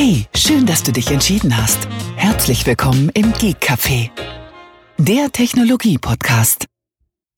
Hey, 0.00 0.26
schön, 0.32 0.64
dass 0.64 0.84
du 0.84 0.92
dich 0.92 1.10
entschieden 1.10 1.56
hast. 1.56 1.88
Herzlich 2.14 2.64
willkommen 2.64 3.10
im 3.14 3.32
Geek 3.32 3.56
Café, 3.60 4.10
der 4.96 5.32
Technologie-Podcast. 5.32 6.66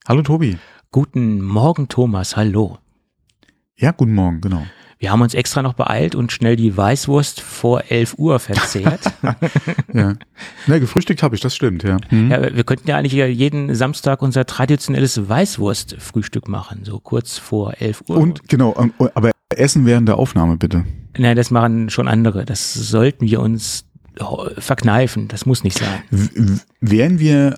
Hallo 0.07 0.21
Tobi. 0.21 0.59
Guten 0.91 1.41
Morgen, 1.41 1.87
Thomas. 1.87 2.37
Hallo. 2.37 2.77
Ja, 3.77 3.89
guten 3.89 4.13
Morgen, 4.13 4.41
genau. 4.41 4.61
Wir 4.99 5.11
haben 5.11 5.23
uns 5.23 5.33
extra 5.33 5.63
noch 5.63 5.73
beeilt 5.73 6.13
und 6.13 6.31
schnell 6.31 6.55
die 6.55 6.77
Weißwurst 6.77 7.41
vor 7.41 7.85
11 7.89 8.19
Uhr 8.19 8.37
verzehrt. 8.37 9.11
ja. 9.91 10.13
Na, 10.67 10.77
gefrühstückt 10.77 11.23
habe 11.23 11.33
ich, 11.33 11.41
das 11.41 11.55
stimmt, 11.55 11.81
ja. 11.81 11.97
Mhm. 12.11 12.29
ja. 12.29 12.55
Wir 12.55 12.63
könnten 12.63 12.87
ja 12.87 12.95
eigentlich 12.95 13.13
jeden 13.13 13.73
Samstag 13.73 14.21
unser 14.21 14.45
traditionelles 14.45 15.27
Weißwurstfrühstück 15.27 16.47
machen, 16.47 16.81
so 16.83 16.99
kurz 16.99 17.39
vor 17.39 17.73
11 17.81 18.03
Uhr. 18.07 18.17
Und 18.17 18.47
genau, 18.47 18.75
ähm, 18.77 18.93
aber 19.15 19.31
essen 19.49 19.87
während 19.87 20.07
der 20.07 20.19
Aufnahme 20.19 20.57
bitte. 20.57 20.85
Nein, 21.17 21.35
das 21.35 21.51
machen 21.51 21.89
schon 21.89 22.07
andere. 22.07 22.45
Das 22.45 22.73
sollten 22.73 23.25
wir 23.25 23.41
uns 23.41 23.85
verkneifen. 24.57 25.27
Das 25.27 25.45
muss 25.45 25.63
nicht 25.63 25.77
sein. 25.77 26.03
W 26.09 26.57
wären 26.81 27.19
wir 27.19 27.57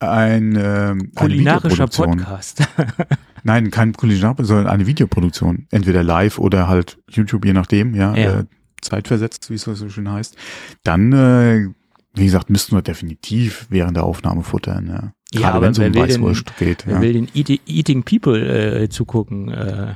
ein 0.00 0.56
äh, 0.56 0.94
kulinarischer 1.14 1.88
Podcast. 1.88 2.62
Nein, 3.42 3.70
kein 3.70 3.92
kulinarischer, 3.92 4.44
sondern 4.44 4.66
eine 4.68 4.86
Videoproduktion. 4.86 5.66
Entweder 5.70 6.02
live 6.02 6.38
oder 6.38 6.68
halt 6.68 6.98
YouTube, 7.10 7.44
je 7.44 7.52
nachdem, 7.52 7.94
ja, 7.94 8.14
ja. 8.14 8.40
Äh, 8.40 8.44
zeitversetzt, 8.80 9.50
wie 9.50 9.54
es 9.54 9.62
so 9.62 9.88
schön 9.88 10.10
heißt. 10.10 10.36
Dann, 10.84 11.12
äh, 11.12 11.68
wie 12.14 12.24
gesagt, 12.24 12.48
müssten 12.48 12.76
wir 12.76 12.82
definitiv 12.82 13.66
während 13.70 13.96
der 13.96 14.04
Aufnahme 14.04 14.42
futtern, 14.42 14.86
ja. 14.86 15.12
Gerade 15.30 15.58
ja, 15.58 15.62
wenn 15.62 15.72
es 15.72 15.78
um 15.78 15.94
Weißwurst 15.94 16.56
geht. 16.58 16.86
Wer 16.86 16.94
ja. 16.94 17.00
will 17.02 17.12
den 17.12 17.28
Eating 17.34 18.02
People 18.02 18.82
äh, 18.82 18.88
zugucken? 18.88 19.50
Äh, 19.50 19.94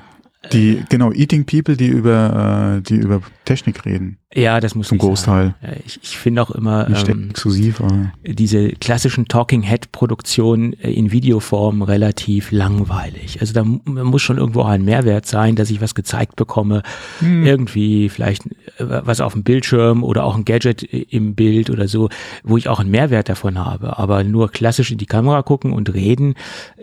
die, 0.51 0.83
genau, 0.89 1.13
Eating 1.13 1.47
People, 1.47 1.77
die 1.77 1.87
über, 1.87 2.79
äh, 2.79 2.83
die 2.83 2.97
über 2.97 3.21
Technik 3.45 3.85
reden. 3.85 4.19
Ja, 4.35 4.61
das 4.61 4.75
muss 4.75 4.89
Zum 4.89 4.99
Großteil. 4.99 5.55
Sagen. 5.61 5.83
Ich, 5.85 6.01
ich 6.03 6.17
finde 6.17 6.43
auch 6.43 6.51
immer 6.51 6.89
Nicht 6.89 7.09
ähm, 7.09 7.31
exklusiv, 7.31 7.81
aber. 7.81 8.13
diese 8.25 8.71
klassischen 8.71 9.27
Talking 9.27 9.63
Head 9.63 9.93
Produktionen 9.93 10.73
äh, 10.75 10.91
in 10.91 11.13
Videoform 11.13 11.83
relativ 11.83 12.51
langweilig. 12.51 13.41
Also 13.41 13.53
da 13.53 13.63
muss 13.65 14.23
schon 14.23 14.39
irgendwo 14.39 14.63
auch 14.63 14.69
ein 14.69 14.85
Mehrwert 14.85 15.27
sein, 15.27 15.55
dass 15.55 15.71
ich 15.71 15.81
was 15.81 15.95
gezeigt 15.95 16.37
bekomme. 16.37 16.83
Hm. 17.19 17.45
Irgendwie 17.45 18.09
vielleicht 18.09 18.47
äh, 18.47 18.51
was 18.79 19.21
auf 19.21 19.35
dem 19.35 19.45
Bildschirm 19.45 20.03
oder 20.03 20.25
auch 20.25 20.37
ein 20.37 20.45
Gadget 20.45 20.83
im 20.83 21.35
Bild 21.35 21.71
oder 21.71 21.87
so, 21.87 22.09
wo 22.43 22.57
ich 22.57 22.69
auch 22.69 22.81
einen 22.81 22.91
Mehrwert 22.91 23.29
davon 23.29 23.59
habe. 23.59 23.99
Aber 23.99 24.25
nur 24.25 24.51
klassisch 24.51 24.91
in 24.91 24.99
die 24.99 25.07
Kamera 25.07 25.43
gucken 25.43 25.73
und 25.73 25.93
reden, 25.93 26.35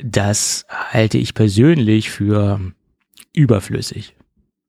das 0.02 0.66
halte 0.92 1.18
ich 1.18 1.34
persönlich 1.34 2.10
für 2.10 2.60
überflüssig, 3.34 4.16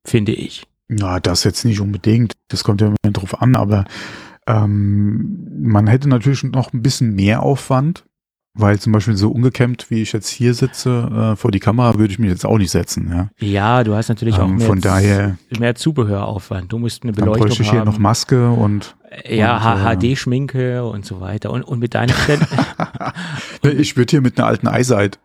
finde 0.06 0.32
ich. 0.32 0.66
Ja, 0.88 1.20
das 1.20 1.44
jetzt 1.44 1.64
nicht 1.64 1.80
unbedingt. 1.80 2.34
Das 2.48 2.64
kommt 2.64 2.80
ja 2.80 2.88
immer 2.88 3.12
drauf 3.12 3.40
an, 3.40 3.54
aber 3.54 3.84
ähm, 4.46 5.46
man 5.62 5.86
hätte 5.86 6.08
natürlich 6.08 6.42
noch 6.42 6.72
ein 6.72 6.82
bisschen 6.82 7.14
mehr 7.14 7.42
Aufwand, 7.42 8.04
weil 8.54 8.80
zum 8.80 8.92
Beispiel 8.92 9.16
so 9.16 9.30
ungekämmt, 9.30 9.90
wie 9.90 10.02
ich 10.02 10.12
jetzt 10.12 10.28
hier 10.28 10.54
sitze, 10.54 11.32
äh, 11.32 11.36
vor 11.36 11.52
die 11.52 11.60
Kamera 11.60 11.96
würde 11.98 12.12
ich 12.12 12.18
mich 12.18 12.30
jetzt 12.30 12.44
auch 12.44 12.58
nicht 12.58 12.72
setzen. 12.72 13.08
Ja, 13.12 13.46
ja 13.46 13.84
du 13.84 13.94
hast 13.94 14.08
natürlich 14.08 14.36
ähm, 14.36 14.42
auch 14.42 14.48
mehr, 14.48 14.66
von 14.66 14.80
daher, 14.80 15.38
mehr 15.56 15.76
Zubehöraufwand. 15.76 16.72
Du 16.72 16.78
musst 16.78 17.04
eine 17.04 17.12
Beleuchtung 17.12 17.48
dann 17.48 17.60
ich 17.60 17.70
hier 17.70 17.84
noch 17.84 17.98
Maske 17.98 18.50
und 18.50 18.96
ja, 19.28 19.94
HD-Schminke 19.94 20.84
und 20.84 21.04
so 21.04 21.20
weiter. 21.20 21.50
Und, 21.50 21.62
und 21.62 21.78
mit 21.78 21.94
deiner 21.94 22.14
Ich 23.62 23.96
würde 23.96 24.10
hier 24.10 24.20
mit 24.20 24.38
einer 24.38 24.48
alten 24.48 24.66
Eyesight. 24.66 25.18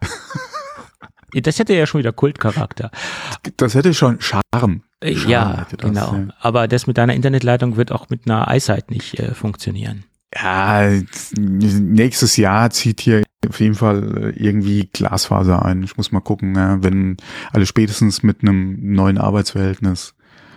Das 1.41 1.59
hätte 1.59 1.73
ja 1.73 1.85
schon 1.85 1.99
wieder 1.99 2.13
Kultcharakter. 2.13 2.91
Das 3.57 3.75
hätte 3.75 3.93
schon 3.93 4.19
Charme. 4.21 4.81
Äh, 5.01 5.15
Charme 5.15 5.29
ja, 5.29 5.67
das, 5.69 5.79
genau. 5.79 6.13
Ja. 6.13 6.27
Aber 6.39 6.67
das 6.67 6.87
mit 6.87 6.97
deiner 6.97 7.13
Internetleitung 7.13 7.77
wird 7.77 7.91
auch 7.91 8.09
mit 8.09 8.21
einer 8.25 8.47
Eyesight 8.47 8.91
nicht 8.91 9.19
äh, 9.19 9.33
funktionieren. 9.33 10.05
Ja, 10.33 10.89
nächstes 11.37 12.35
Jahr 12.35 12.69
zieht 12.69 12.99
hier 12.99 13.23
auf 13.47 13.59
jeden 13.59 13.75
Fall 13.75 14.33
äh, 14.35 14.43
irgendwie 14.43 14.89
Glasfaser 14.91 15.63
ein. 15.63 15.83
Ich 15.83 15.97
muss 15.97 16.11
mal 16.11 16.19
gucken, 16.19 16.55
ja, 16.55 16.83
wenn 16.83 17.17
alle 17.51 17.65
spätestens 17.65 18.23
mit 18.23 18.41
einem 18.41 18.77
neuen 18.93 19.17
Arbeitsverhältnis 19.17 20.13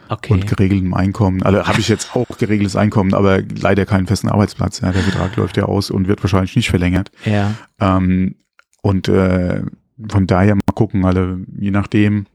okay. 0.08 0.32
und 0.32 0.46
geregeltem 0.46 0.94
Einkommen. 0.94 1.42
Also 1.42 1.66
habe 1.66 1.80
ich 1.80 1.88
jetzt 1.88 2.16
auch 2.16 2.26
geregeltes 2.38 2.76
Einkommen, 2.76 3.14
aber 3.14 3.40
leider 3.42 3.86
keinen 3.86 4.06
festen 4.06 4.28
Arbeitsplatz. 4.28 4.80
Ja, 4.80 4.92
der 4.92 5.02
Vertrag 5.02 5.36
läuft 5.36 5.56
ja 5.56 5.64
aus 5.64 5.90
und 5.90 6.08
wird 6.08 6.22
wahrscheinlich 6.22 6.56
nicht 6.56 6.70
verlängert. 6.70 7.10
Ja. 7.24 7.54
Ähm, 7.80 8.36
und 8.82 9.08
äh, 9.08 9.62
von 10.08 10.26
daher 10.26 10.54
mal 10.54 10.74
gucken, 10.74 11.04
alle, 11.04 11.44
je 11.58 11.70
nachdem, 11.70 12.26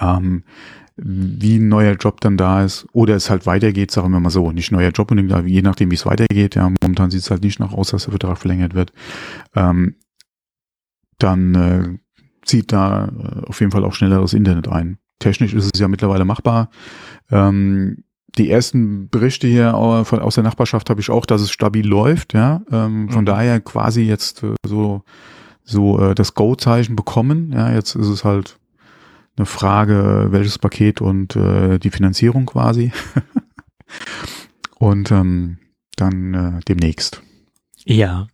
ähm, 0.00 0.44
wie 0.96 1.58
ein 1.58 1.68
neuer 1.68 1.94
Job 1.94 2.20
dann 2.20 2.36
da 2.36 2.64
ist 2.64 2.86
oder 2.92 3.14
es 3.14 3.30
halt 3.30 3.46
weitergeht, 3.46 3.90
sagen 3.90 4.10
wir 4.10 4.20
mal 4.20 4.30
so, 4.30 4.50
nicht 4.50 4.72
neuer 4.72 4.90
Job 4.90 5.10
unbedingt, 5.10 5.32
aber 5.32 5.46
je 5.46 5.62
nachdem, 5.62 5.90
wie 5.90 5.94
es 5.94 6.06
weitergeht, 6.06 6.56
ja, 6.56 6.68
momentan 6.82 7.10
sieht 7.10 7.20
es 7.20 7.30
halt 7.30 7.42
nicht 7.42 7.60
nach 7.60 7.72
aus, 7.72 7.90
dass 7.90 8.04
der 8.04 8.12
Vertrag 8.12 8.38
verlängert 8.38 8.74
wird, 8.74 8.92
ähm, 9.54 9.94
dann 11.18 11.54
äh, 11.54 11.98
zieht 12.44 12.72
da 12.72 13.06
äh, 13.06 13.46
auf 13.46 13.60
jeden 13.60 13.72
Fall 13.72 13.84
auch 13.84 13.94
schnelleres 13.94 14.32
Internet 14.32 14.68
ein. 14.68 14.98
Technisch 15.20 15.54
ist 15.54 15.70
es 15.72 15.80
ja 15.80 15.88
mittlerweile 15.88 16.24
machbar. 16.24 16.70
Ähm, 17.30 18.04
die 18.36 18.50
ersten 18.50 19.08
Berichte 19.08 19.46
hier 19.48 19.72
von, 20.04 20.20
aus 20.20 20.34
der 20.36 20.44
Nachbarschaft 20.44 20.90
habe 20.90 21.00
ich 21.00 21.10
auch, 21.10 21.26
dass 21.26 21.40
es 21.40 21.50
stabil 21.50 21.86
läuft, 21.86 22.34
ja. 22.34 22.62
Ähm, 22.70 23.08
von 23.08 23.22
mhm. 23.22 23.26
daher 23.26 23.60
quasi 23.60 24.02
jetzt 24.02 24.42
äh, 24.42 24.54
so 24.66 25.02
so 25.68 26.00
äh, 26.00 26.14
das 26.14 26.34
Go-Zeichen 26.34 26.96
bekommen. 26.96 27.52
Ja, 27.52 27.72
jetzt 27.72 27.94
ist 27.94 28.08
es 28.08 28.24
halt 28.24 28.58
eine 29.36 29.46
Frage, 29.46 30.28
welches 30.30 30.58
Paket 30.58 31.00
und 31.00 31.36
äh, 31.36 31.78
die 31.78 31.90
Finanzierung 31.90 32.46
quasi. 32.46 32.92
und 34.78 35.10
ähm, 35.10 35.58
dann 35.96 36.34
äh, 36.34 36.60
demnächst. 36.66 37.22
Ja. 37.84 38.26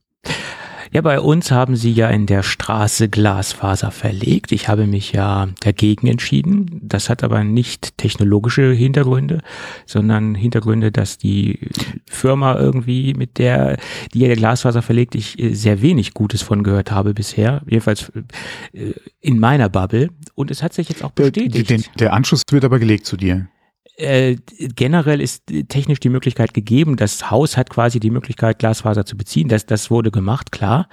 Ja, 0.94 1.00
bei 1.00 1.18
uns 1.18 1.50
haben 1.50 1.74
sie 1.74 1.90
ja 1.90 2.08
in 2.08 2.26
der 2.26 2.44
Straße 2.44 3.08
Glasfaser 3.08 3.90
verlegt. 3.90 4.52
Ich 4.52 4.68
habe 4.68 4.86
mich 4.86 5.10
ja 5.10 5.48
dagegen 5.58 6.06
entschieden. 6.06 6.78
Das 6.84 7.10
hat 7.10 7.24
aber 7.24 7.42
nicht 7.42 7.98
technologische 7.98 8.70
Hintergründe, 8.70 9.40
sondern 9.86 10.36
Hintergründe, 10.36 10.92
dass 10.92 11.18
die 11.18 11.58
Firma 12.08 12.54
irgendwie 12.56 13.12
mit 13.14 13.38
der, 13.38 13.76
die 14.12 14.20
ja 14.20 14.28
der 14.28 14.36
Glasfaser 14.36 14.82
verlegt, 14.82 15.16
ich 15.16 15.36
äh, 15.40 15.52
sehr 15.54 15.82
wenig 15.82 16.14
Gutes 16.14 16.42
von 16.42 16.62
gehört 16.62 16.92
habe 16.92 17.12
bisher. 17.12 17.62
Jedenfalls 17.66 18.12
äh, 18.72 18.92
in 19.20 19.40
meiner 19.40 19.68
Bubble. 19.68 20.10
Und 20.36 20.52
es 20.52 20.62
hat 20.62 20.74
sich 20.74 20.88
jetzt 20.88 21.02
auch 21.02 21.10
bestätigt. 21.10 21.70
Der, 21.70 21.80
der 21.98 22.12
Anschluss 22.12 22.42
wird 22.52 22.64
aber 22.64 22.78
gelegt 22.78 23.04
zu 23.04 23.16
dir 23.16 23.48
äh, 23.96 24.36
generell 24.56 25.20
ist 25.20 25.44
technisch 25.68 26.00
die 26.00 26.08
Möglichkeit 26.08 26.52
gegeben. 26.52 26.96
Das 26.96 27.30
Haus 27.30 27.56
hat 27.56 27.70
quasi 27.70 28.00
die 28.00 28.10
Möglichkeit, 28.10 28.58
Glasfaser 28.58 29.06
zu 29.06 29.16
beziehen. 29.16 29.48
Das, 29.48 29.66
das 29.66 29.90
wurde 29.90 30.10
gemacht, 30.10 30.52
klar. 30.52 30.88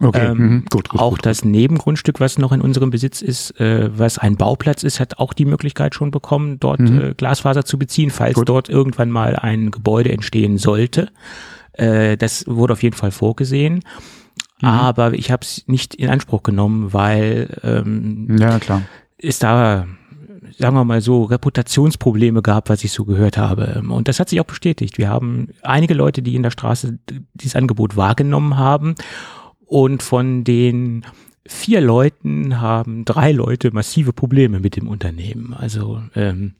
Okay, 0.00 0.26
ähm, 0.26 0.38
mhm. 0.38 0.64
gut, 0.70 0.88
gut, 0.88 1.00
Auch 1.00 1.10
gut, 1.10 1.26
das 1.26 1.44
Nebengrundstück, 1.44 2.18
was 2.18 2.38
noch 2.38 2.52
in 2.52 2.60
unserem 2.60 2.90
Besitz 2.90 3.22
ist, 3.22 3.58
äh, 3.60 3.96
was 3.96 4.18
ein 4.18 4.36
Bauplatz 4.36 4.82
ist, 4.82 4.98
hat 4.98 5.18
auch 5.18 5.32
die 5.32 5.44
Möglichkeit 5.44 5.94
schon 5.94 6.10
bekommen, 6.10 6.58
dort 6.58 6.80
mhm. 6.80 7.00
äh, 7.00 7.14
Glasfaser 7.14 7.64
zu 7.64 7.78
beziehen, 7.78 8.10
falls 8.10 8.40
dort 8.44 8.68
irgendwann 8.68 9.10
mal 9.10 9.36
ein 9.36 9.70
Gebäude 9.70 10.10
entstehen 10.10 10.58
sollte. 10.58 11.10
Äh, 11.72 12.16
das 12.16 12.44
wurde 12.48 12.72
auf 12.72 12.82
jeden 12.82 12.96
Fall 12.96 13.12
vorgesehen. 13.12 13.84
Mhm. 14.60 14.68
Aber 14.68 15.14
ich 15.14 15.30
habe 15.30 15.42
es 15.42 15.64
nicht 15.68 15.94
in 15.94 16.10
Anspruch 16.10 16.42
genommen, 16.42 16.92
weil 16.92 17.58
ähm, 17.62 18.36
ja 18.38 18.58
klar 18.58 18.82
ist 19.22 19.42
da 19.42 19.86
sagen 20.58 20.76
wir 20.76 20.84
mal 20.84 21.00
so, 21.00 21.24
Reputationsprobleme 21.24 22.42
gab, 22.42 22.68
was 22.68 22.84
ich 22.84 22.92
so 22.92 23.04
gehört 23.04 23.36
habe. 23.36 23.82
Und 23.88 24.08
das 24.08 24.20
hat 24.20 24.28
sich 24.28 24.40
auch 24.40 24.46
bestätigt. 24.46 24.98
Wir 24.98 25.08
haben 25.08 25.48
einige 25.62 25.94
Leute, 25.94 26.22
die 26.22 26.34
in 26.34 26.42
der 26.42 26.50
Straße 26.50 26.98
dieses 27.34 27.56
Angebot 27.56 27.96
wahrgenommen 27.96 28.56
haben. 28.56 28.94
Und 29.66 30.02
von 30.02 30.44
den 30.44 31.04
vier 31.46 31.80
Leuten 31.80 32.60
haben 32.60 33.04
drei 33.04 33.32
Leute 33.32 33.72
massive 33.72 34.12
Probleme 34.12 34.60
mit 34.60 34.76
dem 34.76 34.88
Unternehmen. 34.88 35.54
Also 35.54 36.02
ähm, 36.14 36.54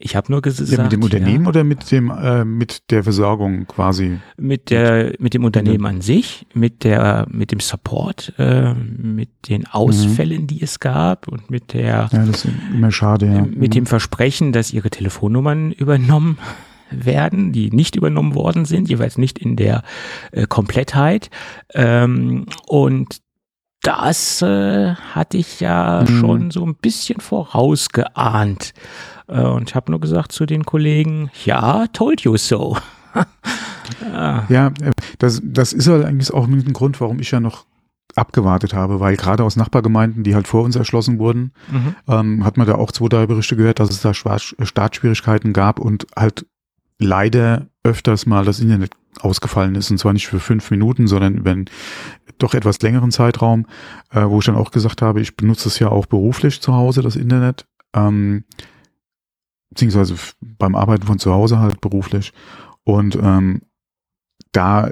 ich 0.00 0.14
habe 0.14 0.30
nur 0.30 0.42
gesagt. 0.42 0.70
Ja, 0.70 0.82
mit 0.84 0.92
dem 0.92 1.02
Unternehmen 1.02 1.44
ja, 1.44 1.48
oder 1.48 1.64
mit 1.64 1.90
dem 1.90 2.10
äh, 2.10 2.44
mit 2.44 2.90
der 2.90 3.02
Versorgung 3.02 3.66
quasi? 3.66 4.18
Mit 4.36 4.70
der 4.70 5.14
mit 5.18 5.34
dem 5.34 5.44
Unternehmen 5.44 5.84
an 5.86 6.00
sich, 6.00 6.46
mit 6.54 6.84
der 6.84 7.26
mit 7.30 7.50
dem 7.50 7.58
Support, 7.58 8.32
äh, 8.38 8.74
mit 8.74 9.48
den 9.48 9.66
Ausfällen, 9.66 10.42
mhm. 10.42 10.46
die 10.46 10.62
es 10.62 10.78
gab 10.78 11.26
und 11.26 11.50
mit 11.50 11.72
der. 11.72 12.08
Ja, 12.12 12.24
das 12.26 12.44
ist 12.44 12.48
immer 12.72 12.92
schade. 12.92 13.26
Ja. 13.26 13.42
Mit 13.42 13.56
mhm. 13.56 13.70
dem 13.70 13.86
Versprechen, 13.86 14.52
dass 14.52 14.72
ihre 14.72 14.90
Telefonnummern 14.90 15.72
übernommen 15.72 16.38
werden, 16.90 17.52
die 17.52 17.70
nicht 17.70 17.96
übernommen 17.96 18.34
worden 18.34 18.64
sind, 18.64 18.88
jeweils 18.88 19.18
nicht 19.18 19.38
in 19.38 19.56
der 19.56 19.82
äh, 20.30 20.46
Komplettheit. 20.46 21.28
Ähm, 21.74 22.46
und 22.66 23.18
das 23.82 24.42
äh, 24.42 24.94
hatte 24.94 25.36
ich 25.36 25.60
ja 25.60 26.04
mhm. 26.08 26.20
schon 26.20 26.50
so 26.50 26.64
ein 26.64 26.76
bisschen 26.76 27.20
vorausgeahnt. 27.20 28.74
Äh, 29.28 29.42
und 29.42 29.68
ich 29.68 29.74
habe 29.74 29.90
nur 29.90 30.00
gesagt 30.00 30.32
zu 30.32 30.46
den 30.46 30.64
Kollegen, 30.64 31.30
ja, 31.44 31.86
told 31.88 32.22
you 32.22 32.36
so. 32.36 32.76
ja. 34.02 34.46
ja, 34.48 34.66
äh, 34.80 34.92
das, 35.18 35.40
das 35.44 35.72
ist 35.72 35.88
halt 35.88 36.04
eigentlich 36.04 36.32
auch 36.32 36.46
ein 36.46 36.72
Grund, 36.72 37.00
warum 37.00 37.20
ich 37.20 37.30
ja 37.30 37.40
noch 37.40 37.66
abgewartet 38.14 38.74
habe, 38.74 39.00
weil 39.00 39.16
gerade 39.16 39.44
aus 39.44 39.56
Nachbargemeinden, 39.56 40.24
die 40.24 40.34
halt 40.34 40.48
vor 40.48 40.64
uns 40.64 40.76
erschlossen 40.76 41.18
wurden, 41.18 41.52
mhm. 41.70 41.94
ähm, 42.08 42.44
hat 42.44 42.56
man 42.56 42.66
da 42.66 42.74
auch 42.74 42.90
zwei, 42.90 43.08
drei 43.08 43.26
Berichte 43.26 43.56
gehört, 43.56 43.80
dass 43.80 43.90
es 43.90 44.00
da 44.00 44.12
Startschwierigkeiten 44.14 45.52
gab 45.52 45.78
und 45.78 46.06
halt 46.16 46.46
leider 46.98 47.66
öfters 47.84 48.26
mal 48.26 48.44
das 48.44 48.60
Internet 48.60 48.90
ausgefallen 49.20 49.74
ist 49.74 49.90
und 49.90 49.98
zwar 49.98 50.12
nicht 50.12 50.26
für 50.26 50.40
fünf 50.40 50.70
Minuten, 50.70 51.06
sondern 51.06 51.44
wenn 51.44 51.66
doch 52.38 52.54
etwas 52.54 52.80
längeren 52.82 53.10
Zeitraum, 53.10 53.66
äh, 54.10 54.24
wo 54.24 54.38
ich 54.38 54.46
dann 54.46 54.56
auch 54.56 54.70
gesagt 54.70 55.02
habe, 55.02 55.20
ich 55.20 55.36
benutze 55.36 55.68
es 55.68 55.78
ja 55.78 55.88
auch 55.88 56.06
beruflich 56.06 56.60
zu 56.60 56.74
Hause, 56.74 57.02
das 57.02 57.16
Internet, 57.16 57.66
ähm, 57.94 58.44
beziehungsweise 59.70 60.14
beim 60.40 60.74
Arbeiten 60.74 61.06
von 61.06 61.18
zu 61.18 61.32
Hause 61.32 61.58
halt 61.58 61.80
beruflich 61.80 62.32
und 62.84 63.16
ähm, 63.16 63.62
da 64.52 64.90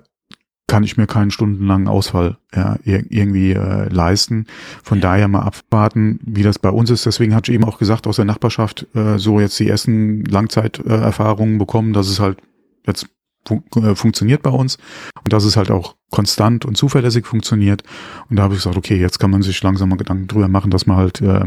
kann 0.68 0.82
ich 0.82 0.96
mir 0.96 1.06
keinen 1.06 1.30
stundenlangen 1.30 1.86
Ausfall 1.86 2.38
ja, 2.54 2.76
irgendwie 2.84 3.52
äh, 3.52 3.88
leisten. 3.88 4.46
Von 4.82 4.98
ja. 4.98 5.02
daher 5.02 5.28
mal 5.28 5.42
abwarten, 5.42 6.18
wie 6.24 6.42
das 6.42 6.58
bei 6.58 6.70
uns 6.70 6.90
ist. 6.90 7.06
Deswegen 7.06 7.34
hatte 7.34 7.52
ich 7.52 7.54
eben 7.54 7.64
auch 7.64 7.78
gesagt, 7.78 8.06
aus 8.06 8.16
der 8.16 8.24
Nachbarschaft 8.24 8.86
äh, 8.94 9.18
so 9.18 9.38
jetzt 9.38 9.58
die 9.60 9.68
ersten 9.68 10.24
Langzeiterfahrungen 10.24 11.58
bekommen, 11.58 11.92
dass 11.92 12.08
es 12.08 12.18
halt 12.18 12.38
jetzt 12.84 13.06
fun 13.46 13.62
äh, 13.76 13.94
funktioniert 13.94 14.42
bei 14.42 14.50
uns 14.50 14.76
und 15.22 15.32
dass 15.32 15.44
es 15.44 15.56
halt 15.56 15.70
auch 15.70 15.94
konstant 16.10 16.64
und 16.64 16.76
zuverlässig 16.76 17.26
funktioniert. 17.26 17.84
Und 18.28 18.36
da 18.36 18.42
habe 18.42 18.54
ich 18.54 18.60
gesagt, 18.60 18.76
okay, 18.76 18.96
jetzt 18.96 19.20
kann 19.20 19.30
man 19.30 19.42
sich 19.42 19.62
langsam 19.62 19.88
mal 19.88 19.96
Gedanken 19.96 20.26
drüber 20.26 20.48
machen, 20.48 20.72
dass 20.72 20.86
man 20.86 20.96
halt 20.96 21.20
äh, 21.20 21.44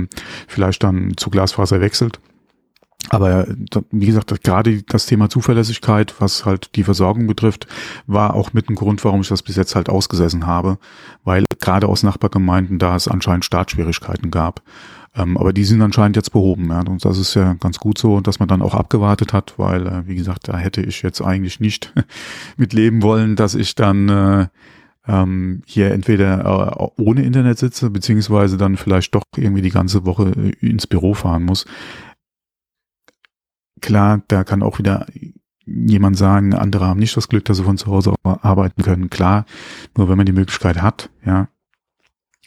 vielleicht 0.47 0.83
dann 0.83 1.17
zu 1.17 1.29
Glasfaser 1.29 1.81
wechselt. 1.81 2.21
Aber 3.09 3.47
wie 3.91 4.05
gesagt, 4.05 4.43
gerade 4.43 4.83
das 4.83 5.07
Thema 5.07 5.29
Zuverlässigkeit, 5.29 6.13
was 6.19 6.45
halt 6.45 6.75
die 6.75 6.83
Versorgung 6.83 7.27
betrifft, 7.27 7.67
war 8.05 8.35
auch 8.35 8.53
mit 8.53 8.69
ein 8.69 8.75
Grund, 8.75 9.03
warum 9.03 9.21
ich 9.21 9.27
das 9.27 9.41
bis 9.41 9.55
jetzt 9.55 9.75
halt 9.75 9.89
ausgesessen 9.89 10.45
habe, 10.45 10.77
weil 11.23 11.45
gerade 11.59 11.87
aus 11.87 12.03
Nachbargemeinden 12.03 12.77
da 12.77 12.95
es 12.95 13.07
anscheinend 13.07 13.45
Startschwierigkeiten 13.45 14.29
gab. 14.29 14.61
Ähm, 15.15 15.37
aber 15.37 15.53
die 15.53 15.63
sind 15.63 15.81
anscheinend 15.81 16.17
jetzt 16.17 16.31
behoben, 16.31 16.69
ja. 16.69 16.81
Und 16.81 17.03
das 17.03 17.17
ist 17.17 17.33
ja 17.33 17.53
ganz 17.55 17.79
gut 17.79 17.97
so, 17.97 18.21
dass 18.21 18.39
man 18.39 18.47
dann 18.47 18.61
auch 18.61 18.75
abgewartet 18.75 19.33
hat, 19.33 19.55
weil, 19.57 19.87
äh, 19.87 20.07
wie 20.07 20.15
gesagt, 20.15 20.47
da 20.47 20.57
hätte 20.57 20.81
ich 20.81 21.01
jetzt 21.01 21.21
eigentlich 21.21 21.59
nicht 21.59 21.93
mitleben 22.57 23.01
wollen, 23.01 23.35
dass 23.35 23.55
ich 23.55 23.73
dann 23.73 24.09
äh, 24.09 24.47
ähm, 25.07 25.63
hier 25.65 25.91
entweder 25.91 26.45
äh, 26.77 27.01
ohne 27.01 27.23
Internet 27.23 27.57
sitze, 27.57 27.89
beziehungsweise 27.89 28.57
dann 28.57 28.77
vielleicht 28.77 29.15
doch 29.15 29.23
irgendwie 29.35 29.63
die 29.63 29.71
ganze 29.71 30.05
Woche 30.05 30.31
äh, 30.61 30.67
ins 30.67 30.85
Büro 30.85 31.15
fahren 31.15 31.43
muss 31.43 31.65
Klar, 33.81 34.21
da 34.27 34.43
kann 34.43 34.63
auch 34.63 34.79
wieder 34.79 35.05
jemand 35.65 36.17
sagen, 36.17 36.53
andere 36.53 36.85
haben 36.85 36.99
nicht 36.99 37.15
das 37.15 37.27
Glück, 37.27 37.45
dass 37.45 37.57
sie 37.57 37.63
von 37.63 37.77
zu 37.77 37.87
Hause 37.87 38.15
arbeiten 38.23 38.83
können. 38.83 39.09
Klar, 39.09 39.45
nur 39.95 40.09
wenn 40.09 40.17
man 40.17 40.25
die 40.25 40.31
Möglichkeit 40.31 40.81
hat, 40.81 41.09
ja, 41.25 41.47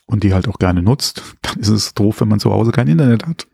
und 0.07 0.25
die 0.25 0.35
halt 0.35 0.49
auch 0.49 0.59
gerne 0.59 0.83
nutzt, 0.83 1.23
dann 1.43 1.61
ist 1.61 1.69
es 1.69 1.95
doof, 1.95 2.21
wenn 2.21 2.29
man 2.29 2.41
zu 2.41 2.53
Hause 2.53 2.73
kein 2.73 2.89
Internet 2.89 3.27
hat. 3.27 3.47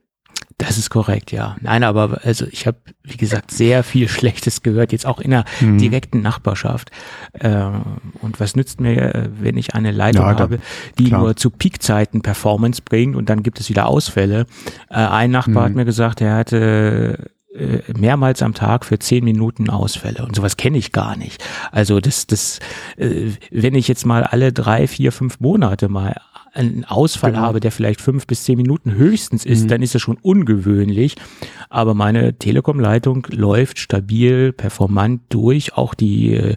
Das 0.60 0.76
ist 0.76 0.90
korrekt, 0.90 1.30
ja. 1.30 1.56
Nein, 1.60 1.84
aber 1.84 2.20
also 2.24 2.44
ich 2.50 2.66
habe, 2.66 2.78
wie 3.04 3.16
gesagt, 3.16 3.52
sehr 3.52 3.84
viel 3.84 4.08
Schlechtes 4.08 4.62
gehört, 4.62 4.90
jetzt 4.90 5.06
auch 5.06 5.20
in 5.20 5.30
der 5.30 5.44
mhm. 5.60 5.78
direkten 5.78 6.20
Nachbarschaft. 6.20 6.90
Ähm, 7.38 7.82
und 8.20 8.40
was 8.40 8.56
nützt 8.56 8.80
mir, 8.80 9.14
äh, 9.14 9.28
wenn 9.40 9.56
ich 9.56 9.74
eine 9.74 9.92
Leitung 9.92 10.26
ja, 10.26 10.36
habe, 10.36 10.58
die 10.98 11.04
klar. 11.04 11.20
nur 11.20 11.36
zu 11.36 11.50
Peakzeiten 11.50 12.22
Performance 12.22 12.82
bringt 12.84 13.14
und 13.14 13.30
dann 13.30 13.44
gibt 13.44 13.60
es 13.60 13.68
wieder 13.68 13.86
Ausfälle. 13.86 14.46
Äh, 14.90 14.96
ein 14.96 15.30
Nachbar 15.30 15.62
mhm. 15.62 15.66
hat 15.66 15.74
mir 15.76 15.84
gesagt, 15.84 16.20
er 16.20 16.34
hatte 16.34 17.30
mehrmals 17.96 18.42
am 18.42 18.54
Tag 18.54 18.84
für 18.84 18.98
zehn 18.98 19.24
Minuten 19.24 19.70
Ausfälle 19.70 20.24
und 20.24 20.36
sowas 20.36 20.56
kenne 20.56 20.78
ich 20.78 20.92
gar 20.92 21.16
nicht. 21.16 21.42
Also 21.72 22.00
das, 22.00 22.26
das, 22.26 22.60
äh, 22.96 23.32
wenn 23.50 23.74
ich 23.74 23.88
jetzt 23.88 24.04
mal 24.04 24.24
alle 24.24 24.52
drei, 24.52 24.86
vier, 24.86 25.12
fünf 25.12 25.40
Monate 25.40 25.88
mal 25.88 26.20
einen 26.52 26.84
Ausfall 26.84 27.32
genau. 27.32 27.42
habe, 27.42 27.60
der 27.60 27.72
vielleicht 27.72 28.00
fünf 28.00 28.26
bis 28.26 28.44
zehn 28.44 28.56
Minuten 28.56 28.94
höchstens 28.94 29.44
ist, 29.44 29.64
mhm. 29.64 29.68
dann 29.68 29.82
ist 29.82 29.94
das 29.94 30.02
schon 30.02 30.18
ungewöhnlich. 30.18 31.16
Aber 31.70 31.94
meine 31.94 32.34
Telekom-Leitung 32.34 33.26
läuft 33.30 33.78
stabil, 33.78 34.52
performant 34.52 35.22
durch. 35.28 35.74
Auch 35.76 35.94
die, 35.94 36.34
äh, 36.34 36.56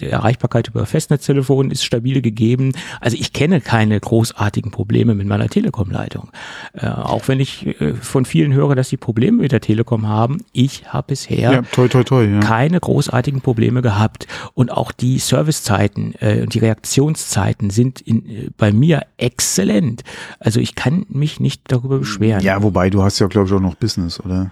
Erreichbarkeit 0.00 0.68
über 0.68 0.86
Festnetztelefon 0.86 1.70
ist 1.70 1.84
stabil 1.84 2.20
gegeben. 2.22 2.72
Also 3.00 3.16
ich 3.16 3.32
kenne 3.32 3.60
keine 3.60 3.98
großartigen 3.98 4.70
Probleme 4.70 5.14
mit 5.14 5.26
meiner 5.26 5.48
Telekom-Leitung. 5.48 6.30
Äh, 6.74 6.88
auch 6.88 7.28
wenn 7.28 7.40
ich 7.40 7.80
äh, 7.80 7.94
von 7.94 8.24
vielen 8.24 8.52
höre, 8.52 8.74
dass 8.74 8.88
sie 8.88 8.96
Probleme 8.96 9.42
mit 9.42 9.52
der 9.52 9.60
Telekom 9.60 10.08
haben. 10.08 10.38
Ich 10.52 10.92
habe 10.92 11.08
bisher 11.08 11.52
ja, 11.52 11.62
toi, 11.62 11.88
toi, 11.88 12.04
toi, 12.04 12.24
ja. 12.24 12.40
keine 12.40 12.80
großartigen 12.80 13.40
Probleme 13.40 13.82
gehabt. 13.82 14.26
Und 14.54 14.70
auch 14.70 14.92
die 14.92 15.18
Servicezeiten 15.18 16.14
äh, 16.20 16.42
und 16.42 16.54
die 16.54 16.58
Reaktionszeiten 16.58 17.70
sind 17.70 18.00
in, 18.00 18.26
äh, 18.26 18.48
bei 18.56 18.72
mir 18.72 18.97
exzellent. 19.16 20.02
Also 20.38 20.60
ich 20.60 20.74
kann 20.74 21.06
mich 21.08 21.40
nicht 21.40 21.62
darüber 21.68 21.98
beschweren. 21.98 22.42
Ja, 22.42 22.62
wobei 22.62 22.90
du 22.90 23.02
hast 23.02 23.18
ja, 23.18 23.26
glaube 23.26 23.48
ich, 23.48 23.52
auch 23.54 23.60
noch 23.60 23.74
Business, 23.74 24.20
oder? 24.20 24.50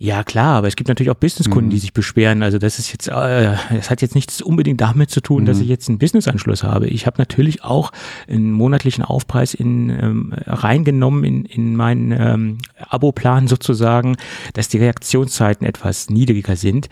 Ja, 0.00 0.22
klar, 0.22 0.58
aber 0.58 0.68
es 0.68 0.76
gibt 0.76 0.86
natürlich 0.86 1.10
auch 1.10 1.16
Businesskunden, 1.16 1.66
mhm. 1.66 1.70
die 1.70 1.78
sich 1.80 1.92
beschweren. 1.92 2.44
Also 2.44 2.58
das 2.58 2.78
ist 2.78 2.92
jetzt, 2.92 3.08
äh, 3.08 3.56
das 3.74 3.90
hat 3.90 4.00
jetzt 4.00 4.14
nichts 4.14 4.40
unbedingt 4.40 4.80
damit 4.80 5.10
zu 5.10 5.20
tun, 5.20 5.42
mhm. 5.42 5.46
dass 5.46 5.58
ich 5.58 5.66
jetzt 5.66 5.88
einen 5.88 5.98
Businessanschluss 5.98 6.62
habe. 6.62 6.86
Ich 6.86 7.06
habe 7.06 7.16
natürlich 7.18 7.64
auch 7.64 7.90
einen 8.28 8.52
monatlichen 8.52 9.02
Aufpreis 9.02 9.54
in, 9.54 9.90
ähm, 9.90 10.34
reingenommen 10.46 11.24
in, 11.24 11.44
in 11.44 11.74
meinen 11.74 12.12
ähm, 12.12 12.58
Aboplan 12.78 13.48
sozusagen, 13.48 14.16
dass 14.52 14.68
die 14.68 14.78
Reaktionszeiten 14.78 15.66
etwas 15.66 16.10
niedriger 16.10 16.54
sind. 16.54 16.88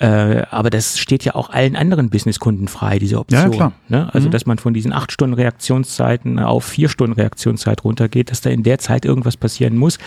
Äh, 0.00 0.42
aber 0.50 0.70
das 0.70 0.98
steht 0.98 1.24
ja 1.24 1.36
auch 1.36 1.50
allen 1.50 1.76
anderen 1.76 2.10
Businesskunden 2.10 2.66
frei, 2.66 2.98
diese 2.98 3.20
Option. 3.20 3.42
Ja, 3.42 3.48
klar. 3.48 3.72
Ne? 3.88 4.12
Also 4.12 4.26
mhm. 4.26 4.32
dass 4.32 4.46
man 4.46 4.58
von 4.58 4.74
diesen 4.74 4.92
acht 4.92 5.12
Stunden 5.12 5.34
Reaktionszeiten 5.34 6.40
auf 6.40 6.64
vier 6.64 6.88
Stunden 6.88 7.12
Reaktionszeit 7.12 7.84
runtergeht, 7.84 8.32
dass 8.32 8.40
da 8.40 8.50
in 8.50 8.64
der 8.64 8.80
Zeit 8.80 9.04
irgendwas 9.04 9.36
passieren 9.36 9.76
muss 9.76 9.98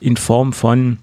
in 0.00 0.16
Form 0.16 0.52
von 0.52 0.98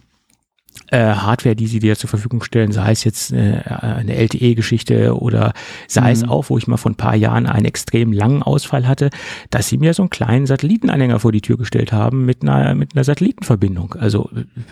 Hardware, 0.91 1.55
die 1.55 1.67
sie 1.67 1.79
dir 1.79 1.95
zur 1.95 2.09
Verfügung 2.09 2.43
stellen, 2.43 2.71
sei 2.71 2.91
es 2.91 3.03
jetzt 3.03 3.31
äh, 3.31 3.61
eine 3.65 4.15
LTE-Geschichte 4.15 5.17
oder 5.17 5.53
sei 5.87 6.07
mhm. 6.07 6.11
es 6.11 6.23
auch, 6.23 6.49
wo 6.49 6.57
ich 6.57 6.67
mal 6.67 6.77
vor 6.77 6.91
ein 6.91 6.95
paar 6.95 7.15
Jahren 7.15 7.45
einen 7.45 7.65
extrem 7.65 8.11
langen 8.11 8.43
Ausfall 8.43 8.87
hatte, 8.87 9.09
dass 9.49 9.67
sie 9.67 9.77
mir 9.77 9.93
so 9.93 10.03
einen 10.03 10.09
kleinen 10.09 10.45
Satellitenanhänger 10.45 11.19
vor 11.19 11.31
die 11.31 11.41
Tür 11.41 11.57
gestellt 11.57 11.91
haben 11.91 12.25
mit 12.25 12.43
einer, 12.43 12.75
mit 12.75 12.95
einer 12.95 13.03
Satellitenverbindung. 13.03 13.95
Also 13.99 14.29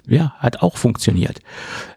ja, 0.07 0.33
hat 0.37 0.61
auch 0.61 0.77
funktioniert. 0.77 1.39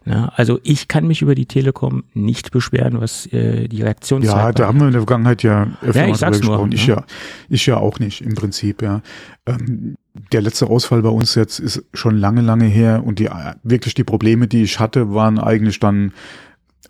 Ja, 0.05 0.31
also 0.35 0.59
ich 0.63 0.87
kann 0.87 1.07
mich 1.07 1.21
über 1.21 1.35
die 1.35 1.45
Telekom 1.45 2.03
nicht 2.13 2.51
beschweren, 2.51 3.01
was 3.01 3.27
äh, 3.27 3.67
die 3.67 3.81
Reaktionszeit 3.81 4.35
Ja, 4.37 4.51
da 4.51 4.67
haben 4.67 4.79
wir 4.79 4.87
in 4.87 4.93
der 4.93 5.01
Vergangenheit 5.01 5.43
ja 5.43 5.67
öfter 5.81 6.07
ja, 6.07 6.13
ich 6.13 6.21
mal 6.21 6.31
drüber 6.31 6.39
gesprochen. 6.39 6.69
Nur, 6.69 6.73
ich, 6.73 6.87
ja. 6.87 7.03
ich 7.49 7.65
ja 7.65 7.77
auch 7.77 7.99
nicht 7.99 8.21
im 8.21 8.35
Prinzip, 8.35 8.81
ja. 8.81 9.01
Ähm, 9.45 9.97
der 10.31 10.41
letzte 10.41 10.67
Ausfall 10.67 11.01
bei 11.01 11.09
uns 11.09 11.35
jetzt 11.35 11.59
ist 11.59 11.83
schon 11.93 12.17
lange, 12.17 12.41
lange 12.41 12.65
her 12.65 13.03
und 13.05 13.19
die 13.19 13.29
wirklich 13.63 13.93
die 13.93 14.03
Probleme, 14.03 14.47
die 14.47 14.63
ich 14.63 14.79
hatte, 14.79 15.13
waren 15.13 15.39
eigentlich 15.39 15.79
dann, 15.79 16.13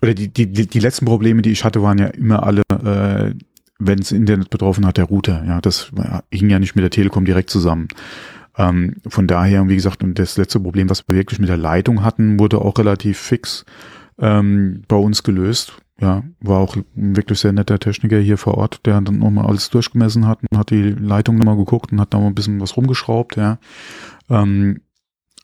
oder 0.02 0.14
die, 0.14 0.28
die, 0.28 0.50
die 0.50 0.78
letzten 0.78 1.06
Probleme, 1.06 1.42
die 1.42 1.50
ich 1.50 1.64
hatte, 1.64 1.82
waren 1.82 1.98
ja 1.98 2.06
immer 2.06 2.44
alle, 2.44 2.62
äh, 2.70 3.34
wenn 3.78 3.98
es 3.98 4.12
Internet 4.12 4.50
betroffen 4.50 4.86
hat, 4.86 4.96
der 4.96 5.04
Router. 5.04 5.44
Ja, 5.46 5.60
das 5.60 5.90
hing 6.30 6.50
ja 6.50 6.58
nicht 6.58 6.76
mit 6.76 6.82
der 6.82 6.90
Telekom 6.90 7.24
direkt 7.24 7.50
zusammen. 7.50 7.88
Ähm, 8.56 8.96
von 9.06 9.26
daher, 9.26 9.68
wie 9.68 9.74
gesagt, 9.74 10.02
und 10.02 10.18
das 10.18 10.36
letzte 10.36 10.60
Problem, 10.60 10.88
was 10.88 11.06
wir 11.08 11.16
wirklich 11.16 11.40
mit 11.40 11.48
der 11.48 11.58
Leitung 11.58 12.02
hatten, 12.02 12.38
wurde 12.38 12.60
auch 12.60 12.78
relativ 12.78 13.18
fix 13.18 13.64
ähm, 14.18 14.82
bei 14.88 14.96
uns 14.96 15.22
gelöst 15.24 15.74
ja, 16.00 16.22
war 16.40 16.58
auch 16.58 16.76
ein 16.76 17.16
wirklich 17.16 17.38
sehr 17.40 17.52
netter 17.52 17.78
Techniker 17.78 18.18
hier 18.18 18.36
vor 18.36 18.58
Ort, 18.58 18.84
der 18.84 19.00
dann 19.00 19.18
nochmal 19.18 19.46
alles 19.46 19.70
durchgemessen 19.70 20.26
hat 20.26 20.40
und 20.50 20.58
hat 20.58 20.70
die 20.70 20.82
Leitung 20.82 21.36
nochmal 21.36 21.56
geguckt 21.56 21.92
und 21.92 22.00
hat 22.00 22.12
da 22.12 22.18
mal 22.18 22.26
ein 22.26 22.34
bisschen 22.34 22.60
was 22.60 22.76
rumgeschraubt, 22.76 23.36
ja. 23.36 23.58
Ähm, 24.28 24.80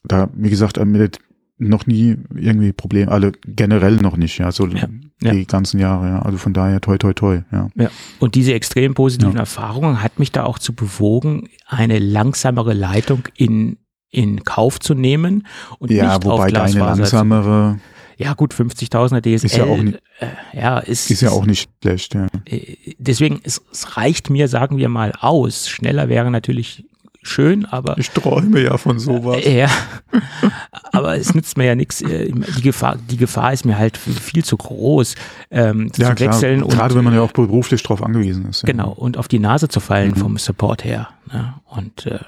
da, 0.04 0.28
wie 0.35 0.50
gesagt, 0.50 0.78
äh, 0.78 0.85
mit 0.85 1.21
noch 1.59 1.87
nie 1.87 2.16
irgendwie 2.35 2.73
Probleme, 2.73 3.11
alle 3.11 3.32
generell 3.47 3.97
noch 3.97 4.16
nicht, 4.16 4.38
ja, 4.38 4.50
so 4.52 4.66
ja, 4.66 4.88
die 5.21 5.26
ja. 5.26 5.44
ganzen 5.44 5.78
Jahre, 5.78 6.09
ja. 6.09 6.18
Also 6.21 6.38
von 6.38 6.52
daher 6.52 6.80
toi 6.80 6.99
toi 6.99 7.12
toi, 7.12 7.42
ja. 7.52 7.68
ja. 7.76 7.90
Und 8.18 8.35
diese 8.35 8.52
extrem 8.52 8.94
positiven 8.94 9.35
ja. 9.35 9.40
Erfahrungen 9.40 10.02
hat 10.02 10.18
mich 10.18 10.32
da 10.32 10.44
auch 10.44 10.59
zu 10.59 10.75
bewogen, 10.75 11.49
eine 11.66 11.99
langsamere 11.99 12.75
Leitung 12.75 13.28
in 13.37 13.78
in 14.11 14.44
Kauf 14.44 14.78
zu 14.78 14.94
nehmen 14.94 15.47
und 15.78 15.90
ja, 15.90 16.14
nicht 16.14 16.26
wobei 16.26 16.44
auf 16.44 16.52
deine 16.52 16.78
langsamere 16.78 17.78
ja 18.23 18.35
gut, 18.35 18.55
50.000er 18.55 19.21
DSL. 19.21 19.47
Ist 19.47 19.57
ja 19.57 19.64
auch 19.64 19.76
nicht, 19.76 19.99
äh, 20.21 20.26
ja, 20.59 20.79
ist, 20.79 21.11
ist 21.11 21.23
ja 21.23 21.31
auch 21.31 21.47
nicht 21.47 21.69
schlecht, 21.83 22.14
ja. 22.14 22.26
Äh, 22.45 22.76
deswegen, 22.99 23.41
es, 23.43 23.61
es 23.73 23.97
reicht 23.97 24.31
mir, 24.31 24.49
sagen 24.49 24.76
wir 24.76 24.88
mal, 24.88 25.12
aus. 25.21 25.69
Schneller 25.69 26.09
wäre 26.09 26.31
natürlich 26.31 26.85
schön, 27.23 27.64
aber. 27.64 27.97
Ich 27.99 28.11
träume 28.11 28.61
ja 28.61 28.76
von 28.76 28.99
sowas. 28.99 29.45
Äh, 29.45 29.61
ja. 29.61 29.71
aber 30.93 31.17
es 31.17 31.35
nützt 31.35 31.57
mir 31.57 31.64
ja 31.64 31.75
nichts. 31.75 32.02
Äh, 32.02 32.31
die 32.33 32.62
Gefahr, 32.62 32.97
die 33.11 33.17
Gefahr 33.17 33.52
ist 33.52 33.64
mir 33.64 33.79
halt 33.79 33.97
viel 33.97 34.45
zu 34.45 34.57
groß, 34.57 35.14
ähm, 35.50 35.91
ja, 35.97 36.11
zu 36.11 36.14
klar. 36.14 36.33
wechseln. 36.33 36.69
Gerade 36.69 36.95
wenn 36.95 37.05
man 37.05 37.14
ja 37.14 37.21
auch 37.21 37.33
beruflich 37.33 37.83
drauf 37.83 38.02
angewiesen 38.02 38.47
ist. 38.47 38.62
Ja. 38.62 38.67
Genau, 38.67 38.91
und 38.91 39.17
auf 39.17 39.29
die 39.29 39.38
Nase 39.38 39.69
zu 39.69 39.81
fallen 39.81 40.11
mhm. 40.11 40.17
vom 40.17 40.38
Support 40.38 40.85
her. 40.85 41.09
Ne? 41.33 41.55
Und 41.67 42.07
äh, 42.07 42.19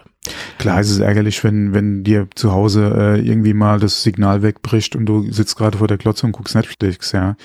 Klar 0.58 0.80
ist 0.80 0.90
es 0.90 0.98
ärgerlich, 1.00 1.44
wenn, 1.44 1.74
wenn 1.74 2.02
dir 2.04 2.28
zu 2.34 2.52
Hause 2.52 2.94
äh, 2.96 3.20
irgendwie 3.20 3.52
mal 3.54 3.78
das 3.78 4.02
Signal 4.02 4.42
wegbricht 4.42 4.96
und 4.96 5.06
du 5.06 5.30
sitzt 5.30 5.56
gerade 5.56 5.78
vor 5.78 5.88
der 5.88 5.98
Klotze 5.98 6.26
und 6.26 6.32
guckst 6.32 6.54
Netflix, 6.54 7.12
ja. 7.12 7.36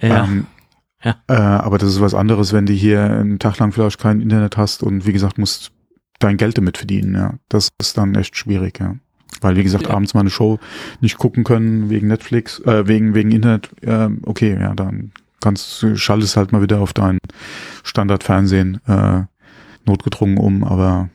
ja. 0.00 0.24
Ähm, 0.24 0.46
Ja. 1.04 1.16
Äh, 1.26 1.34
aber 1.34 1.78
das 1.78 1.90
ist 1.90 2.00
was 2.00 2.14
anderes, 2.14 2.52
wenn 2.52 2.64
du 2.64 2.72
hier 2.72 3.02
einen 3.02 3.40
Tag 3.40 3.58
lang 3.58 3.72
vielleicht 3.72 3.98
kein 3.98 4.20
Internet 4.20 4.56
hast 4.56 4.84
und 4.84 5.04
wie 5.04 5.12
gesagt, 5.12 5.36
musst 5.36 5.72
dein 6.20 6.36
Geld 6.36 6.56
damit 6.56 6.78
verdienen, 6.78 7.14
ja. 7.14 7.34
Das 7.48 7.70
ist 7.80 7.98
dann 7.98 8.14
echt 8.14 8.36
schwierig, 8.36 8.78
ja. 8.78 8.94
Weil, 9.40 9.56
wie 9.56 9.64
gesagt, 9.64 9.88
Ja. 9.88 9.94
abends 9.94 10.14
mal 10.14 10.20
eine 10.20 10.30
Show 10.30 10.60
nicht 11.00 11.18
gucken 11.18 11.42
können 11.42 11.90
wegen 11.90 12.06
Netflix, 12.06 12.60
äh, 12.60 12.86
wegen, 12.86 13.14
wegen 13.14 13.32
Internet, 13.32 13.70
äh, 13.82 14.08
okay, 14.24 14.56
ja, 14.60 14.74
dann 14.74 15.10
kannst 15.40 15.82
du, 15.82 15.96
schaltest 15.96 16.36
halt 16.36 16.52
mal 16.52 16.62
wieder 16.62 16.80
auf 16.80 16.92
dein 16.92 17.18
Standardfernsehen, 17.82 18.80
äh, 18.86 19.22
notgedrungen 19.84 20.38
um, 20.38 20.62
aber 20.62 21.08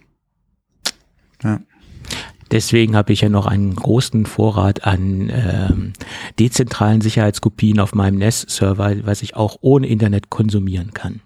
Deswegen 2.52 2.96
habe 2.96 3.14
ich 3.14 3.22
ja 3.22 3.30
noch 3.30 3.46
einen 3.46 3.76
großen 3.76 4.26
Vorrat 4.26 4.86
an 4.86 5.30
ähm, 5.34 5.94
dezentralen 6.40 7.02
Sicherheitskopien 7.02 7.80
auf 7.80 7.94
meinem 7.94 8.18
NES-Server, 8.18 9.06
was 9.06 9.22
ich 9.22 9.36
auch 9.36 9.58
ohne 9.62 9.88
Internet 9.88 10.30
konsumieren 10.30 10.94
kann. 10.94 11.22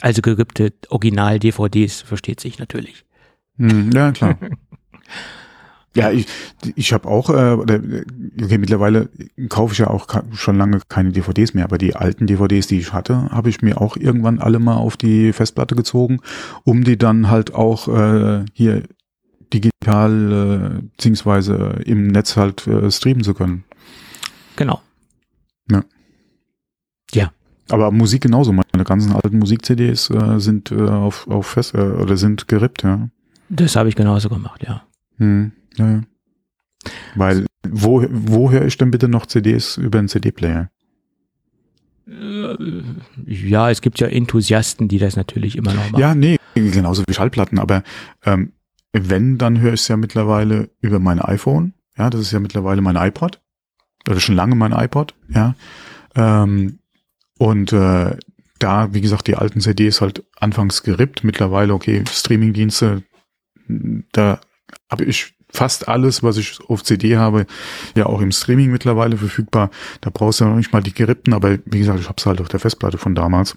Also 0.00 0.22
gerippte 0.22 0.72
Original-DVDs, 0.88 2.02
versteht 2.02 2.40
sich 2.40 2.58
natürlich. 2.58 3.04
Hm, 3.58 3.90
ja, 3.92 4.12
klar. 4.12 4.38
ja, 5.94 6.10
ich, 6.10 6.26
ich 6.74 6.92
habe 6.92 7.08
auch, 7.08 7.30
äh, 7.30 7.52
oder, 7.52 7.80
okay, 8.42 8.58
mittlerweile 8.58 9.10
kaufe 9.48 9.72
ich 9.72 9.78
ja 9.78 9.88
auch 9.88 10.06
schon 10.32 10.56
lange 10.56 10.80
keine 10.88 11.12
DVDs 11.12 11.54
mehr, 11.54 11.64
aber 11.64 11.78
die 11.78 11.96
alten 11.96 12.26
DVDs, 12.26 12.66
die 12.66 12.78
ich 12.78 12.92
hatte, 12.92 13.30
habe 13.30 13.50
ich 13.50 13.62
mir 13.62 13.80
auch 13.80 13.96
irgendwann 13.96 14.38
alle 14.38 14.58
mal 14.58 14.76
auf 14.76 14.96
die 14.96 15.32
Festplatte 15.32 15.74
gezogen, 15.74 16.20
um 16.64 16.84
die 16.84 16.98
dann 16.98 17.30
halt 17.30 17.54
auch 17.54 17.88
äh, 17.88 18.44
hier 18.52 18.82
digital 19.52 20.80
äh, 20.80 20.82
beziehungsweise 20.96 21.80
im 21.84 22.08
Netz 22.08 22.36
halt 22.36 22.66
äh, 22.66 22.90
streamen 22.90 23.24
zu 23.24 23.34
können. 23.34 23.64
Genau. 24.56 24.80
Aber 27.68 27.90
Musik 27.90 28.22
genauso. 28.22 28.52
Meine 28.52 28.84
ganzen 28.84 29.12
alten 29.12 29.38
Musik-CDs 29.38 30.10
äh, 30.10 30.38
sind 30.38 30.70
äh, 30.70 30.76
auf, 30.80 31.26
auf 31.28 31.46
Fest 31.46 31.74
äh, 31.74 31.78
oder 31.78 32.16
sind 32.16 32.48
gerippt, 32.48 32.82
ja. 32.84 33.08
Das 33.48 33.76
habe 33.76 33.88
ich 33.88 33.96
genauso 33.96 34.28
gemacht, 34.28 34.62
ja. 34.66 34.82
Hm, 35.18 35.52
ja, 35.76 35.90
ja. 35.90 36.00
Weil, 37.16 37.46
wo, 37.68 38.04
wo 38.08 38.50
höre 38.50 38.66
ich 38.66 38.76
denn 38.78 38.90
bitte 38.90 39.08
noch 39.08 39.26
CDs 39.26 39.76
über 39.76 39.98
einen 39.98 40.08
CD-Player? 40.08 40.70
Äh, 42.06 42.82
Ja, 43.26 43.70
es 43.70 43.80
gibt 43.80 43.98
ja 43.98 44.06
Enthusiasten, 44.06 44.86
die 44.86 44.98
das 44.98 45.16
natürlich 45.16 45.56
immer 45.56 45.74
noch 45.74 45.90
machen. 45.90 46.00
Ja, 46.00 46.14
nee, 46.14 46.38
genauso 46.54 47.02
wie 47.08 47.14
Schallplatten, 47.14 47.58
aber 47.58 47.82
ähm, 48.24 48.52
wenn, 48.92 49.38
dann 49.38 49.60
höre 49.60 49.74
ich 49.74 49.80
es 49.80 49.88
ja 49.88 49.96
mittlerweile 49.96 50.70
über 50.80 50.98
mein 50.98 51.20
iPhone. 51.20 51.74
Ja, 51.96 52.10
das 52.10 52.20
ist 52.20 52.32
ja 52.32 52.40
mittlerweile 52.40 52.80
mein 52.80 52.96
iPod. 52.96 53.40
Oder 54.08 54.20
schon 54.20 54.36
lange 54.36 54.54
mein 54.54 54.72
iPod, 54.72 55.14
ja. 55.28 55.54
Ähm, 56.14 56.78
und 57.38 57.72
äh, 57.72 58.16
da, 58.58 58.94
wie 58.94 59.00
gesagt, 59.00 59.26
die 59.26 59.36
alten 59.36 59.60
CDs 59.60 60.00
halt 60.00 60.24
anfangs 60.36 60.82
gerippt, 60.82 61.24
mittlerweile, 61.24 61.74
okay, 61.74 62.04
Streamingdienste, 62.08 63.02
da 64.12 64.40
habe 64.88 65.04
ich 65.04 65.34
fast 65.50 65.88
alles, 65.88 66.22
was 66.22 66.36
ich 66.36 66.60
auf 66.68 66.82
CD 66.82 67.16
habe, 67.16 67.46
ja 67.94 68.06
auch 68.06 68.20
im 68.20 68.32
Streaming 68.32 68.70
mittlerweile 68.70 69.16
verfügbar. 69.16 69.70
Da 70.00 70.10
brauchst 70.10 70.40
du 70.40 70.44
noch 70.44 70.56
nicht 70.56 70.72
mal 70.72 70.82
die 70.82 70.94
gerippten, 70.94 71.34
aber 71.34 71.58
wie 71.64 71.78
gesagt, 71.78 72.00
ich 72.00 72.06
habe 72.06 72.16
es 72.18 72.26
halt 72.26 72.40
auf 72.40 72.48
der 72.48 72.60
Festplatte 72.60 72.98
von 72.98 73.14
damals. 73.14 73.56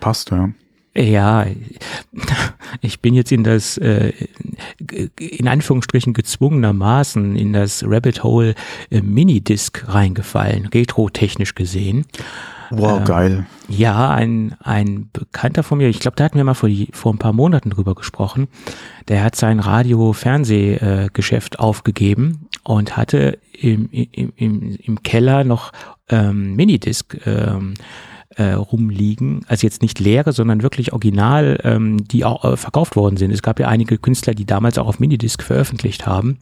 Passt, 0.00 0.30
ja. 0.30 0.50
Ja, 0.96 1.46
ich 2.80 3.00
bin 3.00 3.14
jetzt 3.14 3.30
in 3.30 3.44
das, 3.44 3.76
äh, 3.76 4.12
in 5.18 5.46
Anführungsstrichen 5.46 6.14
gezwungenermaßen 6.14 7.36
in 7.36 7.52
das 7.52 7.84
Rabbit 7.86 8.22
Hole 8.22 8.54
äh, 8.90 9.02
Minidisc 9.02 9.84
reingefallen, 9.88 10.66
retro-technisch 10.66 11.54
gesehen. 11.54 12.06
Wow, 12.70 12.98
Ähm, 12.98 13.04
geil. 13.04 13.46
Ja, 13.68 14.10
ein, 14.10 14.54
ein 14.60 15.10
Bekannter 15.12 15.62
von 15.62 15.78
mir, 15.78 15.88
ich 15.88 16.00
glaube, 16.00 16.16
da 16.16 16.24
hatten 16.24 16.38
wir 16.38 16.44
mal 16.44 16.54
vor, 16.54 16.68
die, 16.68 16.88
vor 16.92 17.12
ein 17.12 17.18
paar 17.18 17.32
Monaten 17.32 17.70
drüber 17.70 17.94
gesprochen, 17.94 18.48
der 19.08 19.22
hat 19.22 19.36
sein 19.36 19.60
Radio-Fernsehgeschäft 19.60 21.58
aufgegeben 21.58 22.48
und 22.64 22.96
hatte 22.96 23.38
im, 23.52 23.88
im, 23.90 24.32
im, 24.36 24.76
im 24.82 25.02
Keller 25.02 25.44
noch 25.44 25.72
ähm, 26.08 26.56
Minidisc 26.56 27.18
ähm, 27.26 27.74
äh, 28.36 28.52
rumliegen, 28.52 29.40
also 29.48 29.66
jetzt 29.66 29.82
nicht 29.82 29.98
leere, 29.98 30.32
sondern 30.32 30.62
wirklich 30.62 30.92
original, 30.92 31.58
ähm, 31.64 32.06
die 32.06 32.24
auch 32.24 32.44
äh, 32.44 32.56
verkauft 32.56 32.96
worden 32.96 33.16
sind. 33.16 33.30
Es 33.30 33.42
gab 33.42 33.58
ja 33.58 33.68
einige 33.68 33.98
Künstler, 33.98 34.34
die 34.34 34.44
damals 34.44 34.78
auch 34.78 34.86
auf 34.86 35.00
Minidisc 35.00 35.42
veröffentlicht 35.42 36.06
haben 36.06 36.38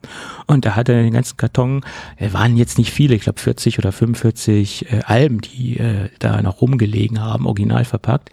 und 0.46 0.64
da 0.64 0.76
hatte 0.76 0.92
er 0.92 1.02
den 1.02 1.12
ganzen 1.12 1.36
Karton, 1.36 1.82
äh, 2.16 2.32
waren 2.32 2.56
jetzt 2.56 2.78
nicht 2.78 2.90
viele, 2.90 3.14
ich 3.14 3.22
glaube 3.22 3.40
40 3.40 3.78
oder 3.78 3.92
45 3.92 4.92
äh, 4.92 5.00
Alben, 5.04 5.40
die 5.40 5.78
äh, 5.78 6.08
da 6.18 6.42
noch 6.42 6.60
rumgelegen 6.60 7.20
haben, 7.20 7.46
original 7.46 7.84
verpackt. 7.84 8.30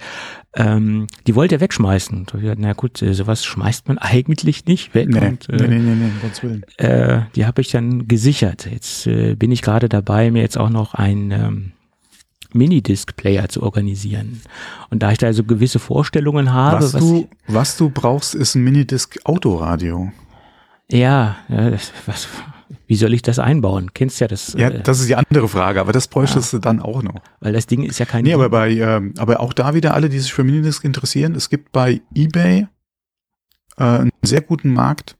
Ähm, 0.53 1.07
die 1.27 1.35
wollte 1.35 1.55
er 1.55 1.61
wegschmeißen. 1.61 2.25
Na 2.57 2.73
gut, 2.73 3.01
äh, 3.01 3.13
sowas 3.13 3.45
schmeißt 3.45 3.87
man 3.87 3.97
eigentlich 3.99 4.65
nicht 4.65 4.93
weg. 4.93 5.09
Nee, 5.09 5.27
und, 5.27 5.49
äh, 5.49 5.67
nee, 5.67 5.79
nee, 5.79 5.95
nee, 5.95 5.95
nee, 5.95 6.41
Willen. 6.41 6.65
äh, 6.77 7.21
die 7.35 7.45
habe 7.45 7.61
ich 7.61 7.69
dann 7.69 8.07
gesichert. 8.07 8.67
Jetzt 8.69 9.07
äh, 9.07 9.35
bin 9.35 9.51
ich 9.51 9.61
gerade 9.61 9.87
dabei, 9.87 10.31
mir 10.31 10.41
jetzt 10.41 10.57
auch 10.57 10.69
noch 10.69 10.93
einen 10.93 11.31
ähm, 11.31 11.71
Minidisc-Player 12.55 13.49
zu 13.49 13.63
organisieren. 13.63 14.41
Und 14.89 15.03
da 15.03 15.11
ich 15.11 15.17
da 15.17 15.31
so 15.33 15.43
gewisse 15.43 15.79
Vorstellungen 15.79 16.53
habe, 16.53 16.83
Was 16.83 16.91
du, 16.93 17.27
was 17.47 17.77
du 17.77 17.89
brauchst, 17.89 18.35
ist 18.35 18.55
ein 18.55 18.63
Minidisc-Autoradio. 18.63 20.11
ja, 20.91 21.37
ja 21.49 21.71
was, 22.05 22.27
wie 22.87 22.95
soll 22.95 23.13
ich 23.13 23.21
das 23.21 23.39
einbauen? 23.39 23.93
Kennst 23.93 24.19
ja 24.19 24.27
das, 24.27 24.53
Ja, 24.57 24.69
äh, 24.69 24.81
das 24.83 24.99
ist 24.99 25.07
die 25.09 25.15
andere 25.15 25.47
Frage, 25.47 25.79
aber 25.79 25.93
das 25.93 26.07
bräuchtest 26.07 26.53
du 26.53 26.59
dann 26.59 26.79
auch 26.81 27.03
noch. 27.03 27.21
weil 27.39 27.53
das 27.53 27.67
Ding 27.67 27.83
ist 27.83 27.99
ja 27.99 28.05
kein 28.05 28.23
Nee, 28.23 28.33
aber 28.33 28.49
bei, 28.49 28.71
ähm, 28.71 29.13
aber 29.17 29.39
auch 29.39 29.53
da 29.53 29.73
wieder 29.73 29.93
alle, 29.93 30.09
die 30.09 30.19
sich 30.19 30.33
für 30.33 30.43
Minidisc 30.43 30.83
interessieren, 30.83 31.35
es 31.35 31.49
gibt 31.49 31.71
bei 31.71 32.01
eBay 32.15 32.67
äh, 33.77 33.83
einen 33.83 34.11
sehr 34.23 34.41
guten 34.41 34.73
Markt 34.73 35.15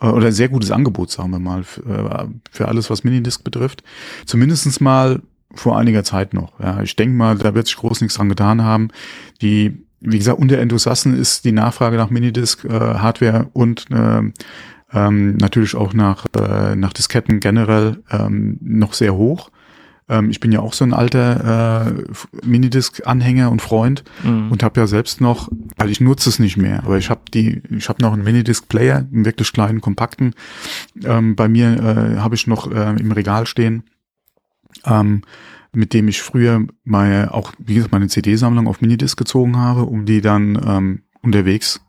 äh, 0.00 0.06
oder 0.06 0.26
ein 0.28 0.32
sehr 0.32 0.48
gutes 0.48 0.70
Angebot, 0.70 1.10
sagen 1.10 1.30
wir 1.30 1.38
mal, 1.38 1.62
für, 1.64 1.82
äh, 1.82 2.26
für 2.50 2.68
alles, 2.68 2.88
was 2.90 3.04
Minidisc 3.04 3.44
betrifft. 3.44 3.82
Zumindestens 4.24 4.80
mal 4.80 5.20
vor 5.54 5.78
einiger 5.78 6.04
Zeit 6.04 6.34
noch. 6.34 6.58
Ja, 6.60 6.80
ich 6.82 6.96
denke 6.96 7.14
mal, 7.16 7.36
da 7.36 7.54
wird 7.54 7.66
sich 7.66 7.76
groß 7.76 8.00
nichts 8.00 8.16
dran 8.16 8.28
getan 8.28 8.62
haben. 8.62 8.88
Die, 9.42 9.84
wie 10.00 10.18
gesagt, 10.18 10.38
unter 10.38 10.58
Enthusiasten 10.58 11.18
ist 11.18 11.44
die 11.44 11.52
Nachfrage 11.52 11.96
nach 11.96 12.10
Minidisc, 12.10 12.64
äh, 12.64 12.68
Hardware 12.70 13.48
und 13.52 13.86
äh, 13.90 14.22
ähm, 14.92 15.36
natürlich 15.36 15.74
auch 15.76 15.92
nach, 15.94 16.26
äh, 16.38 16.74
nach 16.76 16.92
Disketten 16.92 17.40
generell 17.40 18.02
ähm, 18.10 18.58
noch 18.60 18.92
sehr 18.92 19.14
hoch. 19.14 19.50
Ähm, 20.08 20.30
ich 20.30 20.40
bin 20.40 20.50
ja 20.50 20.60
auch 20.60 20.72
so 20.72 20.84
ein 20.84 20.92
alter 20.92 21.86
äh, 21.86 22.46
Minidisc-Anhänger 22.46 23.50
und 23.50 23.62
Freund 23.62 24.02
Mhm. 24.24 24.50
und 24.50 24.62
habe 24.62 24.80
ja 24.80 24.86
selbst 24.86 25.20
noch, 25.20 25.48
weil 25.76 25.90
ich 25.90 26.00
nutze 26.00 26.28
es 26.28 26.38
nicht 26.40 26.56
mehr, 26.56 26.82
aber 26.84 26.98
ich 26.98 27.08
habe 27.10 27.20
die, 27.32 27.62
ich 27.70 27.88
habe 27.88 28.02
noch 28.02 28.12
einen 28.12 28.24
Minidisc-Player, 28.24 29.06
einen 29.12 29.24
wirklich 29.24 29.52
kleinen, 29.52 29.80
kompakten. 29.80 30.34
Ähm, 31.04 31.36
bei 31.36 31.48
mir 31.48 31.68
äh, 32.16 32.18
habe 32.18 32.34
ich 32.34 32.46
noch 32.48 32.70
äh, 32.70 32.96
im 32.98 33.12
Regal 33.12 33.46
stehen, 33.46 33.84
ähm, 34.84 35.22
mit 35.72 35.94
dem 35.94 36.08
ich 36.08 36.22
früher 36.22 36.66
meine, 36.84 37.32
auch 37.32 37.52
wie 37.58 37.74
gesagt, 37.74 37.92
meine 37.92 38.08
CD-Sammlung 38.08 38.66
auf 38.66 38.80
Minidisc 38.80 39.16
gezogen 39.16 39.56
habe, 39.56 39.82
um 39.82 40.04
die 40.04 40.20
dann 40.20 40.60
ähm, 40.66 41.02
unterwegs 41.22 41.80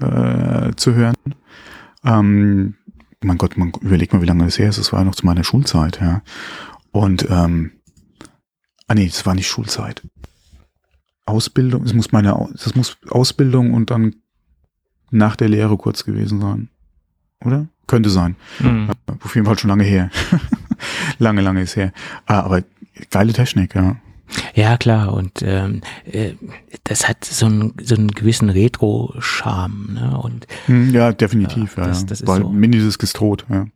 äh, 0.00 0.72
zu 0.76 0.94
hören. 0.94 1.16
Ähm, 2.04 2.74
mein 3.22 3.38
Gott, 3.38 3.56
man 3.56 3.72
überlegt 3.80 4.12
mal, 4.12 4.22
wie 4.22 4.26
lange 4.26 4.44
das 4.44 4.58
her 4.58 4.68
ist. 4.68 4.78
Das 4.78 4.92
war 4.92 5.00
ja 5.00 5.04
noch 5.04 5.14
zu 5.14 5.26
meiner 5.26 5.44
Schulzeit, 5.44 6.00
ja. 6.00 6.22
Und 6.92 7.26
ähm, 7.30 7.72
ah 8.86 8.94
nee, 8.94 9.06
das 9.06 9.26
war 9.26 9.34
nicht 9.34 9.48
Schulzeit. 9.48 10.06
Ausbildung, 11.26 11.84
es 11.84 11.94
muss 11.94 12.12
meine, 12.12 12.48
das 12.52 12.74
muss 12.74 12.98
Ausbildung 13.08 13.72
und 13.72 13.90
dann 13.90 14.16
nach 15.10 15.36
der 15.36 15.48
Lehre 15.48 15.76
kurz 15.76 16.04
gewesen 16.04 16.40
sein. 16.40 16.68
Oder? 17.44 17.66
Könnte 17.86 18.10
sein. 18.10 18.36
Mhm. 18.60 18.90
Auf 19.22 19.34
jeden 19.34 19.46
Fall 19.46 19.58
schon 19.58 19.70
lange 19.70 19.84
her. 19.84 20.10
lange, 21.24 21.40
lange 21.40 21.62
ist 21.62 21.74
her. 21.76 21.92
Ah, 22.26 22.40
aber 22.40 22.62
geile 23.10 23.32
Technik, 23.32 23.74
ja. 23.74 23.96
Ja, 24.54 24.76
klar. 24.78 25.12
Und 25.12 25.42
ähm, 25.42 25.82
äh, 26.10 26.32
das 26.84 27.08
hat 27.08 27.24
so 27.24 27.46
einen, 27.46 27.74
so 27.82 27.94
einen 27.94 28.08
gewissen 28.08 28.48
Retro-Charme. 28.50 29.94
Ne? 29.94 30.18
Und 30.18 30.46
Hm, 30.66 30.92
Ja, 30.94 31.12
definitiv, 31.12 31.76
Ja, 31.76 31.86
das- 31.86 32.00
ja. 32.02 32.06
das 32.06 32.20
ist 32.22 32.26
Weil 32.28 32.40
so. 32.42 32.48
Minidisc 32.48 33.02
ist 33.02 33.16
tot, 33.16 33.44
ja. 33.50 33.66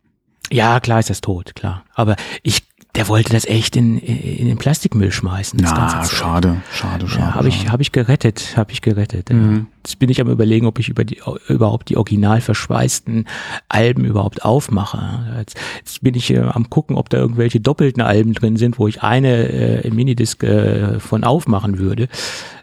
ja, 0.51 0.79
klar 0.79 0.99
ist 0.99 1.09
das 1.09 1.21
tot, 1.21 1.53
klar. 1.55 1.83
Aber 1.93 2.15
ich, 2.43 2.63
der 2.95 3.07
wollte 3.07 3.31
das 3.31 3.45
echt 3.45 3.75
in, 3.75 3.99
in 3.99 4.47
den 4.47 4.57
Plastikmüll 4.57 5.11
schmeißen. 5.11 5.59
Das 5.59 5.71
Na, 5.71 6.03
schade, 6.05 6.61
schade, 6.71 7.07
schade. 7.07 7.21
Ja, 7.21 7.35
habe 7.35 7.47
ich, 7.47 7.69
hab 7.69 7.79
ich 7.81 7.91
gerettet, 7.91 8.57
habe 8.57 8.71
ich 8.71 8.81
gerettet. 8.81 9.29
Mhm. 9.29 9.67
Jetzt 9.85 9.99
bin 9.99 10.09
ich 10.09 10.19
am 10.19 10.27
überlegen, 10.27 10.65
ob 10.65 10.79
ich 10.79 10.89
über 10.89 11.05
die, 11.05 11.21
überhaupt 11.47 11.89
die 11.89 11.97
original 11.97 12.41
verschweißten 12.41 13.25
Alben 13.69 14.05
überhaupt 14.05 14.43
aufmache. 14.43 15.35
Jetzt, 15.37 15.57
jetzt 15.77 16.01
bin 16.01 16.15
ich 16.15 16.31
äh, 16.31 16.39
am 16.39 16.71
gucken, 16.71 16.95
ob 16.95 17.09
da 17.09 17.19
irgendwelche 17.19 17.59
doppelten 17.59 18.01
Alben 18.01 18.33
drin 18.33 18.57
sind, 18.57 18.79
wo 18.79 18.87
ich 18.87 19.03
eine 19.03 19.83
äh, 19.83 19.89
Minidisc 19.91 20.43
äh, 20.43 20.99
von 20.99 21.23
aufmachen 21.23 21.77
würde. 21.77 22.09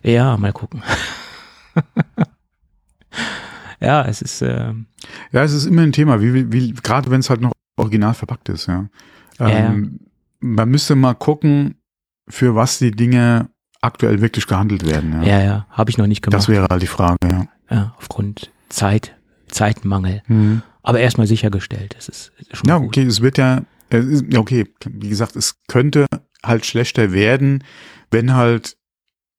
Ja, 0.02 0.36
mal 0.38 0.52
gucken. 0.52 0.82
ja, 3.80 4.04
es 4.04 4.22
ist 4.22 4.42
äh, 4.42 4.72
Ja, 5.30 5.44
es 5.44 5.52
ist 5.52 5.66
immer 5.66 5.82
ein 5.82 5.92
Thema, 5.92 6.20
wie, 6.20 6.52
wie, 6.52 6.72
gerade 6.72 7.12
wenn 7.12 7.20
es 7.20 7.30
halt 7.30 7.40
noch 7.40 7.52
original 7.76 8.14
verpackt 8.14 8.48
ist, 8.48 8.66
ja. 8.66 8.86
Ähm, 9.38 10.00
Man 10.54 10.70
müsste 10.70 10.94
mal 10.96 11.14
gucken, 11.14 11.76
für 12.28 12.54
was 12.54 12.78
die 12.78 12.90
Dinge 12.90 13.50
aktuell 13.80 14.20
wirklich 14.20 14.46
gehandelt 14.46 14.86
werden. 14.86 15.22
Ja, 15.22 15.28
ja, 15.28 15.44
ja 15.44 15.66
habe 15.70 15.90
ich 15.90 15.98
noch 15.98 16.06
nicht 16.06 16.22
gemacht. 16.22 16.38
Das 16.38 16.48
wäre 16.48 16.66
halt 16.68 16.82
die 16.82 16.86
Frage, 16.86 17.18
ja. 17.24 17.46
ja 17.70 17.94
aufgrund 17.98 18.50
Zeit, 18.68 19.16
Zeitmangel. 19.48 20.22
Mhm. 20.26 20.62
Aber 20.82 21.00
erstmal 21.00 21.26
sichergestellt. 21.26 21.94
Das 21.96 22.08
ist 22.08 22.32
schon 22.52 22.68
Ja, 22.68 22.78
gut. 22.78 22.88
okay, 22.88 23.02
es 23.04 23.20
wird 23.20 23.38
ja, 23.38 23.62
ist, 23.90 24.24
ja, 24.32 24.38
okay, 24.38 24.66
wie 24.88 25.08
gesagt, 25.08 25.36
es 25.36 25.56
könnte 25.68 26.06
halt 26.44 26.64
schlechter 26.64 27.12
werden, 27.12 27.64
wenn 28.10 28.34
halt 28.34 28.76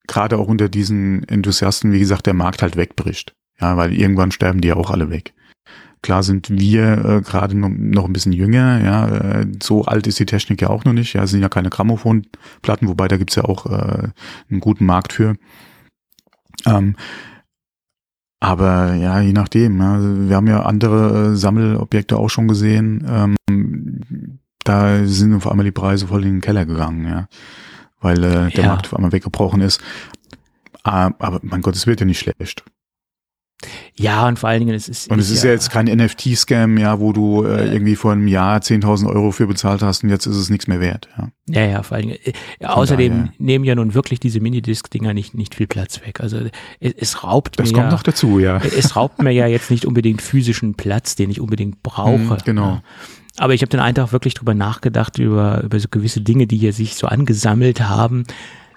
gerade 0.06 0.38
auch 0.38 0.48
unter 0.48 0.68
diesen 0.68 1.26
Enthusiasten, 1.28 1.92
wie 1.92 2.00
gesagt, 2.00 2.26
der 2.26 2.34
Markt 2.34 2.62
halt 2.62 2.76
wegbricht. 2.76 3.34
Ja, 3.60 3.76
weil 3.76 3.92
irgendwann 3.92 4.30
sterben 4.30 4.60
die 4.60 4.68
ja 4.68 4.76
auch 4.76 4.90
alle 4.90 5.10
weg. 5.10 5.34
Klar 6.02 6.22
sind 6.22 6.48
wir 6.50 7.04
äh, 7.04 7.20
gerade 7.22 7.56
noch, 7.56 7.70
noch 7.70 8.04
ein 8.04 8.12
bisschen 8.12 8.32
jünger, 8.32 8.82
ja, 8.82 9.08
äh, 9.08 9.46
so 9.62 9.84
alt 9.84 10.06
ist 10.06 10.18
die 10.18 10.26
Technik 10.26 10.62
ja 10.62 10.70
auch 10.70 10.84
noch 10.84 10.92
nicht, 10.92 11.14
ja, 11.14 11.24
es 11.24 11.30
sind 11.30 11.42
ja 11.42 11.48
keine 11.48 11.70
Grammophonplatten, 11.70 12.88
wobei 12.88 13.08
da 13.08 13.16
gibt's 13.16 13.34
ja 13.34 13.44
auch 13.44 13.66
äh, 13.66 14.08
einen 14.50 14.60
guten 14.60 14.86
Markt 14.86 15.12
für. 15.12 15.34
Ähm, 16.66 16.96
aber 18.40 18.94
ja, 18.94 19.20
je 19.20 19.32
nachdem. 19.32 19.80
Ja. 19.80 19.98
Wir 20.00 20.36
haben 20.36 20.46
ja 20.46 20.62
andere 20.62 21.32
äh, 21.32 21.36
Sammelobjekte 21.36 22.16
auch 22.16 22.28
schon 22.30 22.46
gesehen. 22.46 23.04
Ähm, 23.48 24.38
da 24.64 25.04
sind 25.04 25.34
auf 25.34 25.48
einmal 25.50 25.64
die 25.64 25.72
Preise 25.72 26.06
voll 26.06 26.24
in 26.24 26.34
den 26.36 26.40
Keller 26.40 26.64
gegangen, 26.64 27.06
ja. 27.06 27.26
Weil 28.00 28.22
äh, 28.22 28.50
der 28.50 28.64
Ja. 28.64 28.68
Markt 28.68 28.86
auf 28.86 28.94
einmal 28.94 29.12
weggebrochen 29.12 29.60
ist. 29.60 29.80
Ah, 30.84 31.10
aber 31.18 31.40
mein 31.42 31.62
Gott, 31.62 31.74
es 31.74 31.86
wird 31.86 32.00
ja 32.00 32.06
nicht 32.06 32.20
schlecht. 32.20 32.64
Ja, 33.96 34.28
und 34.28 34.38
vor 34.38 34.48
allen 34.48 34.60
Dingen, 34.60 34.74
es 34.74 34.88
ist. 34.88 35.10
Und 35.10 35.18
es 35.18 35.30
ist 35.30 35.42
ja 35.42 35.50
jetzt 35.50 35.70
kein 35.70 35.86
NFT-Scam, 35.86 36.78
ja, 36.78 37.00
wo 37.00 37.12
du 37.12 37.44
äh, 37.44 37.72
irgendwie 37.72 37.96
vor 37.96 38.12
einem 38.12 38.28
Jahr 38.28 38.60
10.000 38.60 39.08
Euro 39.08 39.32
für 39.32 39.48
bezahlt 39.48 39.82
hast 39.82 40.04
und 40.04 40.10
jetzt 40.10 40.26
ist 40.26 40.36
es 40.36 40.48
nichts 40.48 40.68
mehr 40.68 40.80
wert. 40.80 41.08
Ja. 41.18 41.28
Ja, 41.48 41.66
ja, 41.66 41.82
vor 41.82 41.96
allen 41.96 42.08
Dingen. 42.08 42.18
äh, 42.22 42.64
außerdem 42.64 43.12
daher. 43.12 43.32
nehmen 43.38 43.64
ja 43.64 43.74
nun 43.74 43.94
wirklich 43.94 44.20
diese 44.20 44.38
Minidisc-Dinger 44.40 45.12
nicht, 45.12 45.34
nicht 45.34 45.56
viel 45.56 45.66
Platz 45.66 46.00
weg. 46.06 46.20
Also 46.20 46.38
es, 46.78 46.92
es 46.96 47.24
raubt 47.24 47.58
Das 47.58 47.68
mir 47.68 47.74
kommt 47.74 47.86
ja, 47.86 47.90
noch 47.90 48.04
dazu, 48.04 48.38
ja. 48.38 48.58
es 48.78 48.94
raubt 48.94 49.20
mir 49.20 49.32
ja 49.32 49.48
jetzt 49.48 49.72
nicht 49.72 49.84
unbedingt 49.86 50.22
physischen 50.22 50.74
Platz, 50.74 51.16
den 51.16 51.30
ich 51.30 51.40
unbedingt 51.40 51.82
brauche. 51.82 52.18
Mhm, 52.18 52.36
genau. 52.44 52.68
Ja. 52.68 52.82
Aber 53.38 53.54
ich 53.54 53.62
habe 53.62 53.70
den 53.70 53.80
einen 53.80 53.94
Tag 53.94 54.12
wirklich 54.12 54.34
drüber 54.34 54.54
nachgedacht, 54.54 55.18
über, 55.18 55.62
über 55.62 55.78
so 55.80 55.88
gewisse 55.90 56.20
Dinge, 56.20 56.46
die 56.46 56.58
hier 56.58 56.72
sich 56.72 56.94
so 56.94 57.06
angesammelt 57.06 57.80
haben. 57.80 58.24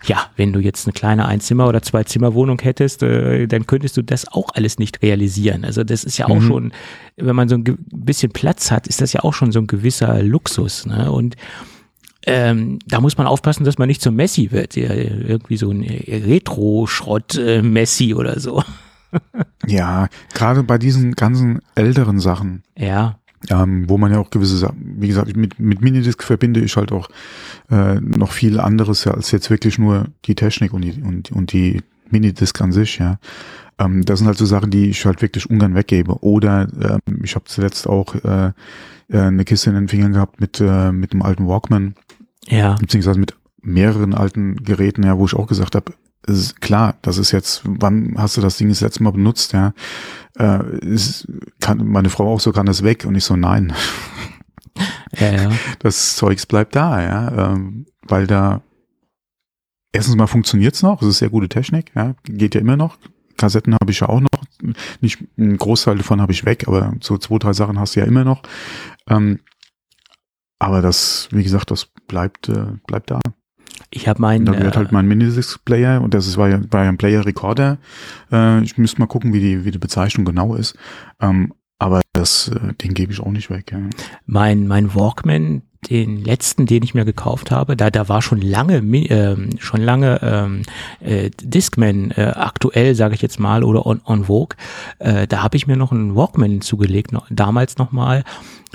Ja, 0.04 0.26
wenn 0.36 0.52
du 0.52 0.60
jetzt 0.60 0.88
eine 0.88 0.94
kleine 0.94 1.28
Einzimmer- 1.28 1.68
oder 1.68 1.82
Zwei-Zimmer-Wohnung 1.82 2.60
hättest, 2.62 3.04
äh, 3.04 3.46
dann 3.48 3.68
könntest 3.68 3.96
du 3.98 4.02
das 4.02 4.28
auch 4.28 4.50
alles 4.56 4.80
nicht 4.80 5.02
realisieren. 5.04 5.64
Also 5.64 5.84
das 5.84 6.04
ist 6.04 6.18
ja 6.18 6.26
auch 6.28 6.40
Mhm. 6.40 6.48
schon, 6.48 6.72
wenn 7.18 7.36
man 7.36 7.48
so 7.50 7.56
ein 7.56 7.64
bisschen 7.92 8.32
Platz 8.32 8.72
hat, 8.72 8.88
ist 8.88 9.00
das 9.02 9.14
ja 9.14 9.24
auch 9.24 9.34
schon 9.36 9.52
so 9.52 9.60
ein 9.60 9.68
gewisser 9.68 10.24
Luxus. 10.24 10.86
Ne? 10.88 11.12
Und 11.12 11.36
ähm, 12.26 12.80
da 12.88 13.00
muss 13.02 13.18
man 13.18 13.28
aufpassen, 13.28 13.64
dass 13.64 13.78
man 13.78 13.88
nicht 13.88 14.02
zum 14.02 14.16
Messi 14.16 14.52
wird. 14.52 14.76
Ja, 14.76 14.92
irgendwie 14.94 15.58
so 15.58 15.70
ein 15.72 15.82
Retro-Schrott-Messi 15.82 18.14
oder 18.14 18.40
so. 18.40 18.64
Ja, 19.68 20.08
gerade 20.34 20.64
bei 20.64 20.78
diesen 20.78 21.14
ganzen 21.14 21.60
älteren 21.76 22.20
Sachen, 22.20 22.64
Ja, 22.78 23.20
ähm, 23.50 23.90
wo 23.90 23.98
man 23.98 24.12
ja 24.12 24.20
auch 24.20 24.30
gewisse 24.30 24.58
Sachen, 24.58 24.96
wie 24.98 25.08
gesagt, 25.08 25.36
mit, 25.36 25.60
mit 25.60 25.82
Minidisc 25.82 26.24
verbinde 26.24 26.60
ich 26.62 26.76
halt 26.76 26.92
auch 26.92 27.10
äh, 27.70 27.96
noch 27.96 28.32
viel 28.32 28.60
anderes 28.60 29.04
ja, 29.06 29.14
als 29.14 29.32
jetzt 29.32 29.50
wirklich 29.50 29.80
nur 29.80 30.08
die 30.26 30.36
Technik 30.36 30.74
und 30.74 30.82
die, 30.82 31.02
und, 31.02 31.32
und 31.32 31.52
die 31.54 31.82
Minidisc 32.10 32.62
an 32.62 32.72
sich, 32.72 33.00
ja. 33.00 33.20
Ähm, 33.80 34.06
das 34.06 34.20
sind 34.20 34.28
halt 34.28 34.38
so 34.38 34.46
Sachen, 34.46 34.70
die 34.70 34.90
ich 34.90 35.06
halt 35.06 35.22
wirklich 35.22 35.50
ungern 35.50 35.76
weggebe. 35.76 36.24
Oder 36.24 36.68
ähm, 36.82 37.24
ich 37.24 37.36
habe 37.36 37.46
zuletzt 37.46 37.88
auch 37.88 38.16
äh, 38.16 38.52
äh, 39.10 39.18
eine 39.18 39.46
Kiste 39.46 39.70
in 39.70 39.76
den 39.76 39.88
Fingern 39.88 40.14
gehabt 40.14 40.40
mit, 40.40 40.60
äh, 40.60 40.92
mit 40.92 41.14
einem 41.14 41.22
alten 41.22 41.48
Walkman, 41.48 41.96
ja, 42.48 42.76
beziehungsweise 42.76 43.20
mit 43.20 43.36
mehreren 43.62 44.14
alten 44.14 44.64
Geräten, 44.64 45.04
ja, 45.04 45.18
wo 45.18 45.26
ich 45.26 45.36
auch 45.36 45.48
gesagt 45.48 45.76
habe, 45.76 45.94
ist 46.28 46.62
klar, 46.62 46.96
das 47.02 47.18
ist 47.18 47.32
jetzt, 47.32 47.62
wann 47.66 48.16
hast 48.18 48.38
du 48.38 48.42
das 48.42 48.58
Ding 48.58 48.70
das 48.70 48.82
letzte 48.82 49.04
Mal 49.04 49.12
benutzt, 49.12 49.54
ja? 49.54 49.74
Äh, 50.38 50.64
es 50.86 51.28
kann, 51.60 51.86
meine 51.88 52.10
Frau 52.10 52.32
auch 52.34 52.40
so, 52.40 52.52
kann 52.52 52.66
das 52.66 52.84
weg? 52.84 53.06
Und 53.06 53.16
ich 53.16 53.24
so, 53.24 53.36
nein, 53.36 53.74
ja, 55.20 55.32
ja. 55.32 55.52
das 55.80 56.16
Zeugs 56.16 56.46
bleibt 56.46 56.76
da, 56.76 57.02
ja, 57.02 57.52
ähm, 57.52 57.86
weil 58.08 58.28
da 58.28 58.62
erstens 59.92 60.16
mal 60.16 60.28
funktioniert's 60.28 60.84
noch, 60.84 61.02
es 61.02 61.08
ist 61.08 61.18
sehr 61.20 61.30
gute 61.30 61.50
Technik, 61.50 61.92
ja, 61.96 62.16
geht 62.24 62.56
ja 62.56 62.62
immer 62.62 62.78
noch. 62.78 62.98
Kassetten 63.38 63.74
habe 63.74 63.92
ich 63.92 64.02
ja 64.02 64.10
auch 64.10 64.20
noch, 64.20 64.30
nicht 65.02 65.20
ein 65.38 65.58
Großteil 65.58 65.98
davon 65.98 66.22
habe 66.22 66.32
ich 66.32 66.46
weg, 66.46 66.68
aber 66.68 66.94
so 67.02 67.18
zwei, 67.18 67.40
drei 67.40 67.54
Sachen 67.54 67.80
hast 67.80 67.96
du 67.96 68.02
ja 68.02 68.06
immer 68.06 68.24
noch. 68.24 68.44
Ähm, 69.10 69.40
aber 70.60 70.82
das, 70.82 71.28
wie 71.32 71.44
gesagt, 71.44 71.72
das 71.72 71.88
bleibt, 72.08 72.50
äh, 72.50 72.68
bleibt 72.86 73.10
da. 73.10 73.20
Ich 73.90 74.08
habe 74.08 74.22
meinen, 74.22 74.46
da 74.46 74.54
gehört 74.54 74.76
äh, 74.76 74.78
halt 74.78 74.92
mein 74.92 75.08
Minidisc-Player 75.08 76.02
und 76.02 76.14
das 76.14 76.28
ist, 76.28 76.38
war, 76.38 76.50
ja, 76.50 76.60
war 76.70 76.84
ja 76.84 76.90
ein 76.90 76.98
Player-Recorder. 76.98 77.78
Äh, 78.32 78.64
ich 78.64 78.78
müsste 78.78 79.00
mal 79.00 79.08
gucken, 79.08 79.34
wie 79.34 79.40
die, 79.40 79.66
wie 79.66 79.72
die 79.72 79.80
Bezeichnung 79.80 80.26
genau 80.26 80.56
ist. 80.56 80.78
Ähm, 81.20 81.54
aber 81.80 82.02
das, 82.14 82.50
äh, 82.50 82.74
den 82.76 82.94
gebe 82.94 83.12
ich 83.12 83.20
auch 83.20 83.32
nicht 83.32 83.50
weg. 83.50 83.72
Ja. 83.72 83.80
mein, 84.26 84.68
mein 84.68 84.94
Walkman, 84.94 85.64
den 85.90 86.24
letzten, 86.24 86.68
den 86.68 86.84
ich 86.84 86.94
mir 86.94 87.06
gekauft 87.06 87.50
habe, 87.50 87.76
da, 87.76 87.90
da 87.90 88.08
war 88.08 88.22
schon 88.22 88.40
lange, 88.40 88.78
ähm, 88.78 89.50
schon 89.58 89.82
lange 89.82 90.20
ähm, 90.22 90.62
äh, 91.00 91.32
Discman 91.42 92.12
äh, 92.12 92.34
aktuell, 92.36 92.94
sage 92.94 93.16
ich 93.16 93.22
jetzt 93.22 93.40
mal, 93.40 93.64
oder 93.64 93.86
on, 93.86 94.00
on 94.06 94.26
Vogue. 94.26 94.56
Äh, 95.00 95.26
da 95.26 95.42
habe 95.42 95.58
ich 95.58 95.66
mir 95.66 95.78
noch 95.78 95.92
einen 95.92 96.16
Walkman 96.16 96.62
zugelegt, 96.62 97.12
noch, 97.12 97.26
damals 97.32 97.78
nochmal. 97.78 98.24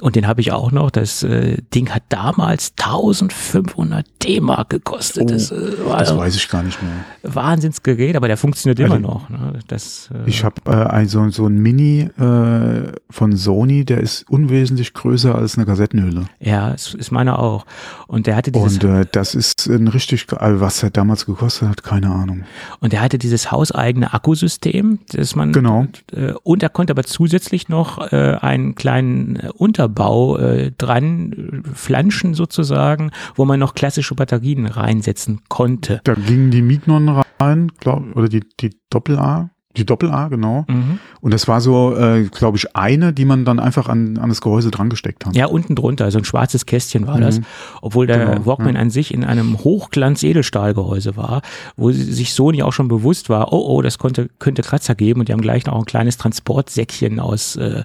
Und 0.00 0.14
den 0.16 0.26
habe 0.26 0.40
ich 0.40 0.52
auch 0.52 0.72
noch. 0.72 0.90
Das 0.90 1.22
äh, 1.22 1.56
Ding 1.74 1.90
hat 1.90 2.02
damals 2.10 2.72
1500 2.78 4.06
D-Mark 4.22 4.70
gekostet. 4.70 5.24
Oh, 5.24 5.26
das 5.26 5.50
äh, 5.50 5.84
war 5.86 5.98
Das 5.98 6.16
weiß 6.16 6.36
ich 6.36 6.48
gar 6.48 6.62
nicht 6.62 6.78
mehr. 6.82 6.92
Wahnsinnsgerät, 7.22 8.16
aber 8.16 8.28
der 8.28 8.36
funktioniert 8.36 8.78
immer 8.78 8.94
Also, 8.96 9.06
noch. 9.06 9.28
Ne? 9.30 9.58
Das, 9.68 10.10
äh, 10.12 10.28
Ich 10.28 10.44
habe 10.44 10.56
äh, 10.66 10.70
ein, 10.70 11.08
so, 11.08 11.28
so 11.30 11.46
ein 11.46 11.58
Mini 11.58 12.00
äh, 12.18 12.92
von 13.10 13.36
Sony, 13.36 13.84
der 13.84 14.00
ist 14.00 14.28
unwesentlich 14.28 14.92
größer 14.94 15.34
als 15.34 15.56
eine 15.56 15.66
Kassettenhülle. 15.66 16.26
ja, 16.40 16.72
es 16.72 16.94
ist 16.94 17.10
meiner 17.10 17.38
auch. 17.38 17.64
Und 18.06 18.26
der 18.26 18.36
hatte 18.36 18.52
dieses 18.52 18.74
Und 18.74 18.84
äh, 18.84 19.06
das 19.10 19.34
ist 19.34 19.66
ein 19.66 19.88
richtig, 19.88 20.26
also 20.32 20.60
was 20.60 20.82
er 20.82 20.90
damals 20.90 21.26
gekostet 21.26 21.68
hat, 21.68 21.82
keine 21.82 22.10
Ahnung. 22.10 22.44
Und 22.80 22.92
er 22.94 23.00
hatte 23.00 23.18
dieses 23.18 23.50
hauseigene 23.50 24.12
Akkusystem, 24.12 24.98
das 25.12 25.34
man 25.34 25.52
Genau. 25.52 25.86
äh, 26.12 26.32
und 26.42 26.62
er 26.62 26.68
konnte 26.68 26.92
aber 26.92 27.04
zusätzlich 27.04 27.68
noch 27.68 28.12
äh, 28.12 28.36
einen 28.40 28.74
kleinen 28.74 29.36
äh, 29.36 29.48
Unterbau 29.86 30.36
äh, 30.38 30.72
dran 30.76 31.62
äh, 31.64 31.68
flanschen 31.74 32.34
sozusagen, 32.34 33.10
wo 33.34 33.44
man 33.44 33.60
noch 33.60 33.74
klassische 33.74 34.14
Batterien 34.14 34.66
reinsetzen 34.66 35.40
konnte. 35.48 36.00
Da 36.04 36.14
gingen 36.14 36.50
die 36.50 36.62
Mignon 36.62 37.22
rein, 37.40 37.72
glaub, 37.78 38.04
oder 38.16 38.28
die, 38.28 38.42
die 38.60 38.70
Doppel-A, 38.90 39.50
die 39.76 39.84
Doppel-A, 39.84 40.28
genau. 40.28 40.64
Mhm. 40.68 40.98
Und 41.20 41.34
das 41.34 41.46
war 41.48 41.60
so, 41.60 41.94
äh, 41.94 42.24
glaube 42.24 42.56
ich, 42.56 42.74
eine, 42.74 43.12
die 43.12 43.26
man 43.26 43.44
dann 43.44 43.60
einfach 43.60 43.88
an, 43.88 44.16
an 44.16 44.30
das 44.30 44.40
Gehäuse 44.40 44.70
dran 44.70 44.88
gesteckt 44.88 45.26
hat. 45.26 45.36
Ja, 45.36 45.46
unten 45.46 45.74
drunter, 45.76 46.10
so 46.10 46.18
ein 46.18 46.24
schwarzes 46.24 46.64
Kästchen 46.66 47.06
war 47.06 47.20
das, 47.20 47.40
Mhm. 47.40 47.44
obwohl 47.82 48.06
der 48.06 48.26
Genau, 48.26 48.46
Walkman 48.46 48.74
ja. 48.74 48.80
an 48.80 48.90
sich 48.90 49.12
in 49.12 49.22
einem 49.22 49.58
Hochglanz-Edelstahlgehäuse 49.58 51.16
war, 51.16 51.42
wo 51.76 51.92
sich 51.92 52.32
Sony 52.32 52.62
auch 52.62 52.72
schon 52.72 52.88
bewusst 52.88 53.28
war, 53.28 53.52
oh, 53.52 53.66
oh, 53.68 53.82
das 53.82 53.98
konnte, 53.98 54.30
könnte 54.38 54.62
Kratzer 54.62 54.94
geben 54.94 55.20
und 55.20 55.28
die 55.28 55.32
haben 55.32 55.42
gleich 55.42 55.66
noch 55.66 55.76
ein 55.76 55.84
kleines 55.84 56.16
Transportsäckchen 56.16 57.20
aus 57.20 57.56
äh, 57.56 57.84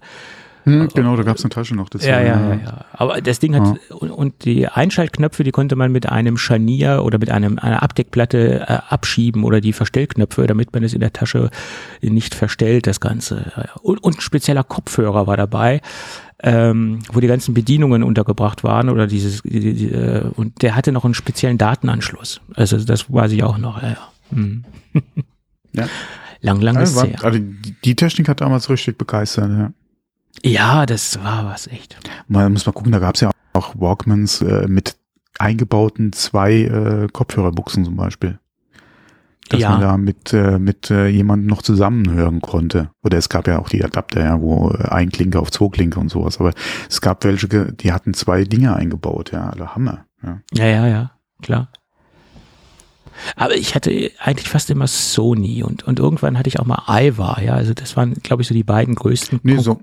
Hm, 0.64 0.90
genau, 0.94 1.16
da 1.16 1.24
gab 1.24 1.38
es 1.38 1.44
eine 1.44 1.50
Tasche 1.50 1.76
noch 1.76 1.90
dazu. 1.90 2.08
Ja, 2.08 2.22
ja, 2.22 2.40
ja, 2.40 2.54
ja. 2.64 2.86
Aber 2.94 3.22
das 3.22 3.40
Ding 3.40 3.56
hat, 3.56 3.80
und, 3.90 4.12
und 4.12 4.46
die 4.46 4.68
Einschaltknöpfe, 4.68 5.44
die 5.44 5.52
konnte 5.52 5.76
man 5.76 5.92
mit 5.92 6.08
einem 6.08 6.38
Scharnier 6.38 7.04
oder 7.04 7.18
mit 7.18 7.32
einem, 7.32 7.58
einer 7.58 7.82
Abdeckplatte 7.82 8.62
äh, 8.62 8.80
abschieben 8.90 9.44
oder 9.44 9.60
die 9.62 9.74
Verstellknöpfe, 9.74 10.46
damit 10.46 10.74
man 10.74 10.84
es 10.84 10.94
in 10.94 11.00
der 11.00 11.14
Tasche 11.14 11.50
nicht 12.02 12.36
verstellt, 12.36 12.86
das 12.86 13.00
Ganze. 13.00 13.70
Und, 13.82 14.04
und 14.04 14.18
ein 14.18 14.22
spezieller 14.22 14.64
Kopfhörer 14.64 15.26
war 15.26 15.38
dabei, 15.38 15.82
ähm, 16.44 17.00
wo 17.12 17.20
die 17.20 17.28
ganzen 17.28 17.54
Bedienungen 17.54 18.04
untergebracht 18.04 18.64
waren 18.64 18.90
oder 18.90 19.08
dieses, 19.08 19.42
die, 19.44 19.74
die, 19.74 19.92
äh, 19.92 20.24
und 20.36 20.62
der 20.62 20.76
hatte 20.76 20.92
noch 20.92 21.06
einen 21.06 21.14
speziellen 21.14 21.58
Datenanschluss. 21.58 22.42
Also 22.56 22.78
das 22.84 23.12
weiß 23.12 23.32
ich 23.32 23.44
auch 23.44 23.58
noch, 23.58 23.82
ja, 23.82 23.90
ja. 23.90 24.12
Hm. 24.32 24.64
Ja. 25.74 25.88
Lang, 26.42 26.60
lang 26.62 26.76
ist 26.78 26.98
Also, 26.98 27.14
war, 27.14 27.24
also 27.24 27.40
die, 27.40 27.76
die 27.86 27.96
Technik 27.96 28.28
hat 28.28 28.42
damals 28.42 28.70
richtig 28.70 28.98
begeistert. 28.98 29.50
Ja. 29.50 29.72
Ja, 30.44 30.86
das 30.86 31.24
war 31.24 31.46
was 31.46 31.68
echt. 31.68 31.98
Man 32.28 32.52
muss 32.54 32.66
mal 32.66 32.72
gucken, 32.72 32.92
da 32.92 33.00
gab 33.00 33.16
es 33.16 33.22
ja 33.22 33.32
auch 33.54 33.76
Walkmans 33.78 34.42
äh, 34.42 34.68
mit 34.68 34.96
eingebauten 35.40 36.14
zwei 36.14 36.54
äh, 36.64 37.08
Kopfhörerbuchsen 37.12 37.86
zum 37.86 37.96
Beispiel. 37.96 38.40
Dass 39.50 39.60
Ja. 39.60 39.72
man 39.72 39.82
da 39.82 39.98
mit, 39.98 40.32
äh, 40.34 40.58
mit 40.60 40.90
äh, 40.92 41.08
jemandem 41.08 41.48
noch 41.50 41.62
zusammenhören 41.62 42.40
konnte. 42.42 42.92
Oder 43.04 43.18
es 43.18 43.28
gab 43.28 43.48
ja 43.48 43.60
auch 43.60 43.68
die 43.68 43.84
Adapter, 43.84 44.24
ja, 44.24 44.40
wo 44.40 44.70
äh, 44.72 44.88
ein 44.90 45.10
Klinke 45.10 45.40
auf 45.40 45.52
zwei 45.52 45.68
Klinke 45.68 46.00
und 46.00 46.10
sowas. 46.10 46.40
Aber 46.40 46.54
es 46.90 47.02
gab 47.02 47.24
welche, 47.26 47.48
die 47.74 47.92
hatten 47.92 48.14
zwei 48.14 48.46
Dinge 48.46 48.76
eingebaut, 48.76 49.32
ja, 49.34 49.50
alle 49.50 49.76
Hammer. 49.76 50.06
Ja. 50.24 50.40
Ja, 50.54 50.66
ja, 50.66 50.88
ja, 50.88 51.12
klar. 51.42 51.68
Aber 53.36 53.56
ich 53.56 53.76
hatte 53.76 54.12
eigentlich 54.20 54.50
fast 54.50 54.70
immer 54.70 54.88
Sony 54.88 55.64
und, 55.64 55.84
und 55.84 56.00
irgendwann 56.00 56.38
hatte 56.38 56.48
ich 56.50 56.60
auch 56.60 56.66
mal 56.66 56.82
Iva, 56.88 57.40
ja. 57.42 57.54
Also 57.54 57.74
das 57.74 57.96
waren, 57.98 58.14
glaube 58.16 58.42
ich, 58.42 58.48
so 58.48 58.54
die 58.54 58.64
beiden 58.64 58.96
größten 58.96 59.40
Nee, 59.44 59.56
kon 59.56 59.64
so- 59.64 59.82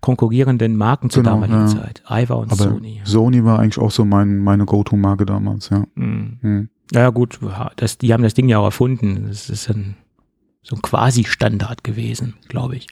konkurrierenden 0.00 0.76
Marken 0.76 1.10
zur 1.10 1.22
Genau, 1.22 1.36
damaligen 1.40 1.68
ja. 1.68 1.82
Zeit. 1.82 2.02
Iva 2.08 2.34
und 2.34 2.52
Aber 2.52 2.64
Sony. 2.64 3.00
Sony 3.04 3.44
war 3.44 3.58
eigentlich 3.58 3.78
auch 3.78 3.90
so 3.90 4.04
mein, 4.04 4.38
meine 4.38 4.64
Go-To-Marke 4.66 5.26
damals, 5.26 5.68
ja. 5.70 5.84
Hm. 5.96 6.38
Hm. 6.40 6.68
Ja 6.92 7.10
gut, 7.10 7.38
das, 7.76 7.98
die 7.98 8.12
haben 8.12 8.22
das 8.24 8.34
Ding 8.34 8.48
ja 8.48 8.58
auch 8.58 8.64
erfunden. 8.64 9.26
Das 9.28 9.48
ist 9.48 9.70
ein, 9.70 9.96
so 10.62 10.74
ein 10.76 10.82
Quasi-Standard 10.82 11.84
gewesen, 11.84 12.34
glaube 12.48 12.76
ich. 12.76 12.88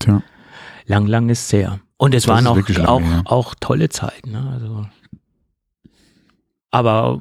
Tja. 0.00 0.22
Lang, 0.86 1.06
lang 1.06 1.28
ist 1.28 1.48
sehr. 1.48 1.80
Und 1.96 2.14
es 2.14 2.24
Das 2.24 2.34
waren 2.34 2.46
auch, 2.46 2.56
lange, 2.68 2.88
auch, 2.88 3.00
ja. 3.00 3.22
auch 3.24 3.54
tolle 3.60 3.88
Zeiten. 3.88 4.32
Ne? 4.32 4.50
Also, 4.52 4.86
aber 6.70 7.20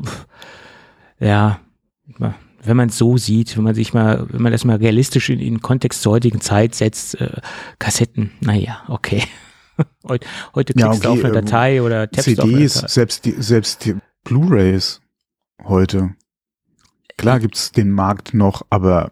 ja, 1.19 1.59
wenn 2.63 2.77
man 2.77 2.89
es 2.89 2.97
so 2.97 3.17
sieht, 3.17 3.55
wenn 3.57 3.63
man 3.63 3.75
sich 3.75 3.93
mal, 3.93 4.27
wenn 4.29 4.41
man 4.41 4.51
das 4.51 4.65
mal 4.65 4.77
realistisch 4.77 5.29
in, 5.29 5.39
den 5.39 5.61
Kontext 5.61 6.01
zur 6.01 6.13
heutigen 6.13 6.41
Zeit 6.41 6.75
setzt, 6.75 7.19
äh, 7.21 7.41
Kassetten, 7.79 8.31
naja, 8.41 8.83
okay. 8.87 9.23
Heut, 10.07 10.25
heute 10.55 10.73
Ja, 10.77 10.87
klickst 10.87 11.05
du 11.05 11.09
okay, 11.09 11.19
auf 11.19 11.25
eine 11.25 11.37
äh, 11.37 11.41
Datei 11.41 11.81
oder 11.83 12.09
tappst 12.09 12.39
auf 12.39 12.45
eine 12.45 12.53
CDs, 12.53 12.73
Datei. 12.75 12.87
selbst 12.87 13.25
die, 13.25 13.31
selbst 13.41 13.85
die 13.85 13.95
Blu-rays 14.23 15.01
heute. 15.63 16.15
Klar 17.17 17.39
gibt's 17.39 17.71
den 17.71 17.91
Markt 17.91 18.33
noch, 18.33 18.63
aber 18.71 19.11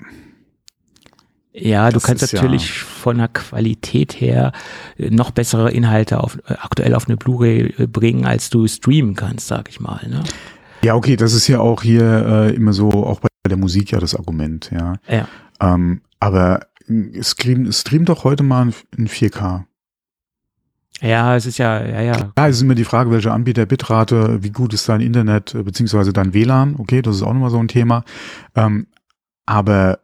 Ja, 1.53 1.89
du 1.89 1.93
Das 1.95 2.03
kannst 2.03 2.23
ist 2.23 2.31
ja- 2.33 2.41
natürlich 2.41 2.71
von 2.73 3.17
der 3.19 3.27
Qualität 3.29 4.19
her 4.19 4.51
äh, 4.97 5.09
noch 5.11 5.31
bessere 5.31 5.71
Inhalte 5.71 6.19
auf, 6.19 6.37
äh, 6.47 6.53
aktuell 6.59 6.93
auf 6.95 7.07
eine 7.07 7.15
Blu-ray 7.17 7.73
äh, 7.77 7.87
bringen, 7.87 8.25
als 8.25 8.49
du 8.49 8.67
streamen 8.67 9.15
kannst, 9.15 9.47
sag 9.47 9.69
ich 9.69 9.79
mal. 9.79 10.01
Ne? 10.07 10.23
Ja, 10.85 10.95
okay, 10.95 11.15
das 11.15 11.33
ist 11.33 11.47
ja 11.47 11.59
auch 11.59 11.81
hier 11.81 12.03
äh, 12.03 12.55
immer 12.55 12.71
so, 12.71 12.89
auch 12.91 13.19
bei 13.19 13.27
der 13.49 13.57
Musik 13.57 13.91
ja 13.91 13.99
das 13.99 14.15
Argument, 14.15 14.71
ja. 14.71 14.93
Ja. 15.07 15.27
Ähm, 15.59 16.01
aber 16.19 16.67
stream, 17.21 17.71
stream 17.71 18.05
doch 18.05 18.23
heute 18.23 18.43
mal 18.43 18.71
in 18.95 19.07
4K. 19.07 19.63
Ja, 21.01 21.35
es 21.35 21.45
ist 21.45 21.57
ja, 21.57 21.83
ja, 21.83 22.01
ja. 22.01 22.31
Ja, 22.37 22.47
es 22.47 22.57
ist 22.57 22.61
immer 22.61 22.75
die 22.75 22.85
Frage, 22.85 23.11
welcher 23.11 23.33
Anbieter, 23.33 23.65
Bitrate, 23.65 24.43
wie 24.43 24.51
gut 24.51 24.73
ist 24.73 24.87
dein 24.87 25.01
Internet, 25.01 25.55
äh, 25.55 25.63
beziehungsweise 25.63 26.13
dein 26.13 26.33
WLAN, 26.33 26.75
okay, 26.77 27.01
das 27.01 27.17
ist 27.17 27.23
auch 27.23 27.33
nochmal 27.33 27.49
so 27.49 27.59
ein 27.59 27.67
Thema. 27.67 28.03
Ähm, 28.55 28.87
aber 29.45 29.99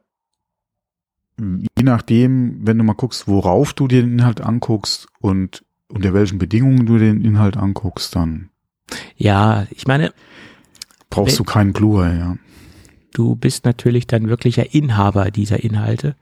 je 1.39 1.83
nachdem, 1.83 2.65
wenn 2.65 2.77
du 2.77 2.83
mal 2.83 2.93
guckst, 2.93 3.27
worauf 3.27 3.73
du 3.73 3.87
dir 3.87 4.01
den 4.01 4.13
Inhalt 4.13 4.41
anguckst 4.41 5.07
und 5.19 5.63
unter 5.87 6.13
welchen 6.13 6.39
Bedingungen 6.39 6.85
du 6.87 6.97
den 6.97 7.23
Inhalt 7.23 7.55
anguckst, 7.55 8.15
dann 8.15 8.49
Ja, 9.15 9.67
ich 9.69 9.87
meine, 9.87 10.13
brauchst 11.11 11.37
du 11.37 11.43
keinen 11.43 11.73
Blu-ray, 11.73 12.17
ja. 12.17 12.37
du 13.13 13.35
bist 13.35 13.65
natürlich 13.65 14.07
dann 14.07 14.27
wirklicher 14.27 14.73
Inhaber 14.73 15.29
dieser 15.29 15.63
Inhalte. 15.63 16.15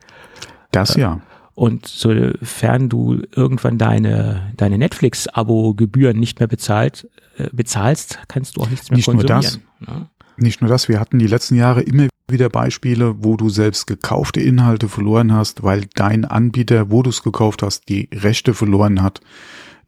Das 0.71 0.95
ja. 0.95 1.21
Und 1.56 1.88
sofern 1.88 2.88
du 2.88 3.21
irgendwann 3.36 3.78
deine, 3.78 4.54
deine 4.56 4.78
Netflix-Abo-Gebühren 4.78 6.17
nicht 6.17 6.39
mehr 6.39 6.47
bezahlt, 6.47 7.10
äh, 7.38 7.49
bezahlst, 7.52 8.19
kannst 8.30 8.56
du 8.56 8.62
auch 8.62 8.69
nichts 8.69 8.89
mehr 8.89 8.97
Nicht 8.97 9.08
nur 9.08 9.17
konsumieren. 9.17 9.62
Ne? 9.80 10.08
Nicht 10.38 10.62
nur 10.62 10.69
das, 10.69 10.88
wir 10.88 11.02
hatten 11.02 11.19
die 11.19 11.28
letzten 11.28 11.56
Jahre 11.56 11.82
immer 11.82 12.08
wieder 12.30 12.49
Beispiele, 12.49 13.15
wo 13.23 13.36
du 13.36 13.49
selbst 13.49 13.88
gekaufte 13.88 14.39
Inhalte 14.39 14.88
verloren 14.88 15.34
hast, 15.34 15.62
weil 15.63 15.88
dein 15.95 16.23
Anbieter, 16.23 16.91
wo 16.91 17.04
du 17.04 17.10
es 17.10 17.23
gekauft 17.23 17.62
hast, 17.62 17.89
die 17.89 18.08
Rechte 18.13 18.54
verloren 18.54 19.02
hat, 19.02 19.19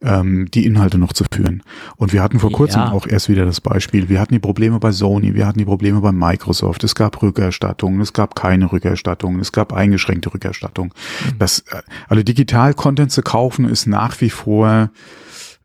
ähm, 0.02 0.50
die 0.52 0.66
Inhalte 0.66 0.98
noch 0.98 1.12
zu 1.12 1.24
führen. 1.32 1.62
Und 1.96 2.12
wir 2.12 2.22
hatten 2.22 2.38
vor 2.38 2.52
kurzem 2.52 2.82
Ja. 2.82 2.92
auch 2.92 3.06
erst 3.06 3.28
wieder 3.28 3.44
das 3.44 3.60
Beispiel. 3.60 4.08
Wir 4.08 4.20
hatten 4.20 4.34
die 4.34 4.40
Probleme 4.40 4.78
bei 4.78 4.92
Sony, 4.92 5.34
wir 5.34 5.46
hatten 5.46 5.58
die 5.58 5.64
Probleme 5.64 6.00
bei 6.00 6.12
Microsoft. 6.12 6.84
Es 6.84 6.94
gab 6.94 7.22
Rückerstattungen, 7.22 8.00
es 8.00 8.12
gab 8.12 8.34
keine 8.34 8.70
Rückerstattungen, 8.72 9.40
es 9.40 9.52
gab 9.52 9.72
eingeschränkte 9.72 10.32
Rückerstattungen. 10.32 10.92
Das, 11.38 11.60
äh, 11.70 11.82
also 12.08 12.22
Digital-Content 12.22 13.12
zu 13.12 13.22
kaufen 13.22 13.68
ist 13.68 13.86
nach 13.86 14.20
wie 14.20 14.30
vor 14.30 14.90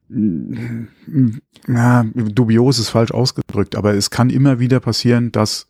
mm, 0.09 0.85
ja, 1.67 2.05
dubios 2.13 2.79
ist 2.79 2.89
falsch 2.89 3.11
ausgedrückt, 3.11 3.75
aber 3.75 3.93
es 3.93 4.09
kann 4.09 4.29
immer 4.29 4.59
wieder 4.59 4.79
passieren, 4.79 5.31
dass 5.31 5.66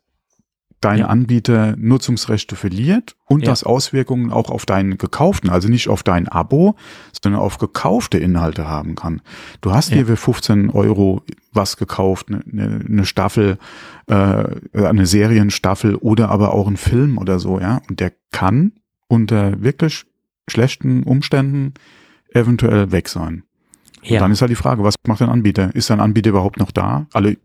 dein 0.82 1.00
Ja. 1.00 1.06
Anbieter 1.08 1.76
Nutzungsrechte 1.78 2.56
verliert 2.56 3.16
und 3.26 3.42
Ja. 3.42 3.48
das 3.50 3.64
Auswirkungen 3.64 4.32
auch 4.32 4.50
auf 4.52 4.66
deinen 4.66 4.98
gekauften, 4.98 5.50
also 5.50 5.68
nicht 5.70 5.90
auf 5.90 6.04
dein 6.04 6.28
Abo, 6.28 6.76
sondern 7.22 7.42
auf 7.42 7.58
gekaufte 7.58 8.18
Inhalte 8.20 8.68
haben 8.68 8.94
kann. 8.96 9.22
Du 9.62 9.72
hast 9.74 9.90
Ja. 9.90 9.98
dir 9.98 10.06
für 10.06 10.18
15 10.18 10.70
Euro 10.70 11.24
was 11.52 11.78
gekauft, 11.78 12.28
eine, 12.30 12.42
eine, 12.52 12.86
eine 12.88 13.06
Staffel, 13.06 13.58
äh, 14.08 14.44
eine 14.74 15.06
Serienstaffel 15.08 15.96
oder 15.96 16.30
aber 16.30 16.54
auch 16.54 16.68
ein 16.68 16.78
Film 16.78 17.18
oder 17.18 17.40
so, 17.40 17.60
ja, 17.60 17.82
und 17.90 18.00
der 18.00 18.12
kann 18.32 18.74
unter 19.08 19.62
wirklich 19.64 20.06
schlechten 20.48 21.04
Umständen 21.04 21.74
eventuell 22.34 22.92
weg 22.92 23.10
sein. 23.10 23.44
Und 24.04 24.10
Ja. 24.12 24.20
dann 24.20 24.32
ist 24.32 24.42
halt 24.42 24.52
die 24.52 24.56
Frage, 24.56 24.84
was 24.84 24.96
macht 25.08 25.22
ein 25.22 25.30
Anbieter? 25.30 25.76
Ist 25.76 25.90
dein 25.90 26.00
Anbieter 26.00 26.30
überhaupt 26.30 26.58
noch 26.60 26.72
da? 26.72 27.08
Alle 27.14 27.38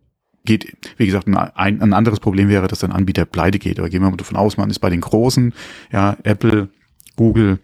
geht, 0.44 0.76
wie 0.96 1.07
gesagt, 1.07 1.26
ein, 1.28 1.37
ein, 1.37 1.83
ein 1.83 1.92
anderes 1.92 2.20
Problem 2.20 2.48
wäre, 2.48 2.66
dass 2.68 2.81
dein 2.81 2.92
Anbieter 2.92 3.24
pleite 3.24 3.59
geht. 3.59 3.78
Aber 3.78 3.88
gehen 3.88 4.02
wir 4.02 4.11
mal 4.11 4.16
davon 4.16 4.37
aus, 4.37 4.57
man 4.57 4.70
ist 4.70 4.81
bei 4.81 4.90
den 4.90 5.00
Großen, 5.00 5.52
ja, 5.92 6.16
Apple, 6.22 6.68
Google, 7.16 7.59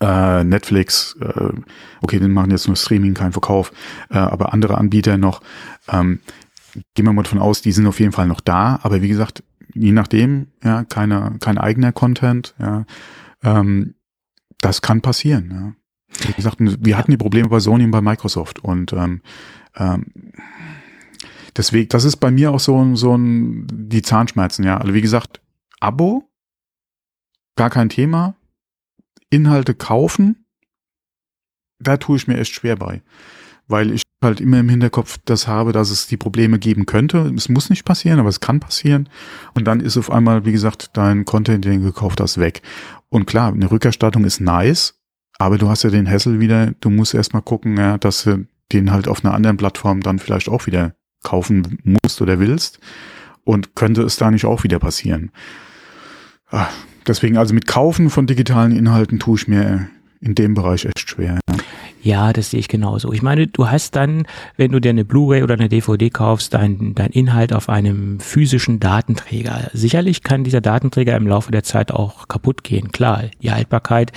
äh, 0.00 0.44
Netflix, 0.44 1.16
äh, 1.20 1.52
okay, 2.00 2.18
die 2.18 2.28
machen 2.28 2.50
jetzt 2.50 2.66
nur 2.66 2.76
Streaming, 2.76 3.14
keinen 3.14 3.32
Verkauf, 3.32 3.72
äh, 4.10 4.16
aber 4.16 4.52
andere 4.52 4.78
Anbieter 4.78 5.18
noch, 5.18 5.42
ähm, 5.88 6.20
gehen 6.94 7.04
wir 7.04 7.12
mal 7.12 7.22
davon 7.22 7.38
aus, 7.38 7.62
die 7.62 7.72
sind 7.72 7.86
auf 7.86 8.00
jeden 8.00 8.12
Fall 8.12 8.26
noch 8.26 8.40
da, 8.40 8.80
aber 8.82 9.02
wie 9.02 9.08
gesagt, 9.08 9.44
je 9.74 9.92
nachdem, 9.92 10.48
ja, 10.62 10.84
keine, 10.84 11.36
kein 11.40 11.58
eigener 11.58 11.92
Content, 11.92 12.54
ja, 12.58 12.86
ähm, 13.42 13.94
das 14.60 14.82
kann 14.82 15.00
passieren, 15.00 15.50
ja. 15.50 15.72
Wie 16.28 16.32
gesagt, 16.32 16.58
wir 16.60 16.96
hatten 16.96 17.10
die 17.10 17.16
Probleme 17.16 17.48
bei 17.48 17.58
Sony 17.58 17.84
und 17.84 17.90
bei 17.90 18.00
Microsoft 18.00 18.62
und 18.62 18.92
ähm, 18.92 19.20
ähm, 19.76 20.06
deswegen, 21.56 21.88
das 21.88 22.04
ist 22.04 22.16
bei 22.16 22.30
mir 22.30 22.52
auch 22.52 22.60
so, 22.60 22.80
ein- 22.80 22.96
so 22.96 23.16
ein, 23.16 23.66
die 23.70 24.02
Zahnschmerzen, 24.02 24.64
ja. 24.64 24.78
Also 24.78 24.94
wie 24.94 25.00
gesagt, 25.00 25.40
Abo, 25.80 26.28
gar 27.56 27.70
kein 27.70 27.88
Thema. 27.88 28.34
Inhalte 29.30 29.74
kaufen, 29.74 30.46
da 31.80 31.96
tue 31.96 32.16
ich 32.16 32.26
mir 32.28 32.38
echt 32.38 32.52
schwer 32.54 32.76
bei. 32.76 33.02
Weil 33.66 33.90
ich 33.92 34.02
halt 34.22 34.40
immer 34.40 34.60
im 34.60 34.68
Hinterkopf 34.68 35.18
das 35.24 35.48
habe, 35.48 35.72
dass 35.72 35.90
es 35.90 36.06
die 36.06 36.16
Probleme 36.16 36.58
geben 36.58 36.86
könnte. 36.86 37.32
Es 37.36 37.48
muss 37.48 37.70
nicht 37.70 37.84
passieren, 37.84 38.18
aber 38.20 38.28
es 38.28 38.40
kann 38.40 38.60
passieren. 38.60 39.08
Und 39.54 39.64
dann 39.64 39.80
ist 39.80 39.96
auf 39.96 40.10
einmal, 40.10 40.44
wie 40.44 40.52
gesagt, 40.52 40.90
dein 40.96 41.24
Content, 41.24 41.64
den 41.64 41.80
du 41.80 41.86
gekauft 41.86 42.20
hast, 42.20 42.38
weg. 42.38 42.62
Und 43.08 43.26
klar, 43.26 43.52
eine 43.52 43.70
Rückerstattung 43.70 44.24
ist 44.24 44.40
nice, 44.40 45.00
aber 45.38 45.58
du 45.58 45.68
hast 45.68 45.82
ja 45.82 45.90
den 45.90 46.08
Hassel 46.08 46.40
wieder, 46.40 46.72
du 46.80 46.90
musst 46.90 47.14
erstmal 47.14 47.42
gucken, 47.42 47.76
ja, 47.76 47.98
dass 47.98 48.24
du 48.24 48.46
den 48.72 48.92
halt 48.92 49.08
auf 49.08 49.24
einer 49.24 49.34
anderen 49.34 49.56
Plattform 49.56 50.00
dann 50.00 50.18
vielleicht 50.18 50.48
auch 50.48 50.66
wieder 50.66 50.94
kaufen 51.24 51.78
musst 51.82 52.22
oder 52.22 52.38
willst. 52.38 52.78
Und 53.42 53.74
könnte 53.74 54.02
es 54.02 54.16
da 54.16 54.30
nicht 54.30 54.46
auch 54.46 54.62
wieder 54.62 54.78
passieren. 54.78 55.30
Ah, 56.50 56.68
Deswegen, 57.06 57.36
also 57.36 57.54
mit 57.54 57.66
Kaufen 57.66 58.08
von 58.08 58.26
digitalen 58.26 58.72
Inhalten 58.72 59.18
tue 59.18 59.36
ich 59.36 59.48
mir 59.48 59.88
in 60.24 60.34
dem 60.34 60.54
Bereich 60.54 60.84
echt 60.84 61.08
schwer. 61.10 61.38
Ja. 61.48 61.56
Ja, 62.02 62.34
das 62.34 62.50
sehe 62.50 62.60
ich 62.60 62.68
genauso. 62.68 63.14
Ich 63.14 63.22
meine, 63.22 63.46
du 63.46 63.68
hast 63.70 63.96
dann, 63.96 64.26
wenn 64.58 64.72
du 64.72 64.78
dir 64.78 64.90
eine 64.90 65.06
Blu-ray 65.06 65.42
oder 65.42 65.54
eine 65.54 65.70
DVD 65.70 66.10
kaufst, 66.10 66.52
dein, 66.52 66.94
dein 66.94 67.10
Inhalt 67.12 67.54
auf 67.54 67.70
einem 67.70 68.20
physischen 68.20 68.78
Datenträger. 68.78 69.70
Sicherlich 69.72 70.22
kann 70.22 70.44
dieser 70.44 70.60
Datenträger 70.60 71.16
im 71.16 71.26
Laufe 71.26 71.50
der 71.50 71.62
Zeit 71.62 71.92
auch 71.92 72.28
kaputt 72.28 72.62
gehen. 72.62 72.92
Klar, 72.92 73.22
die 73.42 73.52
Haltbarkeit 73.52 74.12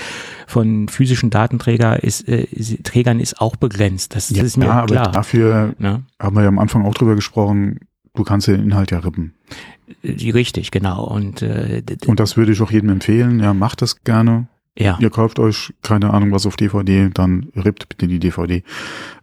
von 0.47 0.89
physischen 0.89 1.29
Datenträger 1.29 2.03
ist, 2.03 2.27
äh, 2.27 2.45
Trägern 2.83 3.21
ist 3.21 3.39
auch 3.39 3.55
begrenzt. 3.55 4.15
Das, 4.17 4.27
das 4.27 4.43
ist 4.43 4.57
mir 4.57 4.65
ja, 4.65 4.71
aber 4.73 4.87
klar. 4.87 5.11
dafür 5.13 5.73
Ne? 5.79 6.03
haben 6.19 6.35
wir 6.35 6.41
ja 6.43 6.49
am 6.49 6.59
Anfang 6.59 6.85
auch 6.85 6.93
drüber 6.93 7.15
gesprochen, 7.15 7.79
du 8.15 8.23
kannst 8.25 8.47
den 8.49 8.61
Inhalt 8.61 8.91
ja 8.91 8.99
rippen. 8.99 9.33
Die- 10.03 10.31
Richtig, 10.31 10.71
genau. 10.71 11.05
Und 11.05 11.41
äh, 11.41 11.81
Und 12.05 12.19
das 12.19 12.35
würde 12.35 12.51
ich 12.51 12.61
auch 12.61 12.71
jedem 12.71 12.89
empfehlen. 12.89 13.39
Ja, 13.39 13.53
macht 13.53 13.81
das 13.81 14.03
gerne. 14.03 14.47
Ja, 14.77 14.97
Ihr 14.99 15.09
kauft 15.09 15.39
euch, 15.39 15.73
keine 15.81 16.13
Ahnung, 16.13 16.31
was 16.31 16.45
auf 16.45 16.55
DVD, 16.55 17.09
dann 17.13 17.51
rippt 17.55 17.89
bitte 17.89 18.07
die 18.07 18.19
DVD. 18.19 18.63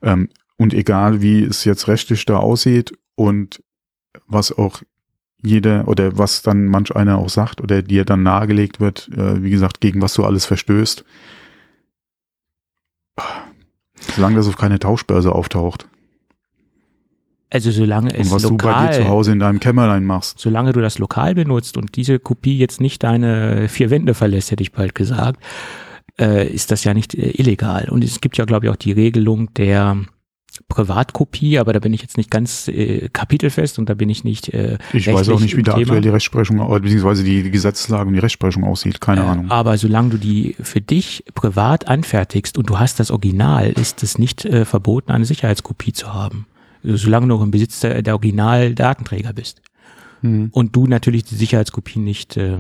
Ähm, 0.03 0.29
und 0.57 0.75
egal, 0.75 1.23
wie 1.23 1.43
es 1.43 1.65
jetzt 1.65 1.89
rechtlich 1.89 2.25
da 2.25 2.39
aussieht 2.39 2.93
und 3.15 3.63
was 4.27 4.57
auch 4.57 4.83
jeder 5.43 5.87
oder 5.89 6.17
was 6.17 6.43
dann 6.43 6.67
manch 6.67 6.95
einer 6.95 7.19
auch 7.19 7.29
sagt 7.29 7.61
oder 7.61 7.83
dir 7.83 8.05
dann 8.05 8.23
nahegelegt 8.23 8.81
wird, 8.81 9.11
äh, 9.17 9.43
wie 9.43 9.51
gesagt, 9.51 9.81
gegen 9.81 10.01
was 10.01 10.15
du 10.15 10.25
alles 10.25 10.47
verstößt. 10.47 11.05
Solange 14.15 14.37
das 14.37 14.49
auf 14.49 14.57
keine 14.57 14.79
Tauschbörse 14.79 15.33
auftaucht 15.33 15.89
also 17.55 17.71
solange 17.71 18.11
und 18.13 18.21
es 18.21 18.31
was 18.31 18.43
du 18.43 18.57
bei 18.57 18.67
lokal, 18.67 18.89
dir 18.89 19.05
zu 19.05 19.09
Hause 19.09 19.33
in 19.33 19.39
deinem 19.39 19.61
Kämmerlein 19.61 20.05
machst. 20.05 20.39
solange 20.39 20.73
du 20.73 20.81
das 20.81 20.99
lokal 20.99 21.35
benutzt 21.35 21.77
und 21.79 21.97
diese 21.97 22.19
Kopie 22.19 22.59
jetzt 22.59 22.81
nicht 22.81 23.03
deine 23.03 23.69
vier 23.69 23.89
Wände 23.91 24.13
verlässt, 24.13 24.51
hätte 24.51 24.63
ich 24.63 24.73
bald 24.73 24.95
gesagt, 24.95 25.41
äh, 26.21 26.47
ist 26.47 26.71
das 26.71 26.85
ja 26.85 26.93
nicht 26.95 27.15
äh, 27.15 27.31
illegal. 27.41 27.89
Und 27.91 28.05
es 28.05 28.21
gibt 28.21 28.37
ja, 28.37 28.45
glaube 28.45 28.67
ich, 28.67 28.73
auch 28.73 28.77
die 28.77 28.93
Regelung 28.93 29.55
der 29.55 29.97
Privatkopie, 30.69 31.59
aber 31.59 31.73
da 31.73 31.81
bin 31.81 31.93
ich 31.93 32.01
jetzt 32.03 32.17
nicht 32.17 32.31
ganz 32.31 32.69
äh, 32.69 33.09
kapitelfest 33.13 33.79
und 33.79 33.89
da 33.89 33.95
bin 33.95 34.09
ich 34.09 34.23
nicht 34.25 34.49
äh, 34.55 34.79
Ich 34.93 35.07
weiß 35.13 35.29
auch 35.31 35.41
nicht, 35.41 35.57
wie 35.57 35.63
da 35.65 35.75
aktuell 35.75 36.01
die 36.01 36.09
Rechtsprechung, 36.09 36.59
beziehungsweise 36.81 37.25
die, 37.25 37.43
die 37.43 37.51
Gesetzeslage 37.51 38.07
und 38.07 38.15
die 38.15 38.21
Rechtsprechung 38.21 38.63
aussieht. 38.65 39.01
Keine 39.01 39.23
Äh, 39.23 39.25
Ahnung. 39.25 39.51
Aber 39.51 39.77
solange 39.79 40.11
du 40.11 40.17
die 40.19 40.55
für 40.61 40.81
dich 40.81 41.25
privat 41.35 41.89
anfertigst 41.89 42.57
und 42.57 42.71
du 42.71 42.79
hast 42.79 43.01
das 43.01 43.11
Original, 43.11 43.71
ist 43.71 44.03
es 44.03 44.19
nicht 44.19 44.45
äh, 44.45 44.65
verboten, 44.65 45.11
eine 45.11 45.25
Sicherheitskopie 45.25 45.93
zu 45.93 46.15
haben. 46.15 46.47
Solange 46.85 47.27
du 47.27 47.35
noch 47.35 47.43
im 47.43 47.51
Besitz 47.51 47.81
der, 47.81 48.03
der 48.03 48.15
Original-Datenträger 48.15 49.33
bist. 49.33 49.63
Mhm. 50.23 50.49
Und 50.53 50.77
du 50.77 50.87
natürlich 50.87 51.25
die 51.25 51.35
Sicherheitskopien 51.35 52.05
nicht 52.05 52.37
äh, 52.37 52.59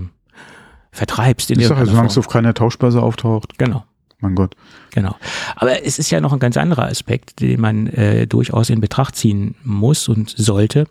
vertreibst. 0.90 1.50
In 1.50 1.60
ich 1.60 1.66
sage, 1.66 1.86
solange 1.86 2.08
es 2.08 2.18
auf 2.18 2.28
keiner 2.28 2.54
Tauschbörse 2.54 3.02
auftaucht. 3.02 3.58
Genau. 3.58 3.84
Mein 4.20 4.34
Gott. 4.34 4.56
Genau. 4.92 5.16
Aber 5.56 5.84
es 5.84 5.98
ist 5.98 6.10
ja 6.10 6.20
noch 6.20 6.32
ein 6.32 6.38
ganz 6.38 6.56
anderer 6.56 6.86
Aspekt, 6.86 7.40
den 7.40 7.60
man 7.60 7.88
äh, 7.88 8.26
durchaus 8.26 8.70
in 8.70 8.80
Betracht 8.80 9.16
ziehen 9.16 9.54
muss 9.64 10.08
und 10.08 10.30
sollte 10.30 10.86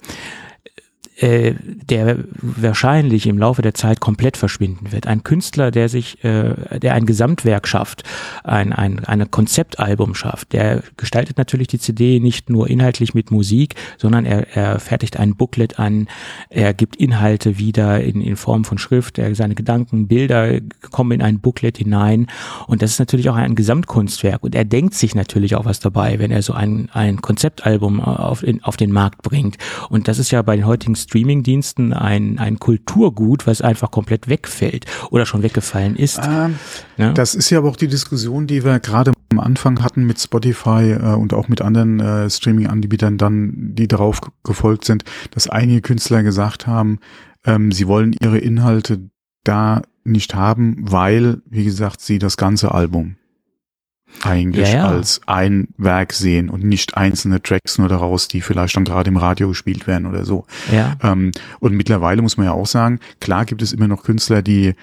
äh, 1.17 1.54
der 1.62 2.17
wahrscheinlich 2.41 3.28
im 3.28 3.38
Laufe 3.38 3.62
der 3.62 3.76
Zeit 3.76 3.99
komplett 3.99 4.36
verschwinden 4.36 4.91
wird. 4.91 5.06
Ein 5.06 5.23
Künstler, 5.23 5.69
der 5.69 5.88
sich, 5.88 6.23
äh, 6.23 6.80
der 6.80 6.95
ein 6.95 7.06
Gesamtwerk 7.06 7.67
schafft, 7.67 8.04
ein, 8.43 8.73
ein, 8.73 9.06
ein 9.06 9.30
Konzeptalbum 9.30 10.15
schafft, 10.15 10.54
der 10.54 10.82
gestaltet 10.97 11.38
natürlich 11.38 11.67
die 11.67 11.78
CD 11.78 12.19
nicht 12.19 12.49
nur 12.49 12.67
inhaltlich 12.67 13.13
mit 13.13 13.30
Musik, 13.30 13.76
sondern 13.97 14.26
er, 14.26 14.56
er 14.56 14.80
fertigt 14.80 15.17
ein 15.17 15.36
Booklet 15.36 15.78
an, 15.78 16.08
er 16.49 16.73
gibt 16.73 16.95
Inhalte 16.95 17.60
wieder 17.60 18.02
in, 18.02 18.19
in 18.19 18.36
Form 18.36 18.65
von 18.65 18.80
Schrift, 18.80 19.19
er, 19.19 19.36
seine 19.36 19.54
Gedanken, 19.54 20.08
Bilder 20.08 20.60
kommen 20.91 21.12
in 21.12 21.21
ein 21.21 21.39
Booklet 21.39 21.78
hinein. 21.78 22.28
Und 22.65 22.82
das 22.82 22.91
ist 22.91 22.99
natürlich 22.99 23.30
auch 23.30 23.36
ein 23.36 23.56
Gesamtkunstwerk. 23.56 24.43
Und 24.43 24.56
er 24.56 24.65
denkt 24.65 24.95
sich 24.95 25.13
natürlich 25.13 25.56
auch 25.56 25.65
was 25.65 25.80
dabei, 25.80 26.17
wenn 26.17 26.32
er 26.32 26.41
so 26.41 26.54
ein, 26.54 26.89
ein 26.91 27.21
Konzeptalbum 27.21 27.99
auf, 28.02 28.41
in, 28.41 28.63
auf 28.63 28.78
den 28.78 28.91
Markt 28.91 29.21
bringt. 29.21 29.58
Und 29.89 30.08
das 30.08 30.17
ist 30.17 30.32
ja 30.32 30.41
bei 30.41 30.56
den 30.56 30.65
heutigen 30.65 30.95
Streamingdiensten 31.04 31.94
ein, 31.94 32.39
ein 32.39 32.60
Kulturgut, 32.60 33.48
was 33.48 33.62
einfach 33.62 33.92
komplett 33.92 34.28
wegfällt 34.28 34.86
oder 35.12 35.26
schon 35.26 35.44
weggefallen 35.44 35.96
ist. 35.96 36.20
Ähm, 36.24 36.56
ja? 36.98 37.13
Das 37.13 37.36
ist 37.36 37.50
ja 37.50 37.60
aber 37.60 37.70
auch 37.70 37.76
die 37.76 37.88
Diskussion, 37.88 38.48
die 38.48 38.63
wir 38.63 38.80
gerade 38.80 39.12
am 39.32 39.39
Anfang 39.39 39.84
hatten 39.84 40.06
mit 40.06 40.20
Spotify 40.20 40.92
äh, 40.92 41.16
und 41.16 41.34
auch 41.34 41.48
mit 41.48 41.62
anderen 41.62 42.00
äh, 42.00 42.30
Streaming-Anbietern 42.30 43.18
dann, 43.18 43.74
die 43.76 43.88
darauf 43.88 44.22
gefolgt 44.44 44.86
sind, 44.86 45.04
dass 45.32 45.48
einige 45.48 45.82
Künstler 45.82 46.24
gesagt 46.24 46.68
haben, 46.68 47.00
ähm, 47.46 47.72
sie 47.72 47.88
wollen 47.88 48.16
ihre 48.22 48.38
Inhalte 48.38 49.10
da 49.44 49.82
nicht 50.04 50.36
haben, 50.36 50.78
weil, 50.80 51.42
wie 51.50 51.63
gesagt, 51.63 52.02
sie 52.02 52.20
das 52.20 52.38
ganze 52.38 52.74
Album 52.74 53.16
eigentlich 54.21 54.69
ja, 54.69 54.78
ja. 54.78 54.88
als 54.88 55.21
ein 55.26 55.67
Werk 55.78 56.13
sehen 56.13 56.49
und 56.49 56.63
nicht 56.63 56.95
einzelne 56.95 57.41
Tracks 57.41 57.78
nur 57.78 57.89
daraus, 57.89 58.28
die 58.28 58.41
vielleicht 58.41 58.76
dann 58.76 58.86
gerade 58.86 59.10
im 59.10 59.17
Radio 59.17 59.49
gespielt 59.49 59.88
werden 59.88 60.06
oder 60.06 60.26
so. 60.26 60.45
Ja. 60.71 60.95
Ähm, 61.02 61.32
und 61.60 61.73
mittlerweile 61.73 62.21
muss 62.21 62.38
man 62.38 62.45
ja 62.45 62.54
auch 62.54 62.67
sagen, 62.67 62.99
klar 63.19 63.45
gibt 63.45 63.62
es 63.62 63.73
immer 63.73 63.88
noch 63.88 64.04
Künstler, 64.04 64.41
die 64.41 64.76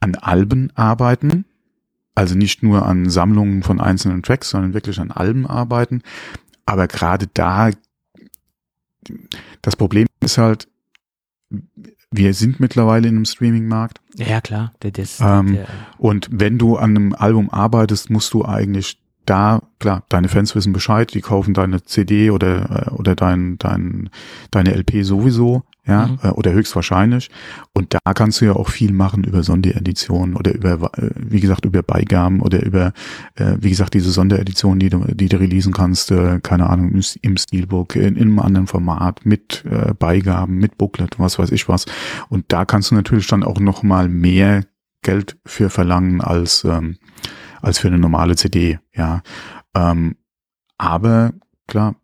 an 0.00 0.14
Alben 0.14 0.70
arbeiten, 0.74 1.44
also 2.14 2.34
nicht 2.34 2.62
nur 2.62 2.86
an 2.86 3.08
Sammlungen 3.10 3.62
von 3.62 3.80
einzelnen 3.80 4.22
Tracks, 4.22 4.50
sondern 4.50 4.74
wirklich 4.74 4.98
an 4.98 5.10
Alben 5.10 5.46
arbeiten. 5.46 6.02
Aber 6.66 6.88
gerade 6.88 7.28
da, 7.32 7.70
das 9.62 9.76
Problem 9.76 10.06
ist 10.20 10.38
halt, 10.38 10.68
wir 12.10 12.34
sind 12.34 12.60
mittlerweile 12.60 13.08
in 13.08 13.16
einem 13.16 13.24
Streaming-Markt. 13.24 14.00
Ja, 14.14 14.40
klar. 14.40 14.72
Das, 14.80 15.20
ähm, 15.20 15.54
der, 15.54 15.66
und 15.98 16.28
wenn 16.30 16.58
du 16.58 16.76
an 16.76 16.96
einem 16.96 17.14
Album 17.14 17.50
arbeitest, 17.50 18.10
musst 18.10 18.32
du 18.32 18.44
eigentlich 18.44 18.98
da, 19.26 19.62
klar, 19.78 20.04
deine 20.08 20.28
Fans 20.28 20.54
wissen 20.54 20.72
Bescheid, 20.72 21.12
die 21.12 21.20
kaufen 21.20 21.52
deine 21.52 21.82
CD 21.84 22.30
oder, 22.30 22.86
äh, 22.86 22.90
oder 22.92 23.14
dein, 23.14 23.58
dein, 23.58 24.08
deine 24.50 24.74
LP 24.74 25.02
sowieso, 25.04 25.64
ja, 25.88 26.06
mhm. 26.06 26.18
Äh, 26.22 26.28
oder 26.28 26.52
höchstwahrscheinlich. 26.52 27.30
Und 27.72 27.94
da 27.94 28.12
kannst 28.14 28.40
du 28.40 28.44
ja 28.44 28.52
auch 28.52 28.68
viel 28.68 28.92
machen 28.92 29.24
über 29.24 29.42
Sondereditionen 29.42 30.36
oder 30.36 30.54
über, 30.54 30.92
äh, 30.96 31.10
wie 31.16 31.40
gesagt, 31.40 31.64
über 31.64 31.82
Beigaben 31.82 32.40
oder 32.40 32.64
über, 32.64 32.92
wie 33.36 33.70
gesagt, 33.70 33.94
diese 33.94 34.10
Sondereditionen, 34.10 34.78
die 34.78 34.90
du, 34.90 35.04
die 35.14 35.28
du 35.28 35.38
releasen 35.38 35.72
kannst, 35.72 36.12
keine 36.42 36.68
Ahnung, 36.68 37.00
im 37.22 37.36
Steelbook, 37.36 37.96
in, 37.96 38.16
in 38.16 38.22
einem 38.22 38.38
anderen 38.40 38.66
Format, 38.66 39.24
mit 39.24 39.64
Beigaben, 39.98 40.56
mit 40.56 40.76
Booklet, 40.76 41.18
was 41.18 41.38
weiß 41.38 41.52
ich 41.52 41.68
was. 41.68 41.86
Und 42.28 42.46
da 42.48 42.64
kannst 42.64 42.90
du 42.90 42.94
natürlich 42.94 43.26
dann 43.26 43.44
auch 43.44 43.60
noch 43.60 43.82
mal 43.82 44.08
mehr 44.08 44.64
Geld 45.02 45.38
für 45.44 45.70
verlangen 45.70 46.20
als, 46.20 46.64
ähm, 46.64 46.98
als 47.62 47.78
für 47.78 47.88
eine 47.88 47.98
normale 47.98 48.36
CD, 48.36 48.78
ja. 48.94 49.22
Ähm, 49.74 50.16
aber 50.76 51.32
klar, 51.66 51.96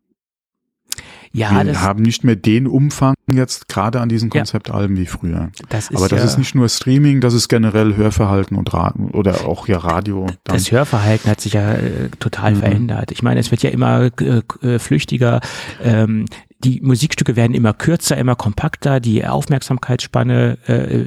ja, 1.35 1.65
wir 1.65 1.83
haben 1.83 2.03
nicht 2.03 2.23
mehr 2.23 2.37
den 2.37 2.69
Umfang 2.69 3.15
jetzt 3.33 3.69
gerade 3.69 4.01
an 4.01 4.09
diesen 4.09 4.31
Konzeptalben 4.31 4.97
ja, 4.97 5.03
wie 5.03 5.07
früher. 5.07 5.51
Das 5.69 5.91
ist 5.91 5.97
Aber 5.97 6.09
das 6.09 6.21
ja, 6.21 6.25
ist 6.27 6.39
nicht 6.39 6.55
nur 6.55 6.69
Streaming, 6.69 7.21
das 7.21 7.35
ist 7.35 7.49
generell 7.49 7.97
Hörverhalten 7.97 8.57
und 8.57 8.73
Ra 8.73 8.95
oder 9.13 9.45
auch 9.47 9.67
ja 9.67 9.79
Radio. 9.79 10.27
Dann. 10.45 10.57
Das 10.57 10.71
Hörverhalten 10.71 11.29
hat 11.29 11.41
sich 11.41 11.55
ja 11.55 11.73
äh, 11.73 12.09
total 12.21 12.55
mhm. 12.55 12.59
verändert. 12.59 13.11
Ich 13.11 13.23
meine, 13.23 13.41
es 13.41 13.51
wird 13.51 13.65
ja 13.65 13.71
immer 13.71 14.11
äh, 14.21 14.43
äh 14.63 14.79
flüchtiger. 14.79 15.41
Ähm, 15.83 16.27
die 16.63 16.81
Musikstücke 16.81 17.37
werden 17.37 17.53
immer 17.53 17.75
kürzer, 17.75 18.17
immer 18.17 18.37
kompakter, 18.37 19.01
die 19.01 19.27
Aufmerksamkeitsspanne 19.27 20.57
äh, 20.67 21.05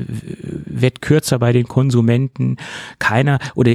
wird 0.66 1.02
kürzer 1.02 1.40
bei 1.40 1.52
den 1.52 1.68
Konsumenten. 1.68 2.58
Keiner 3.00 3.40
oder 3.56 3.72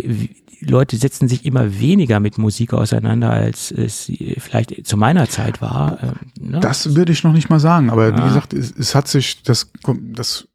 Leute 0.64 0.96
setzen 0.96 1.28
sich 1.28 1.44
immer 1.44 1.78
weniger 1.80 2.20
mit 2.20 2.38
Musik 2.38 2.72
auseinander, 2.72 3.30
als 3.30 3.70
es 3.70 4.10
vielleicht 4.38 4.86
zu 4.86 4.96
meiner 4.96 5.28
Zeit 5.28 5.60
war. 5.60 5.98
Ähm, 6.02 6.50
ne? 6.50 6.60
Das 6.60 6.94
würde 6.94 7.12
ich 7.12 7.24
noch 7.24 7.32
nicht 7.32 7.50
mal 7.50 7.60
sagen, 7.60 7.90
aber 7.90 8.10
ja. 8.10 8.18
wie 8.18 8.28
gesagt, 8.28 8.52
es, 8.52 8.72
es, 8.76 8.94
hat 8.94 9.08
sich 9.08 9.42
das, 9.42 9.70
das 10.00 10.48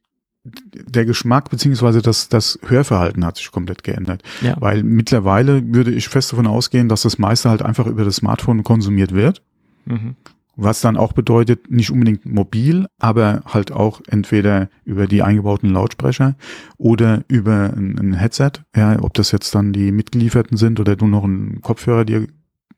der 0.44 1.06
Geschmack 1.06 1.50
beziehungsweise 1.50 2.02
das, 2.02 2.30
das 2.30 2.58
Hörverhalten 2.66 3.26
hat 3.26 3.38
sich 3.38 3.52
komplett 3.52 3.84
geändert. 3.84 4.24
Ja. 4.42 4.56
Weil 4.60 4.84
mittlerweile 4.84 5.62
würde 5.74 5.92
ich 5.92 6.08
fest 6.08 6.32
davon 6.32 6.48
ausgehen, 6.48 6.88
dass 6.88 7.02
das 7.02 7.18
meiste 7.18 7.50
halt 7.50 7.62
einfach 7.62 7.86
über 7.86 8.06
das 8.06 8.18
Smartphone 8.18 8.64
konsumiert 8.64 9.14
wird. 9.14 9.42
Mhm 9.86 10.16
was 10.58 10.82
dann 10.82 10.98
auch 10.98 11.14
bedeutet, 11.14 11.70
nicht 11.70 11.92
unbedingt 11.92 12.26
mobil, 12.26 12.88
aber 13.00 13.44
halt 13.46 13.72
auch 13.72 14.02
entweder 14.08 14.70
über 14.84 15.06
die 15.08 15.22
eingebauten 15.22 15.70
Lautsprecher 15.70 16.36
oder 16.78 17.24
über 17.28 17.74
ein, 17.76 17.98
ein 18.00 18.14
Headset, 18.14 18.52
ja, 18.76 19.00
ob 19.02 19.14
das 19.14 19.32
jetzt 19.32 19.54
dann 19.54 19.72
die 19.72 19.92
mitgelieferten 19.92 20.58
sind 20.58 20.80
oder 20.80 20.96
du 20.96 21.08
noch 21.08 21.24
einen 21.24 21.62
Kopfhörer 21.62 22.06
dir 22.06 22.28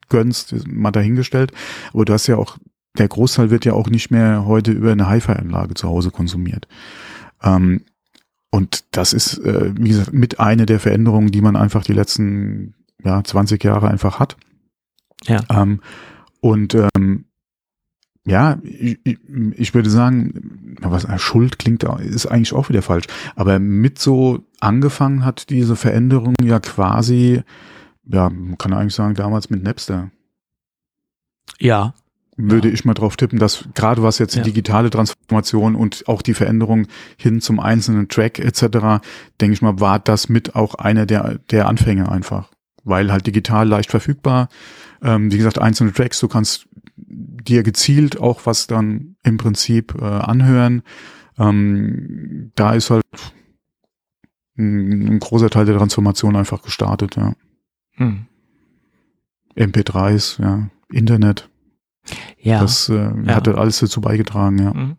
gönnst, 0.10 0.68
mal 0.68 0.92
dahingestellt. 0.92 1.54
Aber 1.94 2.04
du 2.04 2.14
hast 2.14 2.28
ja 2.28 2.36
auch, 2.36 2.58
der 2.98 3.08
Großteil 3.08 3.50
wird 3.50 3.64
ja 3.64 3.74
auch 3.74 3.90
nicht 3.90 4.12
mehr 4.12 4.46
heute 4.46 4.72
über 4.72 4.92
eine 4.92 5.08
Hi-Fi-Anlage 5.08 5.76
zu 5.76 5.88
Hause 5.88 6.12
konsumiert. 6.12 6.68
Ähm, 7.42 7.82
und 8.52 8.84
das 8.92 9.14
ist, 9.14 9.38
äh, 9.38 9.72
wie 9.78 9.90
gesagt, 9.90 10.12
mit 10.12 10.40
eine 10.40 10.66
der 10.66 10.80
Veränderungen, 10.80 11.32
die 11.32 11.42
man 11.42 11.56
einfach 11.56 11.84
die 11.84 11.94
letzten 11.94 12.74
ja, 13.04 13.24
20 13.24 13.64
Jahre 13.64 13.90
einfach 13.90 14.20
hat. 14.20 14.36
Ja. 15.28 15.40
Ähm, 15.50 15.82
und 16.42 16.76
ähm, 16.76 17.26
ja, 18.26 18.60
ich, 18.64 19.00
ich 19.56 19.74
würde 19.74 19.90
sagen, 19.90 20.78
was 20.82 21.06
äh, 21.06 21.18
Schuld 21.18 21.58
klingt, 21.58 21.84
ist 21.84 22.26
eigentlich 22.28 22.54
auch 22.54 22.70
wieder 22.70 22.82
falsch. 22.82 23.06
Aber 23.36 23.60
mit 23.60 24.00
so 24.00 24.46
angefangen 24.60 25.26
hat 25.26 25.50
diese 25.50 25.76
Veränderung 25.76 26.36
ja 26.44 26.60
quasi, 26.60 27.42
ja, 28.06 28.30
man 28.30 28.58
kann 28.58 28.74
eigentlich 28.74 28.96
sagen, 28.96 29.16
damals 29.16 29.50
mit 29.50 29.64
Napster. 29.64 30.12
Ja. 31.60 31.94
Würde 32.38 32.68
ja. 32.68 32.74
ich 32.74 32.86
mal 32.86 32.94
drauf 32.94 33.18
tippen, 33.18 33.40
dass 33.40 33.66
gerade 33.74 34.04
was 34.04 34.20
jetzt 34.20 34.36
die 34.36 34.40
ja. 34.40 34.46
digitale 34.46 34.90
Transformation 34.90 35.76
und 35.76 36.08
auch 36.08 36.22
die 36.22 36.34
Veränderung 36.34 36.88
hin 37.18 37.42
zum 37.42 37.60
einzelnen 37.60 38.10
Track 38.10 38.40
etc., 38.40 39.02
denke 39.42 39.54
ich 39.54 39.62
mal, 39.62 39.80
war 39.80 40.00
das 40.00 40.30
mit 40.30 40.56
auch 40.56 40.76
einer 40.76 41.06
der, 41.06 41.40
der 41.52 41.68
Anfänge 41.68 42.10
einfach. 42.12 42.50
Weil 42.84 43.12
halt 43.12 43.28
digital 43.28 43.68
leicht 43.68 43.92
verfügbar. 43.92 44.50
Ähm, 45.02 45.32
wie 45.32 45.38
gesagt, 45.38 45.60
einzelne 45.60 45.94
Tracks, 45.94 46.20
du 46.20 46.28
kannst 46.28 46.70
dir 47.08 47.64
gezielt 47.64 48.20
auch 48.20 48.46
was 48.46 48.68
dann 48.68 49.16
im 49.24 49.38
Prinzip 49.38 49.96
äh, 50.00 50.04
anhören. 50.04 50.84
Ähm, 51.38 52.52
da 52.56 52.74
ist 52.74 52.90
halt 52.90 53.06
ein, 54.58 55.08
ein, 55.08 55.20
großer 55.20 55.50
Teil 55.50 55.66
der 55.66 55.78
Transformation 55.78 56.36
einfach 56.36 56.62
gestartet, 56.62 57.16
ja. 57.16 57.34
Hm. 57.94 58.26
MP3s, 59.56 60.42
ja, 60.42 60.70
Internet. 60.92 61.50
Ja. 62.40 62.62
Das 62.62 62.90
äh, 62.90 62.96
ja. 62.96 63.36
hat 63.36 63.48
halt 63.48 63.58
alles 63.58 63.80
dazu 63.80 64.02
beigetragen, 64.02 64.60
ja. 64.60 64.74
Mhm. 64.74 64.98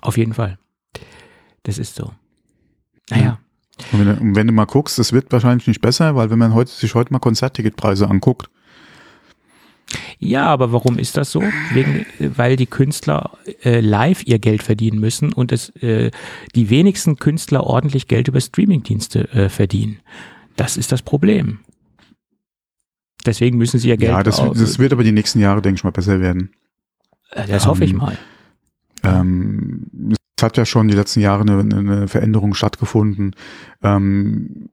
Auf 0.00 0.16
jeden 0.16 0.34
Fall. 0.34 0.58
Das 1.62 1.78
ist 1.78 1.96
so. 1.96 2.12
Naja. 3.10 3.38
Und 3.92 4.06
wenn, 4.06 4.36
wenn, 4.36 4.46
du 4.46 4.52
mal 4.52 4.64
guckst, 4.64 4.98
das 4.98 5.12
wird 5.12 5.32
wahrscheinlich 5.32 5.66
nicht 5.66 5.80
besser, 5.80 6.14
weil 6.14 6.30
wenn 6.30 6.38
man 6.38 6.54
heute, 6.54 6.70
sich 6.70 6.94
heute 6.94 7.12
mal 7.12 7.18
Konzertticketpreise 7.18 8.08
anguckt, 8.08 8.48
ja, 10.18 10.46
aber 10.46 10.72
warum 10.72 10.98
ist 10.98 11.16
das 11.16 11.30
so? 11.30 11.42
Wegen, 11.72 12.06
weil 12.18 12.56
die 12.56 12.66
Künstler 12.66 13.38
äh, 13.62 13.80
live 13.80 14.26
ihr 14.26 14.38
Geld 14.38 14.62
verdienen 14.62 14.98
müssen 14.98 15.32
und 15.32 15.52
es 15.52 15.70
äh, 15.76 16.10
die 16.54 16.70
wenigsten 16.70 17.16
Künstler 17.16 17.64
ordentlich 17.64 18.08
Geld 18.08 18.28
über 18.28 18.40
Streamingdienste 18.40 19.28
äh, 19.32 19.48
verdienen. 19.48 20.00
Das 20.56 20.76
ist 20.76 20.90
das 20.90 21.02
Problem. 21.02 21.58
Deswegen 23.26 23.58
müssen 23.58 23.78
sie 23.78 23.88
ihr 23.88 23.96
Geld. 23.96 24.12
Ja, 24.12 24.22
das, 24.22 24.36
das 24.36 24.78
wird 24.78 24.92
aber 24.92 25.04
die 25.04 25.12
nächsten 25.12 25.40
Jahre, 25.40 25.60
denke 25.60 25.78
ich 25.78 25.84
mal, 25.84 25.90
besser 25.90 26.20
werden. 26.20 26.50
Äh, 27.32 27.46
das 27.46 27.64
ähm, 27.64 27.70
hoffe 27.70 27.84
ich 27.84 27.90
ähm, 27.90 27.96
mal. 27.98 28.18
Ähm, 29.02 29.86
es 30.38 30.42
hat 30.42 30.56
ja 30.56 30.64
schon 30.64 30.88
die 30.88 30.94
letzten 30.94 31.20
Jahre 31.20 31.42
eine, 31.42 31.58
eine 31.58 32.08
Veränderung 32.08 32.54
stattgefunden. 32.54 33.34
Ähm, 33.82 34.70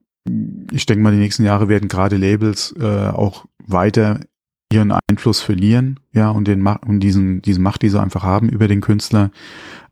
ich 0.71 0.85
denke 0.85 1.03
mal, 1.03 1.11
die 1.11 1.19
nächsten 1.19 1.43
Jahre 1.43 1.67
werden 1.67 1.89
gerade 1.89 2.15
Labels 2.15 2.73
äh, 2.79 3.07
auch 3.07 3.45
weiter 3.65 4.21
ihren 4.73 4.91
Einfluss 4.91 5.41
verlieren, 5.41 5.99
ja, 6.11 6.29
und 6.29 6.47
den 6.47 6.65
und 6.65 6.99
diesen, 6.99 7.41
diese 7.41 7.61
Macht, 7.61 7.81
die 7.81 7.89
sie 7.89 8.01
einfach 8.01 8.23
haben 8.23 8.49
über 8.49 8.67
den 8.67 8.81
Künstler. 8.81 9.31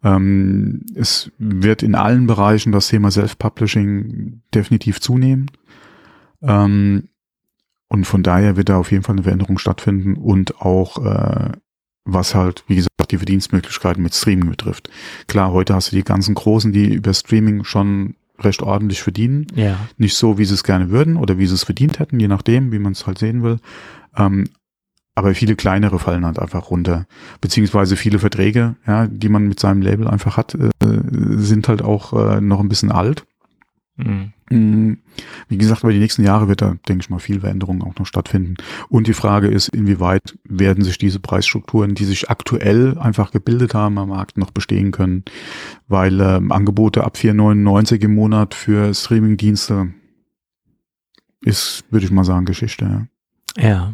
Ähm, 0.03 0.83
es 0.95 1.31
wird 1.37 1.83
in 1.83 1.95
allen 1.95 2.27
Bereichen 2.27 2.71
das 2.71 2.87
Thema 2.87 3.11
Self-Publishing 3.11 4.41
definitiv 4.53 4.99
zunehmen. 4.99 5.51
Ähm, 6.41 7.09
und 7.87 8.05
von 8.05 8.23
daher 8.23 8.57
wird 8.57 8.69
da 8.69 8.77
auf 8.77 8.91
jeden 8.91 9.03
Fall 9.03 9.15
eine 9.15 9.23
Veränderung 9.23 9.57
stattfinden 9.57 10.15
und 10.15 10.61
auch 10.61 11.05
äh, 11.05 11.51
was 12.05 12.33
halt, 12.33 12.63
wie 12.67 12.75
gesagt, 12.75 13.11
die 13.11 13.17
Verdienstmöglichkeiten 13.17 14.01
mit 14.01 14.15
Streaming 14.15 14.49
betrifft. 14.49 14.89
Klar, 15.27 15.51
heute 15.51 15.75
hast 15.75 15.91
du 15.91 15.95
die 15.95 16.03
ganzen 16.03 16.33
Großen, 16.33 16.71
die 16.71 16.93
über 16.93 17.13
Streaming 17.13 17.63
schon 17.63 18.15
recht 18.39 18.63
ordentlich 18.63 19.01
verdienen. 19.03 19.47
Ja. 19.55 19.77
Nicht 19.97 20.15
so, 20.15 20.37
wie 20.37 20.45
sie 20.45 20.53
es 20.53 20.63
gerne 20.63 20.89
würden 20.89 21.15
oder 21.15 21.37
wie 21.37 21.45
sie 21.45 21.53
es 21.53 21.63
verdient 21.63 21.99
hätten, 21.99 22.19
je 22.19 22.27
nachdem, 22.27 22.71
wie 22.71 22.79
man 22.79 22.93
es 22.93 23.05
halt 23.05 23.19
sehen 23.19 23.43
will. 23.43 23.59
Ähm, 24.17 24.49
aber 25.15 25.35
viele 25.35 25.55
kleinere 25.55 25.99
fallen 25.99 26.25
halt 26.25 26.39
einfach 26.39 26.69
runter. 26.69 27.05
Beziehungsweise 27.41 27.95
viele 27.95 28.19
Verträge, 28.19 28.75
ja, 28.87 29.07
die 29.07 29.29
man 29.29 29.47
mit 29.47 29.59
seinem 29.59 29.81
Label 29.81 30.07
einfach 30.07 30.37
hat, 30.37 30.55
äh, 30.55 30.69
sind 30.81 31.67
halt 31.67 31.81
auch 31.81 32.13
äh, 32.13 32.41
noch 32.41 32.59
ein 32.59 32.69
bisschen 32.69 32.91
alt. 32.91 33.25
Mhm. 33.97 34.33
Mm, 34.49 34.97
Wie 35.47 35.57
gesagt, 35.57 35.83
über 35.83 35.93
die 35.93 35.99
nächsten 35.99 36.23
Jahre 36.23 36.47
wird 36.47 36.61
da, 36.61 36.75
denke 36.87 37.03
ich 37.03 37.09
mal, 37.09 37.19
viel 37.19 37.41
Veränderung 37.41 37.83
auch 37.83 37.95
noch 37.97 38.05
stattfinden. 38.05 38.55
Und 38.89 39.07
die 39.07 39.13
Frage 39.13 39.47
ist, 39.47 39.69
inwieweit 39.69 40.37
werden 40.43 40.83
sich 40.83 40.97
diese 40.97 41.19
Preisstrukturen, 41.19 41.95
die 41.95 42.05
sich 42.05 42.29
aktuell 42.29 42.97
einfach 42.97 43.31
gebildet 43.31 43.73
haben 43.73 43.97
am 43.97 44.09
Markt, 44.09 44.37
noch 44.37 44.51
bestehen 44.51 44.91
können, 44.91 45.23
weil 45.87 46.19
ähm, 46.21 46.51
Angebote 46.51 47.03
ab 47.03 47.15
4,99 47.15 48.01
im 48.03 48.15
Monat 48.15 48.53
für 48.53 48.93
Streamingdienste 48.93 49.93
ist, 51.43 51.83
würde 51.89 52.05
ich 52.05 52.11
mal 52.11 52.25
sagen, 52.25 52.45
Geschichte. 52.45 53.07
Ja. 53.57 53.67
Ja. 53.67 53.93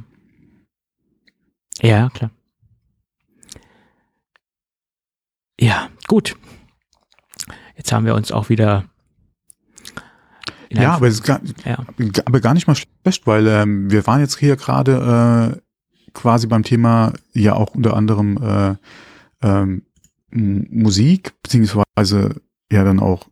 Ja, 1.81 2.09
klar. 2.09 2.31
Ja, 5.59 5.89
gut. 6.07 6.35
Jetzt 7.75 7.91
haben 7.91 8.05
wir 8.05 8.15
uns 8.15 8.31
auch 8.31 8.49
wieder. 8.49 8.85
Ja, 10.69 10.93
aber, 10.93 11.09
gar, 11.09 11.39
ja. 11.65 11.77
aber 12.25 12.41
gar 12.41 12.53
nicht 12.53 12.67
mal 12.67 12.75
schlecht, 12.75 13.25
weil 13.25 13.47
ähm, 13.47 13.89
wir 13.89 14.05
waren 14.05 14.19
jetzt 14.19 14.37
hier 14.37 14.57
gerade 14.57 15.55
äh, 15.55 16.11
quasi 16.13 16.47
beim 16.47 16.63
Thema 16.63 17.13
ja 17.33 17.53
auch 17.53 17.73
unter 17.73 17.95
anderem 17.95 18.37
äh, 18.37 18.75
ähm, 19.41 19.83
Musik, 20.29 21.33
beziehungsweise 21.41 22.41
ja 22.69 22.83
dann 22.83 22.99
auch 22.99 23.27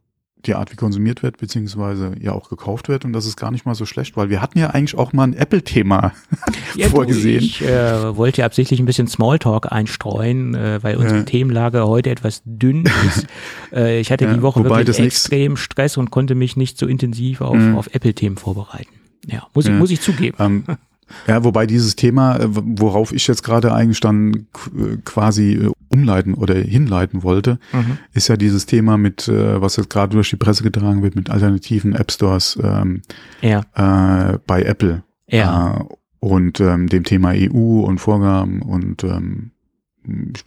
die 0.48 0.56
Art, 0.56 0.72
wie 0.72 0.76
konsumiert 0.76 1.24
wird, 1.24 1.38
beziehungsweise 1.38 2.14
ja 2.20 2.32
auch 2.34 2.50
gekauft 2.50 2.88
wird. 2.90 3.06
Und 3.06 3.14
das 3.14 3.26
ist 3.26 3.38
gar 3.38 3.52
nicht 3.52 3.66
mal 3.66 3.76
so 3.76 3.86
schlecht, 3.86 4.16
weil 4.18 4.30
wir 4.30 4.42
hatten 4.42 4.58
ja 4.60 4.70
eigentlich 4.72 4.98
auch 4.98 5.14
mal 5.14 5.24
ein 5.24 5.34
Apple-Thema 5.34 6.12
Ja, 6.76 6.90
vorgesehen. 6.90 7.44
Ich 7.44 7.62
äh, 7.64 8.16
wollte 8.18 8.44
absichtlich 8.46 8.80
ein 8.80 8.86
bisschen 8.86 9.08
Smalltalk 9.08 9.72
einstreuen, 9.72 10.56
äh, 10.56 10.84
weil 10.84 10.98
unsere 10.98 11.20
Ja. 11.20 11.24
Themenlage 11.26 11.86
heute 11.88 12.10
etwas 12.10 12.42
dünn 12.46 12.84
ist. 13.08 13.28
äh, 13.74 14.00
ich 14.00 14.12
hatte 14.12 14.26
Ja, 14.26 14.34
die 14.34 14.42
Woche 14.42 14.64
wirklich 14.64 15.00
extrem 15.00 15.58
Stress 15.58 15.98
und 15.98 16.12
konnte 16.12 16.36
mich 16.36 16.56
nicht 16.58 16.78
so 16.78 16.86
intensiv 16.88 17.42
auf, 17.42 17.56
Mhm. 17.56 17.76
auf 17.78 17.94
Apple-Themen 17.94 18.38
vorbereiten. 18.38 18.90
Ja, 19.28 19.48
muss, 19.54 19.66
ich, 19.66 19.72
Ja. 19.72 19.78
muss 19.78 19.92
ich 19.92 20.02
zugeben. 20.02 20.38
Ähm, 20.40 20.64
ja, 21.28 21.44
wobei 21.44 21.66
dieses 21.66 21.96
Thema, 21.96 22.38
äh, 22.38 22.48
worauf 22.50 23.12
ich 23.12 23.28
jetzt 23.28 23.44
gerade 23.44 23.74
eigentlich 23.74 24.00
dann 24.00 24.48
qu- 24.54 25.02
quasi 25.04 25.54
äh, 25.54 25.72
umleiten 25.96 26.34
oder 26.34 26.56
hinleiten 26.56 27.24
wollte, 27.24 27.58
Mhm. 27.74 27.98
ist 28.14 28.28
ja 28.28 28.38
dieses 28.38 28.66
Thema 28.66 28.98
mit, 28.98 29.28
äh, 29.28 29.62
was 29.62 29.76
jetzt 29.78 29.90
gerade 29.90 30.14
durch 30.14 30.30
die 30.30 30.36
Presse 30.36 30.64
getragen 30.64 31.02
wird, 31.04 31.16
mit 31.16 31.30
alternativen 31.30 31.96
App 31.96 32.12
Stores 32.12 32.58
ähm, 32.62 33.02
Ja, 33.42 33.62
äh, 33.76 34.38
bei 34.46 34.62
Apple. 34.64 35.04
ja. 35.28 35.78
Äh, 35.80 35.84
und 36.20 36.60
ähm, 36.60 36.88
dem 36.88 37.04
Thema 37.04 37.34
EU 37.36 37.82
und 37.82 38.00
Vorgaben 38.00 38.62
und 38.64 39.04
ähm, 39.04 39.52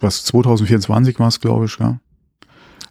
was 0.01 0.25
2024 0.25 1.19
war 1.19 1.27
es, 1.29 1.39
glaube 1.39 1.65
ich, 1.65 1.77
ja. 1.79 1.99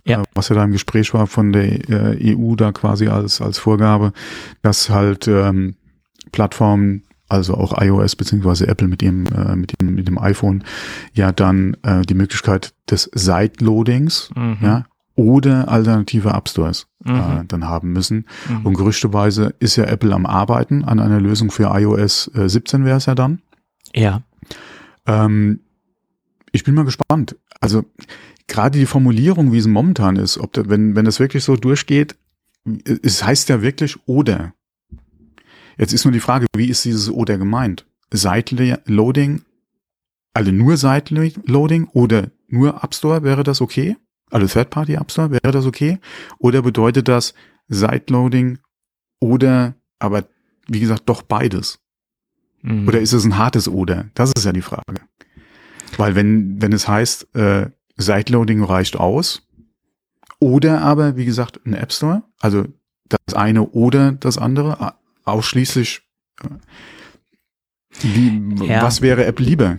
Ja. 0.04 0.22
Äh, 0.22 0.24
Was 0.34 0.48
ja 0.48 0.54
da 0.56 0.64
im 0.64 0.72
Gespräch 0.72 1.12
war 1.12 1.26
von 1.26 1.52
der 1.52 1.90
äh, 1.90 2.34
EU 2.34 2.54
da 2.54 2.72
quasi 2.72 3.08
als, 3.08 3.42
als 3.42 3.58
Vorgabe, 3.58 4.12
dass 4.62 4.88
halt 4.88 5.28
ähm, 5.28 5.74
Plattformen, 6.32 7.02
also 7.28 7.54
auch 7.54 7.80
iOS 7.80 8.16
beziehungsweise 8.16 8.66
Apple 8.68 8.88
mit 8.88 9.00
dem, 9.02 9.26
äh, 9.26 9.54
mit 9.56 9.80
dem, 9.80 9.94
mit 9.94 10.08
dem 10.08 10.18
iPhone, 10.18 10.64
ja 11.12 11.30
dann 11.32 11.76
äh, 11.82 12.02
die 12.02 12.14
Möglichkeit 12.14 12.72
des 12.90 13.10
Sideloadings, 13.14 14.30
Mhm. 14.34 14.56
ja, 14.62 14.84
oder 15.14 15.68
alternative 15.68 16.30
App 16.30 16.48
Stores 16.48 16.86
äh, 17.04 17.10
Mhm. 17.12 17.48
dann 17.48 17.64
haben 17.64 17.92
müssen. 17.92 18.26
Mhm. 18.48 18.66
Und 18.66 18.74
gerüchteweise 18.74 19.54
ist 19.58 19.76
ja 19.76 19.84
Apple 19.84 20.14
am 20.14 20.26
Arbeiten 20.26 20.84
an 20.84 21.00
einer 21.00 21.20
Lösung 21.20 21.50
für 21.50 21.64
iOS 21.76 22.30
äh, 22.34 22.48
17 22.48 22.84
wäre 22.84 22.96
es 22.98 23.06
ja 23.06 23.14
dann. 23.14 23.40
Ja, 23.94 24.22
Ähm, 25.06 25.60
ich 26.52 26.64
bin 26.64 26.74
mal 26.74 26.84
gespannt. 26.84 27.36
Also 27.60 27.84
gerade 28.46 28.78
die 28.78 28.86
Formulierung, 28.86 29.52
wie 29.52 29.58
es 29.58 29.66
momentan 29.66 30.16
ist, 30.16 30.38
ob 30.38 30.52
da, 30.52 30.68
wenn, 30.68 30.94
wenn 30.96 31.04
das 31.04 31.18
wirklich 31.20 31.44
so 31.44 31.56
durchgeht, 31.56 32.14
es 33.02 33.24
heißt 33.24 33.48
ja 33.48 33.62
wirklich 33.62 33.96
oder. 34.06 34.52
Jetzt 35.78 35.92
ist 35.92 36.04
nur 36.04 36.12
die 36.12 36.20
Frage, 36.20 36.46
wie 36.56 36.68
ist 36.68 36.84
dieses 36.84 37.10
oder 37.10 37.38
gemeint? 37.38 37.86
Side-Loading, 38.12 39.42
also 40.34 40.50
nur 40.50 40.76
Side-Loading 40.76 41.88
oder 41.92 42.30
nur 42.48 42.82
App 42.82 42.94
Store, 42.94 43.22
wäre 43.22 43.44
das 43.44 43.60
okay? 43.60 43.96
Also 44.30 44.46
Third-Party 44.46 44.94
App 44.94 45.10
Store, 45.10 45.30
wäre 45.30 45.52
das 45.52 45.66
okay? 45.66 45.98
Oder 46.38 46.62
bedeutet 46.62 47.08
das 47.08 47.34
Side-Loading 47.68 48.58
oder, 49.20 49.74
aber 49.98 50.24
wie 50.66 50.80
gesagt, 50.80 51.04
doch 51.06 51.22
beides? 51.22 51.78
Mhm. 52.62 52.88
Oder 52.88 53.00
ist 53.00 53.12
es 53.12 53.24
ein 53.24 53.38
hartes 53.38 53.68
Oder? 53.68 54.10
Das 54.14 54.32
ist 54.36 54.44
ja 54.44 54.52
die 54.52 54.62
Frage. 54.62 55.00
Weil 55.96 56.14
wenn, 56.14 56.60
wenn 56.60 56.72
es 56.72 56.88
heißt, 56.88 57.34
äh, 57.34 57.70
Sideloading 57.96 58.62
reicht 58.62 58.96
aus, 58.96 59.42
oder 60.40 60.82
aber, 60.82 61.16
wie 61.16 61.24
gesagt, 61.24 61.60
ein 61.66 61.74
App 61.74 61.92
Store, 61.92 62.22
also 62.38 62.64
das 63.08 63.34
eine 63.34 63.64
oder 63.70 64.12
das 64.12 64.38
andere, 64.38 64.94
ausschließlich, 65.28 66.00
äh, 66.42 66.48
wie, 68.00 68.66
Ja. 68.66 68.82
was 68.82 69.00
wäre 69.02 69.24
Apple 69.24 69.44
lieber? 69.46 69.78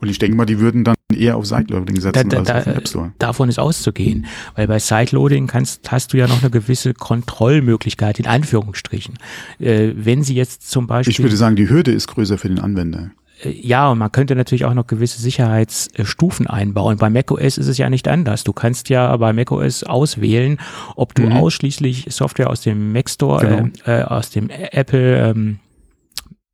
Und 0.00 0.08
ich 0.08 0.18
denke 0.18 0.36
mal, 0.36 0.46
die 0.46 0.58
würden 0.58 0.82
dann 0.82 0.96
eher 1.14 1.36
auf 1.36 1.46
Sideloading 1.46 2.00
setzen 2.00 2.28
Da- 2.28 2.40
da- 2.40 2.40
als 2.40 2.50
auf 2.50 2.64
den 2.64 2.74
App 2.74 2.88
Store. 2.88 3.12
davon 3.18 3.48
ist 3.48 3.60
auszugehen. 3.60 4.26
Weil 4.56 4.66
bei 4.66 4.80
Sideloading 4.80 5.46
kannst, 5.46 5.92
hast 5.92 6.12
du 6.12 6.16
ja 6.16 6.26
noch 6.26 6.40
eine 6.40 6.50
gewisse 6.50 6.92
Kontrollmöglichkeit, 6.92 8.18
in 8.18 8.26
Anführungsstrichen. 8.26 9.14
Äh, 9.60 9.92
wenn 9.94 10.24
sie 10.24 10.34
jetzt 10.34 10.68
zum 10.68 10.88
Beispiel. 10.88 11.12
Ich 11.12 11.20
würde 11.22 11.36
sagen, 11.36 11.54
die 11.54 11.68
Hürde 11.68 11.92
ist 11.92 12.08
größer 12.08 12.36
für 12.38 12.48
den 12.48 12.58
Anwender. 12.58 13.12
Äh, 13.42 13.50
Ja, 13.50 13.90
und 13.90 13.98
man 13.98 14.10
könnte 14.12 14.34
natürlich 14.36 14.64
auch 14.64 14.74
noch 14.74 14.86
gewisse 14.86 15.20
Sicherheitsstufen 15.20 16.46
einbauen. 16.46 16.96
Bei 16.98 17.10
macOS 17.10 17.58
ist 17.58 17.68
es 17.68 17.78
ja 17.78 17.88
nicht 17.90 18.08
anders. 18.08 18.44
Du 18.44 18.52
kannst 18.52 18.88
ja 18.88 19.16
bei 19.16 19.32
macOS 19.32 19.84
auswählen, 19.84 20.58
ob 20.96 21.14
du 21.14 21.22
Mhm. 21.22 21.32
ausschließlich 21.32 22.06
Software 22.10 22.50
aus 22.50 22.60
dem 22.62 22.92
Mac 22.92 23.08
Store, 23.10 23.46
Genau. 23.46 23.68
äh, 23.86 24.00
äh, 24.00 24.04
aus 24.04 24.30
dem 24.30 24.48
Apple, 24.50 25.18
ähm, 25.30 25.58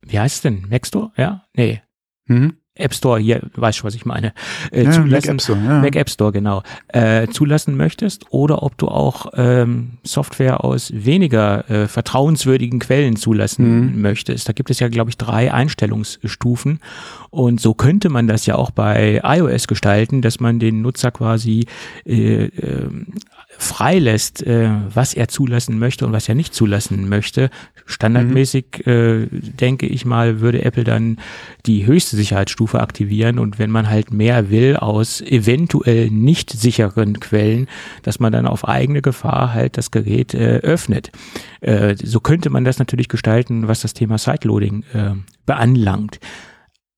wie 0.05 0.19
heißt 0.19 0.35
es 0.37 0.41
denn? 0.41 0.65
Mac 0.69 0.85
Store? 0.87 1.11
Ja? 1.17 1.43
Nee. 1.55 1.81
Mhm. 2.27 2.53
App 2.79 2.93
Store, 2.93 3.19
hier, 3.19 3.41
weißt 3.55 3.79
du, 3.79 3.83
was 3.83 3.95
ich 3.95 4.05
meine, 4.05 4.33
äh, 4.71 4.83
Ja, 4.83 4.89
Mac 4.89 4.93
zulassen. 5.23 5.29
App 5.31 5.41
Store, 5.41 5.59
ja. 5.59 5.79
Mac 5.81 5.95
App 5.95 6.09
Store, 6.09 6.31
genau, 6.31 6.63
äh, 6.89 7.27
zulassen 7.27 7.77
möchtest 7.77 8.25
oder 8.31 8.63
ob 8.63 8.77
du 8.77 8.87
auch 8.87 9.27
ähm, 9.35 9.91
Software 10.03 10.63
aus 10.63 10.91
weniger 10.93 11.69
äh, 11.69 11.87
vertrauenswürdigen 11.87 12.79
Quellen 12.79 13.15
zulassen 13.15 13.95
Mhm. 13.95 14.01
möchtest. 14.01 14.47
Da 14.49 14.53
gibt 14.53 14.69
es 14.69 14.79
ja, 14.79 14.87
glaube 14.87 15.09
ich, 15.09 15.17
drei 15.17 15.53
Einstellungsstufen 15.53 16.79
und 17.29 17.59
so 17.61 17.73
könnte 17.73 18.09
man 18.09 18.27
das 18.27 18.45
ja 18.45 18.55
auch 18.55 18.71
bei 18.71 19.21
iOS 19.23 19.67
gestalten, 19.67 20.21
dass 20.21 20.39
man 20.39 20.59
den 20.59 20.81
Nutzer 20.81 21.11
quasi 21.11 21.65
äh, 22.05 22.45
ähm, 22.45 23.07
freilässt, 23.57 24.45
äh, 24.45 24.69
was 24.93 25.13
er 25.13 25.27
zulassen 25.27 25.79
möchte 25.79 26.05
und 26.05 26.13
was 26.13 26.29
er 26.29 26.35
nicht 26.35 26.53
zulassen 26.53 27.09
möchte. 27.09 27.49
Standardmäßig, 27.85 28.85
äh, 28.85 29.27
denke 29.31 29.87
ich 29.87 30.05
mal, 30.05 30.39
würde 30.39 30.63
Apple 30.63 30.83
dann 30.83 31.17
die 31.65 31.85
höchste 31.85 32.15
Sicherheitsstufe 32.15 32.79
aktivieren 32.79 33.39
und 33.39 33.57
wenn 33.57 33.71
man 33.71 33.89
halt 33.89 34.13
mehr 34.13 34.49
will 34.49 34.77
aus 34.77 35.21
eventuell 35.21 36.09
nicht 36.09 36.51
sicheren 36.51 37.19
Quellen, 37.19 37.67
dass 38.03 38.19
man 38.19 38.31
dann 38.31 38.45
auf 38.45 38.67
eigene 38.67 39.01
Gefahr 39.01 39.53
halt 39.53 39.77
das 39.77 39.91
Gerät 39.91 40.33
äh, 40.33 40.59
öffnet. 40.59 41.11
Äh, 41.61 41.95
so 42.01 42.19
könnte 42.19 42.49
man 42.49 42.63
das 42.63 42.79
natürlich 42.79 43.09
gestalten, 43.09 43.67
was 43.67 43.81
das 43.81 43.93
Thema 43.93 44.17
Sideloading 44.17 44.83
äh, 44.93 45.11
beanlangt. 45.45 46.19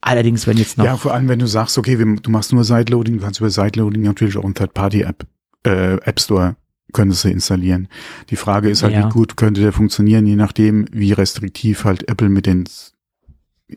Allerdings, 0.02 0.48
wenn 0.48 0.58
jetzt 0.58 0.78
noch 0.78 0.86
Ja, 0.86 0.98
vor 0.98 1.14
allem, 1.14 1.30
wenn 1.30 1.40
du 1.40 1.48
sagst, 1.48 1.78
okay, 1.78 1.98
wir, 1.98 2.16
du 2.16 2.32
machst 2.32 2.52
nur 2.52 2.64
Sideloading, 2.64 3.18
du 3.18 3.24
kannst 3.24 3.40
über 3.40 3.50
Sideloading 3.50 4.02
natürlich 4.02 4.36
auch 4.36 4.44
ein 4.44 4.56
Third-Party-App, 4.56 5.26
äh, 5.66 5.96
App 6.04 6.20
Store 6.20 6.56
könntest 6.94 7.24
du 7.24 7.30
installieren. 7.30 7.88
Die 8.30 8.36
Frage 8.36 8.70
ist 8.70 8.84
halt, 8.84 8.94
Ja. 8.94 9.06
wie 9.06 9.10
gut 9.12 9.38
könnte 9.38 9.62
der 9.62 9.72
funktionieren, 9.74 10.26
je 10.26 10.36
nachdem, 10.36 10.86
wie 10.92 11.14
restriktiv 11.14 11.86
halt 11.86 12.10
Apple 12.10 12.30
mit 12.30 12.46
den 12.46 12.66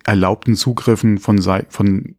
erlaubten 0.04 0.56
Zugriffen 0.56 1.18
von 1.18 1.40
von 1.68 2.16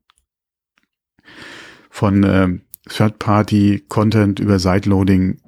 von 1.89 2.23
ähm, 2.23 2.61
Third-Party-Content 2.89 4.39
über 4.39 4.59
Sideloading 4.59 5.39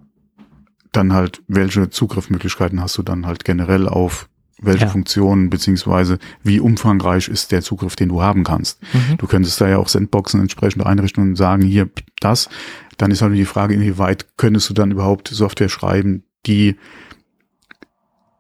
dann 0.92 1.14
halt, 1.14 1.44
welche 1.48 1.90
Zugriffsmöglichkeiten 1.90 2.82
hast 2.82 2.98
du 2.98 3.04
dann 3.04 3.26
halt 3.26 3.46
generell 3.46 3.88
auf 3.88 4.30
welche 4.60 4.86
Ja. 4.86 4.90
Funktionen 4.90 5.50
beziehungsweise 5.50 6.18
wie 6.44 6.60
umfangreich 6.60 7.28
ist 7.28 7.52
der 7.52 7.62
Zugriff, 7.62 7.96
den 7.96 8.10
du 8.10 8.22
haben 8.22 8.44
kannst. 8.44 8.82
Mhm. 8.94 9.18
Du 9.18 9.28
könntest 9.28 9.62
da 9.62 9.68
ja 9.68 9.78
auch 9.78 9.88
Sandboxen 9.88 10.42
entsprechend 10.42 10.86
einrichten 10.86 11.24
und 11.24 11.36
sagen, 11.36 11.62
hier 11.62 11.90
das. 12.20 12.50
Dann 12.98 13.12
ist 13.12 13.22
halt 13.22 13.36
die 13.36 13.46
Frage, 13.46 13.76
inwieweit 13.76 14.26
könntest 14.38 14.70
du 14.70 14.74
dann 14.74 14.92
überhaupt 14.92 15.28
Software 15.28 15.70
schreiben, 15.70 16.24
die 16.46 16.76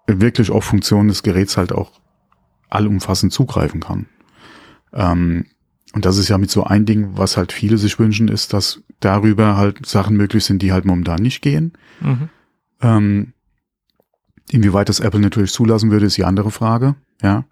wirklich 0.08 0.50
auf 0.50 0.64
Funktionen 0.64 1.10
des 1.10 1.22
Geräts 1.22 1.58
halt 1.58 1.72
auch 1.72 1.92
allumfassend 2.70 3.32
zugreifen 3.32 3.82
kann. 3.82 4.08
Ähm, 4.94 5.46
und 5.94 6.06
das 6.06 6.18
ist 6.18 6.30
ja 6.30 6.38
mit 6.38 6.50
so 6.50 6.64
ein 6.64 6.86
Ding, 6.86 7.10
was 7.14 7.38
halt 7.38 7.52
viele 7.52 7.78
sich 7.78 8.00
wünschen, 8.00 8.28
ist, 8.28 8.54
dass 8.54 8.82
darüber 9.00 9.58
halt 9.58 9.86
Sachen 9.86 10.18
möglich 10.18 10.46
sind, 10.46 10.62
die 10.62 10.72
halt 10.72 10.86
momentan 10.86 11.22
nicht 11.22 11.42
gehen. 11.42 11.74
Mhm. 12.02 12.30
Ähm, 12.82 13.34
inwieweit 14.52 14.90
das 14.90 15.00
Apple 15.00 15.20
natürlich 15.20 15.52
zulassen 15.52 15.92
würde, 15.92 16.06
ist 16.06 16.18
die 16.18 16.26
andere 16.26 16.52
Frage. 16.52 16.96
Ja, 17.22 17.46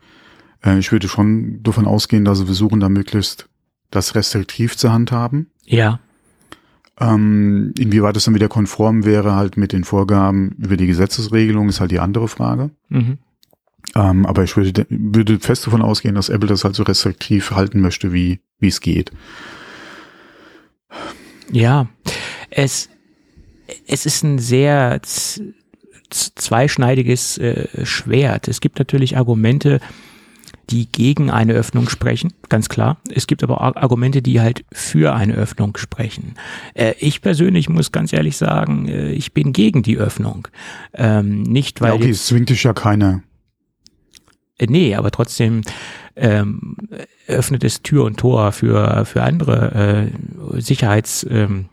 äh, 0.63 0.77
ich 0.79 0.91
würde 0.91 1.07
schon 1.07 1.61
davon 1.63 1.85
ausgehen, 1.87 2.25
dass 2.25 2.39
sie 2.39 2.45
versuchen, 2.45 2.79
da 2.79 2.89
möglichst 2.89 3.47
das 3.91 4.15
restriktiv 4.15 4.75
zu 4.77 4.91
handhaben. 4.91 5.47
Ja, 5.63 5.99
Ähm, 6.99 7.73
inwieweit 7.77 8.15
es 8.15 8.23
dann 8.23 8.35
wieder 8.35 8.47
konform 8.47 9.03
wäre, 9.03 9.35
halt 9.35 9.57
mit 9.57 9.73
den 9.73 9.83
Vorgaben 9.83 10.55
über 10.57 10.77
die 10.77 10.87
Gesetzesregelung, 10.87 11.67
ist 11.67 11.81
halt 11.81 11.91
die 11.91 11.99
andere 11.99 12.27
Frage. 12.27 12.71
mhm. 12.89 13.17
Ähm, 13.93 14.25
aber 14.25 14.43
ich 14.43 14.57
würde, 14.57 14.85
würde 14.89 15.39
fest 15.39 15.67
davon 15.67 15.81
ausgehen, 15.81 16.15
dass 16.15 16.29
Apple 16.29 16.49
das 16.49 16.63
halt 16.63 16.75
so 16.75 16.83
restriktiv 16.83 17.51
halten 17.51 17.79
möchte, 17.81 18.11
wie, 18.11 18.39
wie 18.59 18.67
es 18.67 18.81
geht. 18.81 19.11
Ja, 21.51 21.87
es, 22.49 22.89
es 23.87 24.05
ist 24.05 24.23
ein 24.23 24.39
sehr 24.39 24.99
zweischneidiges 26.09 27.37
äh, 27.37 27.85
Schwert. 27.85 28.47
Es 28.47 28.61
gibt 28.61 28.79
natürlich 28.79 29.17
Argumente, 29.17 29.79
die 30.69 30.91
gegen 30.91 31.29
eine 31.29 31.53
Öffnung 31.53 31.89
sprechen, 31.89 32.33
ganz 32.49 32.69
klar. 32.69 32.97
Es 33.09 33.27
gibt 33.27 33.43
aber 33.43 33.61
auch 33.61 33.75
Argumente, 33.75 34.21
die 34.21 34.41
halt 34.41 34.65
für 34.71 35.13
eine 35.13 35.35
Öffnung 35.35 35.77
sprechen. 35.77 36.35
Äh, 36.73 36.93
ich 36.99 37.21
persönlich 37.21 37.69
muss 37.69 37.91
ganz 37.91 38.13
ehrlich 38.13 38.37
sagen, 38.37 38.87
äh, 38.87 39.11
ich 39.11 39.33
bin 39.33 39.53
gegen 39.53 39.83
die 39.83 39.97
Öffnung. 39.97 40.47
Ähm, 40.93 41.43
nicht, 41.43 41.81
weil 41.81 41.89
Ja, 41.89 41.95
okay, 41.95 42.09
es 42.09 42.25
zwingt 42.25 42.49
dich 42.49 42.63
ja 42.63 42.73
keiner. 42.73 43.21
äh, 44.57 44.65
Nee, 44.67 44.95
aber 44.95 45.11
trotzdem 45.11 45.61
ähm, 46.15 46.77
öffnet 47.27 47.63
es 47.63 47.81
Tür 47.83 48.05
und 48.05 48.17
Tor 48.17 48.51
für, 48.51 49.05
für 49.05 49.21
andere 49.21 50.09
äh, 50.55 50.61
Sicherheits, 50.61 51.25
ähm, 51.29 51.65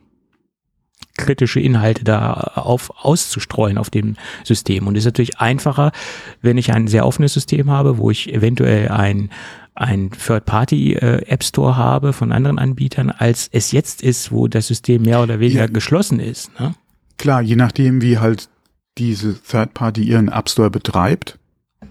kritische 1.17 1.61
Inhalte 1.61 2.05
da 2.05 2.33
auf 2.33 2.91
auszustreuen 3.05 3.79
auf 3.79 3.91
dem 3.91 4.17
System. 4.45 4.87
Und 4.87 4.97
es 4.97 5.01
ist 5.03 5.07
natürlich 5.07 5.39
einfacher, 5.39 5.93
wenn 6.41 6.59
ich 6.59 6.73
ein 6.73 6.89
sehr 6.89 7.07
offenes 7.07 7.35
System 7.35 7.71
habe, 7.71 7.99
wo 7.99 8.11
ich 8.11 8.33
eventuell 8.33 8.89
ein 8.89 9.31
ein 9.75 10.11
Third-Party-App 10.11 11.43
Store 11.43 11.77
habe 11.77 12.13
von 12.13 12.31
anderen 12.31 12.59
Anbietern, 12.59 13.11
als 13.11 13.49
es 13.53 13.73
jetzt 13.73 14.03
ist, 14.03 14.31
wo 14.31 14.47
das 14.47 14.67
System 14.67 15.01
mehr 15.03 15.23
oder 15.23 15.41
weniger 15.41 15.61
Ja. 15.61 15.67
geschlossen 15.67 16.21
ist. 16.21 16.51
Ne? 16.61 16.75
Klar, 17.17 17.41
je 17.41 17.57
nachdem, 17.57 18.03
wie 18.03 18.19
halt 18.19 18.51
diese 18.99 19.35
Third 19.41 19.73
Party 19.73 20.03
ihren 20.03 20.29
App 20.29 20.51
Store 20.51 20.71
betreibt, 20.71 21.39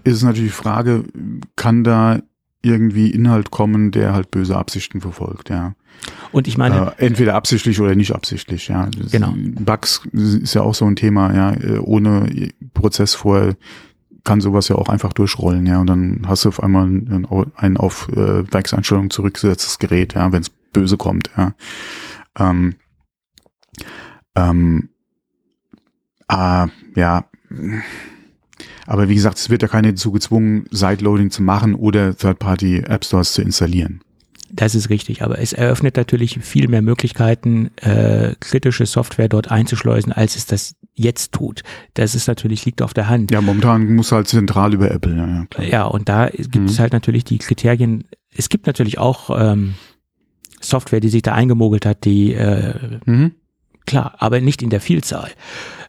ist 0.04 0.16
es 0.16 0.22
natürlich 0.22 0.52
die 0.52 0.56
Frage, 0.56 1.04
kann 1.56 1.82
da 1.82 2.20
irgendwie 2.62 3.10
Inhalt 3.10 3.50
kommen, 3.50 3.90
der 3.90 4.12
halt 4.14 4.30
böse 4.30 4.56
Absichten 4.56 5.00
verfolgt, 5.00 5.50
ja. 5.50 5.74
Und 6.32 6.48
ich 6.48 6.56
meine, 6.58 6.94
Äh, 6.98 7.06
entweder 7.06 7.34
absichtlich 7.34 7.80
oder 7.80 7.94
nicht 7.94 8.12
absichtlich, 8.14 8.68
ja. 8.68 8.86
Das- 8.98 9.12
Genau. 9.12 9.34
Bugs 9.36 10.02
ist 10.12 10.54
ja 10.54 10.62
auch 10.62 10.74
so 10.74 10.84
ein 10.86 10.96
Thema, 10.96 11.34
ja. 11.34 11.52
Äh, 11.54 11.78
Ohne 11.78 12.50
Prozess 12.74 13.14
vorher 13.14 13.56
kann 14.24 14.40
sowas 14.40 14.68
ja 14.68 14.76
auch 14.76 14.88
einfach 14.88 15.12
durchrollen, 15.12 15.66
ja. 15.66 15.80
Und 15.80 15.88
dann 15.88 16.22
hast 16.26 16.44
du 16.44 16.48
auf 16.48 16.62
einmal 16.62 16.86
ein, 16.86 17.26
ein 17.56 17.76
auf 17.76 18.08
äh, 18.10 18.50
Werkseinstellungen 18.52 19.10
zurückgesetztes 19.10 19.78
Gerät, 19.78 20.14
ja, 20.14 20.30
wenn 20.32 20.42
es 20.42 20.48
böse 20.50 20.96
kommt, 20.96 21.30
ja. 21.36 21.54
Ähm, 22.38 22.74
ähm, 24.34 24.88
ah, 26.28 26.68
ja. 26.96 27.24
Aber 28.86 29.08
wie 29.08 29.14
gesagt, 29.14 29.38
es 29.38 29.50
wird 29.50 29.62
ja 29.62 29.68
keine 29.68 29.90
dazu 29.92 30.12
gezwungen, 30.12 30.64
Sideloading 30.70 31.30
zu 31.30 31.42
machen 31.42 31.74
oder 31.74 32.16
Third-Party-App 32.16 33.04
Stores 33.04 33.32
zu 33.34 33.42
installieren. 33.42 34.00
Das 34.54 34.74
ist 34.74 34.90
richtig, 34.90 35.22
aber 35.22 35.38
es 35.38 35.54
eröffnet 35.54 35.96
natürlich 35.96 36.38
viel 36.42 36.68
mehr 36.68 36.82
Möglichkeiten, 36.82 37.70
äh, 37.76 38.34
kritische 38.38 38.84
Software 38.84 39.28
dort 39.30 39.50
einzuschleusen, 39.50 40.12
als 40.12 40.36
es 40.36 40.44
das 40.44 40.74
jetzt 40.94 41.32
tut. 41.32 41.62
Das 41.94 42.14
ist 42.14 42.26
natürlich, 42.28 42.66
liegt 42.66 42.82
auf 42.82 42.92
der 42.92 43.08
Hand. 43.08 43.30
Ja, 43.30 43.40
momentan 43.40 43.94
muss 43.94 44.12
halt 44.12 44.28
zentral 44.28 44.74
über 44.74 44.90
Apple, 44.90 45.16
ja, 45.16 45.26
ja 45.26 45.46
klar. 45.48 45.66
Ja, 45.66 45.84
und 45.84 46.10
da 46.10 46.26
gibt 46.28 46.54
Mhm. 46.56 46.64
es 46.66 46.78
halt 46.78 46.92
natürlich 46.92 47.24
die 47.24 47.38
Kriterien. 47.38 48.04
Es 48.36 48.50
gibt 48.50 48.66
natürlich 48.66 48.98
auch 48.98 49.30
ähm, 49.34 49.72
Software, 50.60 51.00
die 51.00 51.08
sich 51.08 51.22
da 51.22 51.32
eingemogelt 51.32 51.86
hat, 51.86 52.04
die 52.04 52.34
äh, 52.34 52.98
Mhm. 53.06 53.32
Klar, 53.86 54.14
aber 54.18 54.40
nicht 54.40 54.62
in 54.62 54.70
der 54.70 54.80
Vielzahl, 54.80 55.30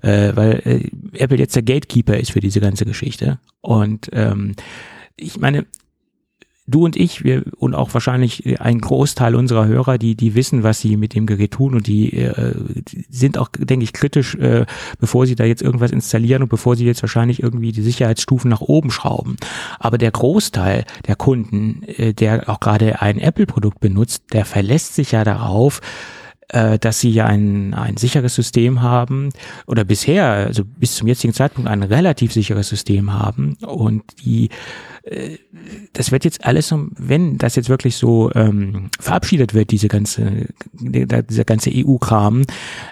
äh, 0.01 0.35
weil 0.35 0.61
äh, 0.65 1.17
Apple 1.17 1.37
jetzt 1.37 1.55
der 1.55 1.63
Gatekeeper 1.63 2.17
ist 2.17 2.31
für 2.31 2.39
diese 2.39 2.59
ganze 2.59 2.85
Geschichte. 2.85 3.39
Und 3.61 4.09
ähm, 4.13 4.55
ich 5.15 5.39
meine, 5.39 5.65
du 6.65 6.85
und 6.85 6.95
ich, 6.95 7.23
wir 7.23 7.43
und 7.57 7.75
auch 7.75 7.93
wahrscheinlich 7.93 8.59
ein 8.61 8.79
Großteil 8.79 9.35
unserer 9.35 9.67
Hörer, 9.67 9.97
die 9.97 10.15
die 10.15 10.35
wissen, 10.35 10.63
was 10.63 10.79
sie 10.79 10.97
mit 10.97 11.13
dem 11.13 11.25
Gerät 11.25 11.51
tun 11.51 11.75
und 11.75 11.87
die, 11.87 12.13
äh, 12.13 12.55
sind 13.09 13.37
auch, 13.37 13.49
denke 13.57 13.83
ich, 13.83 13.93
kritisch, 13.93 14.35
äh, 14.35 14.65
bevor 14.99 15.25
sie 15.27 15.35
da 15.35 15.43
jetzt 15.43 15.61
irgendwas 15.61 15.91
installieren 15.91 16.43
und 16.43 16.49
bevor 16.49 16.75
sie 16.75 16.85
jetzt 16.85 17.03
wahrscheinlich 17.03 17.43
irgendwie 17.43 17.71
die 17.71 17.81
Sicherheitsstufen 17.81 18.49
nach 18.49 18.61
oben 18.61 18.91
schrauben. 18.91 19.35
Aber 19.79 19.97
der 19.97 20.11
Großteil 20.11 20.85
der 21.07 21.15
Kunden, 21.15 21.83
äh, 21.83 22.13
der 22.13 22.49
auch 22.49 22.59
gerade 22.59 23.01
ein 23.01 23.19
Apple-Produkt 23.19 23.79
benutzt, 23.79 24.23
der 24.31 24.45
verlässt 24.45 24.95
sich 24.95 25.11
ja 25.11 25.23
darauf, 25.23 25.81
äh, 26.49 26.79
dass 26.79 26.99
sie 26.99 27.09
ja 27.09 27.25
ein, 27.25 27.73
ein 27.73 27.97
sicheres 27.97 28.35
System 28.35 28.81
haben 28.81 29.29
oder 29.67 29.83
bisher, 29.83 30.25
also 30.25 30.63
bis 30.65 30.95
zum 30.95 31.07
jetzigen 31.07 31.33
Zeitpunkt 31.33 31.69
ein 31.69 31.83
relativ 31.83 32.33
sicheres 32.33 32.69
System 32.69 33.13
haben 33.13 33.55
und 33.65 34.03
die 34.23 34.49
äh, 35.03 35.37
das 35.93 36.11
wird 36.11 36.25
jetzt 36.25 36.45
alles, 36.45 36.73
wenn 36.73 37.37
das 37.37 37.55
jetzt 37.55 37.69
wirklich 37.69 37.95
so 37.95 38.31
ähm, 38.33 38.89
verabschiedet 38.99 39.53
wird, 39.53 39.71
diese 39.71 39.87
ganze, 39.87 40.47
dieser 40.73 41.45
ganze 41.45 41.71
EU-Kram, 41.73 42.43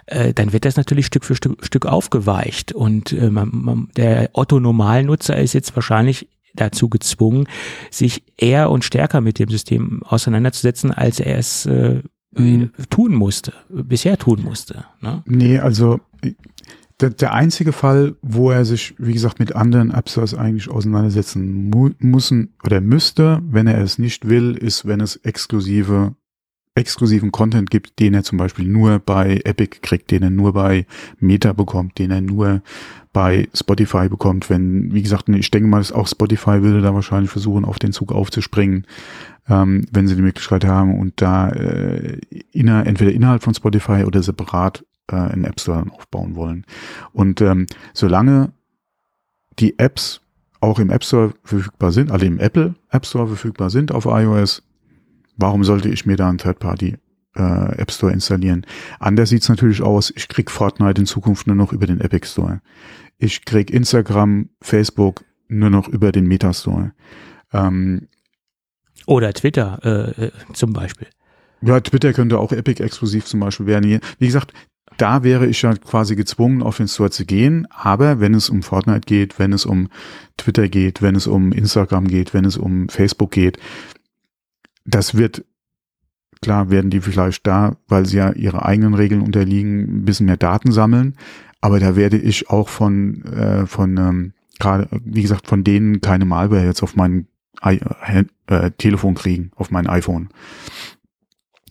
äh, 0.06 0.34
dann 0.34 0.54
wird 0.54 0.66
das 0.66 0.78
natürlich 0.78 1.06
Stück 1.06 1.26
für 1.26 1.36
Stück, 1.36 1.66
Stück 1.66 1.86
aufgeweicht. 1.86 2.74
Und 2.74 3.14
äh, 3.14 3.30
man, 3.30 3.50
man, 3.52 3.88
der 3.96 4.30
Otto-Normalnutzer 4.34 5.38
ist 5.38 5.54
jetzt 5.54 5.76
wahrscheinlich 5.76 6.28
dazu 6.54 6.90
gezwungen, 6.90 7.48
sich 7.90 8.24
eher 8.38 8.70
und 8.72 8.84
stärker 8.84 9.22
mit 9.22 9.40
dem 9.40 9.50
System 9.50 10.04
auseinanderzusetzen, 10.04 10.92
als 10.92 11.20
er 11.20 11.38
es 11.38 11.66
äh, 11.66 12.02
Mhm. 12.34 12.72
tun 12.90 13.14
musste, 13.14 13.54
bisher 13.70 14.18
tun 14.18 14.42
musste. 14.44 14.86
Ne? 15.02 15.22
Nee, 15.26 15.60
also 15.60 16.00
der, 17.02 17.10
der 17.10 17.34
einzige 17.34 17.74
Fall, 17.74 18.16
wo 18.22 18.52
er 18.52 18.64
sich, 18.64 18.94
wie 18.98 19.14
gesagt, 19.14 19.40
mit 19.40 19.56
anderen 19.56 19.94
Stores 20.08 20.34
eigentlich 20.34 20.70
auseinandersetzen 20.70 21.70
mu 21.70 21.90
müssen 22.00 22.54
oder 22.64 22.80
müsste, 22.80 23.42
wenn 23.50 23.68
er 23.68 23.82
es 23.82 23.98
nicht 23.98 24.30
will, 24.30 24.56
ist, 24.56 24.86
wenn 24.86 25.02
es 25.02 25.18
exklusive 25.18 26.16
exklusiven 26.74 27.34
Content 27.34 27.70
gibt, 27.70 28.00
den 28.00 28.14
er 28.14 28.24
zum 28.24 28.38
Beispiel 28.38 28.66
nur 28.66 29.00
bei 29.00 29.42
Epic 29.44 29.80
kriegt, 29.82 30.10
den 30.10 30.24
er 30.24 30.30
nur 30.30 30.54
bei 30.54 30.86
Meta 31.20 31.52
bekommt, 31.52 32.00
den 32.00 32.12
er 32.12 32.22
nur 32.22 32.62
bei 33.12 33.50
Spotify 33.54 34.08
bekommt. 34.08 34.50
Wenn, 34.50 34.94
wie 34.94 35.02
gesagt, 35.02 35.28
ich 35.28 35.52
denke 35.52 35.68
mal, 35.68 35.80
dass 35.80 35.92
auch 35.92 36.08
Spotify 36.08 36.62
würde 36.62 36.82
da 36.82 36.94
wahrscheinlich 36.94 37.30
versuchen, 37.30 37.66
auf 37.66 37.78
den 37.78 37.92
Zug 37.92 38.14
aufzuspringen, 38.14 38.88
ähm, 39.50 39.86
wenn 39.92 40.08
sie 40.08 40.16
die 40.16 40.22
Möglichkeit 40.22 40.66
haben 40.66 41.00
und 41.00 41.22
da 41.22 41.50
äh, 41.50 42.20
inner, 42.52 42.86
entweder 42.86 43.12
innerhalb 43.12 43.44
von 43.44 43.54
Spotify 43.54 44.04
oder 44.06 44.24
separat 44.24 44.86
äh, 45.08 45.16
einen 45.16 45.46
App 45.46 45.60
Store 45.60 45.80
dann 45.80 45.92
aufbauen 45.92 46.36
wollen. 46.36 46.66
Und 47.12 47.42
ähm, 47.42 47.68
solange 47.94 48.54
die 49.60 49.78
Apps 49.80 50.22
auch 50.60 50.80
im 50.80 50.90
App 50.90 51.04
Store 51.04 51.34
verfügbar 51.44 51.92
sind, 51.92 52.12
also 52.12 52.26
im 52.26 52.40
Apple 52.40 52.76
App 52.90 53.06
Store 53.06 53.28
verfügbar 53.28 53.70
sind 53.70 53.92
auf 53.92 54.06
iOS, 54.06 54.64
warum 55.38 55.64
sollte 55.64 55.90
ich 55.90 56.06
mir 56.06 56.18
da 56.18 56.30
einen 56.30 56.38
Third-Party 56.38 56.98
äh, 57.36 57.76
App 57.78 57.92
Store 57.92 58.14
installieren? 58.14 58.66
Anders 59.00 59.30
sieht's 59.30 59.50
natürlich 59.50 59.82
aus, 59.82 60.14
ich 60.16 60.28
krieg 60.28 60.52
Fortnite 60.52 61.02
in 61.02 61.08
Zukunft 61.08 61.48
nur 61.48 61.56
noch 61.56 61.74
über 61.74 61.88
den 61.88 62.00
Epic 62.00 62.28
Store. 62.28 62.62
Ich 63.18 63.46
krieg 63.46 63.72
Instagram, 63.72 64.50
Facebook 64.62 65.24
nur 65.48 65.70
noch 65.70 65.88
über 65.88 66.12
den 66.12 66.28
Meta 66.28 66.54
Store. 66.54 66.94
Ähm, 67.54 68.08
Oder 69.06 69.34
Twitter 69.34 69.80
äh, 69.84 70.26
äh, 70.26 70.32
zum 70.54 70.74
Beispiel. 70.74 71.08
Ja, 71.62 71.80
Twitter 71.80 72.14
könnte 72.14 72.40
auch 72.40 72.52
Epic 72.52 72.82
exklusiv 72.84 73.26
zum 73.26 73.40
Beispiel 73.40 73.68
werden. 73.68 74.00
Wie 74.18 74.26
gesagt, 74.26 74.54
da 74.98 75.24
wäre 75.24 75.48
ich 75.48 75.62
ja 75.62 75.74
quasi 75.76 76.16
gezwungen, 76.16 76.62
auf 76.62 76.78
den 76.78 76.88
Store 76.88 77.12
zu 77.12 77.26
gehen. 77.26 77.68
Aber 77.70 78.20
wenn 78.20 78.34
es 78.34 78.50
um 78.50 78.64
Fortnite 78.64 79.02
geht, 79.02 79.40
wenn 79.40 79.54
es 79.54 79.66
um 79.66 79.90
Twitter 80.38 80.68
geht, 80.68 81.02
wenn 81.02 81.16
es 81.16 81.28
um 81.28 81.52
Instagram 81.52 82.08
geht, 82.08 82.34
wenn 82.34 82.46
es 82.46 82.58
um 82.58 82.90
Facebook 82.90 83.32
geht, 83.32 83.58
das 84.86 85.16
wird, 85.16 85.46
klar 86.42 86.70
werden 86.70 86.90
die 86.90 87.02
vielleicht 87.02 87.46
da, 87.46 87.78
weil 87.88 88.06
sie 88.06 88.18
ja 88.18 88.32
ihre 88.32 88.66
eigenen 88.66 88.94
Regeln 88.94 89.22
unterliegen, 89.22 90.02
ein 90.02 90.06
bisschen 90.06 90.26
mehr 90.26 90.38
Daten 90.38 90.72
sammeln. 90.72 91.16
Aber 91.62 91.80
da 91.80 91.96
werde 91.96 92.18
ich 92.18 92.50
auch 92.50 92.70
von, 92.70 93.24
äh, 93.26 93.68
von 93.68 93.98
ähm, 93.98 94.34
gerade, 94.60 94.88
wie 95.04 95.22
gesagt, 95.22 95.48
von 95.48 95.64
denen 95.64 96.02
keine 96.02 96.26
Malware 96.26 96.66
jetzt 96.66 96.82
auf 96.82 96.96
mein 96.96 97.28
I 97.64 97.80
äh, 98.48 98.72
Telefon 98.72 99.16
kriegen, 99.16 99.52
auf 99.56 99.72
mein 99.72 99.88
iPhone. 99.88 100.30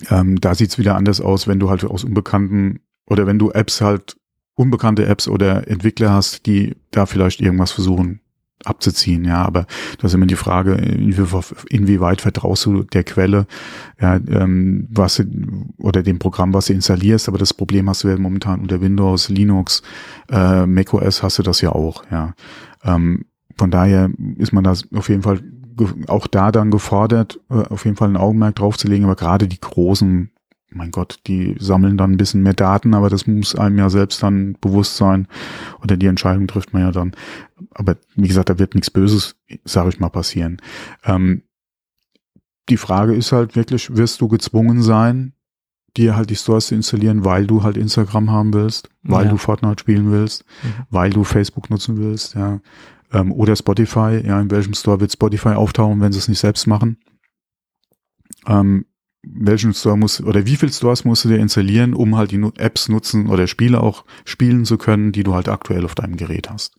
Ähm, 0.09 0.41
da 0.41 0.55
sieht's 0.55 0.79
wieder 0.79 0.97
anders 0.97 1.21
aus, 1.21 1.47
wenn 1.47 1.61
du 1.61 1.69
halt 1.69 1.85
aus 1.85 2.05
unbekannten 2.05 2.81
oder 3.07 3.27
wenn 3.27 3.39
du 3.39 3.51
Apps 3.51 3.81
halt 3.81 4.17
unbekannte 4.55 5.07
Apps 5.07 5.29
oder 5.29 5.69
Entwickler 5.69 6.13
hast, 6.13 6.47
die 6.47 6.77
da 6.91 7.07
vielleicht 7.07 7.41
irgendwas 7.41 7.73
versuchen 7.73 8.21
abzuziehen, 8.65 9.25
ja, 9.25 9.43
aber 9.43 9.67
das 9.99 10.11
ist 10.11 10.15
immer 10.15 10.27
die 10.27 10.37
Frage, 10.37 10.75
inwieweit 10.75 12.21
vertraust 12.21 12.67
du 12.67 12.83
der 12.83 13.05
Quelle, 13.05 13.47
ja, 13.99 14.17
ähm, 14.17 14.87
was 14.91 15.23
oder 15.79 16.03
dem 16.03 16.19
Programm, 16.19 16.53
was 16.53 16.67
du 16.67 16.75
installierst, 16.75 17.29
aber 17.29 17.39
das 17.39 17.55
Problem 17.55 17.89
hast 17.89 18.05
du 18.05 18.09
ja 18.09 18.19
momentan 18.19 18.61
unter 18.61 18.83
Windows, 18.83 19.31
Linux, 19.31 19.83
äh, 20.31 20.67
macOS 20.67 21.23
hast 21.23 21.39
du 21.39 21.43
das 21.43 21.63
ja 21.63 21.73
auch, 21.73 22.05
ja. 22.11 22.35
Ähm, 22.85 23.25
von 23.57 23.71
daher 23.71 24.11
ist 24.37 24.53
man 24.53 24.65
da 24.65 24.75
auf 24.95 25.09
jeden 25.09 25.23
Fall 25.23 25.41
auch 26.09 26.27
da 26.27 26.53
dann 26.53 26.71
gefordert, 26.71 27.41
äh, 27.51 27.55
auf 27.55 27.85
jeden 27.85 27.97
Fall 27.97 28.09
ein 28.09 28.17
Augenmerk 28.17 28.57
draufzulegen, 28.57 29.05
aber 29.05 29.17
gerade 29.17 29.49
die 29.49 29.61
großen 29.61 30.31
mein 30.73 30.91
Gott, 30.91 31.21
die 31.27 31.57
sammeln 31.59 31.97
dann 31.97 32.13
ein 32.13 32.17
bisschen 32.17 32.43
mehr 32.43 32.55
Daten, 32.55 32.95
aber 32.95 33.11
das 33.11 33.27
muss 33.27 33.55
einem 33.55 33.79
ja 33.79 33.91
selbst 33.91 34.23
dann 34.23 34.57
bewusst 34.61 34.97
sein. 34.97 35.27
Oder 35.83 35.97
die 35.97 36.07
Entscheidung 36.07 36.47
trifft 36.47 36.73
man 36.73 36.83
ja 36.83 36.93
dann. 36.93 37.13
Aber 37.75 37.97
wie 38.15 38.29
gesagt, 38.29 38.49
da 38.49 38.59
wird 38.59 38.75
nichts 38.75 38.91
Böses, 38.91 39.37
sage 39.65 39.89
ich 39.89 40.01
mal, 40.01 40.11
passieren. 40.11 40.59
Ähm, 41.05 41.43
die 42.69 42.77
Frage 42.77 43.15
ist 43.15 43.33
halt 43.33 43.57
wirklich, 43.57 43.97
wirst 43.97 44.21
du 44.21 44.29
gezwungen 44.29 44.83
sein, 44.83 45.33
dir 45.97 46.15
halt 46.15 46.31
die 46.31 46.37
Stores 46.37 46.69
zu 46.69 46.77
installieren, 46.77 47.25
weil 47.25 47.47
du 47.47 47.65
halt 47.65 47.77
Instagram 47.77 48.31
haben 48.31 48.55
willst, 48.55 48.91
weil 49.03 49.25
ja. 49.25 49.31
du 49.31 49.39
Fortnite 49.39 49.81
spielen 49.81 50.13
willst, 50.13 50.45
mhm. 50.63 50.85
weil 50.89 51.11
du 51.11 51.25
Facebook 51.25 51.69
nutzen 51.69 51.99
willst, 51.99 52.35
ja. 52.35 52.61
Ähm, 53.13 53.33
oder 53.33 53.57
Spotify, 53.57 54.23
ja, 54.25 54.41
in 54.41 54.51
welchem 54.51 54.75
Store 54.75 55.01
wird 55.01 55.13
Spotify 55.13 55.51
auftauchen, 55.51 56.01
wenn 56.01 56.13
sie 56.13 56.19
es 56.19 56.29
nicht 56.29 56.39
selbst 56.39 56.67
machen? 56.67 56.99
Ähm, 58.47 58.87
welchen 59.23 59.75
Store 59.75 59.99
muss 59.99 60.23
oder 60.23 60.47
wie 60.47 60.57
viel 60.57 60.73
Stores 60.73 61.05
musst 61.05 61.25
du 61.25 61.29
dir 61.29 61.39
installieren, 61.39 61.93
um 61.93 62.17
halt 62.17 62.31
die 62.31 62.43
Apps 62.57 62.89
nutzen 62.89 63.29
oder 63.29 63.47
Spiele 63.47 63.83
auch 63.83 64.05
spielen 64.25 64.65
zu 64.65 64.79
können, 64.79 65.13
die 65.13 65.25
du 65.25 65.35
halt 65.35 65.49
aktuell 65.49 65.85
auf 65.85 65.95
deinem 65.95 66.17
Gerät 66.17 66.49
hast. 66.49 66.75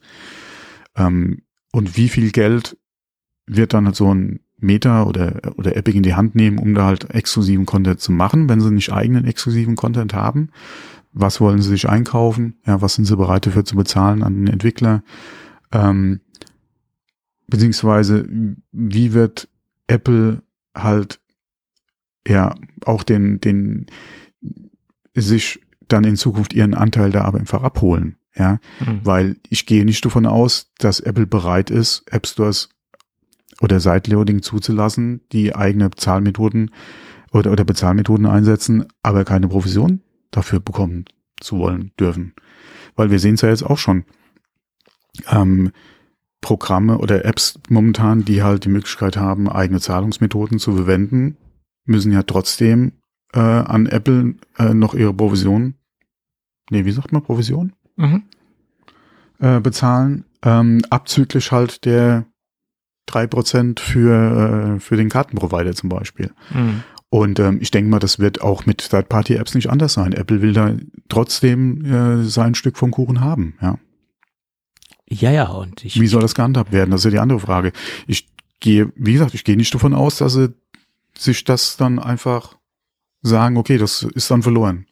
Ähm, 0.96 1.44
und 1.72 1.98
wie 1.98 2.10
viel 2.10 2.32
Geld 2.32 2.78
wird 3.46 3.74
dann 3.74 3.86
halt 3.86 3.96
so 3.96 4.14
ein 4.14 4.40
Meta 4.58 5.04
oder, 5.04 5.54
oder 5.58 5.76
Epic 5.76 5.98
in 5.98 6.04
die 6.04 6.14
Hand 6.14 6.36
nehmen, 6.36 6.58
um 6.58 6.74
da 6.74 6.86
halt 6.86 7.10
exklusiven 7.12 7.66
Content 7.66 8.00
zu 8.00 8.12
machen, 8.12 8.48
wenn 8.50 8.62
sie 8.62 8.72
nicht 8.72 8.92
eigenen 8.92 9.26
exklusiven 9.26 9.76
Content 9.76 10.14
haben? 10.14 10.50
Was 11.14 11.42
wollen 11.42 11.62
sie 11.62 11.70
sich 11.70 11.90
einkaufen? 11.90 12.60
Ja, 12.66 12.82
was 12.82 12.96
sind 12.96 13.06
sie 13.06 13.18
bereit 13.18 13.46
dafür 13.46 13.66
zu 13.66 13.76
bezahlen 13.76 14.24
an 14.24 14.36
den 14.36 14.48
Entwickler? 14.48 15.04
Ähm, 15.72 16.22
beziehungsweise, 17.48 18.28
wie 18.72 19.14
wird 19.14 19.50
Apple 19.88 20.44
halt 20.76 21.20
ja 22.28 22.56
auch 22.86 23.04
den, 23.04 23.40
den 23.42 23.88
sich 25.16 25.60
dann 25.88 26.04
in 26.04 26.16
Zukunft 26.16 26.54
ihren 26.54 26.74
Anteil 26.74 27.12
da 27.12 27.24
aber 27.24 27.40
einfach 27.40 27.64
abholen. 27.64 28.18
Ja, 28.34 28.60
mhm. 28.80 29.02
weil 29.04 29.36
ich 29.50 29.66
gehe 29.66 29.84
nicht 29.84 30.06
davon 30.06 30.26
aus, 30.26 30.72
dass 30.78 31.02
Apple 31.02 31.28
bereit 31.28 31.70
ist, 31.70 32.04
App 32.10 32.26
Stores 32.26 32.70
oder 33.60 33.82
Site-Loading 33.82 34.42
zuzulassen, 34.42 35.20
die 35.34 35.54
eigene 35.54 35.90
Bezahlmethoden 35.90 36.72
oder, 37.34 37.52
oder 37.52 37.66
Bezahlmethoden 37.66 38.26
einsetzen, 38.26 38.86
aber 39.04 39.26
keine 39.26 39.50
Provision 39.50 40.00
dafür 40.32 40.62
bekommen 40.62 41.06
zu 41.42 41.58
wollen 41.58 41.92
dürfen. 42.00 42.34
Weil 42.96 43.12
wir 43.12 43.20
sehen 43.20 43.36
es 43.36 43.42
ja 43.42 43.50
jetzt 43.50 43.64
auch 43.64 43.78
schon. 43.78 44.06
Ähm, 45.30 45.72
Programme 46.42 46.98
oder 46.98 47.24
Apps 47.24 47.60
momentan, 47.70 48.26
die 48.26 48.42
halt 48.42 48.66
die 48.66 48.70
Möglichkeit 48.70 49.16
haben, 49.16 49.48
eigene 49.48 49.80
Zahlungsmethoden 49.80 50.58
zu 50.58 50.76
verwenden, 50.76 51.38
müssen 51.86 52.12
ja 52.12 52.24
trotzdem 52.24 52.94
äh, 53.34 53.40
an 53.40 53.86
Apple 53.86 54.36
äh, 54.58 54.74
noch 54.74 54.96
ihre 54.96 55.14
Provision, 55.14 55.76
nee, 56.72 56.84
wie 56.86 56.92
sagt 56.92 57.12
man, 57.12 57.22
Provision? 57.22 57.74
Mhm. 57.96 58.24
Äh, 59.40 59.60
bezahlen, 59.60 60.26
ähm, 60.44 60.82
abzüglich 60.90 61.52
halt 61.52 61.86
der 61.86 62.26
drei 63.06 63.28
Prozent 63.28 63.80
für, 63.80 64.76
äh, 64.76 64.80
für 64.80 64.98
den 64.98 65.10
Kartenprovider 65.10 65.76
zum 65.76 65.90
Beispiel. 65.90 66.32
Mhm. 66.54 66.84
Und 67.10 67.40
ähm, 67.40 67.60
ich 67.62 67.72
denke 67.72 67.90
mal, 67.90 68.00
das 68.00 68.20
wird 68.20 68.42
auch 68.42 68.66
mit 68.66 68.90
Third-Party-Apps 68.90 69.54
nicht 69.54 69.70
anders 69.70 69.94
sein. 69.94 70.14
Apple 70.14 70.42
will 70.42 70.54
da 70.54 70.76
trotzdem 71.10 71.84
äh, 71.84 72.24
sein 72.24 72.56
Stück 72.56 72.78
vom 72.78 72.92
Kuchen 72.92 73.22
haben, 73.22 73.56
ja. 73.62 73.78
Ja, 75.12 75.30
ja, 75.30 75.50
und 75.50 75.84
ich. 75.84 76.00
Wie 76.00 76.08
soll 76.08 76.22
das 76.22 76.36
gehandhabt 76.36 76.72
werden? 76.72 76.92
Das 76.92 77.02
ist 77.02 77.06
ja 77.06 77.12
die 77.12 77.20
andere 77.20 77.40
Frage. 77.40 77.74
Ich 78.08 78.28
gehe, 78.62 78.92
wie 78.96 79.14
gesagt, 79.14 79.34
ich 79.34 79.44
gehe 79.44 79.58
nicht 79.58 79.74
davon 79.74 79.94
aus, 79.94 80.18
dass 80.18 80.34
sie 80.34 80.54
sich 81.18 81.44
das 81.44 81.76
dann 81.76 82.00
einfach 82.00 82.56
sagen, 83.22 83.58
okay, 83.58 83.78
das 83.78 84.04
ist 84.04 84.32
dann 84.32 84.42
verloren. 84.42 84.86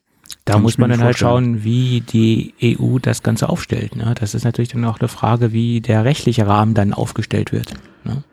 Da 0.46 0.54
Kann 0.54 0.62
muss 0.62 0.78
man 0.78 0.90
dann 0.90 1.02
halt 1.02 1.18
schauen, 1.18 1.64
wie 1.64 2.02
die 2.02 2.54
EU 2.62 3.00
das 3.00 3.24
Ganze 3.24 3.50
aufstellt. 3.50 3.96
Ne? 3.96 4.14
Das 4.20 4.36
ist 4.36 4.44
natürlich 4.44 4.70
dann 4.70 4.86
auch 4.86 5.00
eine 5.00 5.08
Frage, 5.08 5.54
wie 5.54 5.82
der 5.82 6.06
rechtliche 6.06 6.46
Rahmen 6.46 6.74
dann 6.74 6.94
aufgestellt 6.94 7.52
wird. 7.52 7.74
Ne? 8.04 8.24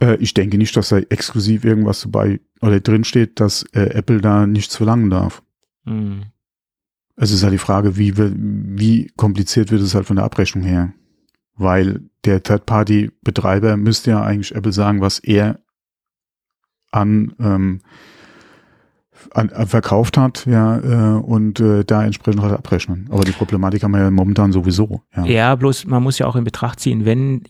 Äh, 0.00 0.16
ich 0.16 0.34
denke 0.34 0.58
nicht, 0.58 0.76
dass 0.76 0.90
da 0.90 0.98
exklusiv 0.98 1.64
irgendwas 1.64 2.02
dabei 2.02 2.40
oder 2.60 2.80
drin 2.80 3.04
steht, 3.04 3.40
dass 3.40 3.62
äh, 3.72 3.90
Apple 3.90 4.20
da 4.20 4.46
nichts 4.46 4.76
verlangen 4.76 5.08
darf. 5.10 5.42
Mhm. 5.84 6.24
Es 7.16 7.30
ist 7.30 7.42
halt 7.42 7.52
die 7.52 7.58
Frage, 7.58 7.96
wie, 7.96 8.14
wie 8.16 9.12
kompliziert 9.16 9.70
wird 9.70 9.82
es 9.82 9.94
halt 9.94 10.06
von 10.06 10.16
der 10.16 10.24
Abrechnung 10.24 10.64
her. 10.64 10.92
Weil 11.60 12.00
der 12.24 12.42
Third-Party-Betreiber 12.42 13.76
müsste 13.76 14.10
ja 14.10 14.22
eigentlich 14.22 14.54
Apple 14.54 14.72
sagen, 14.72 15.00
was 15.00 15.18
er 15.18 15.60
an, 16.90 17.34
ähm, 17.38 17.80
an, 19.32 19.50
an 19.50 19.66
verkauft 19.66 20.16
hat, 20.16 20.46
ja, 20.46 20.78
äh, 20.78 21.20
und 21.20 21.60
äh, 21.60 21.84
da 21.84 22.04
entsprechend 22.04 22.42
halt 22.42 22.54
abrechnen. 22.54 23.08
Aber 23.10 23.24
die 23.24 23.32
Problematik 23.32 23.82
haben 23.82 23.92
wir 23.92 24.00
ja 24.00 24.10
momentan 24.10 24.52
sowieso. 24.52 25.02
Ja, 25.14 25.24
ja 25.26 25.54
bloß 25.54 25.86
man 25.86 26.02
muss 26.02 26.18
ja 26.18 26.26
auch 26.26 26.36
in 26.36 26.44
Betracht 26.44 26.80
ziehen, 26.80 27.04
wenn, 27.04 27.42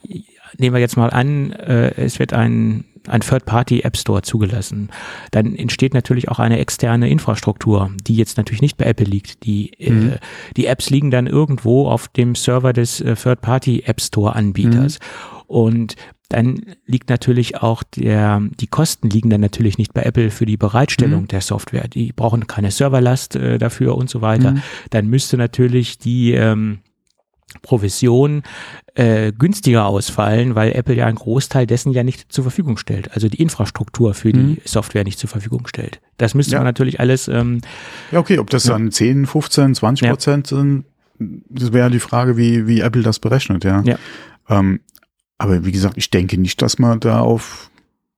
nehmen 0.58 0.74
wir 0.74 0.80
jetzt 0.80 0.96
mal 0.96 1.10
an, 1.10 1.52
äh, 1.52 1.94
es 1.96 2.18
wird 2.18 2.32
ein 2.32 2.84
ein 3.08 3.20
Third-Party-App 3.20 3.96
Store 3.96 4.22
zugelassen, 4.22 4.90
dann 5.30 5.54
entsteht 5.54 5.94
natürlich 5.94 6.28
auch 6.28 6.38
eine 6.38 6.58
externe 6.58 7.08
Infrastruktur, 7.08 7.90
die 8.06 8.14
jetzt 8.14 8.36
natürlich 8.36 8.62
nicht 8.62 8.76
bei 8.76 8.86
Apple 8.86 9.06
liegt. 9.06 9.44
Die, 9.44 9.72
äh, 9.78 9.90
mhm. 9.90 10.12
äh, 10.12 10.18
die 10.56 10.66
Apps 10.66 10.90
liegen 10.90 11.10
dann 11.10 11.26
irgendwo 11.26 11.88
auf 11.88 12.08
dem 12.08 12.34
Server 12.34 12.72
des 12.72 13.00
äh, 13.00 13.14
Third-Party-App 13.14 14.00
Store-Anbieters. 14.00 14.98
Mhm. 14.98 15.40
Und 15.46 15.96
dann 16.30 16.62
liegt 16.86 17.10
natürlich 17.10 17.60
auch 17.60 17.82
der, 17.82 18.40
die 18.60 18.68
Kosten 18.68 19.10
liegen 19.10 19.30
dann 19.30 19.40
natürlich 19.40 19.78
nicht 19.78 19.92
bei 19.92 20.02
Apple 20.02 20.30
für 20.30 20.46
die 20.46 20.56
Bereitstellung 20.56 21.22
mhm. 21.22 21.28
der 21.28 21.40
Software. 21.40 21.88
Die 21.88 22.12
brauchen 22.12 22.46
keine 22.46 22.70
Serverlast 22.70 23.34
äh, 23.34 23.58
dafür 23.58 23.96
und 23.96 24.08
so 24.08 24.20
weiter. 24.20 24.52
Mhm. 24.52 24.62
Dann 24.90 25.08
müsste 25.08 25.36
natürlich 25.36 25.98
die 25.98 26.32
ähm, 26.32 26.78
Provision 27.62 28.42
äh, 28.94 29.32
günstiger 29.32 29.86
ausfallen, 29.86 30.54
weil 30.54 30.72
Apple 30.72 30.94
ja 30.94 31.06
einen 31.06 31.16
Großteil 31.16 31.66
dessen 31.66 31.92
ja 31.92 32.02
nicht 32.02 32.32
zur 32.32 32.44
Verfügung 32.44 32.76
stellt. 32.76 33.12
Also 33.12 33.28
die 33.28 33.40
Infrastruktur 33.40 34.14
für 34.14 34.28
mhm. 34.28 34.56
die 34.56 34.62
Software 34.64 35.04
nicht 35.04 35.18
zur 35.18 35.28
Verfügung 35.28 35.66
stellt. 35.66 36.00
Das 36.16 36.34
müsste 36.34 36.52
ja. 36.52 36.58
man 36.58 36.66
natürlich 36.66 37.00
alles. 37.00 37.28
Ähm, 37.28 37.60
ja, 38.12 38.18
okay, 38.18 38.38
ob 38.38 38.50
das 38.50 38.64
dann 38.64 38.90
10, 38.90 39.26
15, 39.26 39.74
20 39.74 40.08
Prozent 40.08 40.50
ja. 40.50 40.56
sind, 40.58 40.84
das 41.18 41.72
wäre 41.72 41.90
die 41.90 42.00
Frage, 42.00 42.36
wie, 42.36 42.66
wie 42.66 42.80
Apple 42.80 43.02
das 43.02 43.18
berechnet, 43.18 43.64
ja. 43.64 43.82
ja. 43.82 43.98
Ähm, 44.48 44.80
aber 45.38 45.64
wie 45.64 45.72
gesagt, 45.72 45.96
ich 45.96 46.10
denke 46.10 46.38
nicht, 46.38 46.60
dass 46.62 46.78
man 46.78 47.00
da 47.00 47.20
auf 47.20 47.70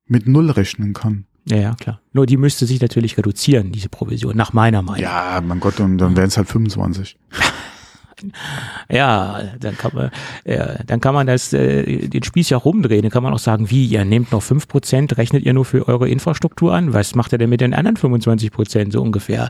mit 0.05 0.27
Null 0.27 0.51
rechnen 0.51 0.93
kann. 0.93 1.25
Ja, 1.45 1.57
ja, 1.57 1.75
klar. 1.75 1.99
Nur 2.13 2.25
die 2.25 2.37
müsste 2.37 2.65
sich 2.65 2.81
natürlich 2.81 3.17
reduzieren, 3.17 3.71
diese 3.71 3.89
Provision, 3.89 4.35
nach 4.35 4.53
meiner 4.53 4.81
Meinung. 4.81 5.01
Ja, 5.01 5.41
mein 5.45 5.59
Gott, 5.59 5.79
und 5.79 5.97
dann 5.97 6.15
wären 6.15 6.27
es 6.27 6.37
halt 6.37 6.47
25. 6.47 7.17
Ja, 8.89 9.41
dann 9.59 9.77
kann 9.77 9.91
man, 9.93 10.11
ja, 10.45 10.75
dann 10.85 11.01
kann 11.01 11.13
man 11.13 11.27
das, 11.27 11.53
äh, 11.53 12.07
den 12.07 12.23
Spieß 12.23 12.49
ja 12.49 12.57
rumdrehen. 12.57 13.01
Dann 13.01 13.11
kann 13.11 13.23
man 13.23 13.33
auch 13.33 13.39
sagen, 13.39 13.69
wie, 13.69 13.85
ihr 13.85 14.05
nehmt 14.05 14.31
noch 14.31 14.43
fünf 14.43 14.67
Prozent, 14.67 15.17
rechnet 15.17 15.43
ihr 15.45 15.53
nur 15.53 15.65
für 15.65 15.87
eure 15.87 16.09
Infrastruktur 16.09 16.73
an? 16.73 16.93
Was 16.93 17.15
macht 17.15 17.31
ihr 17.33 17.37
denn 17.37 17.49
mit 17.49 17.61
den 17.61 17.73
anderen 17.73 17.97
25 17.97 18.51
Prozent 18.51 18.93
so 18.93 19.01
ungefähr? 19.01 19.49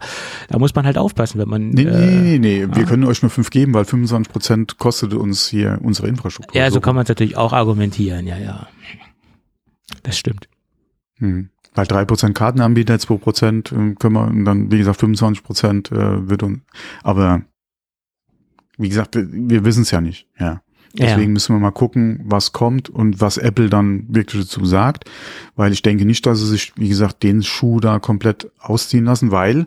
Da 0.49 0.59
muss 0.59 0.75
man 0.75 0.85
halt 0.85 0.97
aufpassen, 0.97 1.39
wenn 1.39 1.49
man. 1.49 1.69
Nee, 1.69 1.83
äh, 1.83 2.21
nee, 2.21 2.39
nee, 2.39 2.61
ja. 2.61 2.75
wir 2.75 2.85
können 2.85 3.03
euch 3.05 3.21
nur 3.21 3.31
fünf 3.31 3.49
geben, 3.49 3.73
weil 3.73 3.85
25 3.85 4.31
Prozent 4.31 4.77
kostet 4.77 5.13
uns 5.13 5.47
hier 5.47 5.79
unsere 5.81 6.07
Infrastruktur. 6.07 6.59
Ja, 6.59 6.69
so, 6.69 6.75
so 6.75 6.81
kann 6.81 6.95
man 6.95 7.03
es 7.03 7.09
natürlich 7.09 7.37
auch 7.37 7.53
argumentieren, 7.53 8.27
ja, 8.27 8.37
ja. 8.37 8.67
Das 10.03 10.17
stimmt. 10.17 10.47
Hm. 11.17 11.49
Weil 11.75 11.87
drei 11.87 12.05
Prozent 12.05 12.35
Kartenanbieter, 12.35 12.99
zwei 12.99 13.17
Prozent 13.17 13.71
äh, 13.71 13.95
können 13.95 14.13
wir, 14.13 14.31
dann, 14.45 14.71
wie 14.71 14.77
gesagt, 14.77 14.99
25 14.99 15.43
Prozent 15.43 15.91
äh, 15.91 16.29
wird 16.29 16.43
uns, 16.43 16.59
aber 17.01 17.41
wie 18.77 18.89
gesagt, 18.89 19.15
wir 19.15 19.65
wissen 19.65 19.83
es 19.83 19.91
ja 19.91 20.01
nicht, 20.01 20.27
ja. 20.39 20.61
Deswegen 20.95 21.21
ja. 21.21 21.29
müssen 21.29 21.55
wir 21.55 21.59
mal 21.59 21.71
gucken, 21.71 22.21
was 22.23 22.51
kommt 22.51 22.87
und 22.87 23.19
was 23.19 23.37
Apple 23.37 23.67
dann 23.67 24.05
wirklich 24.09 24.43
dazu 24.43 24.63
sagt, 24.63 25.09
weil 25.55 25.73
ich 25.73 25.81
denke 25.81 26.05
nicht, 26.05 26.23
dass 26.27 26.39
sie 26.39 26.47
sich, 26.47 26.73
wie 26.75 26.87
gesagt, 26.87 27.23
den 27.23 27.41
Schuh 27.41 27.79
da 27.79 27.97
komplett 27.97 28.51
ausziehen 28.59 29.05
lassen, 29.05 29.31
weil 29.31 29.65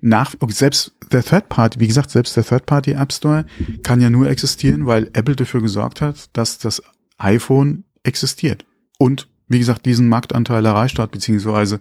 nach, 0.00 0.34
selbst 0.48 0.94
der 1.12 1.22
Third 1.22 1.50
Party, 1.50 1.78
wie 1.78 1.86
gesagt, 1.86 2.10
selbst 2.10 2.36
der 2.36 2.44
Third 2.44 2.64
Party 2.64 2.92
App 2.92 3.12
Store 3.12 3.44
kann 3.82 4.00
ja 4.00 4.08
nur 4.08 4.30
existieren, 4.30 4.86
weil 4.86 5.10
Apple 5.12 5.36
dafür 5.36 5.60
gesorgt 5.60 6.00
hat, 6.00 6.30
dass 6.32 6.58
das 6.58 6.82
iPhone 7.18 7.84
existiert. 8.02 8.64
Und 8.98 9.28
wie 9.48 9.58
gesagt, 9.58 9.84
diesen 9.84 10.08
Marktanteil 10.08 10.64
erreicht 10.64 10.98
hat, 10.98 11.10
beziehungsweise 11.10 11.80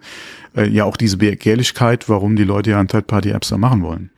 äh, 0.56 0.68
ja 0.68 0.84
auch 0.84 0.98
diese 0.98 1.18
Begehrlichkeit, 1.18 2.10
warum 2.10 2.36
die 2.36 2.44
Leute 2.44 2.72
ja 2.72 2.80
einen 2.80 2.88
Third 2.90 3.08
Party 3.08 3.30
App 3.30 3.46
Store 3.46 3.60
machen 3.60 3.84
wollen. 3.84 4.12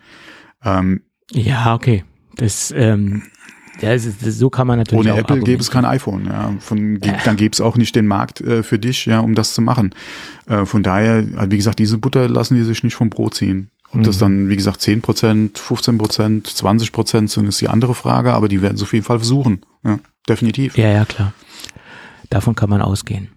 Ähm, 0.63 1.01
ja, 1.32 1.76
okay. 1.76 2.03
Das, 2.36 2.73
ähm, 2.75 3.23
ja, 3.82 3.93
das, 3.93 4.07
das, 4.23 4.38
so 4.38 4.49
kann 4.49 4.67
man 4.67 4.79
natürlich 4.79 5.07
Ohne 5.07 5.19
Apple 5.19 5.41
gäbe 5.41 5.61
es 5.61 5.71
kein 5.71 5.86
iPhone. 5.86 6.25
Ja. 6.25 6.53
Von, 6.59 7.01
äh. 7.01 7.17
Dann 7.25 7.36
gäbe 7.36 7.53
es 7.53 7.61
auch 7.61 7.77
nicht 7.77 7.95
den 7.95 8.07
Markt 8.07 8.41
äh, 8.41 8.63
für 8.63 8.79
dich, 8.79 9.05
ja, 9.05 9.19
um 9.19 9.36
das 9.36 9.53
zu 9.53 9.61
machen. 9.61 9.95
Äh, 10.47 10.65
von 10.65 10.84
daher, 10.84 11.25
wie 11.49 11.57
gesagt, 11.57 11.79
diese 11.79 11.97
Butter 11.97 12.29
lassen 12.29 12.55
die 12.55 12.63
sich 12.63 12.84
nicht 12.84 12.95
vom 12.95 13.09
Brot 13.09 13.36
ziehen. 13.36 13.71
Ob 13.89 13.95
mhm. 13.99 14.03
das 14.03 14.17
dann, 14.17 14.49
wie 14.49 14.55
gesagt, 14.55 14.82
10 14.82 15.01
Prozent, 15.01 15.57
15 15.57 15.97
Prozent, 15.97 16.47
20 16.47 16.91
Prozent 16.91 17.29
sind, 17.29 17.47
ist 17.47 17.59
die 17.59 17.67
andere 17.67 17.95
Frage, 17.95 18.34
aber 18.34 18.47
die 18.47 18.61
werden 18.61 18.75
es 18.75 18.84
auf 18.84 18.93
jeden 18.93 19.05
Fall 19.05 19.19
versuchen. 19.19 19.61
Ja, 19.84 19.99
definitiv. 20.29 20.77
Ja, 20.77 20.89
ja, 20.89 21.05
klar. 21.05 21.34
Davon 22.29 22.55
kann 22.55 22.69
man 22.69 22.82
ausgehen. 22.82 23.29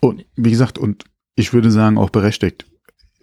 Und 0.00 0.24
wie 0.36 0.50
gesagt, 0.50 0.78
und 0.78 1.04
ich 1.36 1.52
würde 1.52 1.70
sagen, 1.70 1.98
auch 1.98 2.10
berechtigt. 2.10 2.66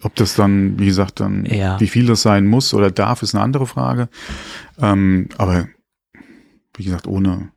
Ob 0.02 0.16
das 0.16 0.36
dann, 0.36 0.80
wie 0.80 0.86
gesagt, 0.86 1.20
dann, 1.20 1.46
ja. 1.46 1.80
wie 1.80 1.88
viel 1.88 2.06
das 2.06 2.22
sein 2.22 2.48
muss 2.48 2.74
oder 2.74 2.90
darf, 2.90 3.22
ist 3.22 3.36
eine 3.36 3.44
andere 3.44 3.68
Frage. 3.68 4.10
Ähm, 4.80 5.28
aber 5.38 5.68
wie 6.76 6.84
gesagt, 6.84 7.08
ohne, 7.08 7.52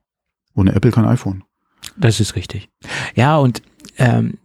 ohne 0.55 0.75
Apple 0.75 0.91
kein 0.91 1.05
iPhone. 1.05 1.45
Das 1.97 2.21
ist 2.21 2.35
richtig. 2.35 2.69
Ja, 3.15 3.39
und 3.39 3.63
ähm, 3.99 4.39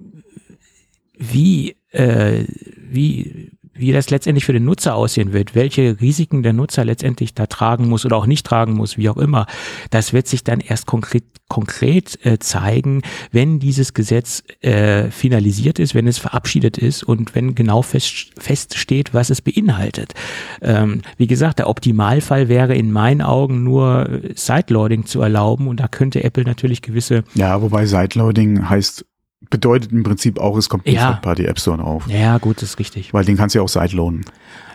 wie, 1.17 1.75
äh, 1.91 2.45
wie 2.77 3.51
wie 3.77 3.91
das 3.91 4.09
letztendlich 4.09 4.45
für 4.45 4.53
den 4.53 4.65
Nutzer 4.65 4.95
aussehen 4.95 5.33
wird, 5.33 5.55
welche 5.55 5.99
Risiken 5.99 6.43
der 6.43 6.53
Nutzer 6.53 6.85
letztendlich 6.85 7.33
da 7.33 7.45
tragen 7.45 7.87
muss 7.87 8.05
oder 8.05 8.15
auch 8.15 8.25
nicht 8.25 8.45
tragen 8.45 8.73
muss, 8.73 8.97
wie 8.97 9.09
auch 9.09 9.17
immer, 9.17 9.47
das 9.91 10.13
wird 10.13 10.27
sich 10.27 10.43
dann 10.43 10.59
erst 10.59 10.85
konkret, 10.85 11.23
konkret 11.47 12.25
äh, 12.25 12.39
zeigen, 12.39 13.01
wenn 13.31 13.59
dieses 13.59 13.93
Gesetz 13.93 14.43
äh, 14.61 15.09
finalisiert 15.11 15.79
ist, 15.79 15.95
wenn 15.95 16.07
es 16.07 16.17
verabschiedet 16.17 16.77
ist 16.77 17.03
und 17.03 17.35
wenn 17.35 17.55
genau 17.55 17.81
fest, 17.81 18.31
feststeht, 18.37 19.13
was 19.13 19.29
es 19.29 19.41
beinhaltet. 19.41 20.13
Ähm, 20.61 21.01
wie 21.17 21.27
gesagt, 21.27 21.59
der 21.59 21.69
Optimalfall 21.69 22.49
wäre 22.49 22.75
in 22.75 22.91
meinen 22.91 23.21
Augen 23.21 23.63
nur 23.63 24.21
Sideloading 24.35 25.05
zu 25.05 25.21
erlauben 25.21 25.67
und 25.67 25.79
da 25.79 25.87
könnte 25.87 26.23
Apple 26.23 26.43
natürlich 26.43 26.81
gewisse. 26.81 27.23
Ja, 27.33 27.61
wobei 27.61 27.85
Sideloading 27.85 28.69
heißt 28.69 29.05
bedeutet 29.49 29.91
im 29.91 30.03
Prinzip 30.03 30.39
auch, 30.39 30.57
es 30.57 30.69
kommt 30.69 30.87
ja. 30.87 31.13
Party 31.13 31.45
App 31.45 31.59
Store 31.59 31.77
drauf. 31.77 32.07
Ja, 32.07 32.37
gut, 32.37 32.57
das 32.57 32.71
ist 32.71 32.79
richtig. 32.79 33.13
Weil 33.13 33.25
den 33.25 33.37
kannst 33.37 33.55
du 33.55 33.59
ja 33.59 33.63
auch 33.63 33.69
sideloaden. 33.69 34.25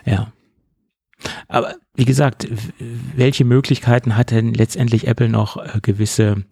Ja. 0.05 0.31
Aber 1.47 1.75
wie 1.95 2.05
gesagt, 2.05 2.47
welche 3.15 3.45
Möglichkeiten 3.45 4.17
hat 4.17 4.31
denn 4.31 4.53
letztendlich 4.53 5.07
Apple 5.07 5.29
noch 5.29 5.57
äh, 5.57 5.79
gewisse 5.81 6.43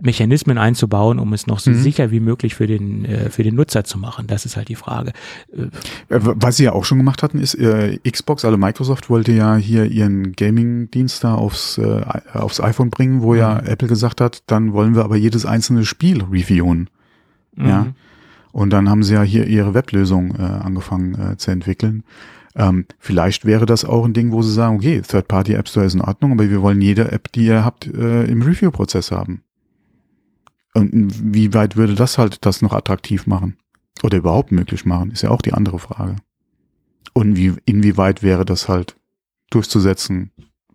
Mechanismen 0.00 0.58
einzubauen, 0.58 1.18
um 1.18 1.32
es 1.32 1.48
noch 1.48 1.58
so 1.58 1.72
mhm. 1.72 1.82
sicher 1.82 2.12
wie 2.12 2.20
möglich 2.20 2.54
für 2.54 2.68
den, 2.68 3.04
äh, 3.04 3.30
für 3.30 3.42
den 3.42 3.56
Nutzer 3.56 3.82
zu 3.82 3.98
machen? 3.98 4.28
Das 4.28 4.46
ist 4.46 4.56
halt 4.56 4.68
die 4.68 4.76
Frage. 4.76 5.12
Äh, 5.52 5.66
was 6.08 6.56
sie 6.56 6.64
ja 6.64 6.72
auch 6.72 6.84
schon 6.84 6.98
gemacht 6.98 7.22
hatten, 7.22 7.40
ist, 7.40 7.54
äh, 7.54 7.98
Xbox, 8.08 8.44
also 8.44 8.56
Microsoft 8.56 9.10
wollte 9.10 9.32
ja 9.32 9.56
hier 9.56 9.86
ihren 9.86 10.32
Gaming-Dienst 10.32 11.24
da 11.24 11.34
aufs, 11.34 11.78
äh, 11.78 12.04
aufs 12.32 12.60
iPhone 12.60 12.90
bringen, 12.90 13.22
wo 13.22 13.32
mhm. 13.32 13.38
ja 13.38 13.58
Apple 13.58 13.88
gesagt 13.88 14.20
hat, 14.20 14.42
dann 14.46 14.72
wollen 14.72 14.94
wir 14.94 15.04
aber 15.04 15.16
jedes 15.16 15.44
einzelne 15.44 15.84
Spiel 15.84 16.22
reviewen. 16.22 16.88
Mhm. 17.58 17.68
Ja. 17.68 17.86
Und 18.52 18.70
dann 18.70 18.88
haben 18.88 19.02
sie 19.02 19.14
ja 19.14 19.22
hier 19.22 19.46
ihre 19.46 19.74
Weblösung 19.74 20.34
äh, 20.36 20.42
angefangen 20.42 21.14
äh, 21.14 21.36
zu 21.36 21.50
entwickeln. 21.50 22.04
Ähm, 22.56 22.86
vielleicht 22.98 23.44
wäre 23.44 23.66
das 23.66 23.84
auch 23.84 24.04
ein 24.04 24.14
Ding, 24.14 24.32
wo 24.32 24.42
sie 24.42 24.52
sagen, 24.52 24.76
okay, 24.76 25.00
Third-Party 25.00 25.52
App 25.54 25.68
Store 25.68 25.86
ist 25.86 25.94
in 25.94 26.00
Ordnung, 26.00 26.32
aber 26.32 26.50
wir 26.50 26.62
wollen 26.62 26.80
jede 26.80 27.12
App, 27.12 27.30
die 27.32 27.46
ihr 27.46 27.64
habt, 27.64 27.86
äh, 27.86 28.24
im 28.24 28.42
Review-Prozess 28.42 29.12
haben. 29.12 29.42
Und 30.74 31.34
wie 31.34 31.54
weit 31.54 31.76
würde 31.76 31.94
das 31.94 32.18
halt 32.18 32.44
das 32.44 32.62
noch 32.62 32.72
attraktiv 32.72 33.26
machen? 33.26 33.56
Oder 34.02 34.18
überhaupt 34.18 34.52
möglich 34.52 34.84
machen, 34.84 35.10
ist 35.10 35.22
ja 35.22 35.30
auch 35.30 35.42
die 35.42 35.52
andere 35.52 35.78
Frage. 35.78 36.16
Und 37.12 37.36
wie, 37.36 37.54
inwieweit 37.64 38.22
wäre 38.22 38.44
das 38.44 38.68
halt 38.68 38.96
durchzusetzen? 39.50 40.30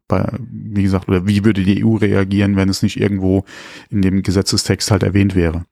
Bei, 0.08 0.38
wie 0.40 0.84
gesagt, 0.84 1.08
oder 1.08 1.26
wie 1.28 1.46
würde 1.46 1.64
die 1.64 1.86
EU 1.86 1.96
reagieren, 1.96 2.56
wenn 2.56 2.70
es 2.70 2.84
nicht 2.84 3.00
irgendwo 3.00 3.46
in 3.90 4.02
dem 4.02 4.24
Gesetzestext 4.24 4.92
halt 4.92 5.04
erwähnt 5.04 5.36
wäre? 5.36 5.66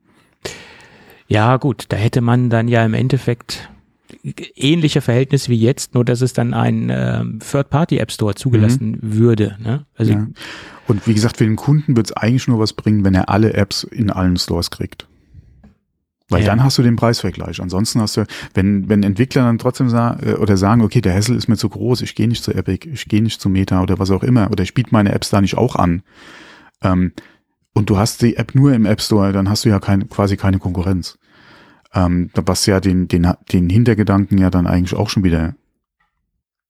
Ja, 1.32 1.56
gut, 1.56 1.86
da 1.90 1.96
hätte 1.98 2.20
man 2.20 2.50
dann 2.50 2.68
ja 2.68 2.86
im 2.86 2.94
Endeffekt 2.94 3.70
ähnliche 4.56 5.00
Verhältnisse 5.00 5.50
wie 5.50 5.60
jetzt, 5.60 5.94
nur 5.94 6.04
dass 6.04 6.20
es 6.20 6.34
dann 6.34 6.54
ein 6.54 6.90
äh, 6.90 7.24
Third-Party-App 7.40 8.12
Store 8.12 8.36
zugelassen 8.36 8.92
mhm. 8.92 8.98
würde. 9.02 9.58
Ne? 9.64 9.86
Also 9.96 10.12
ja. 10.12 10.28
Und 10.88 11.08
wie 11.08 11.14
gesagt, 11.14 11.38
für 11.38 11.46
den 11.46 11.56
Kunden 11.56 11.96
wird 11.96 12.08
es 12.08 12.12
eigentlich 12.12 12.50
nur 12.50 12.60
was 12.60 12.74
bringen, 12.74 13.06
wenn 13.06 13.16
er 13.16 13.30
alle 13.30 13.54
Apps 13.54 13.84
in 13.84 14.10
allen 14.10 14.36
Stores 14.36 14.72
kriegt. 14.72 15.08
Weil 16.28 16.42
ja. 16.42 16.48
dann 16.48 16.64
hast 16.64 16.78
du 16.78 16.84
den 16.84 16.98
Preisvergleich. 16.98 17.62
Ansonsten 17.62 18.02
hast 18.02 18.18
du, 18.18 18.26
wenn, 18.54 18.90
wenn 18.90 19.02
Entwickler 19.02 19.44
dann 19.44 19.58
trotzdem 19.58 19.90
sagen 19.90 20.28
äh, 20.28 20.34
oder 20.34 20.58
sagen, 20.58 20.82
okay, 20.82 21.00
der 21.00 21.14
Hassel 21.14 21.38
ist 21.38 21.48
mir 21.48 21.58
zu 21.58 21.70
groß, 21.70 22.02
ich 22.02 22.14
gehe 22.14 22.28
nicht 22.28 22.44
zu 22.44 22.54
Epic, 22.54 22.90
ich 22.90 23.06
gehe 23.06 23.22
nicht 23.22 23.40
zu 23.40 23.48
Meta 23.48 23.82
oder 23.82 24.00
was 24.00 24.12
auch 24.12 24.24
immer, 24.24 24.52
oder 24.52 24.64
ich 24.64 24.74
biete 24.74 24.90
meine 24.92 25.14
Apps 25.14 25.30
da 25.30 25.40
nicht 25.40 25.58
auch 25.58 25.78
an. 25.78 26.04
Ähm, 26.84 27.14
und 27.74 27.90
du 27.90 27.98
hast 27.98 28.22
die 28.22 28.38
App 28.38 28.56
nur 28.56 28.74
im 28.74 28.86
App 28.86 29.02
Store, 29.02 29.32
dann 29.32 29.50
hast 29.50 29.66
du 29.66 29.70
ja 29.70 29.80
kein, 29.80 30.10
quasi 30.10 30.38
keine 30.38 30.60
Konkurrenz. 30.60 31.18
Ähm, 31.94 32.30
was 32.34 32.66
ja 32.66 32.80
den, 32.80 33.08
den, 33.08 33.28
den 33.52 33.70
Hintergedanken 33.70 34.38
ja 34.38 34.50
dann 34.50 34.68
eigentlich 34.68 34.96
auch 34.96 35.10
schon 35.10 35.24
wieder 35.24 35.56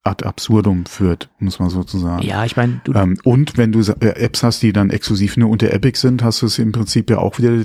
ad 0.04 0.26
absurdum 0.26 0.86
führt, 0.88 1.30
muss 1.38 1.60
man 1.60 1.70
sozusagen. 1.70 2.24
Ja, 2.24 2.44
ich 2.44 2.56
meine, 2.56 2.82
ähm, 2.96 3.20
und 3.24 3.58
wenn 3.58 3.72
du 3.72 3.82
äh, 3.82 4.08
Apps 4.20 4.42
hast, 4.42 4.64
die 4.64 4.74
dann 4.74 4.90
exklusiv 4.90 5.38
nur 5.38 5.50
unter 5.50 5.72
Epic 5.72 6.00
sind, 6.00 6.24
hast 6.24 6.42
du 6.42 6.48
es 6.48 6.58
im 6.58 6.72
Prinzip 6.72 7.10
ja 7.12 7.20
auch 7.20 7.38
wieder 7.38 7.64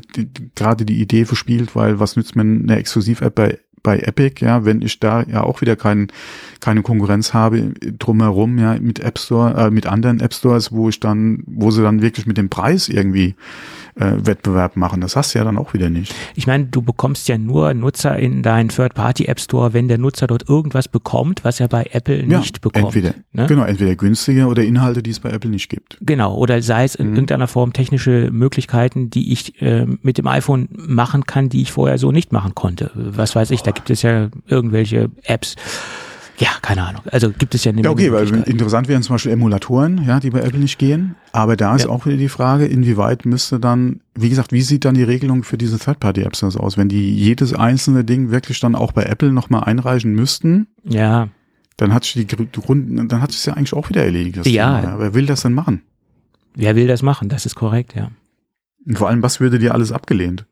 gerade 0.54 0.84
die 0.84 1.00
Idee 1.00 1.24
verspielt, 1.24 1.74
weil 1.74 1.98
was 1.98 2.16
nützt 2.16 2.36
mir 2.36 2.42
eine 2.42 2.76
Exklusiv-App 2.76 3.34
bei 3.34 3.58
bei 3.86 4.00
Epic, 4.00 4.44
ja, 4.44 4.64
wenn 4.64 4.82
ich 4.82 4.98
da 4.98 5.22
ja 5.22 5.44
auch 5.44 5.60
wieder 5.60 5.76
kein, 5.76 6.08
keine 6.58 6.82
Konkurrenz 6.82 7.32
habe 7.32 7.72
drumherum, 8.00 8.58
ja, 8.58 8.76
mit 8.80 8.98
App 8.98 9.16
Store, 9.16 9.54
äh, 9.54 9.70
mit 9.70 9.86
anderen 9.86 10.18
App 10.18 10.34
Stores, 10.34 10.72
wo 10.72 10.88
ich 10.88 10.98
dann, 10.98 11.44
wo 11.46 11.70
sie 11.70 11.82
dann 11.82 12.02
wirklich 12.02 12.26
mit 12.26 12.36
dem 12.36 12.48
Preis 12.48 12.88
irgendwie 12.88 13.36
äh, 13.96 14.12
Wettbewerb 14.26 14.76
machen. 14.76 15.00
Das 15.00 15.16
hast 15.16 15.34
du 15.34 15.38
ja 15.38 15.44
dann 15.44 15.58
auch 15.58 15.74
wieder 15.74 15.90
nicht. 15.90 16.14
Ich 16.34 16.46
meine, 16.46 16.66
du 16.66 16.82
bekommst 16.82 17.28
ja 17.28 17.38
nur 17.38 17.72
Nutzer 17.74 18.18
in 18.18 18.42
deinen 18.42 18.68
Third-Party-App 18.68 19.40
Store, 19.40 19.72
wenn 19.72 19.88
der 19.88 19.98
Nutzer 19.98 20.26
dort 20.26 20.48
irgendwas 20.48 20.88
bekommt, 20.88 21.44
was 21.44 21.60
er 21.60 21.68
bei 21.68 21.88
Apple 21.92 22.24
ja, 22.24 22.38
nicht 22.38 22.60
bekommt. 22.60 22.84
Entweder, 22.86 23.14
ne? 23.32 23.46
Genau, 23.46 23.64
entweder 23.64 23.96
günstige 23.96 24.46
oder 24.46 24.62
Inhalte, 24.62 25.02
die 25.02 25.10
es 25.10 25.20
bei 25.20 25.30
Apple 25.30 25.50
nicht 25.50 25.68
gibt. 25.68 25.98
Genau, 26.00 26.36
oder 26.36 26.60
sei 26.62 26.84
es 26.84 26.94
in 26.94 27.08
mhm. 27.08 27.14
irgendeiner 27.14 27.48
Form 27.48 27.72
technische 27.72 28.30
Möglichkeiten, 28.30 29.10
die 29.10 29.32
ich 29.32 29.60
äh, 29.62 29.86
mit 30.02 30.18
dem 30.18 30.26
iPhone 30.26 30.68
machen 30.76 31.24
kann, 31.24 31.48
die 31.48 31.62
ich 31.62 31.72
vorher 31.72 31.98
so 31.98 32.12
nicht 32.12 32.32
machen 32.32 32.54
konnte. 32.54 32.90
Was 32.94 33.34
weiß 33.34 33.50
ich, 33.50 33.62
da 33.62 33.70
gibt 33.70 33.90
es 33.90 34.02
ja 34.02 34.28
irgendwelche 34.46 35.10
Apps 35.24 35.56
ja, 36.38 36.48
keine 36.62 36.84
Ahnung. 36.84 37.02
Also 37.10 37.30
gibt 37.30 37.54
es 37.54 37.64
ja 37.64 37.72
nicht. 37.72 37.84
Ja, 37.84 37.90
okay, 37.90 38.12
weil 38.12 38.28
interessant 38.42 38.88
wären 38.88 39.02
zum 39.02 39.14
Beispiel 39.14 39.32
Emulatoren, 39.32 40.04
ja, 40.06 40.20
die 40.20 40.30
bei 40.30 40.40
Apple 40.40 40.58
nicht 40.58 40.78
gehen. 40.78 41.14
Aber 41.32 41.56
da 41.56 41.74
ist 41.74 41.84
ja. 41.84 41.88
auch 41.88 42.06
wieder 42.06 42.16
die 42.16 42.28
Frage, 42.28 42.66
inwieweit 42.66 43.24
müsste 43.24 43.58
dann, 43.58 44.00
wie 44.14 44.28
gesagt, 44.28 44.52
wie 44.52 44.60
sieht 44.60 44.84
dann 44.84 44.94
die 44.94 45.02
Regelung 45.02 45.44
für 45.44 45.56
diese 45.56 45.78
Third-Party-Apps 45.78 46.42
aus? 46.44 46.76
Wenn 46.76 46.88
die 46.88 47.14
jedes 47.14 47.54
einzelne 47.54 48.04
Ding 48.04 48.30
wirklich 48.30 48.60
dann 48.60 48.74
auch 48.74 48.92
bei 48.92 49.04
Apple 49.04 49.32
nochmal 49.32 49.64
einreichen 49.64 50.14
müssten. 50.14 50.66
Ja. 50.84 51.28
Dann 51.78 51.92
hat 51.92 52.04
sich 52.04 52.26
die 52.26 52.36
Grund, 52.36 53.12
dann 53.12 53.20
hat 53.22 53.32
sich 53.32 53.44
ja 53.44 53.54
eigentlich 53.54 53.74
auch 53.74 53.88
wieder 53.88 54.04
erledigt. 54.04 54.46
ja. 54.46 54.80
Thema. 54.80 54.98
Wer 54.98 55.14
will 55.14 55.26
das 55.26 55.42
denn 55.42 55.52
machen? 55.52 55.82
Wer 56.54 56.74
will 56.74 56.86
das 56.86 57.02
machen? 57.02 57.28
Das 57.28 57.44
ist 57.46 57.54
korrekt, 57.54 57.94
ja. 57.94 58.10
Und 58.86 58.98
vor 58.98 59.08
allem, 59.08 59.22
was 59.22 59.40
würde 59.40 59.58
dir 59.58 59.74
alles 59.74 59.92
abgelehnt? 59.92 60.46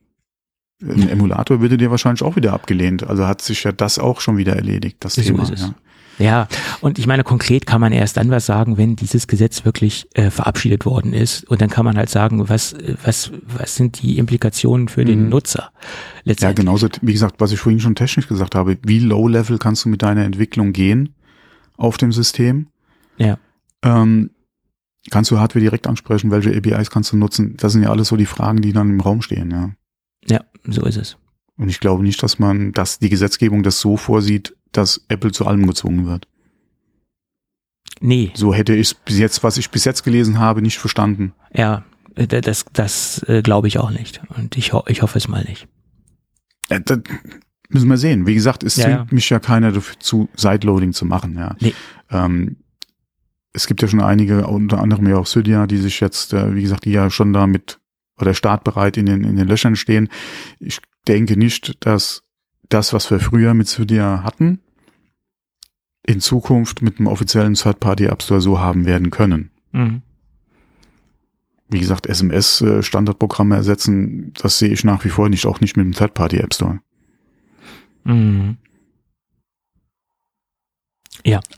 Ein 0.88 1.08
Emulator 1.08 1.60
würde 1.60 1.76
dir 1.76 1.90
wahrscheinlich 1.90 2.22
auch 2.22 2.36
wieder 2.36 2.52
abgelehnt. 2.52 3.04
Also 3.04 3.26
hat 3.26 3.42
sich 3.42 3.64
ja 3.64 3.72
das 3.72 3.98
auch 3.98 4.20
schon 4.20 4.36
wieder 4.36 4.54
erledigt, 4.54 4.98
das 5.00 5.14
so 5.14 5.22
Thema. 5.22 5.44
Ja. 5.44 5.74
Ja, 6.18 6.48
und 6.80 6.98
ich 6.98 7.06
meine, 7.06 7.24
konkret 7.24 7.66
kann 7.66 7.80
man 7.80 7.92
erst 7.92 8.16
dann 8.16 8.30
was 8.30 8.46
sagen, 8.46 8.76
wenn 8.78 8.96
dieses 8.96 9.26
Gesetz 9.26 9.64
wirklich 9.64 10.06
äh, 10.14 10.30
verabschiedet 10.30 10.86
worden 10.86 11.12
ist. 11.12 11.44
Und 11.44 11.60
dann 11.60 11.70
kann 11.70 11.84
man 11.84 11.96
halt 11.96 12.08
sagen, 12.08 12.48
was, 12.48 12.74
was, 13.02 13.32
was 13.42 13.74
sind 13.74 14.02
die 14.02 14.18
Implikationen 14.18 14.88
für 14.88 15.02
mhm. 15.02 15.06
den 15.06 15.28
Nutzer? 15.28 15.72
Ja, 16.24 16.52
genauso, 16.52 16.88
wie 17.02 17.12
gesagt, 17.12 17.36
was 17.38 17.52
ich 17.52 17.58
vorhin 17.58 17.80
schon 17.80 17.94
technisch 17.94 18.28
gesagt 18.28 18.54
habe, 18.54 18.78
wie 18.82 19.00
low-level 19.00 19.58
kannst 19.58 19.84
du 19.84 19.88
mit 19.88 20.02
deiner 20.02 20.24
Entwicklung 20.24 20.72
gehen 20.72 21.14
auf 21.76 21.96
dem 21.96 22.12
System? 22.12 22.68
Ja. 23.16 23.38
Ähm, 23.82 24.30
kannst 25.10 25.30
du 25.30 25.38
Hardware 25.38 25.62
direkt 25.62 25.86
ansprechen? 25.86 26.30
Welche 26.30 26.56
APIs 26.56 26.90
kannst 26.90 27.12
du 27.12 27.16
nutzen? 27.16 27.56
Das 27.56 27.72
sind 27.72 27.82
ja 27.82 27.90
alles 27.90 28.08
so 28.08 28.16
die 28.16 28.26
Fragen, 28.26 28.62
die 28.62 28.72
dann 28.72 28.88
im 28.88 29.00
Raum 29.00 29.22
stehen, 29.22 29.50
ja. 29.50 29.70
Ja, 30.28 30.40
so 30.64 30.84
ist 30.84 30.96
es. 30.96 31.16
Und 31.56 31.68
ich 31.68 31.80
glaube 31.80 32.02
nicht, 32.02 32.22
dass 32.22 32.38
man, 32.38 32.72
dass 32.72 32.98
die 32.98 33.08
Gesetzgebung 33.08 33.62
das 33.62 33.80
so 33.80 33.96
vorsieht, 33.96 34.56
dass 34.72 35.04
Apple 35.08 35.32
zu 35.32 35.46
allem 35.46 35.66
gezwungen 35.66 36.06
wird. 36.06 36.26
Nee. 38.00 38.32
So 38.34 38.52
hätte 38.52 38.74
ich 38.74 38.96
bis 38.98 39.18
jetzt, 39.18 39.44
was 39.44 39.56
ich 39.56 39.70
bis 39.70 39.84
jetzt 39.84 40.02
gelesen 40.02 40.38
habe, 40.38 40.62
nicht 40.62 40.78
verstanden. 40.78 41.32
Ja, 41.52 41.84
äh, 42.16 42.26
das, 42.26 42.64
das 42.72 43.22
äh, 43.28 43.42
glaube 43.42 43.68
ich 43.68 43.78
auch 43.78 43.90
nicht. 43.90 44.20
Und 44.36 44.56
ich, 44.56 44.72
ho 44.72 44.82
ich 44.88 45.02
hoffe 45.02 45.18
es 45.18 45.28
mal 45.28 45.44
nicht. 45.44 45.68
Äh, 46.68 46.80
das, 46.84 46.98
müssen 47.68 47.88
wir 47.88 47.96
sehen. 47.98 48.26
Wie 48.26 48.34
gesagt, 48.34 48.62
es 48.64 48.76
Ja, 48.76 48.84
zwingt 48.84 48.98
ja. 48.98 49.06
mich 49.10 49.30
ja 49.30 49.38
keiner 49.38 49.72
dazu, 49.72 50.28
Sideloading 50.34 50.92
zu 50.92 51.04
machen. 51.04 51.36
Ja. 51.36 51.56
Nee. 51.60 51.74
Ähm, 52.10 52.56
es 53.52 53.66
gibt 53.66 53.82
ja 53.82 53.88
schon 53.88 54.00
einige, 54.00 54.46
unter 54.46 54.80
anderem 54.80 55.08
ja 55.08 55.16
auch 55.16 55.26
Cydia, 55.26 55.66
die 55.66 55.78
sich 55.78 56.00
jetzt, 56.00 56.32
äh, 56.32 56.54
wie 56.54 56.62
gesagt, 56.62 56.84
die 56.84 56.90
ja 56.92 57.10
schon 57.10 57.32
da 57.32 57.46
mit 57.46 57.78
oder 58.20 58.34
startbereit 58.34 58.96
in 58.96 59.06
den, 59.06 59.24
in 59.24 59.36
den 59.36 59.48
Löchern 59.48 59.76
stehen. 59.76 60.08
Ich 60.60 60.80
denke 61.08 61.36
nicht, 61.36 61.84
dass 61.84 62.22
das, 62.68 62.92
was 62.92 63.10
wir 63.10 63.20
früher 63.20 63.54
mit 63.54 63.68
Cydia 63.68 64.22
hatten, 64.22 64.60
in 66.06 66.20
Zukunft 66.20 66.82
mit 66.82 66.98
einem 66.98 67.06
offiziellen 67.06 67.54
Third-Party-App 67.54 68.22
Store 68.22 68.40
so 68.40 68.60
haben 68.60 68.84
werden 68.84 69.10
können. 69.10 69.50
Mhm. 69.72 70.02
Wie 71.68 71.80
gesagt, 71.80 72.06
SMS-Standardprogramme 72.06 73.56
ersetzen, 73.56 74.32
das 74.34 74.58
sehe 74.58 74.68
ich 74.70 74.84
nach 74.84 75.04
wie 75.04 75.08
vor 75.08 75.28
nicht, 75.28 75.46
auch 75.46 75.60
nicht 75.60 75.76
mit 75.76 75.86
dem 75.86 75.92
Third-Party-App 75.92 76.54
Store. 76.54 76.80
Mhm. 78.04 78.58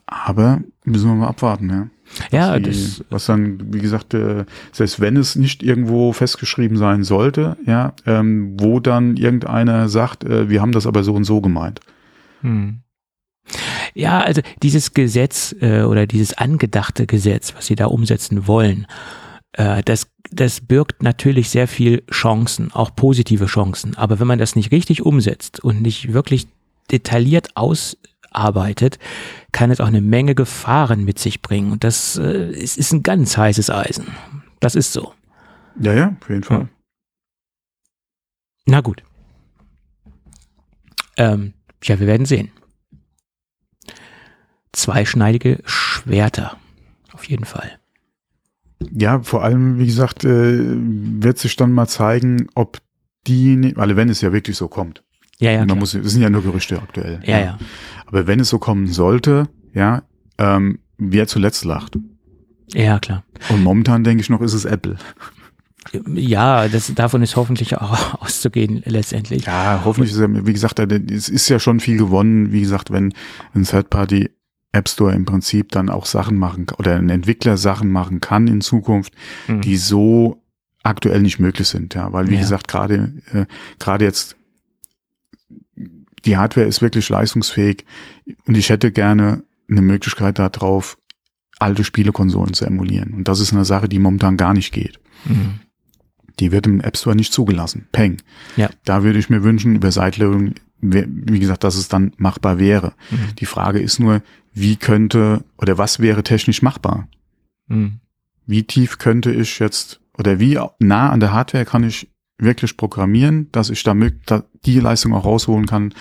Aber 0.06 0.60
müssen 0.84 1.08
wir 1.08 1.14
mal 1.16 1.28
abwarten, 1.28 1.70
ja. 1.70 1.88
Ja, 2.30 2.58
die, 2.58 2.70
das, 2.70 3.04
was 3.10 3.26
dann, 3.26 3.72
wie 3.72 3.80
gesagt, 3.80 4.14
äh, 4.14 4.44
selbst 4.72 5.00
wenn 5.00 5.16
es 5.16 5.36
nicht 5.36 5.62
irgendwo 5.62 6.12
festgeschrieben 6.12 6.76
sein 6.76 7.04
sollte, 7.04 7.56
ja, 7.66 7.94
ähm, 8.06 8.54
wo 8.58 8.80
dann 8.80 9.16
irgendeiner 9.16 9.88
sagt, 9.88 10.24
äh, 10.24 10.48
wir 10.48 10.60
haben 10.60 10.72
das 10.72 10.86
aber 10.86 11.02
so 11.02 11.14
und 11.14 11.24
so 11.24 11.40
gemeint. 11.40 11.80
Hm. 12.42 12.80
Ja, 13.94 14.20
also 14.20 14.42
dieses 14.62 14.94
Gesetz 14.94 15.54
äh, 15.60 15.82
oder 15.82 16.06
dieses 16.06 16.36
angedachte 16.36 17.06
Gesetz, 17.06 17.54
was 17.54 17.66
sie 17.66 17.76
da 17.76 17.86
umsetzen 17.86 18.46
wollen, 18.46 18.86
äh, 19.52 19.82
das, 19.84 20.08
das 20.30 20.60
birgt 20.60 21.02
natürlich 21.02 21.50
sehr 21.50 21.68
viel 21.68 22.02
Chancen, 22.10 22.72
auch 22.72 22.94
positive 22.94 23.46
Chancen. 23.46 23.96
Aber 23.96 24.20
wenn 24.20 24.26
man 24.26 24.38
das 24.38 24.56
nicht 24.56 24.72
richtig 24.72 25.02
umsetzt 25.02 25.62
und 25.62 25.82
nicht 25.82 26.12
wirklich 26.12 26.46
detailliert 26.90 27.48
ausarbeitet, 28.36 28.98
kann 29.52 29.70
es 29.70 29.80
auch 29.80 29.86
eine 29.86 30.00
Menge 30.00 30.34
Gefahren 30.34 31.04
mit 31.04 31.18
sich 31.18 31.42
bringen. 31.42 31.72
Und 31.72 31.84
das 31.84 32.16
äh, 32.16 32.50
ist, 32.50 32.76
ist 32.78 32.92
ein 32.92 33.02
ganz 33.02 33.36
heißes 33.36 33.70
Eisen. 33.70 34.06
Das 34.60 34.74
ist 34.74 34.92
so. 34.92 35.12
Ja, 35.80 35.92
ja, 35.92 36.16
auf 36.20 36.28
jeden 36.28 36.42
Fall. 36.42 36.68
Na 38.66 38.80
gut. 38.80 39.02
Ähm, 41.16 41.54
ja, 41.82 41.98
wir 41.98 42.06
werden 42.06 42.26
sehen. 42.26 42.50
Zweischneidige 44.72 45.60
Schwerter. 45.64 46.58
Auf 47.12 47.24
jeden 47.24 47.44
Fall. 47.44 47.78
Ja, 48.92 49.22
vor 49.22 49.42
allem, 49.42 49.78
wie 49.78 49.86
gesagt, 49.86 50.24
äh, 50.24 50.58
wird 50.66 51.38
sich 51.38 51.56
dann 51.56 51.72
mal 51.72 51.86
zeigen, 51.86 52.48
ob 52.54 52.78
die, 53.26 53.74
alle 53.76 53.96
wenn 53.96 54.10
es 54.10 54.20
ja 54.20 54.32
wirklich 54.32 54.56
so 54.56 54.68
kommt. 54.68 55.02
Ja, 55.38 55.50
ja. 55.50 55.58
Man 55.58 55.66
klar. 55.68 55.78
muss, 55.78 55.94
es 55.94 56.12
sind 56.12 56.22
ja 56.22 56.30
nur 56.30 56.42
Gerüchte 56.42 56.80
aktuell. 56.80 57.20
ja, 57.24 57.38
ja. 57.40 57.58
Aber 58.06 58.26
wenn 58.26 58.40
es 58.40 58.48
so 58.48 58.58
kommen 58.58 58.86
sollte, 58.86 59.48
ja, 59.74 60.02
ähm, 60.38 60.78
wer 60.98 61.26
zuletzt 61.26 61.64
lacht. 61.64 61.98
Ja, 62.72 62.98
klar. 62.98 63.24
Und 63.50 63.62
momentan 63.62 64.04
denke 64.04 64.20
ich 64.22 64.30
noch, 64.30 64.40
ist 64.40 64.54
es 64.54 64.64
Apple. 64.64 64.96
Ja, 66.14 66.68
das, 66.68 66.92
davon 66.94 67.22
ist 67.22 67.36
hoffentlich 67.36 67.76
auch 67.76 68.14
auszugehen 68.22 68.82
letztendlich. 68.84 69.44
Ja, 69.46 69.82
hoffentlich 69.84 70.12
ist 70.12 70.20
ja, 70.20 70.28
wie 70.46 70.52
gesagt, 70.52 70.78
es 70.80 71.28
ist 71.28 71.48
ja 71.48 71.58
schon 71.58 71.78
viel 71.80 71.96
gewonnen, 71.96 72.52
wie 72.52 72.60
gesagt, 72.60 72.90
wenn 72.90 73.12
ein 73.54 73.64
Third-Party 73.64 74.30
App 74.72 74.88
Store 74.88 75.14
im 75.14 75.24
Prinzip 75.24 75.70
dann 75.72 75.88
auch 75.88 76.04
Sachen 76.06 76.36
machen 76.38 76.66
oder 76.78 76.96
ein 76.96 77.08
Entwickler 77.08 77.56
Sachen 77.56 77.90
machen 77.90 78.20
kann 78.20 78.46
in 78.48 78.60
Zukunft, 78.60 79.14
Mhm. 79.48 79.60
die 79.62 79.76
so 79.76 80.42
aktuell 80.82 81.22
nicht 81.22 81.38
möglich 81.38 81.68
sind, 81.68 81.94
ja, 81.94 82.12
weil 82.12 82.28
wie 82.28 82.34
Ja. 82.34 82.40
gesagt, 82.40 82.68
gerade 82.68 83.12
äh, 83.32 83.46
gerade 83.78 84.04
jetzt 84.04 84.35
die 86.26 86.36
Hardware 86.36 86.66
ist 86.66 86.82
wirklich 86.82 87.08
leistungsfähig 87.08 87.84
und 88.46 88.56
ich 88.56 88.68
hätte 88.68 88.92
gerne 88.92 89.44
eine 89.68 89.82
Möglichkeit 89.82 90.38
darauf, 90.38 90.98
alte 91.58 91.84
Spielekonsolen 91.84 92.52
zu 92.52 92.66
emulieren 92.66 93.14
und 93.14 93.28
das 93.28 93.40
ist 93.40 93.52
eine 93.52 93.64
Sache, 93.64 93.88
die 93.88 93.98
momentan 93.98 94.36
gar 94.36 94.52
nicht 94.52 94.72
geht. 94.72 95.00
Mhm. 95.24 95.60
Die 96.38 96.52
wird 96.52 96.66
im 96.66 96.80
App 96.80 96.98
Store 96.98 97.16
nicht 97.16 97.32
zugelassen. 97.32 97.88
Peng. 97.92 98.18
Ja. 98.56 98.68
Da 98.84 99.02
würde 99.02 99.18
ich 99.18 99.30
mir 99.30 99.42
wünschen, 99.42 99.74
über 99.74 99.90
Sideloading, 99.90 100.54
wie 100.80 101.40
gesagt, 101.40 101.64
dass 101.64 101.76
es 101.76 101.88
dann 101.88 102.12
machbar 102.18 102.58
wäre. 102.58 102.92
Mhm. 103.10 103.34
Die 103.38 103.46
Frage 103.46 103.80
ist 103.80 103.98
nur, 103.98 104.22
wie 104.52 104.76
könnte 104.76 105.44
oder 105.56 105.78
was 105.78 106.00
wäre 106.00 106.22
technisch 106.22 106.60
machbar? 106.60 107.08
Mhm. 107.68 108.00
Wie 108.44 108.64
tief 108.64 108.98
könnte 108.98 109.32
ich 109.32 109.58
jetzt 109.58 110.00
oder 110.18 110.38
wie 110.38 110.58
nah 110.78 111.10
an 111.10 111.20
der 111.20 111.32
Hardware 111.32 111.64
kann 111.64 111.84
ich 111.84 112.08
wirklich 112.38 112.76
programmieren, 112.76 113.48
dass 113.52 113.70
ich 113.70 113.82
da, 113.82 113.92
mög- 113.92 114.20
da 114.26 114.44
die 114.64 114.78
Leistung 114.80 115.12
auch 115.14 115.24
rausholen 115.24 115.66
kann, 115.66 115.94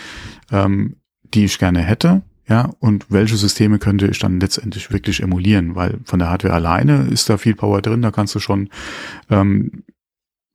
ähm, 0.52 0.98
die 1.34 1.46
ich 1.46 1.58
gerne 1.60 1.80
hätte? 1.82 2.24
Ja, 2.48 2.70
und 2.80 3.08
welche 3.10 3.38
Systeme 3.38 3.80
könnte 3.80 4.06
ich 4.08 4.20
dann 4.20 4.40
letztendlich 4.40 4.92
wirklich 4.92 5.24
emulieren? 5.24 5.76
Weil 5.76 6.00
von 6.04 6.20
der 6.20 6.30
Hardware 6.30 6.54
alleine 6.54 7.08
ist 7.10 7.28
da 7.30 7.38
viel 7.38 7.56
Power 7.56 7.82
drin, 7.82 8.02
da 8.04 8.12
kannst 8.12 8.36
du 8.36 8.40
schon 8.40 8.70
ähm, 9.32 9.84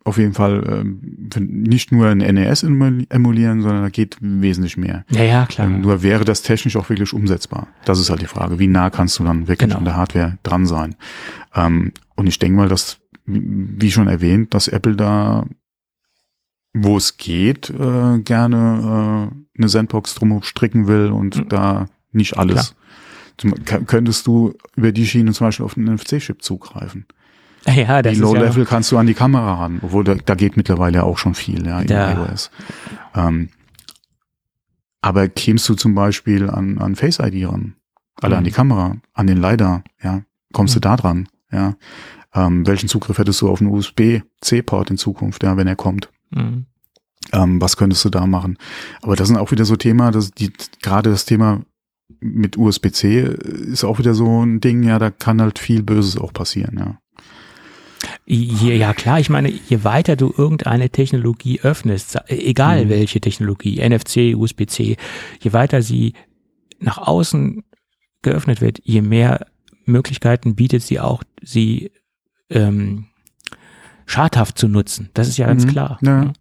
auf 0.05 0.17
jeden 0.17 0.33
Fall 0.33 0.65
ähm, 0.67 1.01
nicht 1.49 1.91
nur 1.93 2.07
ein 2.07 2.19
NES 2.19 2.65
emul- 2.65 3.07
emulieren, 3.11 3.61
sondern 3.61 3.83
da 3.83 3.89
geht 3.91 4.17
wesentlich 4.21 4.77
mehr. 4.77 5.05
Ja, 5.11 5.25
ja, 5.25 5.47
klar. 5.47 5.67
Ähm, 5.67 5.81
nur 5.83 6.03
wäre 6.03 6.25
das 6.25 6.43
technisch 6.43 6.77
auch 6.77 6.89
wirklich 6.89 7.13
umsetzbar? 7.13 7.67
Das 7.85 7.99
ist 7.99 8.09
halt 8.09 8.23
die 8.23 8.27
Frage. 8.27 8.59
Wie 8.59 8.67
nah 8.69 8.89
kannst 8.91 9.19
du 9.19 9.25
dann 9.25 9.49
wirklich 9.49 9.69
Genau. 9.69 9.79
an 9.79 9.85
der 9.85 9.97
Hardware 9.97 10.39
dran 10.43 10.67
sein? 10.67 10.95
Ähm, 11.55 11.93
und 12.17 12.27
ich 12.29 12.39
denke 12.39 12.57
mal, 12.57 12.69
dass, 12.69 12.99
wie 13.27 13.91
schon 13.91 14.09
erwähnt, 14.09 14.55
dass 14.55 14.69
Apple 14.69 14.95
da, 14.97 15.45
wo 16.73 16.97
es 16.97 17.17
geht, 17.17 17.71
äh, 17.71 18.19
gerne 18.21 19.31
äh, 19.33 19.59
eine 19.59 19.69
Sandbox 19.69 20.15
drum 20.15 20.43
stricken 20.43 20.87
will 20.87 21.11
und 21.11 21.37
Mhm. 21.37 21.49
da 21.49 21.87
nicht 22.13 22.39
alles. 22.39 22.75
Zum, 23.37 23.55
könntest 23.65 24.27
du 24.27 24.55
über 24.77 24.93
die 24.93 25.07
Schiene 25.07 25.33
zum 25.33 25.47
Beispiel 25.47 25.65
auf 25.65 25.77
einen 25.77 25.89
NFC-Chip 25.89 26.43
zugreifen? 26.43 27.07
ja, 27.67 28.03
das 28.03 28.13
Die 28.15 28.21
ist 28.21 28.23
ja, 28.23 28.33
Low-Level 28.33 28.65
kannst 28.67 28.91
du 28.93 28.99
an 28.99 29.07
die 29.07 29.15
Kamera 29.15 29.55
ran, 29.55 29.81
obwohl 29.83 30.05
da, 30.05 30.15
da 30.15 30.35
geht 30.35 30.57
mittlerweile 30.57 31.05
auch 31.05 31.19
schon 31.19 31.35
viel, 31.35 31.67
ja, 31.67 31.81
in 31.81 31.87
Da- 31.89 32.13
iOS. 32.13 32.51
Ähm, 33.15 33.49
aber 35.03 35.29
kämst 35.29 35.69
du 35.69 35.75
zum 35.75 35.95
Beispiel 35.95 36.49
an, 36.51 36.79
an 36.79 36.95
Face 36.97 37.19
ID 37.19 37.47
ran, 37.47 37.75
alle 38.21 38.37
an 38.37 38.43
Mhm. 38.43 38.47
die 38.47 38.51
Kamera, 38.53 38.97
an 39.15 39.27
den 39.27 39.39
LiDAR, 39.41 39.83
ja, 40.03 40.23
kommst 40.53 40.75
Mhm. 40.75 40.77
du 40.77 40.81
da 40.81 40.97
dran, 40.97 41.29
ja. 41.53 41.75
Ähm, 42.33 42.65
welchen 42.67 42.89
Zugriff 42.89 43.19
hättest 43.19 43.41
du 43.41 43.49
auf 43.49 43.61
einen 43.61 43.71
USB-C-Port 43.71 44.91
in 44.91 44.97
Zukunft, 44.99 45.43
ja, 45.43 45.57
wenn 45.57 45.67
er 45.67 45.75
kommt? 45.77 46.11
Mhm. 46.31 46.67
Ähm, 47.33 47.61
was 47.61 47.77
könntest 47.77 48.05
du 48.05 48.09
da 48.11 48.27
machen? 48.27 48.59
Aber 49.03 49.15
das 49.17 49.29
sind 49.29 49.37
auch 49.37 49.51
wieder 49.51 49.65
so 49.65 49.77
Thema, 49.77 50.11
dass 50.11 50.31
die, 50.31 50.53
gerade 50.83 51.11
das 51.11 51.27
Thema 51.27 51.63
mit 52.21 52.57
USB-C 52.57 53.21
ist 53.21 53.85
auch 53.85 53.99
wieder 53.99 54.15
so 54.15 54.45
ein 54.45 54.61
Ding, 54.61 54.83
ja, 54.83 54.99
da 54.99 55.11
kann 55.11 55.41
halt 55.41 55.59
viel 55.59 55.83
Böses 55.83 56.17
auch 56.19 56.33
passieren, 56.33 56.77
ja. 56.79 56.99
Ja, 58.27 58.95
klar, 58.95 59.21
ich 59.21 59.29
meine, 59.29 59.51
je 59.51 59.85
weiter 59.85 60.17
du 60.17 60.33
irgendeine 60.37 60.91
Technologie 60.91 61.61
öffnest, 61.61 62.19
egal 62.29 62.87
Mhm. 62.87 62.89
welche 62.91 63.21
Technologie, 63.21 63.81
NFC, 63.81 64.35
USB-C, 64.35 64.97
je 65.41 65.53
weiter 65.53 65.83
sie 65.83 66.15
nach 66.79 66.99
außen 66.99 67.63
geöffnet 68.23 68.61
wird, 68.61 68.81
je 68.85 69.03
mehr 69.03 69.47
Möglichkeiten 69.85 70.55
bietet 70.55 70.83
sie 70.83 71.01
auch, 71.01 71.23
sie 71.43 71.91
ähm, 72.49 73.07
schadhaft 74.11 74.59
zu 74.59 74.69
nutzen. 74.69 75.11
Das 75.15 75.29
ist 75.29 75.37
ja 75.39 75.47
ganz 75.47 75.65
Mhm. 75.65 75.69
klar. 75.71 75.99
Ja. 76.03 76.25
ne? 76.25 76.33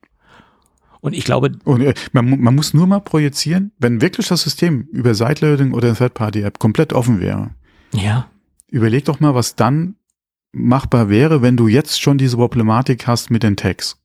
Und 1.02 1.14
ich 1.14 1.24
glaube, 1.24 1.58
Und 1.64 1.82
äh, 1.82 1.94
man, 2.12 2.42
man 2.42 2.56
muss 2.56 2.74
nur 2.74 2.86
mal 2.88 3.00
projizieren, 3.00 3.72
wenn 3.78 4.02
wirklich 4.02 4.28
das 4.28 4.42
System 4.42 4.82
über 4.92 5.14
Sideloading 5.16 5.72
oder 5.74 5.96
Third-Party-App 5.96 6.60
komplett 6.60 6.92
offen 6.94 7.20
wäre. 7.22 7.52
ja, 7.94 8.30
Überleg 8.72 9.06
doch 9.06 9.20
mal, 9.20 9.34
was 9.34 9.56
dann 9.56 9.96
machbar 10.52 11.10
wäre, 11.10 11.42
wenn 11.42 11.58
du 11.58 11.68
jetzt 11.68 12.00
schon 12.02 12.18
diese 12.20 12.36
Problematik 12.38 13.08
hast 13.08 13.32
mit 13.32 13.44
den 13.44 13.56
Tags. 13.56 13.98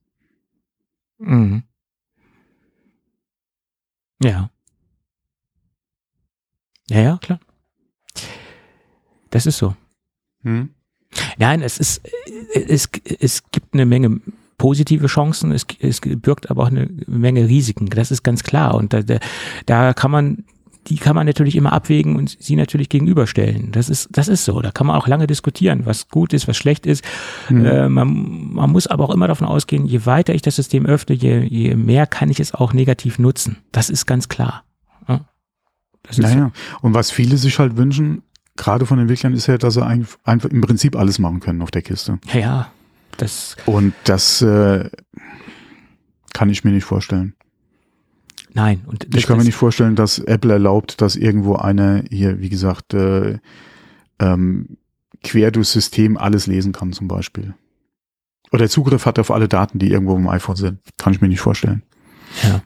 mhm. 1.18 1.62
ja. 4.22 4.50
Ja, 6.88 7.00
ja, 7.00 7.18
klar. 7.18 7.40
Das 9.30 9.46
ist 9.46 9.56
so. 9.58 9.74
Hm? 10.42 10.68
Nein, 11.38 11.62
es 11.62 11.78
ist, 11.78 12.02
es, 12.54 12.88
es 13.20 13.42
gibt 13.50 13.74
eine 13.74 13.86
Menge 13.86 14.20
positive 14.58 15.06
Chancen, 15.06 15.52
es, 15.52 15.66
es 15.80 16.00
birgt 16.00 16.50
aber 16.50 16.62
auch 16.62 16.68
eine 16.68 16.88
Menge 17.06 17.48
Risiken. 17.48 17.86
Das 17.86 18.10
ist 18.10 18.22
ganz 18.22 18.42
klar. 18.42 18.74
Und 18.74 18.92
da, 18.92 19.02
da, 19.66 19.94
kann 19.94 20.10
man, 20.10 20.44
die 20.86 20.96
kann 20.96 21.14
man 21.14 21.26
natürlich 21.26 21.56
immer 21.56 21.72
abwägen 21.72 22.16
und 22.16 22.36
sie 22.40 22.56
natürlich 22.56 22.88
gegenüberstellen. 22.88 23.72
Das 23.72 23.88
ist, 23.88 24.08
das 24.12 24.28
ist 24.28 24.44
so. 24.44 24.60
Da 24.60 24.70
kann 24.70 24.86
man 24.86 24.96
auch 24.96 25.08
lange 25.08 25.26
diskutieren, 25.26 25.82
was 25.84 26.08
gut 26.08 26.32
ist, 26.32 26.46
was 26.46 26.56
schlecht 26.56 26.86
ist. 26.86 27.04
Mhm. 27.48 27.64
Äh, 27.64 27.88
man, 27.88 28.54
man 28.54 28.70
muss 28.70 28.86
aber 28.86 29.04
auch 29.04 29.14
immer 29.14 29.28
davon 29.28 29.46
ausgehen, 29.46 29.86
je 29.86 30.06
weiter 30.06 30.34
ich 30.34 30.42
das 30.42 30.56
System 30.56 30.86
öffne, 30.86 31.14
je, 31.14 31.40
je 31.40 31.74
mehr 31.74 32.06
kann 32.06 32.30
ich 32.30 32.40
es 32.40 32.54
auch 32.54 32.72
negativ 32.72 33.18
nutzen. 33.18 33.56
Das 33.72 33.90
ist 33.90 34.06
ganz 34.06 34.28
klar. 34.28 34.64
Ja. 35.08 35.20
Das 36.02 36.18
ist 36.18 36.24
Naja. 36.24 36.52
Und 36.80 36.94
was 36.94 37.10
viele 37.10 37.36
sich 37.38 37.58
halt 37.58 37.76
wünschen, 37.76 38.22
gerade 38.56 38.86
von 38.86 38.98
Entwicklern, 38.98 39.32
ist 39.34 39.46
ja, 39.46 39.58
dass 39.58 39.74
sie 39.74 39.84
ein- 39.84 40.06
einfach 40.24 40.50
im 40.50 40.60
Prinzip 40.60 40.96
alles 40.96 41.18
machen 41.18 41.40
können 41.40 41.62
auf 41.62 41.70
der 41.70 41.82
Kiste. 41.82 42.18
ja, 42.32 42.38
ja, 42.40 42.72
das, 43.16 43.56
Und 43.66 43.94
das 44.04 44.42
äh, 44.42 44.90
kann 46.32 46.50
ich 46.50 46.64
mir 46.64 46.72
nicht 46.72 46.84
vorstellen. 46.84 47.34
Nein. 48.52 48.82
Und 48.86 49.14
ich 49.16 49.26
kann 49.26 49.36
mir 49.38 49.44
nicht 49.44 49.56
vorstellen, 49.56 49.96
dass 49.96 50.18
Apple 50.20 50.52
erlaubt, 50.52 51.00
dass 51.00 51.16
irgendwo 51.16 51.56
eine 51.56 52.04
hier, 52.10 52.40
wie 52.40 52.48
gesagt, 52.48 52.94
äh, 52.94 53.38
ähm, 54.20 54.76
quer 55.24 55.50
durchs 55.50 55.72
System 55.72 56.16
alles 56.16 56.46
lesen 56.46 56.72
kann 56.72 56.92
zum 56.92 57.08
Beispiel. 57.08 57.54
Oder 58.52 58.68
Zugriff 58.68 59.06
hat 59.06 59.18
auf 59.18 59.32
alle 59.32 59.48
Daten, 59.48 59.80
die 59.80 59.90
irgendwo 59.90 60.14
im 60.16 60.28
iPhone 60.28 60.54
sind. 60.54 60.78
Kann 60.98 61.12
ich 61.12 61.20
mir 61.20 61.28
nicht 61.28 61.40
vorstellen. 61.40 61.82
Ja. 62.44 62.62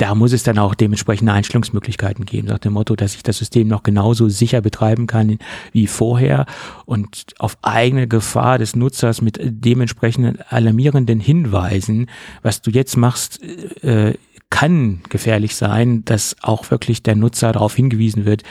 Da 0.00 0.14
muss 0.14 0.32
es 0.32 0.42
dann 0.42 0.58
auch 0.58 0.74
dementsprechende 0.74 1.30
Einstellungsmöglichkeiten 1.30 2.24
geben, 2.24 2.48
nach 2.48 2.58
dem 2.58 2.72
Motto, 2.72 2.96
dass 2.96 3.14
ich 3.16 3.22
das 3.22 3.36
System 3.36 3.68
noch 3.68 3.82
genauso 3.82 4.30
sicher 4.30 4.62
betreiben 4.62 5.06
kann 5.06 5.36
wie 5.72 5.86
vorher 5.86 6.46
und 6.86 7.26
auf 7.38 7.58
eigene 7.60 8.08
Gefahr 8.08 8.56
des 8.56 8.74
Nutzers 8.74 9.20
mit 9.20 9.38
dementsprechenden 9.42 10.38
alarmierenden 10.48 11.20
Hinweisen, 11.20 12.06
was 12.40 12.62
du 12.62 12.70
jetzt 12.70 12.96
machst, 12.96 13.42
äh, 13.84 14.14
kann 14.48 15.02
gefährlich 15.10 15.54
sein, 15.54 16.02
dass 16.06 16.34
auch 16.40 16.70
wirklich 16.70 17.02
der 17.02 17.14
Nutzer 17.14 17.52
darauf 17.52 17.76
hingewiesen 17.76 18.24
wird, 18.24 18.42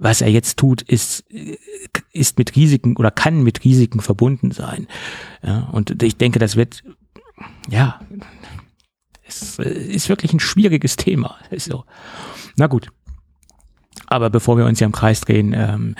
was 0.00 0.22
er 0.22 0.30
jetzt 0.30 0.56
tut, 0.58 0.82
ist, 0.82 1.24
ist 2.12 2.36
mit 2.36 2.56
Risiken 2.56 2.96
oder 2.96 3.12
kann 3.12 3.44
mit 3.44 3.64
Risiken 3.64 4.00
verbunden 4.00 4.50
sein. 4.50 4.88
Ja, 5.44 5.68
und 5.70 6.02
ich 6.02 6.16
denke, 6.16 6.40
das 6.40 6.56
wird, 6.56 6.82
ja, 7.70 8.00
es 9.26 9.58
ist 9.58 10.08
wirklich 10.08 10.32
ein 10.32 10.40
schwieriges 10.40 10.96
Thema. 10.96 11.36
So. 11.58 11.84
Na 12.56 12.66
gut. 12.66 12.88
Aber 14.06 14.30
bevor 14.30 14.56
wir 14.56 14.66
uns 14.66 14.78
hier 14.78 14.86
im 14.86 14.92
Kreis 14.92 15.20
drehen, 15.20 15.52
ähm, 15.52 15.96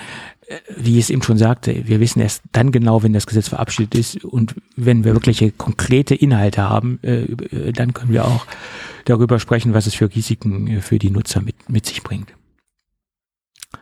wie 0.77 0.97
ich 0.97 1.05
es 1.05 1.09
eben 1.09 1.21
schon 1.23 1.37
sagte, 1.37 1.87
wir 1.87 1.99
wissen 1.99 2.21
erst 2.21 2.41
dann 2.53 2.71
genau, 2.71 3.03
wenn 3.03 3.11
das 3.11 3.27
Gesetz 3.27 3.49
verabschiedet 3.49 3.95
ist 3.95 4.23
und 4.23 4.55
wenn 4.75 5.03
wir 5.03 5.13
wirkliche 5.13 5.51
konkrete 5.51 6.15
Inhalte 6.15 6.61
haben, 6.61 6.99
äh, 7.03 7.23
äh 7.23 7.73
dann 7.73 7.93
können 7.93 8.13
wir 8.13 8.25
auch 8.25 8.45
darüber 9.05 9.39
sprechen, 9.39 9.73
was 9.73 9.87
es 9.87 9.95
für 9.95 10.13
Risiken 10.13 10.67
äh, 10.67 10.81
für 10.81 10.99
die 10.99 11.09
Nutzer 11.09 11.41
mit, 11.41 11.69
mit 11.69 11.85
sich 11.85 12.01
bringt. 12.01 12.36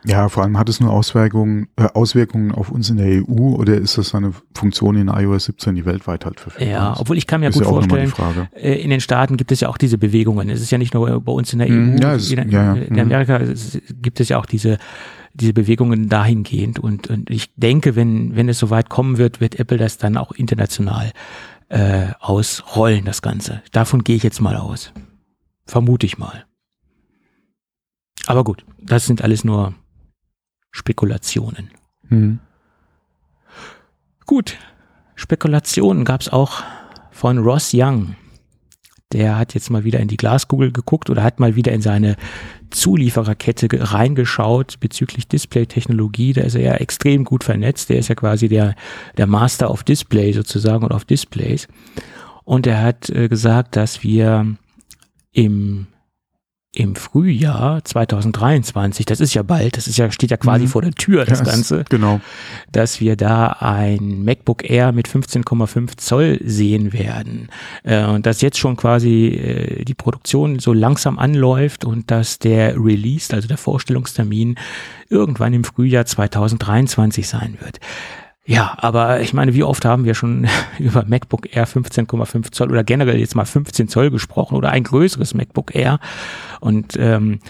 Ja, 0.06 0.28
vor 0.28 0.44
allem 0.44 0.56
hat 0.56 0.68
es 0.68 0.78
nur 0.78 0.92
Auswirkungen, 0.92 1.68
äh, 1.76 1.88
Auswirkungen 1.94 2.52
auf 2.52 2.70
uns 2.70 2.90
in 2.90 2.96
der 2.96 3.06
EU 3.06 3.56
oder 3.56 3.76
ist 3.76 3.98
das 3.98 4.14
eine 4.14 4.32
Funktion 4.54 4.96
in 4.96 5.08
iOS 5.08 5.46
17, 5.46 5.74
die 5.74 5.84
weltweit 5.84 6.24
halt 6.24 6.38
verfügbar 6.38 6.68
Ja, 6.68 6.94
obwohl 6.96 7.18
ich 7.18 7.26
kann 7.26 7.40
mir 7.40 7.50
gut 7.50 7.62
ja 7.62 7.68
vorstellen, 7.68 8.12
äh, 8.54 8.74
in 8.74 8.90
den 8.90 9.00
Staaten 9.00 9.36
gibt 9.36 9.50
es 9.50 9.60
ja 9.60 9.68
auch 9.68 9.78
diese 9.78 9.98
Bewegungen. 9.98 10.48
Es 10.48 10.60
ist 10.60 10.70
ja 10.70 10.78
nicht 10.78 10.94
nur 10.94 11.20
bei 11.20 11.32
uns 11.32 11.52
in 11.52 11.58
der 11.58 11.68
mhm, 11.68 11.96
EU, 11.96 12.02
ja, 12.02 12.14
es, 12.14 12.30
in, 12.30 12.50
ja, 12.50 12.74
in, 12.74 13.00
Amerika 13.00 13.40
gibt 14.00 14.20
es 14.20 14.28
ja 14.28 14.38
auch 14.38 14.46
diese 14.46 14.78
diese 15.34 15.52
Bewegungen 15.52 16.08
dahingehend 16.08 16.78
und, 16.78 17.10
und 17.10 17.28
ich 17.28 17.52
denke, 17.56 17.94
wenn 17.94 18.36
wenn 18.36 18.48
es 18.48 18.58
soweit 18.58 18.88
kommen 18.88 19.18
wird, 19.18 19.40
wird 19.40 19.58
Apple 19.58 19.76
das 19.76 19.98
dann 19.98 20.16
auch 20.16 20.32
international 20.32 21.12
äh, 21.68 22.06
ausrollen, 22.20 23.04
das 23.04 23.22
Ganze. 23.22 23.62
Davon 23.72 24.04
gehe 24.04 24.16
ich 24.16 24.22
jetzt 24.22 24.40
mal 24.40 24.56
aus. 24.56 24.92
Vermute 25.66 26.06
ich 26.06 26.16
mal. 26.16 26.46
Aber 28.26 28.44
gut, 28.44 28.64
das 28.80 29.06
sind 29.06 29.22
alles 29.22 29.44
nur 29.44 29.74
Spekulationen. 30.76 31.70
Mhm. 32.10 32.38
Gut, 34.26 34.58
Spekulationen 35.14 36.04
gab 36.04 36.20
es 36.20 36.28
auch 36.28 36.62
von 37.10 37.38
Ross 37.38 37.70
Young. 37.72 38.14
Der 39.12 39.38
hat 39.38 39.54
jetzt 39.54 39.70
mal 39.70 39.84
wieder 39.84 40.00
in 40.00 40.08
die 40.08 40.18
Glaskugel 40.18 40.72
geguckt 40.72 41.08
oder 41.08 41.22
hat 41.22 41.40
mal 41.40 41.56
wieder 41.56 41.72
in 41.72 41.80
seine 41.80 42.16
Zuliefererkette 42.70 43.68
reingeschaut 43.92 44.78
bezüglich 44.80 45.28
Display-Technologie. 45.28 46.34
Da 46.34 46.42
ist 46.42 46.56
er 46.56 46.62
ja 46.62 46.74
extrem 46.74 47.24
gut 47.24 47.42
vernetzt. 47.42 47.88
Der 47.88 47.98
ist 47.98 48.08
ja 48.08 48.14
quasi 48.14 48.48
der, 48.48 48.74
der 49.16 49.26
Master 49.26 49.70
of 49.70 49.82
Display 49.82 50.32
sozusagen 50.32 50.84
und 50.84 50.92
auf 50.92 51.06
Displays. 51.06 51.68
Und 52.44 52.66
er 52.66 52.82
hat 52.82 53.08
äh, 53.08 53.28
gesagt, 53.28 53.76
dass 53.76 54.02
wir 54.02 54.56
im 55.32 55.86
im 56.76 56.94
Frühjahr 56.94 57.82
2023, 57.82 59.06
das 59.06 59.20
ist 59.20 59.32
ja 59.32 59.42
bald, 59.42 59.78
das 59.78 59.88
ist 59.88 59.96
ja, 59.96 60.10
steht 60.10 60.30
ja 60.30 60.36
quasi 60.36 60.64
mhm. 60.64 60.68
vor 60.68 60.82
der 60.82 60.92
Tür, 60.92 61.24
das 61.24 61.40
yes, 61.40 61.48
Ganze. 61.48 61.84
Genau. 61.88 62.20
Dass 62.70 63.00
wir 63.00 63.16
da 63.16 63.56
ein 63.60 64.24
MacBook 64.24 64.68
Air 64.68 64.92
mit 64.92 65.08
15,5 65.08 65.96
Zoll 65.96 66.38
sehen 66.44 66.92
werden. 66.92 67.48
Äh, 67.82 68.04
und 68.04 68.26
dass 68.26 68.42
jetzt 68.42 68.58
schon 68.58 68.76
quasi 68.76 69.28
äh, 69.28 69.84
die 69.84 69.94
Produktion 69.94 70.58
so 70.58 70.74
langsam 70.74 71.18
anläuft 71.18 71.86
und 71.86 72.10
dass 72.10 72.38
der 72.38 72.76
Release, 72.76 73.34
also 73.34 73.48
der 73.48 73.58
Vorstellungstermin, 73.58 74.56
irgendwann 75.08 75.54
im 75.54 75.64
Frühjahr 75.64 76.04
2023 76.04 77.26
sein 77.26 77.56
wird. 77.60 77.80
Ja, 78.48 78.76
aber 78.78 79.20
ich 79.20 79.32
meine, 79.32 79.54
wie 79.54 79.64
oft 79.64 79.84
haben 79.84 80.04
wir 80.04 80.14
schon 80.14 80.46
über 80.78 81.04
MacBook 81.06 81.54
Air 81.54 81.66
15,5 81.66 82.52
Zoll 82.52 82.70
oder 82.70 82.84
generell 82.84 83.18
jetzt 83.18 83.34
mal 83.34 83.44
15 83.44 83.88
Zoll 83.88 84.10
gesprochen 84.10 84.54
oder 84.56 84.70
ein 84.70 84.84
größeres 84.84 85.34
MacBook 85.34 85.74
Air. 85.74 85.98
Und 86.60 86.96
ähm, 86.96 87.40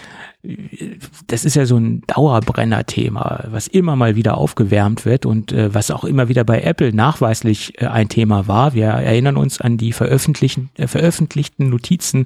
das 1.27 1.45
ist 1.45 1.55
ja 1.55 1.65
so 1.65 1.77
ein 1.77 2.01
Dauerbrenner-Thema, 2.07 3.45
was 3.51 3.67
immer 3.67 3.95
mal 3.95 4.15
wieder 4.15 4.37
aufgewärmt 4.37 5.05
wird 5.05 5.27
und 5.27 5.51
äh, 5.51 5.73
was 5.73 5.91
auch 5.91 6.03
immer 6.03 6.29
wieder 6.29 6.43
bei 6.43 6.61
Apple 6.61 6.93
nachweislich 6.93 7.79
äh, 7.79 7.85
ein 7.87 8.09
Thema 8.09 8.47
war. 8.47 8.73
Wir 8.73 8.87
erinnern 8.87 9.37
uns 9.37 9.61
an 9.61 9.77
die 9.77 9.93
veröffentlichten, 9.93 10.69
äh, 10.77 10.87
veröffentlichten 10.87 11.69
Notizen 11.69 12.25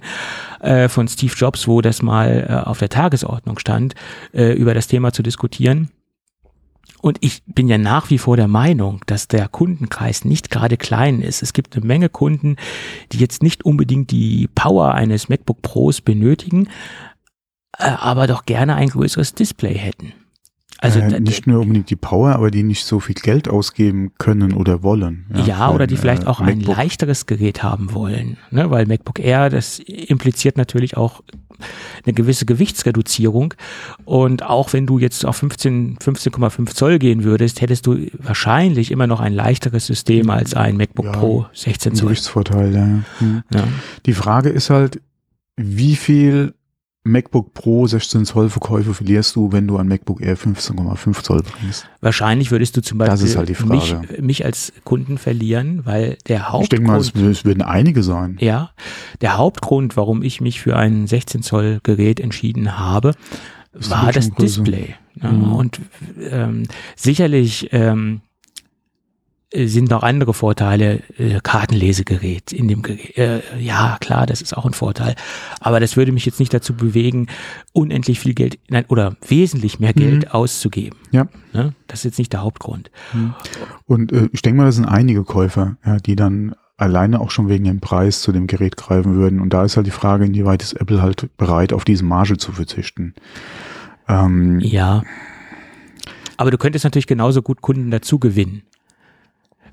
äh, 0.62 0.88
von 0.88 1.10
Steve 1.10 1.34
Jobs, 1.36 1.68
wo 1.68 1.82
das 1.82 2.02
mal 2.02 2.48
äh, 2.48 2.70
auf 2.70 2.80
der 2.80 2.90
Tagesordnung 2.90 3.60
stand, 3.60 3.96
äh, 4.34 4.54
über 4.54 4.74
das 4.74 4.88
Thema 4.88 5.12
zu 5.12 5.24
diskutieren. 5.24 5.90
Und 7.02 7.18
ich 7.22 7.42
bin 7.46 7.68
ja 7.68 7.78
nach 7.78 8.10
wie 8.10 8.20
vor 8.20 8.38
der 8.38 8.48
Meinung, 8.48 9.02
dass 9.08 9.28
der 9.28 9.48
Kundenkreis 9.48 10.24
nicht 10.24 10.52
gerade 10.52 10.78
klein 10.78 11.22
ist. 11.22 11.42
Es 11.42 11.54
gibt 11.54 11.76
eine 11.76 11.86
Menge 11.86 12.10
Kunden, 12.10 12.58
die 13.12 13.18
jetzt 13.18 13.42
nicht 13.42 13.66
unbedingt 13.66 14.12
die 14.12 14.48
Power 14.54 14.94
eines 14.94 15.28
MacBook 15.28 15.62
Pros 15.62 16.02
benötigen, 16.02 16.68
äh, 17.78 17.90
aber 17.90 18.28
doch 18.28 18.46
gerne 18.46 18.76
ein 18.76 18.90
größeres 18.90 19.34
Display 19.34 19.78
hätten. 19.78 20.14
Also 20.82 21.00
äh, 21.00 21.20
nicht 21.20 21.46
nur 21.46 21.62
unbedingt 21.62 21.92
die 21.92 21.96
Power, 21.96 22.34
aber 22.34 22.50
die 22.50 22.64
nicht 22.64 22.86
so 22.86 23.00
viel 23.00 23.16
Geld 23.16 23.48
ausgeben 23.48 24.14
können 24.18 24.54
oder 24.54 24.82
wollen. 24.82 25.26
Ja, 25.34 25.46
ja 25.46 25.72
oder 25.72 25.86
die 25.86 25.96
vielleicht 25.96 26.24
äh, 26.24 26.26
auch 26.26 26.40
MacBook. 26.40 26.70
ein 26.70 26.76
leichteres 26.76 27.28
Gerät 27.28 27.62
haben 27.62 27.94
wollen, 27.94 28.38
ne? 28.50 28.70
weil 28.72 28.88
MacBook 28.88 29.20
Air, 29.20 29.52
das 29.52 29.78
impliziert 29.78 30.58
natürlich 30.58 30.98
auch 30.98 31.22
eine 32.04 32.14
gewisse 32.14 32.48
Gewichtsreduzierung. 32.48 33.54
Und 34.06 34.42
auch 34.42 34.74
wenn 34.74 34.88
du 34.88 34.98
jetzt 34.98 35.24
auf 35.24 35.36
15, 35.38 35.98
15,5 36.00 36.74
Zoll 36.74 36.98
gehen 36.98 37.24
würdest, 37.24 37.62
hättest 37.62 37.86
du 37.86 38.08
wahrscheinlich 38.18 38.90
immer 38.90 39.06
noch 39.06 39.20
ein 39.20 39.34
leichteres 39.34 39.86
System 39.86 40.32
als 40.32 40.56
ein 40.56 40.78
MacBook 40.78 41.06
ja, 41.06 41.12
Pro 41.12 41.46
16 41.54 41.94
Zoll. 41.94 42.08
Gewichtsvorteil, 42.08 42.74
ja. 42.74 42.88
Hm. 43.20 43.44
ja. 43.54 43.68
Die 44.08 44.14
Frage 44.14 44.50
ist 44.50 44.72
halt, 44.72 45.00
wie 45.58 45.96
viel 45.96 46.56
MacBook 47.04 47.54
Pro 47.56 47.88
16 47.88 48.26
Zoll 48.26 48.50
Verkäufe 48.50 48.94
verlierst 48.94 49.36
du, 49.36 49.52
wenn 49.52 49.68
du 49.68 49.78
ein 49.78 49.88
MacBook 49.88 50.22
Air 50.22 50.38
15,5 50.38 51.24
Zoll 51.24 51.42
bringst? 51.42 51.88
Wahrscheinlich 52.00 52.52
würdest 52.52 52.78
du 52.78 52.82
zum 52.82 53.00
Beispiel 53.00 53.36
halt 53.36 53.66
mich, 53.66 53.96
mich, 54.20 54.46
als 54.46 54.72
Kunden 54.84 55.18
verlieren, 55.18 55.82
weil 55.86 56.18
der 56.28 56.52
Hauptgrund. 56.52 56.64
Ich 56.64 56.70
denke 56.70 56.88
mal, 56.88 57.00
es, 57.00 57.16
es 57.16 57.46
werden 57.46 57.64
einige 57.64 58.04
sein. 58.04 58.38
Ja, 58.40 58.72
der 59.22 59.38
Hauptgrund, 59.38 59.98
warum 59.98 60.22
ich 60.22 60.42
mich 60.42 60.62
für 60.62 60.78
ein 60.78 61.08
16 61.08 61.42
Zoll 61.42 61.80
Gerät 61.82 62.20
entschieden 62.20 62.78
habe, 62.78 63.16
das 63.74 63.90
war 63.90 64.12
das 64.12 64.30
Display. 64.32 64.96
Ja, 65.22 65.32
mhm. 65.32 65.54
Und 65.54 65.82
ähm, 66.30 66.64
sicherlich 66.96 67.70
ähm, 67.72 68.22
äh, 68.26 68.31
sind 69.54 69.90
noch 69.90 70.04
andere 70.04 70.34
Vorteile, 70.34 71.02
äh, 71.18 71.40
Kartenlesegerät 71.44 72.54
in 72.54 72.68
dem 72.68 72.82
Gerät. 72.82 73.18
Äh, 73.18 73.42
ja, 73.60 73.98
klar, 74.00 74.26
das 74.26 74.42
ist 74.42 74.56
auch 74.56 74.66
ein 74.66 74.74
Vorteil. 74.74 75.16
Aber 75.60 75.80
das 75.80 75.98
würde 75.98 76.12
mich 76.12 76.26
jetzt 76.26 76.40
nicht 76.40 76.54
dazu 76.54 76.74
bewegen, 76.74 77.28
unendlich 77.74 78.20
viel 78.20 78.34
Geld, 78.34 78.60
nein, 78.70 78.86
oder 78.88 79.18
wesentlich 79.28 79.80
mehr 79.80 79.94
Geld 79.94 80.26
mhm. 80.26 80.32
auszugeben. 80.32 80.98
Ja. 81.12 81.28
Ne? 81.54 81.74
Das 81.88 82.00
ist 82.00 82.06
jetzt 82.06 82.20
nicht 82.20 82.32
der 82.32 82.44
Hauptgrund. 82.44 82.92
Mhm. 83.14 83.34
Und 83.86 84.12
äh, 84.14 84.30
ich 84.32 84.42
denke 84.42 84.58
mal, 84.58 84.66
das 84.66 84.76
sind 84.76 84.86
einige 84.86 85.24
Käufer, 85.24 85.78
ja, 85.86 85.98
die 85.98 86.16
dann 86.16 86.56
alleine 86.78 87.20
auch 87.20 87.30
schon 87.30 87.50
wegen 87.50 87.66
dem 87.66 87.80
Preis 87.80 88.22
zu 88.22 88.32
dem 88.32 88.48
Gerät 88.48 88.78
greifen 88.78 89.16
würden. 89.16 89.40
Und 89.42 89.54
da 89.54 89.66
ist 89.66 89.76
halt 89.76 89.86
die 89.86 89.92
Frage, 89.92 90.26
inwieweit 90.26 90.64
ist 90.64 90.74
Apple 90.74 91.02
halt 91.02 91.30
bereit, 91.38 91.74
auf 91.74 91.86
diese 91.86 92.06
Marge 92.06 92.38
zu 92.38 92.54
verzichten. 92.54 93.14
Ähm, 94.08 94.60
ja. 94.62 95.04
Aber 96.38 96.50
du 96.50 96.58
könntest 96.58 96.86
natürlich 96.86 97.06
genauso 97.06 97.42
gut 97.42 97.62
Kunden 97.62 97.92
dazu 97.92 98.18
gewinnen. 98.18 98.64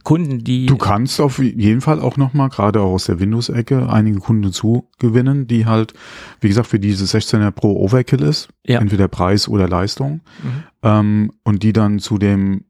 Kunden, 0.05 0.45
die. 0.45 0.67
Du 0.67 0.77
kannst 0.77 1.21
auf 1.21 1.39
jeden 1.39 1.81
Fall 1.81 2.01
auch 2.01 2.17
nochmal, 2.17 2.49
gerade 2.49 2.81
auch 2.81 2.93
aus 2.93 3.07
der 3.07 3.21
Windows-Ecke, 3.21 3.89
einige 3.89 4.19
Kunden 4.19 4.53
zugewinnen, 4.53 5.47
die 5.47 5.67
halt, 5.67 5.95
wie 6.41 6.49
gesagt, 6.49 6.69
für 6.69 6.81
diese 6.81 7.05
16er 7.05 7.51
Pro 7.51 7.73
Overkill 7.73 8.23
ist. 8.23 8.49
Ja. 8.65 8.81
Entweder 8.81 9.09
Preis 9.09 9.49
oder 9.49 9.69
Leistung. 9.69 10.21
Mhm. 10.43 10.63
Ähm, 10.83 11.33
und 11.45 11.63
die 11.63 11.73
dann 11.73 11.99
zu 11.99 12.19
dem, 12.19 12.65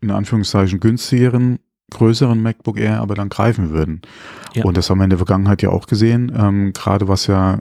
in 0.00 0.10
Anführungszeichen, 0.10 0.80
günstigeren, 0.80 1.58
größeren 1.90 2.40
MacBook 2.40 2.78
Air 2.78 3.00
aber 3.00 3.14
dann 3.14 3.28
greifen 3.28 3.70
würden. 3.70 4.02
Ja. 4.54 4.64
Und 4.64 4.76
das 4.76 4.88
haben 4.88 4.98
wir 4.98 5.04
in 5.04 5.10
der 5.10 5.18
Vergangenheit 5.18 5.62
ja 5.62 5.70
auch 5.70 5.86
gesehen, 5.86 6.32
ähm, 6.36 6.72
gerade 6.72 7.08
was 7.08 7.26
ja 7.26 7.58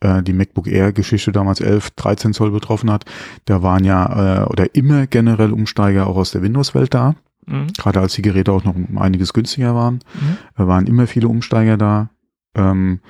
äh, 0.00 0.22
die 0.22 0.32
MacBook 0.32 0.66
Air 0.66 0.92
Geschichte 0.92 1.32
damals 1.32 1.60
11, 1.60 1.90
13 1.92 2.32
Zoll 2.32 2.50
betroffen 2.50 2.90
hat, 2.90 3.04
da 3.44 3.62
waren 3.62 3.84
ja 3.84 4.42
äh, 4.42 4.46
oder 4.46 4.74
immer 4.74 5.06
generell 5.06 5.52
Umsteiger 5.52 6.06
auch 6.06 6.16
aus 6.16 6.32
der 6.32 6.42
Windows-Welt 6.42 6.92
da. 6.92 7.14
Mhm. 7.46 7.72
Gerade 7.76 8.00
als 8.00 8.14
die 8.14 8.22
Geräte 8.22 8.52
auch 8.52 8.64
noch 8.64 8.74
um 8.74 8.98
einiges 8.98 9.32
günstiger 9.32 9.74
waren, 9.74 10.00
mhm. 10.14 10.66
waren 10.66 10.86
immer 10.86 11.06
viele 11.06 11.28
Umsteiger 11.28 11.76
da. 11.76 12.10
Ähm, 12.54 13.00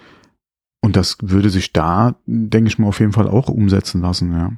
und 0.80 0.96
das 0.96 1.18
würde 1.20 1.50
sich 1.50 1.72
da, 1.72 2.16
denke 2.26 2.68
ich 2.68 2.78
mal, 2.78 2.88
auf 2.88 3.00
jeden 3.00 3.12
Fall 3.12 3.28
auch 3.28 3.48
umsetzen 3.48 4.00
lassen, 4.00 4.32
ja. 4.32 4.52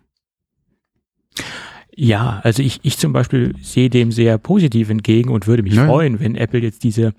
Ja, 1.94 2.40
also 2.42 2.62
ich, 2.62 2.80
ich 2.82 2.96
zum 2.96 3.12
Beispiel 3.12 3.54
sehe 3.60 3.90
dem 3.90 4.12
sehr 4.12 4.38
positiv 4.38 4.88
entgegen 4.88 5.30
und 5.30 5.46
würde 5.46 5.62
mich 5.62 5.74
Ja. 5.74 5.86
freuen, 5.86 6.20
wenn 6.20 6.36
Apple 6.36 6.60
jetzt 6.60 6.84
diese, 6.84 7.12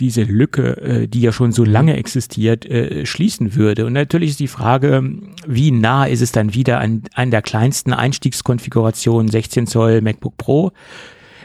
diese 0.00 0.24
Lücke, 0.24 0.76
äh, 0.80 1.06
die 1.06 1.20
ja 1.20 1.32
schon 1.32 1.52
so 1.52 1.64
lange 1.64 1.96
existiert, 1.96 2.66
äh, 2.66 3.06
schließen 3.06 3.54
würde. 3.54 3.86
Und 3.86 3.92
natürlich 3.92 4.30
ist 4.30 4.40
die 4.40 4.48
Frage, 4.48 5.08
wie 5.46 5.70
nah 5.70 6.04
ist 6.04 6.20
es 6.20 6.32
dann 6.32 6.52
wieder 6.52 6.80
an, 6.80 7.02
an 7.14 7.30
der 7.30 7.42
kleinsten 7.42 7.92
Einstiegskonfiguration 7.92 9.28
16 9.28 9.68
Zoll 9.68 10.00
MacBook 10.00 10.36
Pro? 10.36 10.72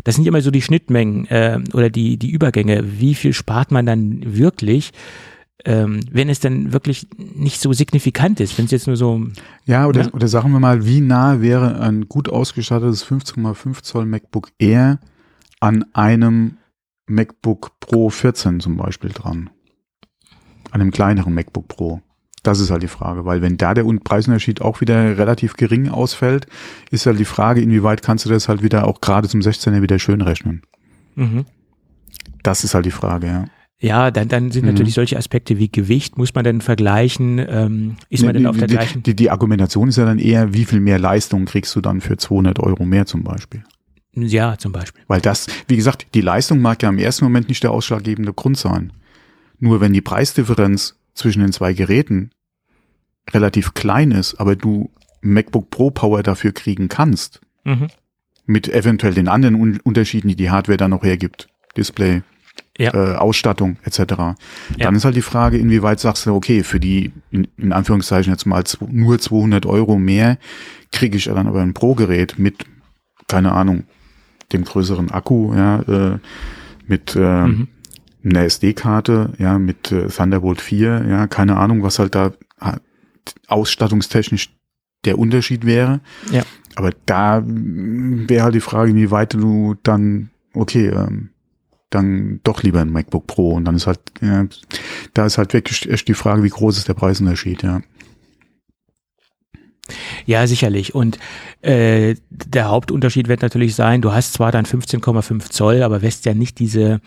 Das 0.03 0.15
sind 0.15 0.27
immer 0.27 0.41
so 0.41 0.51
die 0.51 0.61
Schnittmengen 0.61 1.25
äh, 1.27 1.59
oder 1.73 1.89
die, 1.89 2.17
die 2.17 2.31
Übergänge. 2.31 2.99
Wie 2.99 3.15
viel 3.15 3.33
spart 3.33 3.71
man 3.71 3.85
dann 3.85 4.21
wirklich? 4.37 4.91
Ähm, 5.63 5.99
wenn 6.11 6.27
es 6.29 6.39
dann 6.39 6.73
wirklich 6.73 7.05
nicht 7.17 7.61
so 7.61 7.71
signifikant 7.71 8.39
ist, 8.39 8.57
wenn 8.57 8.65
es 8.65 8.71
jetzt 8.71 8.87
nur 8.87 8.95
so 8.97 9.21
Ja, 9.65 9.85
oder, 9.85 10.01
Ja. 10.03 10.11
oder 10.13 10.27
sagen 10.27 10.51
wir 10.51 10.59
mal, 10.59 10.87
wie 10.87 11.01
nah 11.01 11.39
wäre 11.41 11.79
ein 11.81 12.07
gut 12.09 12.29
ausgestattetes 12.29 13.05
15,5 13.05 13.83
Zoll 13.83 14.07
MacBook 14.07 14.49
Air 14.57 14.99
an 15.59 15.85
einem 15.93 16.57
MacBook 17.07 17.79
Pro 17.79 18.09
14 18.09 18.59
zum 18.59 18.75
Beispiel 18.77 19.11
dran? 19.11 19.51
An 20.71 20.81
einem 20.81 20.91
kleineren 20.91 21.33
MacBook 21.35 21.67
Pro. 21.67 22.01
Das 22.43 22.59
ist 22.59 22.71
halt 22.71 22.81
die 22.81 22.87
Frage, 22.87 23.23
weil 23.25 23.41
wenn 23.43 23.57
da 23.57 23.73
der 23.75 23.85
Un- 23.85 23.99
Preisunterschied 23.99 24.61
auch 24.61 24.81
wieder 24.81 25.17
relativ 25.17 25.55
gering 25.55 25.89
ausfällt, 25.89 26.47
ist 26.89 27.05
halt 27.05 27.19
die 27.19 27.25
Frage, 27.25 27.61
inwieweit 27.61 28.01
kannst 28.01 28.25
du 28.25 28.29
das 28.29 28.49
halt 28.49 28.63
wieder 28.63 28.87
auch 28.87 28.99
gerade 28.99 29.27
zum 29.27 29.41
16er 29.41 29.81
wieder 29.81 29.99
schön 29.99 30.21
rechnen. 30.21 30.61
mhm. 31.15 31.45
Das 32.43 32.63
ist 32.63 32.73
halt 32.73 32.85
die 32.85 32.91
Frage, 32.91 33.27
ja. 33.27 33.45
Ja, 33.79 34.11
dann, 34.11 34.27
dann 34.27 34.51
sind 34.51 34.63
Mhm. 34.65 34.71
natürlich 34.71 34.93
solche 34.95 35.17
Aspekte 35.17 35.57
wie 35.59 35.69
Gewicht, 35.71 36.17
muss 36.17 36.33
man 36.35 36.43
dann 36.43 36.61
vergleichen, 36.61 37.37
ähm, 37.39 37.95
ist 38.09 38.23
man 38.23 38.33
die, 38.33 38.39
denn 38.39 38.47
auf 38.47 38.57
der 38.57 38.67
die, 38.67 38.73
gleichen, 38.75 39.03
die, 39.03 39.15
die 39.15 39.29
Argumentation 39.31 39.87
ist 39.89 39.97
ja 39.97 40.05
dann 40.05 40.19
eher, 40.19 40.53
wie 40.53 40.65
viel 40.65 40.79
mehr 40.79 40.99
Leistung 40.99 41.45
kriegst 41.45 41.75
du 41.75 41.81
dann 41.81 42.01
für 42.01 42.17
200 42.17 42.59
Euro 42.59 42.85
mehr 42.85 43.05
zum 43.05 43.23
Beispiel? 43.23 43.63
ja, 44.13 44.57
zum 44.57 44.71
Beispiel. 44.71 45.01
Weil 45.07 45.21
das, 45.21 45.47
wie 45.67 45.75
gesagt, 45.77 46.07
die 46.15 46.21
Leistung 46.21 46.59
mag 46.61 46.81
ja 46.83 46.89
im 46.89 46.97
ersten 46.97 47.23
Moment 47.25 47.47
nicht 47.49 47.63
der 47.63 47.71
ausschlaggebende 47.71 48.33
Grund 48.33 48.57
sein. 48.57 48.91
Nur 49.59 49.79
wenn 49.81 49.93
die 49.93 50.01
Preisdifferenz 50.01 50.95
zwischen 51.13 51.41
den 51.41 51.51
zwei 51.51 51.73
Geräten 51.73 52.31
relativ 53.31 53.73
klein 53.73 54.11
ist, 54.11 54.35
aber 54.35 54.55
du 54.55 54.89
MacBook 55.21 55.69
Pro 55.69 55.91
Power 55.91 56.23
dafür 56.23 56.51
kriegen 56.51 56.87
kannst, 56.89 57.41
Mhm. 57.63 57.87
mit 58.45 58.67
eventuell 58.67 59.13
den 59.13 59.27
anderen 59.27 59.55
Un 59.55 59.79
Unterschieden, 59.83 60.27
die 60.29 60.35
die 60.35 60.49
Hardware 60.49 60.77
dann 60.77 60.91
noch 60.91 61.03
hergibt, 61.03 61.47
Display, 61.77 62.23
Ja. 62.77 62.93
äh, 62.93 63.15
Ausstattung 63.17 63.77
etc. 63.83 64.35
Dann 64.79 64.95
ist 64.95 65.05
halt 65.05 65.15
die 65.15 65.21
Frage, 65.21 65.57
inwieweit 65.57 65.99
sagst 65.99 66.25
du, 66.25 66.33
okay, 66.33 66.63
für 66.63 66.79
die 66.79 67.11
in, 67.29 67.47
in 67.57 67.71
Anführungszeichen 67.71 68.33
jetzt 68.33 68.45
mal 68.45 68.63
nur 68.89 69.19
200 69.19 69.65
Euro 69.67 69.97
mehr 69.99 70.37
kriege 70.91 71.15
ich 71.17 71.25
dann 71.25 71.47
aber 71.47 71.61
ein 71.61 71.73
Pro-Gerät 71.73 72.39
mit, 72.39 72.65
keine 73.27 73.51
Ahnung, 73.53 73.83
dem 74.51 74.63
größeren 74.65 75.11
Akku, 75.11 75.53
ja, 75.53 75.81
äh, 75.81 76.17
mit 76.87 77.15
äh, 77.15 77.45
Mhm. 77.45 77.67
Einer 78.23 78.43
SD-Karte, 78.43 79.33
ja, 79.37 79.57
mit 79.59 79.91
äh, 79.91 80.07
Thunderbolt 80.07 80.61
4, 80.61 81.05
ja, 81.09 81.27
keine 81.27 81.57
Ahnung, 81.57 81.83
was 81.83 81.99
halt 81.99 82.15
da 82.15 82.31
ausstattungstechnisch 83.47 84.55
der 85.05 85.17
Unterschied 85.17 85.65
wäre. 85.65 86.01
Ja. 86.31 86.43
Aber 86.75 86.91
da 87.05 87.41
mm, 87.41 88.29
wäre 88.29 88.43
halt 88.43 88.55
die 88.55 88.61
Frage, 88.61 88.91
inwieweit 88.91 89.33
du 89.33 89.75
dann, 89.83 90.29
okay, 90.53 90.87
ähm, 90.87 91.29
dann 91.89 92.39
doch 92.43 92.63
lieber 92.63 92.79
ein 92.81 92.91
MacBook 92.91 93.27
Pro 93.27 93.51
und 93.51 93.65
dann 93.65 93.75
ist 93.75 93.87
halt, 93.87 93.99
ja, 94.21 94.45
da 95.13 95.25
ist 95.25 95.37
halt 95.37 95.53
wirklich 95.53 95.89
echt 95.89 96.07
die 96.07 96.13
Frage, 96.13 96.43
wie 96.43 96.49
groß 96.49 96.77
ist 96.77 96.87
der 96.87 96.93
Preisunterschied, 96.93 97.63
ja. 97.63 97.81
Ja, 100.25 100.47
sicherlich. 100.47 100.95
Und 100.95 101.19
äh, 101.61 102.15
der 102.29 102.69
Hauptunterschied 102.69 103.27
wird 103.27 103.41
natürlich 103.41 103.75
sein, 103.75 104.01
du 104.01 104.13
hast 104.13 104.33
zwar 104.33 104.53
dann 104.53 104.65
15,5 104.65 105.49
Zoll, 105.49 105.83
aber 105.83 106.01
wirst 106.01 106.25
ja 106.25 106.33
nicht 106.33 106.59
diese 106.59 107.01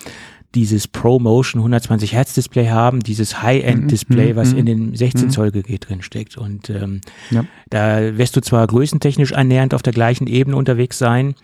dieses 0.55 0.87
ProMotion 0.89 1.61
120 1.61 2.13
Hertz 2.13 2.35
Display 2.35 2.69
haben, 2.69 3.01
dieses 3.01 3.43
High-End 3.43 3.91
Display, 3.91 4.33
Mhm, 4.33 4.37
was 4.37 4.53
mhm, 4.53 4.59
in 4.59 4.67
dem 4.67 4.97
16 4.97 5.27
mhm. 5.27 5.31
Zoll 5.31 5.51
Gerät 5.51 5.89
drin 5.89 6.03
steckt. 6.03 6.37
Und 6.37 6.71
ähm, 6.71 7.01
Ja. 7.31 7.45
da 7.71 8.17
wirst 8.17 8.37
du 8.37 8.41
zwar 8.41 8.67
größentechnisch 8.67 9.33
annähernd 9.33 9.75
auf 9.75 9.83
der 9.83 9.93
gleichen 9.93 10.27
Ebene 10.27 10.57
unterwegs 10.57 10.99
sein, 10.99 11.35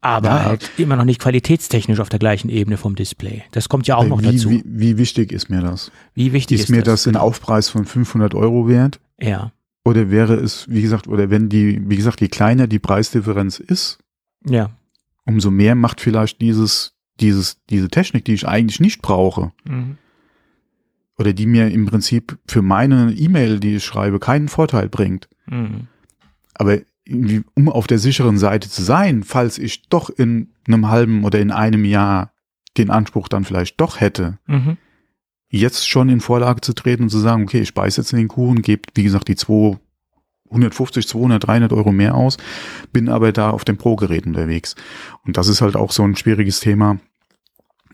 aber 0.00 0.28
Ja. 0.28 0.44
halt 0.44 0.70
immer 0.78 0.96
noch 0.96 1.04
nicht 1.04 1.20
qualitätstechnisch 1.20 2.00
auf 2.00 2.08
der 2.08 2.18
gleichen 2.18 2.48
Ebene 2.48 2.76
vom 2.78 2.94
Display. 2.96 3.42
Das 3.52 3.68
kommt 3.68 3.86
ja 3.86 3.96
auch 3.96 4.06
noch 4.06 4.22
wie, 4.22 4.32
dazu. 4.32 4.50
Wie, 4.50 4.62
wie 4.64 4.96
wichtig 4.98 5.32
ist 5.32 5.50
mir 5.50 5.60
das? 5.60 5.92
Wie 6.14 6.32
wichtig 6.32 6.60
Ist, 6.60 6.70
mir 6.70 6.82
das 6.82 7.06
ein 7.06 7.16
Aufpreis 7.16 7.68
von 7.68 7.84
500 7.84 8.34
Euro 8.34 8.66
wert? 8.68 8.98
Ja, 9.20 9.52
Oder 9.84 10.10
wäre 10.10 10.34
es, 10.34 10.66
wie 10.68 10.82
gesagt, 10.82 11.08
oder 11.08 11.28
wenn 11.30 11.48
die, 11.48 11.80
wie 11.88 11.96
gesagt, 11.96 12.20
je 12.20 12.28
kleiner 12.28 12.66
die 12.66 12.78
Preisdifferenz 12.78 13.58
ist, 13.58 13.98
ja. 14.46 14.70
umso 15.26 15.50
mehr 15.50 15.74
macht 15.74 16.00
vielleicht 16.00 16.40
dieses, 16.40 16.92
dieses, 17.20 17.58
diese 17.70 17.88
Technik, 17.88 18.24
die 18.24 18.34
ich 18.34 18.46
eigentlich 18.48 18.80
nicht 18.80 19.02
brauche, 19.02 19.52
Mhm. 19.64 19.98
oder 21.18 21.32
die 21.32 21.46
mir 21.46 21.68
im 21.70 21.86
Prinzip 21.86 22.38
für 22.46 22.62
meine 22.62 23.12
E-Mail, 23.12 23.60
die 23.60 23.76
ich 23.76 23.84
schreibe, 23.84 24.18
keinen 24.18 24.48
Vorteil 24.48 24.88
bringt. 24.88 25.28
Mhm. 25.46 25.88
Aber 26.54 26.78
irgendwie, 27.04 27.42
um 27.54 27.68
auf 27.68 27.86
der 27.86 27.98
sicheren 27.98 28.38
Seite 28.38 28.68
zu 28.70 28.82
sein, 28.82 29.22
falls 29.24 29.58
ich 29.58 29.88
doch 29.88 30.10
in 30.10 30.48
einem 30.66 30.88
halben 30.88 31.24
oder 31.24 31.40
in 31.40 31.50
einem 31.50 31.84
Jahr 31.84 32.32
den 32.78 32.90
Anspruch 32.90 33.28
dann 33.28 33.44
vielleicht 33.44 33.80
doch 33.80 34.00
hätte, 34.00 34.38
Mhm. 34.46 34.76
jetzt 35.50 35.88
schon 35.88 36.08
in 36.08 36.20
Vorlage 36.20 36.60
zu 36.60 36.72
treten 36.72 37.02
und 37.04 37.08
zu 37.10 37.18
sagen, 37.18 37.42
okay, 37.42 37.60
ich 37.60 37.74
beiß 37.74 37.96
jetzt 37.96 38.12
in 38.12 38.18
den 38.18 38.28
Kuchen, 38.28 38.62
gebe, 38.62 38.82
wie 38.94 39.02
gesagt, 39.02 39.26
die 39.28 39.34
250, 39.34 41.08
200, 41.08 41.44
300 41.46 41.72
Euro 41.72 41.90
mehr 41.92 42.14
aus, 42.14 42.36
bin 42.92 43.08
aber 43.08 43.32
da 43.32 43.50
auf 43.50 43.64
dem 43.64 43.76
Pro-Gerät 43.76 44.26
unterwegs. 44.26 44.76
Und 45.26 45.36
das 45.36 45.48
ist 45.48 45.60
halt 45.60 45.74
auch 45.76 45.90
so 45.90 46.02
ein 46.04 46.16
schwieriges 46.16 46.60
Thema. 46.60 46.98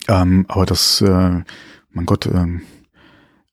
Ähm, 0.08 0.44
aber 0.48 0.66
das, 0.66 1.00
äh, 1.00 1.42
mein 1.92 2.06
Gott, 2.06 2.26
ähm, 2.26 2.62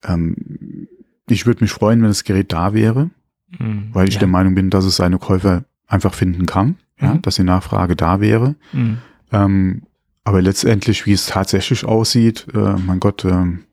ähm, 0.04 0.88
ich 1.30 1.46
würde 1.46 1.64
mich 1.64 1.72
freuen, 1.72 2.02
wenn 2.02 2.10
das 2.10 2.24
Gerät 2.24 2.52
da 2.54 2.74
wäre, 2.74 3.10
Mhm. 3.60 3.90
weil 3.94 4.08
ich 4.08 4.16
ja. 4.16 4.20
der 4.20 4.28
Meinung 4.28 4.56
bin, 4.56 4.70
dass 4.70 4.86
es 4.86 4.96
seine 4.98 5.18
Käufer 5.20 5.64
einfach 5.88 6.14
finden 6.14 6.46
kann, 6.46 6.78
ja, 7.00 7.14
Mhm. 7.16 7.22
dass 7.22 7.36
die 7.36 7.44
Nachfrage 7.44 7.96
da 7.96 8.20
wäre. 8.20 8.56
Mhm. 8.72 8.98
Ähm, 9.32 9.82
aber 10.24 10.42
letztendlich, 10.42 11.06
wie 11.06 11.14
es 11.14 11.26
tatsächlich 11.28 11.86
aussieht, 11.86 12.48
äh, 12.54 12.76
mein 12.86 13.00
Gott, 13.00 13.26
ähm, 13.26 13.64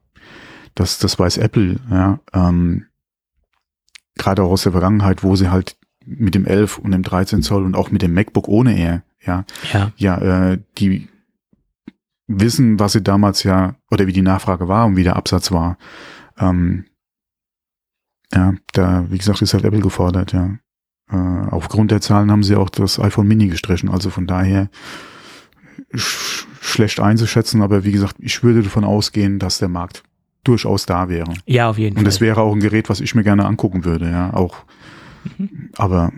das, 0.75 0.99
das 0.99 1.19
weiß 1.19 1.39
Apple, 1.39 1.77
ja. 1.91 2.21
Ähm, 2.33 2.87
Gerade 4.17 4.43
auch 4.43 4.51
aus 4.51 4.65
der 4.65 4.73
Vergangenheit, 4.73 5.23
wo 5.23 5.35
sie 5.37 5.51
halt 5.51 5.77
mit 6.05 6.35
dem 6.35 6.45
11 6.45 6.79
und 6.79 6.91
dem 6.91 7.03
13 7.03 7.43
Zoll 7.43 7.65
und 7.65 7.75
auch 7.75 7.91
mit 7.91 8.03
dem 8.03 8.13
MacBook 8.13 8.49
ohne 8.49 8.77
Air, 8.77 9.03
ja, 9.25 9.45
Ja. 9.73 9.93
ja, 9.97 10.51
äh, 10.53 10.59
die 10.79 11.09
wissen, 12.31 12.79
was 12.79 12.93
sie 12.93 13.03
damals 13.03 13.43
ja, 13.43 13.75
oder 13.91 14.07
wie 14.07 14.13
die 14.13 14.23
Nachfrage 14.23 14.69
war 14.69 14.87
und 14.87 14.97
wie 14.97 15.03
der 15.03 15.17
Absatz 15.17 15.51
war. 15.51 15.77
Ähm, 16.39 16.85
ja, 18.33 18.55
da, 18.73 19.05
wie 19.11 19.19
gesagt, 19.19 19.43
ist 19.43 19.55
halt 19.55 19.65
Apple 19.65 19.81
gefordert, 19.81 20.33
ja. 20.33 20.57
Äh, 21.11 21.17
aufgrund 21.51 21.91
der 21.91 22.01
Zahlen 22.01 22.31
haben 22.31 22.45
sie 22.45 22.55
auch 22.55 22.71
das 22.71 23.01
iPhone 23.01 23.27
Mini 23.27 23.49
gestrichen, 23.49 23.89
also 23.89 24.11
von 24.11 24.27
daher 24.29 24.71
sch 25.95 26.47
schlecht 26.63 27.01
einzuschätzen, 27.01 27.63
aber 27.63 27.85
wie 27.85 27.91
gesagt, 27.91 28.17
ich 28.21 28.45
würde 28.45 28.63
davon 28.63 28.85
ausgehen, 28.85 29.39
dass 29.39 29.59
der 29.59 29.69
Markt 29.69 30.05
durchaus 30.45 30.87
da 30.87 31.09
wäre. 31.09 31.33
ja, 31.47 31.69
auf 31.69 31.79
jeden 31.79 31.97
Und 31.97 32.03
Fall. 32.03 32.05
das 32.05 32.21
wäre 32.21 32.43
auch 32.43 32.53
ein 32.53 32.61
Gerät, 32.61 32.89
was 32.89 33.01
ich 33.01 33.15
mir 33.15 33.25
gerne 33.25 33.45
angucken 33.47 33.85
würde, 33.85 34.09
ja, 34.11 34.33
auch. 34.35 34.65
Aber 35.77 36.13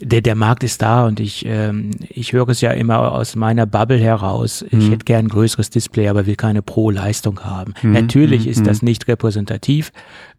der, 0.00 0.20
der 0.20 0.34
Markt 0.34 0.62
ist 0.62 0.80
da 0.82 1.06
und 1.06 1.18
ich, 1.20 1.44
ähm, 1.46 1.90
ich 2.08 2.32
höre 2.32 2.48
es 2.48 2.60
ja 2.60 2.70
immer 2.70 3.12
aus 3.12 3.34
meiner 3.36 3.66
Bubble 3.66 3.98
heraus. 3.98 4.62
Ich 4.62 4.72
Mhm. 4.72 4.90
hätte 4.90 5.04
gern 5.04 5.26
ein 5.26 5.28
größeres 5.28 5.70
Display, 5.70 6.08
aber 6.08 6.26
will 6.26 6.36
keine 6.36 6.62
Pro-Leistung 6.62 7.40
haben. 7.44 7.74
Mhm, 7.82 7.92
Natürlich 7.92 8.44
mhm, 8.44 8.50
ist 8.52 8.66
das 8.66 8.82
nicht 8.82 9.08
repräsentativ, 9.08 9.90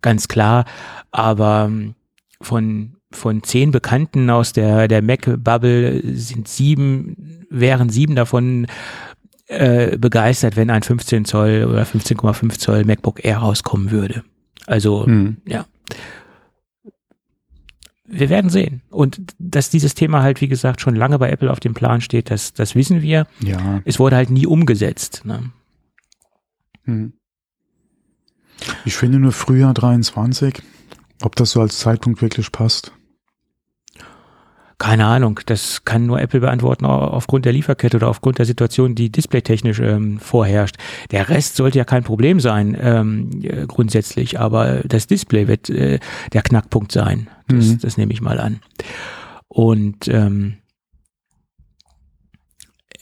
ganz 0.01 0.27
klar, 0.27 0.65
aber 1.11 1.65
ähm, 1.67 1.95
von, 2.41 2.95
von 3.11 3.43
zehn 3.43 3.71
Bekannten 3.71 4.29
aus 4.29 4.53
der, 4.53 4.87
der 4.87 5.01
Mac-Bubble 5.01 6.01
sind 6.15 6.47
sieben, 6.47 7.45
wären 7.49 7.89
sieben 7.89 8.15
davon 8.15 8.67
äh, 9.47 9.97
begeistert, 9.97 10.55
wenn 10.55 10.69
ein 10.69 10.83
15 10.83 11.25
Zoll 11.25 11.65
oder 11.69 11.83
15,5 11.83 12.59
Zoll 12.59 12.85
MacBook 12.85 13.25
Air 13.25 13.39
rauskommen 13.39 13.91
würde. 13.91 14.23
Also, 14.67 15.05
hm, 15.05 15.37
ja. 15.47 15.65
Wir 18.11 18.29
werden 18.29 18.49
sehen. 18.49 18.81
Und 18.89 19.21
dass 19.37 19.69
dieses 19.69 19.93
Thema 19.93 20.21
halt, 20.23 20.41
wie 20.41 20.47
gesagt, 20.47 20.81
schon 20.81 20.95
lange 20.95 21.19
bei 21.19 21.29
Apple 21.29 21.51
auf 21.51 21.59
dem 21.59 21.73
Plan 21.73 22.01
steht, 22.01 22.31
das, 22.31 22.53
das 22.53 22.75
wissen 22.75 23.01
wir. 23.01 23.27
ja, 23.39 23.81
Es 23.85 23.99
wurde 23.99 24.15
halt 24.15 24.29
nie 24.29 24.47
umgesetzt. 24.47 25.21
Ne? 25.25 25.51
Hm. 26.85 27.13
Ich 28.85 28.95
finde 28.95 29.19
nur 29.19 29.31
Frühjahr 29.31 29.73
23, 29.73 30.61
ob 31.21 31.35
das 31.35 31.51
so 31.51 31.61
als 31.61 31.79
Zeitpunkt 31.79 32.21
wirklich 32.21 32.51
passt. 32.51 32.93
Keine 34.79 35.05
Ahnung, 35.05 35.41
das 35.45 35.83
kann 35.83 36.05
nur 36.05 36.21
Apple 36.21 36.39
beantworten 36.39 36.85
aufgrund 36.85 37.43
der 37.43 37.51
Lieferkette 37.51 37.97
oder 37.97 38.07
aufgrund 38.07 38.39
der 38.39 38.45
Situation, 38.45 38.95
die 38.95 39.11
displaytechnisch 39.11 39.79
ähm, 39.79 40.19
vorherrscht. 40.19 40.77
Der 41.11 41.27
Rest 41.27 41.57
sollte 41.57 41.77
ja 41.77 41.83
kein 41.83 42.03
Problem 42.03 42.39
sein, 42.39 42.77
ähm, 42.79 43.29
äh, 43.43 43.67
grundsätzlich, 43.67 44.39
aber 44.39 44.81
das 44.85 45.05
Display 45.05 45.49
wird 45.49 45.69
äh, 45.69 45.99
der 46.31 46.41
Knackpunkt 46.41 46.93
sein. 46.93 47.27
Das, 47.49 47.65
mhm. 47.65 47.79
das 47.79 47.97
nehme 47.97 48.13
ich 48.13 48.21
mal 48.21 48.39
an. 48.39 48.61
Und 49.49 50.07
ähm, 50.07 50.59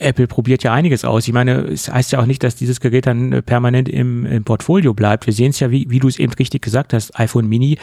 Apple 0.00 0.26
probiert 0.26 0.62
ja 0.62 0.72
einiges 0.72 1.04
aus. 1.04 1.26
Ich 1.26 1.34
meine, 1.34 1.58
es 1.58 1.92
heißt 1.92 2.12
ja 2.12 2.20
auch 2.20 2.26
nicht, 2.26 2.42
dass 2.42 2.54
dieses 2.54 2.80
Gerät 2.80 3.06
dann 3.06 3.32
äh, 3.32 3.42
permanent 3.42 3.88
im, 3.88 4.26
im 4.26 4.44
Portfolio 4.44 4.94
bleibt. 4.94 5.26
Wir 5.26 5.34
sehen 5.34 5.50
es 5.50 5.60
ja, 5.60 5.70
wie, 5.70 5.86
wie 5.90 5.98
du 5.98 6.08
es 6.08 6.18
eben 6.18 6.32
richtig 6.32 6.62
gesagt 6.62 6.92
hast, 6.92 7.18
iPhone 7.18 7.48
Mini 7.48 7.78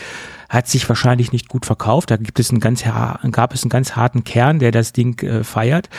hat 0.50 0.68
sich 0.68 0.88
wahrscheinlich 0.88 1.32
nicht 1.32 1.48
gut 1.50 1.66
verkauft. 1.66 2.12
Da 2.12 2.18
gibt 2.18 2.39
es 2.39 2.50
einen 2.50 2.60
ganz, 2.60 2.84
gab 3.32 3.54
es 3.54 3.64
einen 3.64 3.70
ganz 3.70 3.96
harten 3.96 4.24
Kern, 4.24 4.60
der 4.60 4.72
das 4.72 4.93
Ding 4.93 5.22
äh, 5.24 5.43
feiert. 5.43 5.89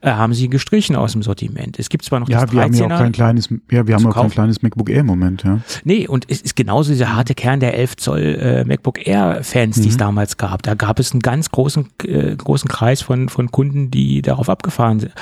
Äh, 0.00 0.10
haben 0.10 0.34
sie 0.34 0.48
gestrichen 0.48 0.96
aus 0.96 1.12
dem 1.12 1.22
Sortiment. 1.22 1.78
Es 1.78 1.88
gibt 1.88 2.04
zwar 2.04 2.20
noch 2.20 2.28
ja, 2.28 2.44
das 2.44 2.52
wir 2.52 2.60
13er. 2.60 2.64
Haben 2.64 2.74
ja, 2.74 2.84
auch 2.84 3.00
kein 3.00 3.12
kleines, 3.12 3.48
ja, 3.70 3.86
wir 3.86 3.94
haben 3.94 4.06
auch 4.06 4.14
kein 4.14 4.30
kleines 4.30 4.62
MacBook 4.62 4.88
Air 4.88 5.00
im 5.00 5.06
Moment, 5.06 5.44
ja. 5.44 5.60
Nee, 5.84 6.06
und 6.06 6.26
es 6.28 6.40
ist 6.40 6.56
genauso 6.56 6.92
dieser 6.92 7.14
harte 7.14 7.34
Kern 7.34 7.60
der 7.60 7.76
11 7.76 7.96
Zoll 7.96 8.20
äh, 8.20 8.64
MacBook 8.64 9.06
Air 9.06 9.42
Fans, 9.42 9.76
mhm. 9.76 9.82
die 9.82 9.88
es 9.88 9.94
mhm. 9.94 10.00
damals 10.00 10.36
gab. 10.36 10.62
Da 10.62 10.74
gab 10.74 10.98
es 10.98 11.12
einen 11.12 11.20
ganz 11.20 11.50
großen, 11.50 11.88
äh, 12.04 12.36
großen 12.36 12.68
Kreis 12.68 13.02
von, 13.02 13.28
von 13.28 13.50
Kunden, 13.50 13.90
die 13.90 14.22
darauf 14.22 14.48
abgefahren 14.48 15.00
sind 15.00 15.12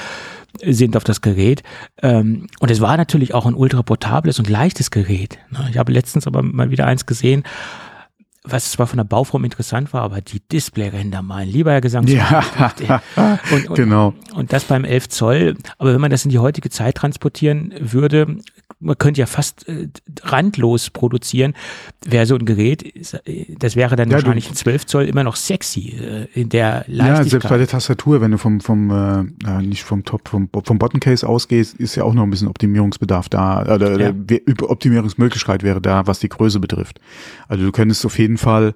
sind 0.62 0.96
auf 0.96 1.04
das 1.04 1.20
Gerät. 1.20 1.62
Ähm, 2.02 2.46
und 2.60 2.70
es 2.70 2.80
war 2.80 2.96
natürlich 2.96 3.34
auch 3.34 3.46
ein 3.46 3.54
ultra 3.54 3.82
portables 3.82 4.38
und 4.38 4.48
leichtes 4.48 4.90
Gerät. 4.90 5.38
Ich 5.70 5.78
habe 5.78 5.92
letztens 5.92 6.26
aber 6.26 6.42
mal 6.42 6.70
wieder 6.70 6.86
eins 6.86 7.06
gesehen, 7.06 7.42
was 8.44 8.72
zwar 8.72 8.86
von 8.86 8.98
der 8.98 9.04
Bauform 9.04 9.44
interessant 9.44 9.92
war, 9.94 10.02
aber 10.02 10.20
die 10.20 10.40
Displayränder, 10.40 11.22
mein 11.22 11.48
lieber 11.48 11.72
Herr 11.72 11.80
Gesang. 11.80 12.06
Ja, 12.06 12.44
und, 13.50 13.70
und, 13.70 13.74
genau. 13.74 14.12
Und 14.34 14.52
das 14.52 14.64
beim 14.64 14.84
11 14.84 15.08
Zoll. 15.08 15.56
Aber 15.78 15.94
wenn 15.94 16.00
man 16.00 16.10
das 16.10 16.24
in 16.24 16.30
die 16.30 16.38
heutige 16.38 16.68
Zeit 16.68 16.96
transportieren 16.96 17.72
würde, 17.78 18.36
man 18.80 18.98
könnte 18.98 19.20
ja 19.20 19.26
fast 19.26 19.68
äh, 19.68 19.88
randlos 20.22 20.90
produzieren, 20.90 21.54
wäre 22.04 22.26
so 22.26 22.34
ein 22.34 22.44
Gerät, 22.44 22.92
das 23.58 23.76
wäre 23.76 23.96
dann 23.96 24.10
ja, 24.10 24.16
wahrscheinlich 24.16 24.48
ein 24.50 24.54
12 24.54 24.86
Zoll 24.86 25.04
immer 25.04 25.24
noch 25.24 25.36
sexy 25.36 25.90
äh, 25.90 26.26
in 26.34 26.48
der 26.48 26.84
Leichtigkeit. 26.86 27.24
Ja, 27.24 27.24
selbst 27.24 27.48
bei 27.48 27.58
der 27.58 27.66
Tastatur, 27.66 28.20
wenn 28.20 28.30
du 28.30 28.38
vom, 28.38 28.60
vom 28.60 28.90
äh, 28.90 29.62
nicht 29.62 29.84
vom 29.84 30.04
Top, 30.04 30.28
vom, 30.28 30.48
vom 30.64 30.78
Bottom 30.78 31.00
Case 31.00 31.26
ausgehst, 31.26 31.74
ist 31.74 31.94
ja 31.94 32.04
auch 32.04 32.14
noch 32.14 32.22
ein 32.22 32.30
bisschen 32.30 32.48
Optimierungsbedarf 32.48 33.28
da, 33.28 33.62
oder, 33.74 33.98
ja. 33.98 34.12
Optimierungsmöglichkeit 34.62 35.62
wäre 35.62 35.80
da, 35.80 36.06
was 36.06 36.18
die 36.18 36.28
Größe 36.28 36.60
betrifft. 36.60 37.00
Also 37.48 37.64
du 37.64 37.72
könntest 37.72 38.04
auf 38.04 38.18
jeden 38.18 38.38
Fall 38.38 38.74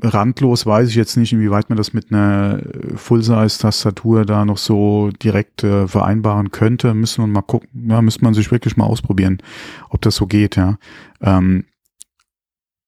randlos 0.00 0.66
weiß 0.66 0.88
ich 0.88 0.94
jetzt 0.94 1.16
nicht, 1.16 1.32
inwieweit 1.32 1.68
man 1.68 1.76
das 1.76 1.92
mit 1.92 2.12
einer 2.12 2.60
Full-Size-Tastatur 2.96 4.24
da 4.24 4.44
noch 4.44 4.58
so 4.58 5.10
direkt 5.22 5.64
äh, 5.64 5.86
vereinbaren 5.86 6.50
könnte. 6.50 6.94
Müssen 6.94 7.22
wir 7.22 7.28
mal 7.28 7.42
gucken, 7.42 7.68
ja, 7.88 8.00
müsste 8.02 8.24
man 8.24 8.34
sich 8.34 8.50
wirklich 8.50 8.76
mal 8.76 8.86
ausprobieren, 8.86 9.38
ob 9.90 10.00
das 10.02 10.16
so 10.16 10.26
geht, 10.26 10.56
ja. 10.56 10.78
Ähm, 11.20 11.64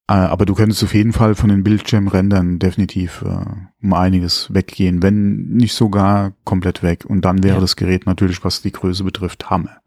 äh, 0.07 0.13
aber 0.13 0.45
du 0.45 0.55
könntest 0.55 0.85
auf 0.85 0.95
jeden 0.95 1.13
Fall 1.13 1.35
von 1.35 1.49
den 1.49 1.65
Bildschirmrändern 1.65 2.59
definitiv 2.59 3.23
äh, 3.23 3.45
um 3.83 3.93
einiges 3.93 4.53
weggehen, 4.53 5.03
wenn 5.03 5.47
nicht 5.49 5.75
sogar 5.75 6.33
komplett 6.45 6.83
weg. 6.83 7.05
Und 7.07 7.25
dann 7.25 7.43
wäre 7.43 7.57
ja. 7.57 7.61
das 7.61 7.77
Gerät 7.77 8.07
natürlich, 8.07 8.45
was 8.45 8.61
die 8.61 8.73
Größe 8.73 9.05
betrifft, 9.05 9.49
Hammer. 9.51 9.79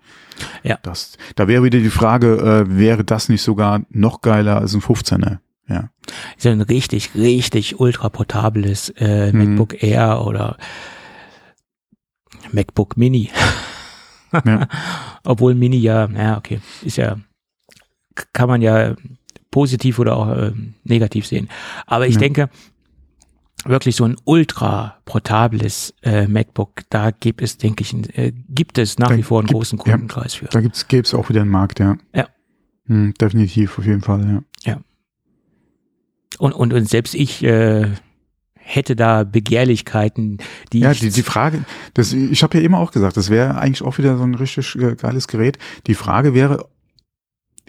Ja. 0.64 0.78
Das, 0.82 1.18
da 1.36 1.48
wäre 1.48 1.64
wieder 1.64 1.80
die 1.80 1.90
Frage, 1.90 2.38
äh, 2.38 2.78
wäre 2.78 3.04
das 3.04 3.30
nicht 3.30 3.42
sogar 3.42 3.82
noch 3.90 4.22
geiler 4.22 4.58
als 4.58 4.74
ein 4.74 4.82
15er? 4.82 5.40
Ja. 5.70 5.90
So 6.38 6.50
ein 6.50 6.62
richtig, 6.62 7.16
richtig 7.16 7.80
ultra 7.80 8.10
portables 8.10 8.90
äh, 8.98 9.32
mhm. 9.32 9.56
MacBook 9.56 9.84
Air 9.84 10.26
oder 10.26 10.58
MacBook 12.52 12.98
Mini. 12.98 13.30
ja. 14.46 14.68
Obwohl 15.24 15.56
Mini 15.56 15.78
ja, 15.78 16.08
ja, 16.10 16.38
okay, 16.38 16.62
ist 16.84 16.98
ja, 16.98 17.18
kann 18.34 18.48
man 18.48 18.62
ja 18.62 18.96
positiv 19.52 20.00
oder 20.00 20.16
auch 20.16 20.30
äh, 20.30 20.52
negativ 20.84 21.28
sehen. 21.28 21.50
Aber 21.86 22.08
ich 22.08 22.16
ja. 22.16 22.22
denke, 22.22 22.50
wirklich 23.66 23.96
so 23.96 24.06
ein 24.06 24.16
ultra 24.24 24.98
portables 25.06 25.94
äh, 26.04 26.28
MacBook, 26.28 26.84
da 26.90 27.12
gibt 27.12 27.42
es, 27.42 27.58
denke 27.58 27.82
ich, 27.82 28.18
äh, 28.18 28.34
gibt 28.50 28.78
es 28.78 29.00
nach 29.00 29.10
da 29.10 29.18
wie 29.18 29.24
vor 29.24 29.40
einen 29.40 29.48
gibt, 29.48 29.58
großen 29.58 29.78
Kundenkreis 29.78 30.36
ja, 30.36 30.40
für. 30.40 30.46
Da 30.46 30.62
gibt's, 30.62 30.88
gäbe 30.88 31.04
es 31.04 31.14
auch 31.14 31.30
wieder 31.30 31.42
einen 31.42 31.52
Markt, 31.52 31.80
ja. 31.80 31.98
Ja. 32.14 32.28
Hm, 32.86 33.14
definitiv, 33.20 33.78
auf 33.80 33.86
jeden 33.86 34.02
Fall, 34.02 34.28
ja. 34.28 34.42
Und, 36.38 36.54
und, 36.54 36.74
und 36.74 36.90
selbst 36.90 37.16
ich 37.16 37.44
äh, 37.44 37.88
hätte 38.68 38.96
da 38.96 39.24
Begehrlichkeiten, 39.24 40.40
die 40.74 40.80
ja 40.80 40.94
die, 40.94 41.10
die 41.10 41.24
Frage, 41.24 41.64
das, 41.94 42.14
ich 42.14 42.44
habe 42.44 42.58
ja 42.58 42.64
immer 42.64 42.80
auch 42.80 42.92
gesagt, 42.92 43.18
das 43.18 43.30
wäre 43.30 43.58
eigentlich 43.58 43.82
auch 43.82 43.98
wieder 43.98 44.18
so 44.18 44.24
ein 44.24 44.36
richtig 44.36 44.76
äh, 44.76 44.96
geiles 44.96 45.28
Gerät. 45.28 45.58
Die 45.88 45.96
Frage 45.96 46.34
wäre, 46.34 46.68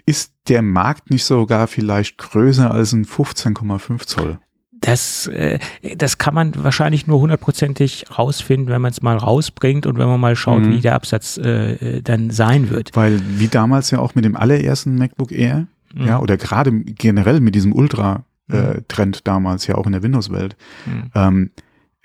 ist 0.05 0.33
der 0.47 0.61
Markt 0.61 1.09
nicht 1.09 1.23
sogar 1.23 1.67
vielleicht 1.67 2.17
größer 2.17 2.71
als 2.71 2.93
ein 2.93 3.05
15,5 3.05 4.05
Zoll? 4.07 4.39
Das, 4.81 5.27
äh, 5.27 5.59
das 5.95 6.17
kann 6.17 6.33
man 6.33 6.53
wahrscheinlich 6.63 7.05
nur 7.05 7.19
hundertprozentig 7.19 8.05
rausfinden, 8.17 8.69
wenn 8.69 8.81
man 8.81 8.91
es 8.91 9.01
mal 9.01 9.17
rausbringt 9.17 9.85
und 9.85 9.97
wenn 9.97 10.07
man 10.07 10.19
mal 10.19 10.35
schaut, 10.35 10.61
mhm. 10.61 10.71
wie 10.71 10.79
der 10.79 10.95
Absatz 10.95 11.37
äh, 11.37 12.01
dann 12.01 12.29
sein 12.29 12.69
wird. 12.69 12.95
Weil 12.95 13.21
wie 13.39 13.49
damals 13.49 13.91
ja 13.91 13.99
auch 13.99 14.15
mit 14.15 14.25
dem 14.25 14.35
allerersten 14.35 14.95
MacBook 14.95 15.31
Air, 15.31 15.67
mhm. 15.93 16.07
ja, 16.07 16.19
oder 16.19 16.37
gerade 16.37 16.71
generell 16.71 17.41
mit 17.41 17.55
diesem 17.55 17.73
Ultra 17.73 18.23
äh, 18.49 18.77
mhm. 18.77 18.85
Trend 18.87 19.27
damals 19.27 19.67
ja 19.67 19.75
auch 19.75 19.85
in 19.85 19.91
der 19.91 20.03
Windows-Welt, 20.03 20.55
mhm. 20.85 21.11
ähm, 21.15 21.51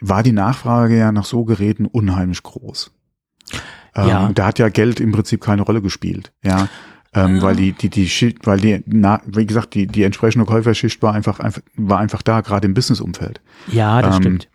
war 0.01 0.22
die 0.22 0.32
Nachfrage 0.32 0.97
ja 0.97 1.12
nach 1.12 1.24
so 1.24 1.45
Geräten 1.45 1.86
unheimlich 1.86 2.42
groß. 2.42 2.92
Ähm, 3.95 4.09
ja. 4.09 4.30
Da 4.32 4.47
hat 4.47 4.59
ja 4.59 4.68
Geld 4.68 5.01
im 5.01 5.12
Prinzip 5.12 5.40
keine 5.40 5.62
Rolle 5.62 5.82
gespielt, 5.82 6.32
ja. 6.42 6.68
Ähm, 7.16 7.40
weil 7.42 7.55
die, 7.55 7.72
die, 7.72 7.90
die 7.90 8.09
Schicht, 8.09 8.45
weil 8.45 8.59
die, 8.59 8.82
na, 8.86 9.20
wie 9.24 9.47
gesagt, 9.47 9.74
die, 9.74 9.86
die 9.86 10.03
entsprechende 10.03 10.47
Käuferschicht 10.47 11.01
war 11.01 11.14
einfach, 11.14 11.38
einfach, 11.38 11.62
war 11.76 12.01
einfach 12.01 12.22
da, 12.22 12.40
gerade 12.40 12.66
im 12.66 12.74
Businessumfeld. 12.74 13.40
Ja, 13.68 14.03
das 14.03 14.16
ähm, 14.16 14.22
stimmt. 14.22 14.49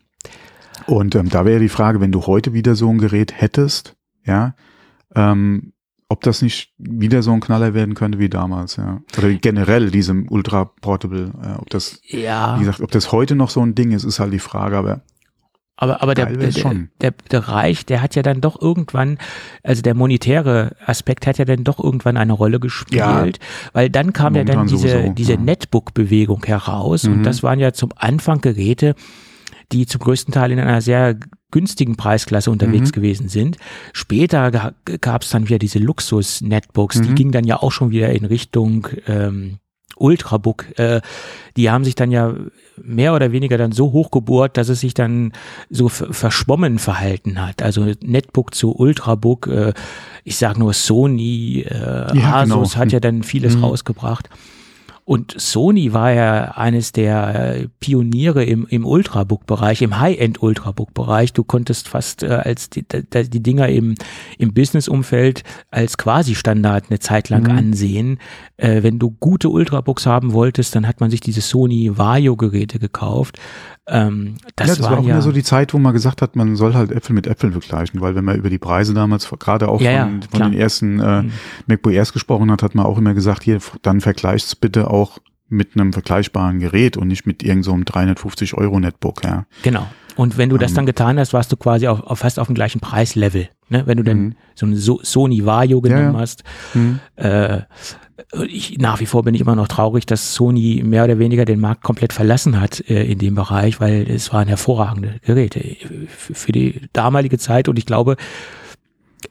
Und 0.85 1.15
ähm, 1.15 1.29
da 1.29 1.45
wäre 1.45 1.61
die 1.61 1.69
Frage, 1.69 2.01
wenn 2.01 2.11
du 2.11 2.25
heute 2.25 2.51
wieder 2.53 2.75
so 2.75 2.89
ein 2.89 2.97
Gerät 2.97 3.39
hättest, 3.39 3.95
ja, 4.25 4.55
ähm, 5.15 5.71
ob 6.09 6.21
das 6.21 6.41
nicht 6.41 6.73
wieder 6.79 7.21
so 7.21 7.31
ein 7.31 7.39
Knaller 7.39 7.75
werden 7.75 7.93
könnte 7.93 8.17
wie 8.17 8.29
damals, 8.29 8.77
ja. 8.77 9.01
Oder 9.17 9.31
generell 9.35 9.91
diesem 9.91 10.27
Ultra 10.29 10.65
Portable, 10.65 11.31
äh, 11.43 11.59
ob 11.59 11.69
das, 11.69 12.01
ja. 12.07 12.55
wie 12.55 12.61
gesagt, 12.61 12.81
ob 12.81 12.91
das 12.91 13.11
heute 13.11 13.35
noch 13.35 13.51
so 13.51 13.61
ein 13.61 13.75
Ding 13.75 13.91
ist, 13.91 14.03
ist 14.03 14.19
halt 14.19 14.33
die 14.33 14.39
Frage, 14.39 14.77
aber 14.77 15.01
aber, 15.81 16.03
aber 16.03 16.13
der, 16.13 16.25
der, 16.25 16.51
der, 16.99 17.11
der 17.31 17.47
Reich, 17.47 17.85
der 17.85 18.01
hat 18.01 18.13
ja 18.13 18.21
dann 18.21 18.41
doch 18.41 18.61
irgendwann, 18.61 19.17
also 19.63 19.81
der 19.81 19.93
monetäre 19.93 20.75
Aspekt 20.85 21.25
hat 21.25 21.37
ja 21.37 21.45
dann 21.45 21.63
doch 21.63 21.81
irgendwann 21.81 22.17
eine 22.17 22.33
Rolle 22.33 22.59
gespielt, 22.59 22.99
ja. 22.99 23.25
weil 23.71 23.89
dann 23.89 24.11
kam 24.11 24.35
ja 24.35 24.43
dann 24.43 24.67
diese, 24.67 24.89
sowieso, 24.89 25.13
diese 25.13 25.33
ja. 25.35 25.39
Netbook-Bewegung 25.39 26.43
heraus 26.45 27.05
mhm. 27.05 27.13
und 27.13 27.23
das 27.23 27.43
waren 27.43 27.59
ja 27.59 27.71
zum 27.71 27.91
Anfang 27.95 28.41
Geräte, 28.41 28.93
die 29.71 29.85
zum 29.85 29.99
größten 30.01 30.33
Teil 30.33 30.51
in 30.51 30.59
einer 30.59 30.81
sehr 30.81 31.17
günstigen 31.51 31.95
Preisklasse 31.95 32.51
unterwegs 32.51 32.89
mhm. 32.89 32.93
gewesen 32.93 33.29
sind. 33.29 33.57
Später 33.93 34.73
gab 35.01 35.23
es 35.23 35.29
dann 35.29 35.47
wieder 35.47 35.59
diese 35.59 35.79
Luxus-Netbooks, 35.79 36.97
mhm. 36.97 37.03
die 37.03 37.15
gingen 37.15 37.31
dann 37.31 37.45
ja 37.45 37.57
auch 37.57 37.71
schon 37.71 37.91
wieder 37.91 38.09
in 38.09 38.25
Richtung 38.25 38.87
ähm, 39.07 39.57
Ultrabook. 39.99 40.77
Äh, 40.79 41.01
die 41.57 41.69
haben 41.69 41.83
sich 41.83 41.95
dann 41.95 42.11
ja 42.11 42.33
mehr 42.81 43.13
oder 43.13 43.31
weniger 43.31 43.57
dann 43.57 43.71
so 43.71 43.91
hochgebohrt, 43.91 44.57
dass 44.57 44.69
es 44.69 44.79
sich 44.79 44.93
dann 44.93 45.33
so 45.69 45.89
verschwommen 45.89 46.79
verhalten 46.79 47.45
hat. 47.45 47.61
Also 47.61 47.93
Netbook 48.01 48.55
zu 48.55 48.75
Ultrabook, 48.75 49.47
äh, 49.47 49.73
ich 50.23 50.37
sage 50.37 50.59
nur 50.59 50.73
Sony, 50.73 51.65
äh, 51.67 52.17
ja, 52.17 52.35
Asus 52.35 52.73
genau. 52.73 52.75
hat 52.75 52.91
ja 52.91 52.99
dann 52.99 53.23
vieles 53.23 53.57
mhm. 53.57 53.65
rausgebracht. 53.65 54.29
Und 55.09 55.33
Sony 55.41 55.91
war 55.91 56.13
ja 56.13 56.51
eines 56.51 56.91
der 56.91 57.65
Pioniere 57.79 58.43
im, 58.43 58.67
im 58.67 58.85
Ultrabook-Bereich, 58.85 59.81
im 59.81 59.99
High-End-Ultrabook-Bereich. 59.99 61.33
Du 61.33 61.43
konntest 61.43 61.87
fast 61.87 62.21
äh, 62.21 62.27
als 62.27 62.69
die, 62.69 62.85
die 62.87 63.39
Dinger 63.41 63.69
im, 63.69 63.95
im 64.37 64.53
Business-Umfeld 64.53 65.43
als 65.71 65.97
Quasi-Standard 65.97 66.91
eine 66.91 66.99
Zeit 66.99 67.29
lang 67.29 67.45
mhm. 67.45 67.57
ansehen. 67.57 68.19
Äh, 68.57 68.83
wenn 68.83 68.99
du 68.99 69.09
gute 69.09 69.49
Ultrabooks 69.49 70.05
haben 70.05 70.33
wolltest, 70.33 70.75
dann 70.75 70.87
hat 70.87 70.99
man 70.99 71.09
sich 71.09 71.21
diese 71.21 71.41
Sony 71.41 71.97
Vario-Geräte 71.97 72.77
gekauft. 72.77 73.39
Ähm, 73.89 74.35
das, 74.55 74.67
ja, 74.67 74.75
das 74.75 74.83
war, 74.83 74.91
war 74.91 74.99
auch 74.99 75.03
ja, 75.03 75.13
immer 75.13 75.21
so 75.21 75.31
die 75.31 75.43
Zeit, 75.43 75.73
wo 75.73 75.79
man 75.79 75.93
gesagt 75.93 76.21
hat, 76.21 76.35
man 76.35 76.55
soll 76.55 76.73
halt 76.73 76.91
Äpfel 76.91 77.13
mit 77.13 77.27
Äpfeln 77.27 77.51
vergleichen, 77.51 78.01
weil 78.01 78.15
wenn 78.15 78.25
man 78.25 78.35
über 78.35 78.49
die 78.49 78.57
Preise 78.57 78.93
damals 78.93 79.29
gerade 79.39 79.67
auch 79.67 79.81
ja, 79.81 80.05
von, 80.05 80.21
von 80.21 80.51
den 80.51 80.59
ersten 80.59 80.99
äh, 80.99 81.23
mhm. 81.23 81.31
MacBook 81.67 81.93
Airs 81.93 82.13
gesprochen 82.13 82.51
hat, 82.51 82.63
hat 82.63 82.75
man 82.75 82.85
auch 82.85 82.97
immer 82.97 83.13
gesagt, 83.13 83.43
hier, 83.43 83.59
dann 83.81 84.01
vergleichst 84.01 84.59
bitte 84.61 84.89
auch 84.89 85.19
mit 85.49 85.75
einem 85.75 85.93
vergleichbaren 85.93 86.59
Gerät 86.59 86.95
und 86.95 87.07
nicht 87.07 87.25
mit 87.25 87.41
irgendeinem 87.43 87.79
so 87.79 87.91
350 87.91 88.53
Euro 88.53 88.79
Netbook, 88.79 89.23
ja. 89.23 89.45
Genau. 89.63 89.87
Und 90.15 90.37
wenn 90.37 90.49
du 90.49 90.57
das 90.57 90.71
ähm, 90.71 90.75
dann 90.75 90.85
getan 90.85 91.17
hast, 91.17 91.33
warst 91.33 91.51
du 91.51 91.55
quasi 91.55 91.87
auf, 91.87 92.01
auf 92.01 92.19
fast 92.19 92.39
auf 92.39 92.47
dem 92.47 92.53
gleichen 92.53 92.81
Preislevel. 92.81 93.49
Ne? 93.69 93.83
Wenn 93.85 93.97
du 93.97 94.03
dann 94.03 94.19
mhm. 94.19 94.35
so 94.53 94.65
ein 94.65 94.75
so 94.75 94.99
Sony 95.01 95.45
Vario 95.45 95.79
genommen 95.79 96.13
ja, 96.13 96.19
hast, 96.19 96.43
mhm. 96.73 96.99
äh, 97.15 97.61
ich, 98.47 98.77
nach 98.77 98.99
wie 98.99 99.05
vor 99.05 99.23
bin 99.23 99.35
ich 99.35 99.41
immer 99.41 99.55
noch 99.55 99.67
traurig, 99.67 100.05
dass 100.05 100.33
Sony 100.33 100.83
mehr 100.85 101.03
oder 101.03 101.19
weniger 101.19 101.45
den 101.45 101.59
Markt 101.59 101.83
komplett 101.83 102.13
verlassen 102.13 102.59
hat 102.59 102.79
äh, 102.89 103.03
in 103.03 103.19
dem 103.19 103.35
Bereich, 103.35 103.79
weil 103.79 104.09
es 104.09 104.31
waren 104.33 104.47
hervorragende 104.47 105.19
Geräte 105.25 105.59
für, 106.07 106.35
für 106.35 106.51
die 106.51 106.81
damalige 106.93 107.37
Zeit 107.37 107.67
und 107.69 107.77
ich 107.77 107.85
glaube, 107.85 108.17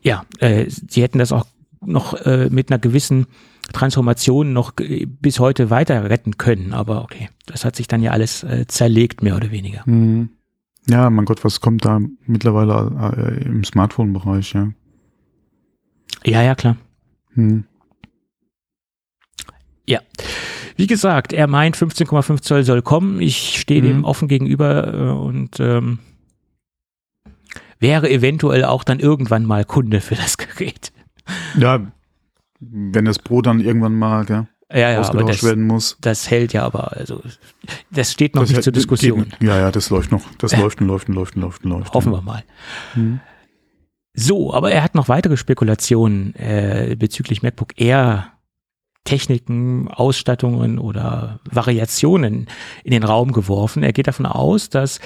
ja, 0.02 0.24
äh, 0.40 0.66
sie 0.68 1.02
hätten 1.02 1.18
das 1.18 1.32
auch 1.32 1.46
noch 1.80 2.14
äh, 2.26 2.48
mit 2.50 2.70
einer 2.70 2.78
gewissen 2.78 3.26
Transformation 3.72 4.52
noch 4.52 4.72
bis 4.72 5.40
heute 5.40 5.70
weiter 5.70 6.08
retten 6.08 6.38
können. 6.38 6.72
Aber 6.72 7.02
okay, 7.02 7.28
das 7.46 7.64
hat 7.64 7.76
sich 7.76 7.86
dann 7.86 8.02
ja 8.02 8.12
alles 8.12 8.42
äh, 8.42 8.66
zerlegt, 8.66 9.22
mehr 9.22 9.36
oder 9.36 9.50
weniger. 9.50 9.82
Mhm. 9.86 10.30
Ja, 10.88 11.10
mein 11.10 11.26
Gott, 11.26 11.44
was 11.44 11.60
kommt 11.60 11.84
da 11.84 12.00
mittlerweile 12.26 13.12
äh, 13.16 13.44
im 13.44 13.62
Smartphone-Bereich, 13.62 14.54
ja? 14.54 14.70
Ja, 16.24 16.42
ja, 16.42 16.54
klar. 16.54 16.76
Hm. 17.34 17.64
Ja. 19.88 20.00
Wie 20.76 20.86
gesagt, 20.86 21.32
er 21.32 21.46
meint, 21.46 21.76
15,5 21.76 22.42
Zoll 22.42 22.62
soll 22.62 22.82
kommen. 22.82 23.22
Ich 23.22 23.58
stehe 23.58 23.80
dem 23.80 23.98
mhm. 23.98 24.04
offen 24.04 24.28
gegenüber 24.28 24.92
äh, 24.92 25.10
und 25.12 25.58
ähm, 25.60 25.98
wäre 27.80 28.10
eventuell 28.10 28.64
auch 28.64 28.84
dann 28.84 29.00
irgendwann 29.00 29.46
mal 29.46 29.64
Kunde 29.64 30.02
für 30.02 30.14
das 30.14 30.36
Gerät. 30.36 30.92
Ja, 31.58 31.90
wenn 32.60 33.04
das 33.06 33.18
Pro 33.18 33.40
dann 33.40 33.60
irgendwann 33.60 33.94
mal 33.94 34.26
gell, 34.26 34.46
ja, 34.70 34.90
ja, 34.90 35.00
ausgetauscht 35.00 35.42
das, 35.42 35.44
werden 35.44 35.66
muss. 35.66 35.96
Das 36.02 36.30
hält 36.30 36.52
ja 36.52 36.64
aber, 36.64 36.92
also 36.92 37.22
das 37.90 38.12
steht 38.12 38.34
noch 38.34 38.42
das 38.42 38.50
nicht 38.50 38.62
zur 38.62 38.72
Diskussion. 38.72 39.30
Geht, 39.30 39.48
ja, 39.48 39.58
ja, 39.58 39.70
das 39.70 39.88
läuft 39.88 40.12
noch. 40.12 40.22
Das 40.36 40.54
läuft 40.54 40.82
und 40.82 40.88
läuft 40.88 41.08
und 41.08 41.14
läuft 41.14 41.34
und 41.34 41.42
läuft 41.42 41.64
und 41.64 41.70
läuft. 41.70 41.94
Hoffen 41.94 42.12
wir 42.12 42.20
mal. 42.20 42.44
Mhm. 42.94 43.20
So, 44.12 44.52
aber 44.52 44.70
er 44.70 44.82
hat 44.82 44.94
noch 44.94 45.08
weitere 45.08 45.38
Spekulationen 45.38 46.34
äh, 46.34 46.94
bezüglich 46.98 47.42
MacBook 47.42 47.80
Air 47.80 48.32
Techniken, 49.04 49.88
Ausstattungen 49.88 50.78
oder 50.78 51.40
Variationen 51.50 52.46
in 52.84 52.90
den 52.90 53.04
Raum 53.04 53.32
geworfen. 53.32 53.82
Er 53.82 53.92
geht 53.92 54.06
davon 54.06 54.26
aus, 54.26 54.68
dass 54.68 55.00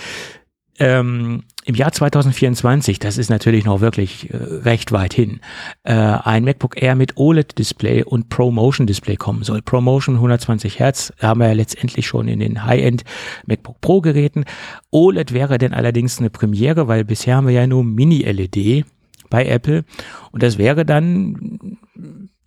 ähm, 0.78 1.43
im 1.64 1.74
Jahr 1.74 1.93
2024, 1.93 2.98
das 2.98 3.19
ist 3.19 3.31
natürlich 3.31 3.64
noch 3.64 3.81
wirklich 3.81 4.31
äh, 4.31 4.36
recht 4.36 4.90
weit 4.90 5.12
hin, 5.12 5.40
äh, 5.85 5.93
ein 5.93 6.44
MacBook 6.44 6.81
Air 6.81 6.97
mit 6.97 7.16
OLED-Display 7.16 8.02
und 8.05 8.31
ProMotion-Display 8.31 9.16
kommen 9.16 9.44
soll. 9.44 9.62
ProMotion 9.62 10.16
120 10.16 10.78
Hertz 10.78 11.12
haben 11.20 11.40
wir 11.40 11.48
ja 11.48 11.52
letztendlich 11.52 12.06
schon 12.06 12.27
in 12.27 12.40
den 12.40 12.64
High-End 12.64 13.05
MacBook 13.47 13.81
Pro-Geräten. 13.81 14.44
OLED 14.90 15.32
wäre 15.32 15.59
denn 15.59 15.74
allerdings 15.74 16.19
eine 16.19 16.31
Premiere, 16.31 16.89
weil 16.89 17.05
bisher 17.05 17.36
haben 17.36 17.47
wir 17.47 17.55
ja 17.55 17.66
nur 17.66 17.85
Mini-LED 17.85 18.85
bei 19.28 19.47
Apple 19.47 19.85
und 20.32 20.43
das 20.43 20.59
wäre 20.59 20.85
dann 20.85 21.78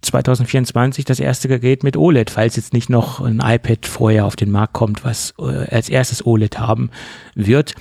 2024 0.05 1.05
das 1.05 1.19
erste 1.19 1.47
Gerät 1.47 1.83
mit 1.83 1.97
OLED, 1.97 2.29
falls 2.29 2.55
jetzt 2.55 2.73
nicht 2.73 2.89
noch 2.89 3.21
ein 3.21 3.41
iPad 3.43 3.85
vorher 3.85 4.25
auf 4.25 4.35
den 4.35 4.51
Markt 4.51 4.73
kommt, 4.73 5.03
was 5.03 5.33
äh, 5.39 5.67
als 5.69 5.89
erstes 5.89 6.25
OLED 6.25 6.59
haben 6.59 6.89
wird. 7.33 7.75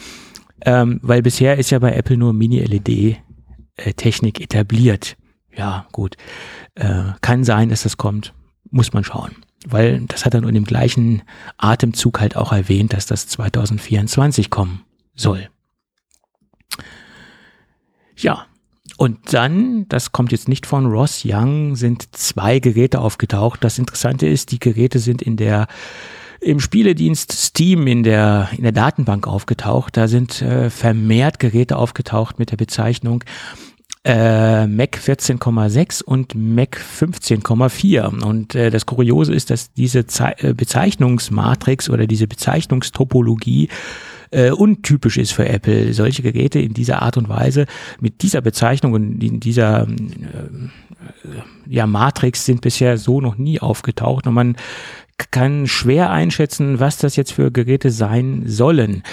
Ähm, 0.64 1.00
weil 1.02 1.22
bisher 1.22 1.58
ist 1.58 1.70
ja 1.70 1.78
bei 1.78 1.92
Apple 1.92 2.16
nur 2.16 2.32
Mini-LED-Technik 2.32 4.40
äh, 4.40 4.44
etabliert. 4.44 5.16
Ja, 5.54 5.86
gut. 5.92 6.16
Äh, 6.74 7.04
kann 7.20 7.44
sein, 7.44 7.68
dass 7.68 7.82
das 7.82 7.96
kommt. 7.96 8.32
Muss 8.70 8.92
man 8.92 9.04
schauen. 9.04 9.36
Weil 9.66 10.00
das 10.08 10.24
hat 10.24 10.34
er 10.34 10.40
nur 10.40 10.50
in 10.50 10.56
dem 10.56 10.64
gleichen 10.64 11.22
Atemzug 11.58 12.20
halt 12.20 12.36
auch 12.36 12.52
erwähnt, 12.52 12.92
dass 12.92 13.06
das 13.06 13.28
2024 13.28 14.50
kommen 14.50 14.82
soll. 15.14 15.48
Ja, 18.16 18.46
und 18.96 19.32
dann, 19.32 19.86
das 19.88 20.12
kommt 20.12 20.32
jetzt 20.32 20.48
nicht 20.48 20.66
von 20.66 20.86
Ross 20.86 21.22
Young, 21.24 21.76
sind 21.76 22.14
zwei 22.16 22.60
Geräte 22.60 23.00
aufgetaucht. 23.00 23.64
Das 23.64 23.78
Interessante 23.78 24.26
ist, 24.26 24.52
die 24.52 24.60
Geräte 24.60 24.98
sind 24.98 25.22
in 25.22 25.36
der 25.36 25.66
im 26.40 26.60
Spieledienst 26.60 27.32
Steam 27.32 27.86
in 27.86 28.02
der 28.02 28.50
in 28.56 28.62
der 28.62 28.72
Datenbank 28.72 29.26
aufgetaucht. 29.26 29.96
Da 29.96 30.08
sind 30.08 30.42
äh, 30.42 30.70
vermehrt 30.70 31.38
Geräte 31.38 31.76
aufgetaucht 31.76 32.38
mit 32.38 32.50
der 32.50 32.56
Bezeichnung 32.56 33.24
äh, 34.04 34.66
Mac 34.66 34.98
14,6 34.98 36.02
und 36.04 36.34
Mac 36.34 36.78
15,4. 36.78 38.22
Und 38.22 38.54
äh, 38.54 38.70
das 38.70 38.86
Kuriose 38.86 39.34
ist, 39.34 39.50
dass 39.50 39.72
diese 39.72 40.06
Ze 40.06 40.34
äh, 40.38 40.52
Bezeichnungsmatrix 40.52 41.88
oder 41.88 42.06
diese 42.06 42.26
Bezeichnungstopologie 42.26 43.70
äh, 44.34 44.50
untypisch 44.50 45.16
ist 45.16 45.32
für 45.32 45.48
Apple, 45.48 45.94
solche 45.94 46.22
Geräte 46.22 46.58
in 46.58 46.74
dieser 46.74 47.02
Art 47.02 47.16
und 47.16 47.28
Weise 47.28 47.66
mit 48.00 48.22
dieser 48.22 48.40
Bezeichnung 48.40 48.92
und 48.92 49.22
in 49.22 49.38
dieser 49.40 49.86
äh, 49.86 49.86
ja, 51.66 51.86
Matrix 51.86 52.44
sind 52.44 52.60
bisher 52.60 52.98
so 52.98 53.20
noch 53.20 53.38
nie 53.38 53.60
aufgetaucht 53.60 54.26
und 54.26 54.34
man 54.34 54.56
kann 55.30 55.68
schwer 55.68 56.10
einschätzen, 56.10 56.80
was 56.80 56.98
das 56.98 57.14
jetzt 57.14 57.32
für 57.32 57.52
Geräte 57.52 57.92
sein 57.92 58.42
sollen. 58.46 59.04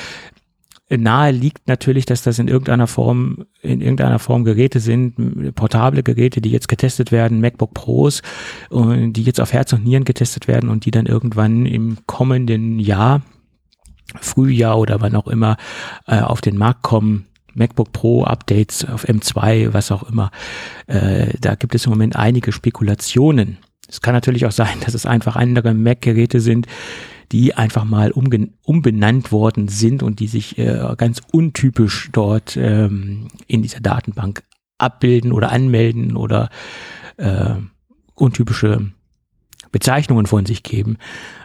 Nahe 0.89 1.31
liegt 1.31 1.67
natürlich, 1.67 2.05
dass 2.05 2.23
das 2.23 2.39
in 2.39 2.49
irgendeiner 2.49 2.87
Form, 2.87 3.45
in 3.61 3.79
irgendeiner 3.79 4.19
Form 4.19 4.43
Geräte 4.43 4.81
sind, 4.81 5.55
portable 5.55 6.03
Geräte, 6.03 6.41
die 6.41 6.49
jetzt 6.49 6.67
getestet 6.67 7.13
werden, 7.13 7.39
MacBook 7.39 7.73
Pros, 7.73 8.21
die 8.69 9.23
jetzt 9.23 9.39
auf 9.39 9.53
Herz 9.53 9.71
und 9.71 9.85
Nieren 9.85 10.03
getestet 10.03 10.49
werden 10.49 10.69
und 10.69 10.83
die 10.85 10.91
dann 10.91 11.05
irgendwann 11.05 11.65
im 11.65 11.99
kommenden 12.07 12.77
Jahr 12.79 13.21
Frühjahr 14.19 14.77
oder 14.77 15.01
wann 15.01 15.15
auch 15.15 15.27
immer 15.27 15.57
äh, 16.07 16.19
auf 16.19 16.41
den 16.41 16.57
Markt 16.57 16.81
kommen. 16.81 17.27
MacBook 17.53 17.91
Pro 17.91 18.23
Updates 18.23 18.85
auf 18.85 19.05
M2, 19.07 19.73
was 19.73 19.91
auch 19.91 20.03
immer. 20.03 20.31
Äh, 20.87 21.33
da 21.39 21.55
gibt 21.55 21.75
es 21.75 21.85
im 21.85 21.91
Moment 21.91 22.15
einige 22.15 22.51
Spekulationen. 22.51 23.57
Es 23.89 24.01
kann 24.01 24.13
natürlich 24.13 24.45
auch 24.45 24.51
sein, 24.51 24.79
dass 24.85 24.93
es 24.93 25.05
einfach 25.05 25.35
andere 25.35 25.73
Mac-Geräte 25.73 26.39
sind, 26.39 26.67
die 27.31 27.53
einfach 27.53 27.85
mal 27.85 28.11
umbenannt 28.11 29.31
worden 29.31 29.69
sind 29.69 30.03
und 30.03 30.19
die 30.19 30.27
sich 30.27 30.57
äh, 30.57 30.95
ganz 30.97 31.21
untypisch 31.31 32.09
dort 32.11 32.57
ähm, 32.57 33.27
in 33.47 33.61
dieser 33.61 33.79
Datenbank 33.79 34.43
abbilden 34.77 35.31
oder 35.31 35.51
anmelden 35.51 36.17
oder 36.17 36.49
äh, 37.17 37.55
untypische 38.15 38.91
Bezeichnungen 39.71 40.25
von 40.25 40.45
sich 40.45 40.63
geben. 40.63 40.97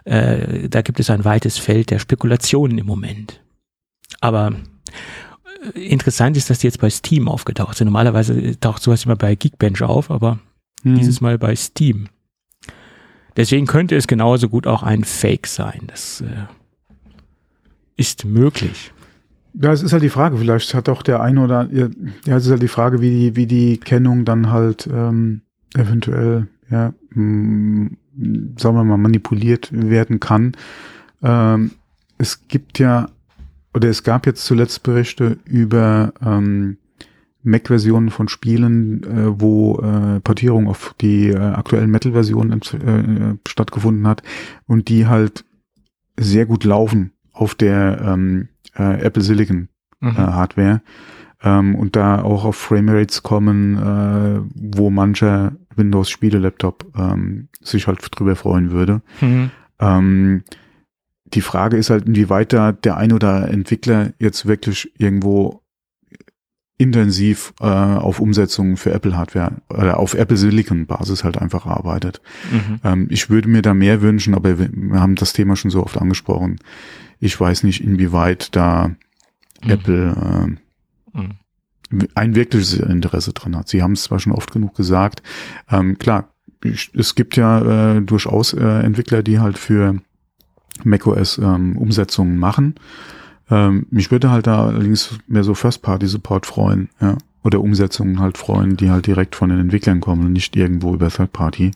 Äh, 0.05 0.69
da 0.69 0.82
gibt 0.82 1.01
es 1.01 1.11
ein 1.11 1.24
weites 1.24 1.59
Feld 1.59 1.90
der 1.90 1.98
Spekulationen 1.98 2.78
im 2.78 2.86
Moment. 2.86 3.40
Aber 4.20 4.53
äh, 5.74 5.81
interessant 5.81 6.36
ist, 6.36 6.51
dass 6.51 6.59
die 6.59 6.66
jetzt 6.66 6.81
bei 6.81 6.90
Steam 6.90 7.28
aufgetaucht 7.28 7.77
sind. 7.77 7.86
Normalerweise 7.86 8.59
taucht 8.59 8.82
sowas 8.82 9.05
immer 9.05 9.16
bei 9.16 9.35
Geekbench 9.35 9.82
auf, 9.82 10.11
aber 10.11 10.39
hm. 10.82 10.97
dieses 10.97 11.20
Mal 11.20 11.39
bei 11.39 11.55
Steam. 11.55 12.09
Deswegen 13.36 13.66
könnte 13.66 13.97
es 13.97 14.07
genauso 14.07 14.48
gut 14.48 14.66
auch 14.66 14.82
ein 14.82 15.05
Fake 15.05 15.47
sein. 15.47 15.82
Das 15.86 16.23
äh, 16.23 16.47
ist 17.97 18.24
möglich. 18.24 18.93
Ja, 19.61 19.73
es 19.73 19.82
ist 19.82 19.93
halt 19.93 20.03
die 20.03 20.11
Frage, 20.11 20.36
vielleicht 20.36 20.74
hat 20.74 20.89
auch 20.89 21.03
der 21.03 21.23
eine 21.23 21.43
oder 21.43 21.69
ja, 21.73 21.89
es 22.36 22.44
ist 22.44 22.51
halt 22.51 22.62
die 22.62 22.69
Frage, 22.69 23.01
wie 23.01 23.11
die, 23.11 23.36
wie 23.36 23.47
die 23.47 23.78
Kennung 23.78 24.27
dann 24.27 24.51
halt 24.51 24.86
ähm, 24.86 25.43
eventuell 25.74 26.48
ja, 26.70 26.93
mh, 27.11 27.90
sagen 28.59 28.76
wir 28.76 28.84
mal, 28.84 28.97
manipuliert 28.97 29.70
werden 29.72 30.20
kann. 30.20 30.52
Ähm, 31.22 31.72
es 32.18 32.48
gibt 32.48 32.78
ja, 32.78 33.09
oder 33.74 33.88
es 33.88 34.02
gab 34.02 34.26
jetzt 34.26 34.44
zuletzt 34.44 34.82
Berichte 34.82 35.38
über 35.44 36.12
ähm, 36.24 36.78
Mac-Versionen 37.43 38.10
von 38.10 38.28
Spielen, 38.28 39.05
äh, 39.05 39.40
wo 39.40 39.78
äh, 39.78 40.20
Portierung 40.20 40.68
auf 40.68 40.94
die 41.01 41.28
äh, 41.28 41.36
aktuellen 41.36 41.90
Metal-Versionen 41.90 42.60
äh, 42.60 43.36
stattgefunden 43.48 44.06
hat 44.06 44.22
und 44.66 44.88
die 44.88 45.06
halt 45.06 45.44
sehr 46.18 46.47
gut 46.47 46.64
laufen 46.64 47.12
auf 47.32 47.55
der 47.55 48.01
ähm, 48.02 48.48
äh, 48.76 49.01
Apple 49.02 49.22
Silicon 49.22 49.68
mhm. 50.01 50.10
äh, 50.10 50.14
Hardware 50.14 50.82
ähm, 51.43 51.74
und 51.74 51.97
da 51.97 52.22
auch 52.22 52.44
auf 52.44 52.56
Framerates 52.56 53.22
kommen, 53.22 53.76
äh, 53.76 54.40
wo 54.55 54.90
mancher 54.90 55.52
Windows-Spiele-Laptop 55.77 56.93
ähm, 56.97 57.48
sich 57.61 57.86
halt 57.86 58.01
drüber 58.11 58.36
freuen 58.36 58.70
würde. 58.70 59.03
Mhm. 59.20 59.51
Ähm, 59.78 60.44
die 61.24 61.40
Frage 61.40 61.77
ist 61.77 61.90
halt, 61.90 62.07
inwieweit 62.07 62.53
da 62.53 62.73
der 62.73 62.97
ein 62.97 63.12
oder 63.12 63.48
Entwickler 63.48 64.12
jetzt 64.19 64.47
wirklich 64.47 64.93
irgendwo 64.98 65.62
intensiv 66.78 67.55
äh, 67.61 67.65
auf 67.65 68.20
Umsetzungen 68.20 68.77
für 68.77 68.93
Apple 68.93 69.16
Hardware 69.16 69.62
oder 69.70 69.98
auf 69.98 70.15
Apple 70.15 70.36
Silicon 70.36 70.86
Basis 70.86 71.24
halt 71.24 71.39
einfach 71.39 71.66
arbeitet. 71.66 72.20
Mhm. 72.53 72.81
Ähm, 72.85 73.07
ich 73.11 73.31
würde 73.31 73.48
mir 73.48 73.62
da 73.62 73.73
mehr 73.73 74.03
wünschen, 74.03 74.35
aber 74.35 74.59
wir, 74.59 74.69
wir, 74.70 75.01
haben 75.01 75.15
das 75.15 75.32
Thema 75.32 75.57
schon 75.57 75.70
so 75.70 75.82
oft 75.82 75.97
angesprochen. 75.97 76.59
Ich 77.19 77.40
weiß 77.40 77.62
nicht, 77.62 77.82
inwieweit 77.82 78.55
da 78.55 78.89
mhm. 79.65 79.70
Apple 79.70 80.59
äh, 81.15 81.19
mhm 81.19 81.36
ein 82.14 82.34
wirkliches 82.34 82.74
Interesse 82.74 83.32
dran 83.32 83.56
hat. 83.56 83.68
Sie 83.68 83.82
haben 83.82 83.92
es 83.92 84.04
zwar 84.04 84.18
schon 84.18 84.32
oft 84.32 84.52
genug 84.52 84.74
gesagt. 84.74 85.22
Ähm, 85.70 85.98
klar, 85.98 86.28
ich, 86.64 86.90
es 86.94 87.14
gibt 87.14 87.36
ja 87.36 87.96
äh, 87.96 88.02
durchaus 88.02 88.52
äh, 88.52 88.64
Entwickler, 88.64 89.22
die 89.22 89.38
halt 89.38 89.58
für 89.58 90.00
macOS 90.84 91.38
ähm, 91.38 91.76
Umsetzungen 91.76 92.38
machen. 92.38 92.74
Ähm, 93.50 93.86
mich 93.90 94.10
würde 94.10 94.30
halt 94.30 94.46
da 94.46 94.66
allerdings 94.66 95.18
mehr 95.28 95.44
so 95.44 95.54
First-Party-Support 95.54 96.46
freuen, 96.46 96.88
ja. 97.00 97.16
oder 97.44 97.60
Umsetzungen 97.60 98.18
halt 98.18 98.38
freuen, 98.38 98.76
die 98.76 98.90
halt 98.90 99.06
direkt 99.06 99.36
von 99.36 99.50
den 99.50 99.60
Entwicklern 99.60 100.00
kommen 100.00 100.26
und 100.26 100.32
nicht 100.32 100.56
irgendwo 100.56 100.94
über 100.94 101.08
Third 101.08 101.32
Party. 101.32 101.70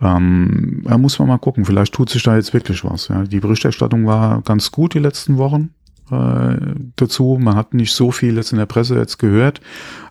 Ähm, 0.00 0.82
da 0.84 0.96
muss 0.96 1.18
man 1.18 1.28
mal 1.28 1.38
gucken, 1.38 1.64
vielleicht 1.64 1.92
tut 1.92 2.08
sich 2.08 2.22
da 2.22 2.36
jetzt 2.36 2.54
wirklich 2.54 2.84
was. 2.84 3.08
Ja. 3.08 3.24
Die 3.24 3.40
Berichterstattung 3.40 4.06
war 4.06 4.40
ganz 4.42 4.72
gut 4.72 4.94
die 4.94 4.98
letzten 4.98 5.36
Wochen 5.36 5.70
äh, 6.10 6.56
dazu. 6.96 7.38
Man 7.40 7.56
hat 7.56 7.74
nicht 7.74 7.92
so 7.92 8.10
viel 8.10 8.36
jetzt 8.36 8.52
in 8.52 8.58
der 8.58 8.66
Presse 8.66 8.96
jetzt 8.96 9.18
gehört, 9.18 9.60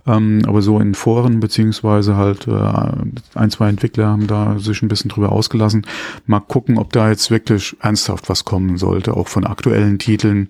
ähm, 0.05 0.41
aber 0.45 0.61
so 0.61 0.79
in 0.79 0.93
Foren 0.93 1.39
beziehungsweise 1.39 2.15
halt 2.15 2.47
äh, 2.47 2.91
ein, 3.35 3.49
zwei 3.49 3.69
Entwickler 3.69 4.07
haben 4.07 4.27
da 4.27 4.59
sich 4.59 4.81
ein 4.81 4.87
bisschen 4.87 5.09
drüber 5.09 5.31
ausgelassen. 5.31 5.85
Mal 6.25 6.41
gucken, 6.41 6.77
ob 6.77 6.93
da 6.93 7.09
jetzt 7.09 7.31
wirklich 7.31 7.75
ernsthaft 7.79 8.29
was 8.29 8.45
kommen 8.45 8.77
sollte, 8.77 9.15
auch 9.15 9.27
von 9.27 9.45
aktuellen 9.45 9.99
Titeln. 9.99 10.49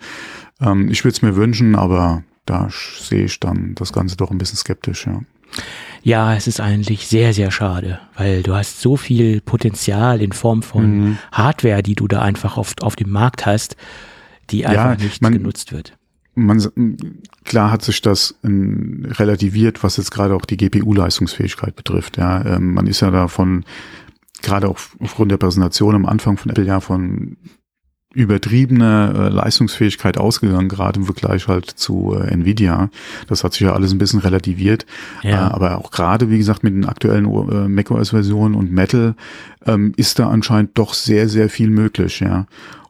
Ähm, 0.61 0.89
ich 0.89 1.03
würde 1.03 1.15
es 1.15 1.21
mir 1.21 1.35
wünschen, 1.35 1.75
aber 1.75 2.23
da 2.45 2.69
sehe 2.99 3.25
ich 3.25 3.39
dann 3.39 3.75
das 3.75 3.93
Ganze 3.93 4.17
doch 4.17 4.31
ein 4.31 4.37
bisschen 4.37 4.57
skeptisch, 4.57 5.07
ja. 5.07 5.21
Ja, 6.03 6.35
es 6.35 6.45
ist 6.45 6.59
eigentlich 6.59 7.07
sehr, 7.07 7.33
sehr 7.33 7.49
schade, 7.49 7.99
weil 8.15 8.43
du 8.43 8.53
hast 8.53 8.79
so 8.79 8.95
viel 8.95 9.41
Potenzial 9.41 10.21
in 10.21 10.33
Form 10.33 10.61
von 10.61 10.97
mhm. 10.97 11.17
Hardware, 11.31 11.81
die 11.81 11.95
du 11.95 12.07
da 12.07 12.21
einfach 12.21 12.57
auf, 12.57 12.73
auf 12.81 12.95
dem 12.95 13.09
Markt 13.09 13.47
hast, 13.47 13.75
die 14.49 14.65
einfach 14.65 14.97
ja, 14.99 15.03
nicht 15.03 15.21
man, 15.21 15.33
genutzt 15.33 15.71
wird. 15.71 15.97
Man, 16.35 16.97
klar 17.43 17.71
hat 17.71 17.81
sich 17.81 18.01
das 18.01 18.35
in, 18.43 19.05
relativiert, 19.05 19.83
was 19.83 19.97
jetzt 19.97 20.11
gerade 20.11 20.35
auch 20.35 20.45
die 20.45 20.57
GPU-Leistungsfähigkeit 20.57 21.75
betrifft. 21.75 22.17
Ja, 22.17 22.45
ähm, 22.45 22.73
man 22.73 22.87
ist 22.87 23.01
ja 23.01 23.11
davon 23.11 23.63
gerade 24.41 24.67
auch 24.67 24.77
aufgrund 24.99 25.31
der 25.31 25.37
Präsentation 25.37 25.95
am 25.95 26.05
Anfang 26.05 26.37
von 26.37 26.51
Apple 26.51 26.65
ja 26.65 26.79
von 26.79 27.37
übertriebene 28.15 29.13
äh, 29.13 29.29
Leistungsfähigkeit 29.29 30.17
ausgegangen, 30.17 30.69
gerade 30.69 31.01
im 31.01 31.05
Vergleich 31.05 31.47
halt 31.47 31.69
zu 31.69 32.15
äh, 32.15 32.31
Nvidia. 32.31 32.89
Das 33.27 33.43
hat 33.43 33.53
sich 33.53 33.61
ja 33.61 33.73
alles 33.73 33.91
ein 33.91 33.97
bisschen 33.97 34.21
relativiert. 34.21 34.85
Ja. 35.21 35.49
Äh, 35.49 35.51
aber 35.51 35.77
auch 35.77 35.91
gerade, 35.91 36.29
wie 36.29 36.37
gesagt, 36.37 36.63
mit 36.63 36.73
den 36.73 36.85
aktuellen 36.85 37.25
äh, 37.25 37.67
macOS-Versionen 37.67 38.55
und 38.55 38.71
Metal 38.71 39.15
ähm, 39.65 39.93
ist 39.97 40.17
da 40.17 40.29
anscheinend 40.29 40.77
doch 40.77 40.93
sehr, 40.93 41.27
sehr 41.27 41.49
viel 41.49 41.69
möglich, 41.69 42.21
ja. 42.21 42.47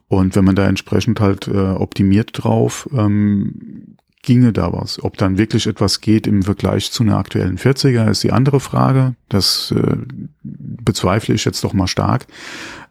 Und 0.08 0.36
wenn 0.36 0.44
man 0.44 0.54
da 0.54 0.66
entsprechend 0.68 1.20
halt 1.20 1.48
äh, 1.48 1.56
optimiert 1.56 2.30
drauf, 2.32 2.88
ähm, 2.92 3.96
ginge 4.22 4.52
da 4.52 4.72
was. 4.72 5.02
Ob 5.02 5.16
dann 5.16 5.38
wirklich 5.38 5.66
etwas 5.66 6.00
geht 6.00 6.26
im 6.26 6.42
Vergleich 6.42 6.90
zu 6.92 7.02
einer 7.02 7.16
aktuellen 7.16 7.58
40er, 7.58 8.10
ist 8.10 8.24
die 8.24 8.32
andere 8.32 8.60
Frage. 8.60 9.14
Das 9.28 9.72
äh, 9.76 9.96
bezweifle 10.42 11.34
ich 11.34 11.44
jetzt 11.44 11.64
doch 11.64 11.72
mal 11.72 11.86
stark. 11.86 12.26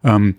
Ähm, 0.04 0.36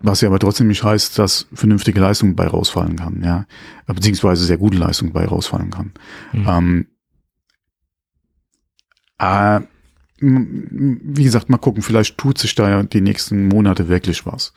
was 0.00 0.20
ja 0.20 0.28
aber 0.28 0.38
trotzdem 0.38 0.68
nicht 0.68 0.82
heißt, 0.82 1.18
dass 1.18 1.46
vernünftige 1.52 2.00
Leistung 2.00 2.34
bei 2.34 2.46
rausfallen 2.46 2.96
kann, 2.96 3.22
ja. 3.22 3.46
Beziehungsweise 3.86 4.44
sehr 4.44 4.58
gute 4.58 4.76
Leistung 4.76 5.12
bei 5.12 5.24
rausfallen 5.24 5.70
kann. 5.70 5.92
Mhm. 6.32 6.46
Ähm, 6.48 6.86
äh, 9.18 9.60
wie 10.20 11.24
gesagt, 11.24 11.48
mal 11.50 11.58
gucken, 11.58 11.82
vielleicht 11.82 12.18
tut 12.18 12.38
sich 12.38 12.54
da 12.54 12.68
ja 12.68 12.82
die 12.82 13.00
nächsten 13.00 13.48
Monate 13.48 13.88
wirklich 13.88 14.26
was. 14.26 14.52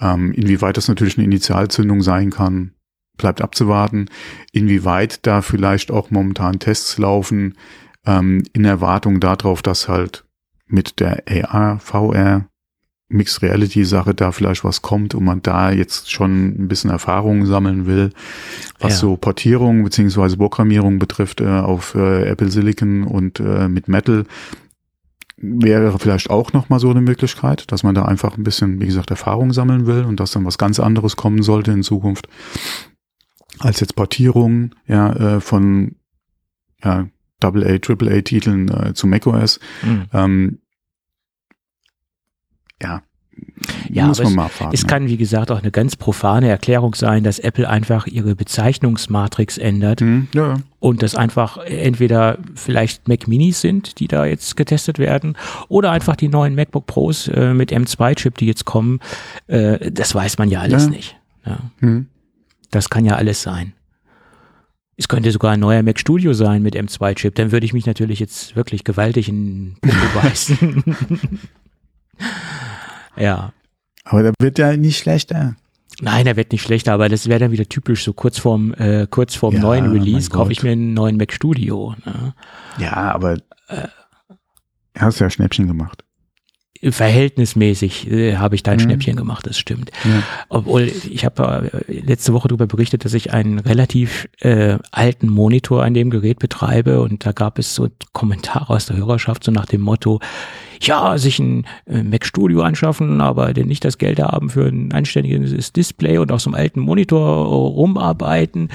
Ähm, 0.00 0.32
inwieweit 0.32 0.76
das 0.76 0.88
natürlich 0.88 1.16
eine 1.16 1.24
Initialzündung 1.26 2.02
sein 2.02 2.30
kann, 2.30 2.72
bleibt 3.16 3.42
abzuwarten. 3.42 4.08
Inwieweit 4.52 5.26
da 5.26 5.42
vielleicht 5.42 5.90
auch 5.90 6.10
momentan 6.10 6.58
Tests 6.58 6.98
laufen, 6.98 7.54
ähm, 8.06 8.42
in 8.52 8.64
Erwartung 8.64 9.20
darauf, 9.20 9.62
dass 9.62 9.88
halt 9.88 10.24
mit 10.66 11.00
der 11.00 11.22
AR, 11.28 11.78
VR, 11.78 12.46
Mixed 13.12 13.42
Reality 13.42 13.84
Sache 13.84 14.14
da 14.14 14.32
vielleicht 14.32 14.64
was 14.64 14.80
kommt 14.80 15.14
und 15.14 15.24
man 15.24 15.42
da 15.42 15.70
jetzt 15.70 16.10
schon 16.10 16.46
ein 16.46 16.68
bisschen 16.68 16.90
Erfahrungen 16.90 17.44
sammeln 17.44 17.86
will, 17.86 18.10
was 18.80 18.94
ja. 18.94 18.98
so 18.98 19.16
Portierung 19.16 19.84
beziehungsweise 19.84 20.38
Programmierung 20.38 20.98
betrifft 20.98 21.42
äh, 21.42 21.46
auf 21.46 21.94
äh, 21.94 22.24
Apple 22.24 22.50
Silicon 22.50 23.04
und 23.04 23.38
äh, 23.38 23.68
mit 23.68 23.86
Metal 23.86 24.24
wäre 25.42 25.98
vielleicht 25.98 26.30
auch 26.30 26.52
noch 26.52 26.68
mal 26.68 26.78
so 26.78 26.90
eine 26.90 27.00
Möglichkeit, 27.00 27.70
dass 27.72 27.82
man 27.82 27.94
da 27.94 28.04
einfach 28.04 28.38
ein 28.38 28.44
bisschen, 28.44 28.80
wie 28.80 28.86
gesagt, 28.86 29.10
Erfahrung 29.10 29.52
sammeln 29.52 29.86
will 29.86 30.04
und 30.04 30.20
dass 30.20 30.30
dann 30.30 30.46
was 30.46 30.56
ganz 30.56 30.80
anderes 30.80 31.16
kommen 31.16 31.42
sollte 31.42 31.72
in 31.72 31.82
Zukunft 31.82 32.28
als 33.58 33.80
jetzt 33.80 33.96
Portierung 33.96 34.74
ja 34.86 35.12
äh, 35.12 35.40
von 35.40 35.96
ja, 36.82 37.08
AA, 37.42 37.78
AAA 37.86 38.20
Titeln 38.22 38.68
äh, 38.68 38.94
zu 38.94 39.06
macOS. 39.06 39.60
Mhm. 39.82 40.06
Ähm, 40.12 40.58
ja, 42.80 43.02
ja, 43.90 44.06
muss 44.06 44.22
man 44.22 44.34
mal 44.34 44.48
fragen. 44.48 44.72
Es, 44.72 44.80
es 44.80 44.86
kann, 44.86 45.08
wie 45.08 45.16
gesagt, 45.16 45.50
auch 45.50 45.60
eine 45.60 45.70
ganz 45.70 45.96
profane 45.96 46.48
Erklärung 46.48 46.94
sein, 46.94 47.24
dass 47.24 47.38
Apple 47.38 47.68
einfach 47.68 48.06
ihre 48.06 48.34
Bezeichnungsmatrix 48.34 49.58
ändert 49.58 50.00
hm, 50.00 50.28
ja. 50.34 50.56
und 50.80 51.02
das 51.02 51.14
einfach 51.14 51.58
entweder 51.58 52.38
vielleicht 52.54 53.08
Mac 53.08 53.28
Minis 53.28 53.60
sind, 53.60 53.98
die 54.00 54.08
da 54.08 54.24
jetzt 54.24 54.56
getestet 54.56 54.98
werden, 54.98 55.36
oder 55.68 55.90
einfach 55.90 56.16
die 56.16 56.28
neuen 56.28 56.54
MacBook 56.54 56.86
Pros 56.86 57.28
äh, 57.28 57.54
mit 57.54 57.72
M2-Chip, 57.72 58.38
die 58.38 58.46
jetzt 58.46 58.64
kommen. 58.64 59.00
Äh, 59.46 59.90
das 59.90 60.14
weiß 60.14 60.38
man 60.38 60.48
ja 60.48 60.60
alles 60.60 60.84
ja. 60.84 60.90
nicht. 60.90 61.16
Ja. 61.46 61.58
Hm. 61.80 62.06
Das 62.70 62.88
kann 62.90 63.04
ja 63.04 63.16
alles 63.16 63.42
sein. 63.42 63.74
Es 64.96 65.08
könnte 65.08 65.32
sogar 65.32 65.52
ein 65.52 65.60
neuer 65.60 65.82
Mac 65.82 65.98
Studio 65.98 66.32
sein 66.32 66.62
mit 66.62 66.76
M2-Chip. 66.76 67.34
Dann 67.34 67.50
würde 67.50 67.66
ich 67.66 67.72
mich 67.72 67.86
natürlich 67.86 68.20
jetzt 68.20 68.56
wirklich 68.56 68.84
gewaltig 68.84 69.28
in 69.28 69.76
Popo 69.80 70.20
beißen. 70.22 70.84
Ja. 73.16 73.52
Aber 74.04 74.22
der 74.22 74.32
wird 74.40 74.58
ja 74.58 74.76
nicht 74.76 74.98
schlechter. 74.98 75.56
Nein, 76.00 76.26
er 76.26 76.36
wird 76.36 76.52
nicht 76.52 76.62
schlechter, 76.62 76.92
aber 76.92 77.08
das 77.08 77.28
wäre 77.28 77.40
dann 77.40 77.52
wieder 77.52 77.68
typisch, 77.68 78.04
so 78.04 78.12
kurz 78.12 78.38
vorm, 78.38 78.74
äh, 78.74 79.06
kurz 79.08 79.34
vorm 79.34 79.54
ja, 79.54 79.60
neuen 79.60 79.92
Release 79.92 80.30
kaufe 80.30 80.50
ich 80.50 80.62
mir 80.62 80.72
einen 80.72 80.94
neuen 80.94 81.16
Mac 81.16 81.32
Studio. 81.32 81.94
Ne? 82.04 82.34
Ja, 82.78 83.12
aber 83.12 83.34
äh, 83.68 83.88
hast 84.98 85.20
ja 85.20 85.30
Schnäppchen 85.30 85.66
gemacht 85.66 86.04
verhältnismäßig 86.90 88.10
äh, 88.10 88.36
habe 88.36 88.56
ich 88.56 88.62
da 88.62 88.72
ein 88.72 88.78
mhm. 88.78 88.82
Schnäppchen 88.82 89.16
gemacht, 89.16 89.46
das 89.46 89.56
stimmt. 89.56 89.92
Ja. 90.04 90.22
Obwohl 90.48 90.82
ich 90.82 91.24
habe 91.24 91.70
äh, 91.88 92.00
letzte 92.00 92.32
Woche 92.32 92.48
darüber 92.48 92.66
berichtet, 92.66 93.04
dass 93.04 93.14
ich 93.14 93.32
einen 93.32 93.60
relativ 93.60 94.28
äh, 94.40 94.78
alten 94.90 95.28
Monitor 95.28 95.84
an 95.84 95.94
dem 95.94 96.10
Gerät 96.10 96.40
betreibe 96.40 97.00
und 97.00 97.24
da 97.24 97.32
gab 97.32 97.58
es 97.58 97.74
so 97.74 97.88
Kommentare 98.12 98.70
aus 98.70 98.86
der 98.86 98.96
Hörerschaft 98.96 99.44
so 99.44 99.52
nach 99.52 99.66
dem 99.66 99.80
Motto, 99.80 100.20
ja, 100.86 101.18
sich 101.18 101.38
ein 101.38 101.66
äh, 101.86 102.02
Mac 102.02 102.26
Studio 102.26 102.62
anschaffen, 102.62 103.20
aber 103.20 103.52
denn 103.52 103.68
nicht 103.68 103.84
das 103.84 103.98
Geld 103.98 104.20
haben 104.20 104.50
für 104.50 104.66
ein 104.66 104.92
anständiges 104.92 105.72
Display 105.72 106.18
und 106.18 106.32
auf 106.32 106.40
so 106.40 106.50
einem 106.50 106.56
alten 106.56 106.80
Monitor 106.80 107.46
rumarbeiten. 107.46 108.68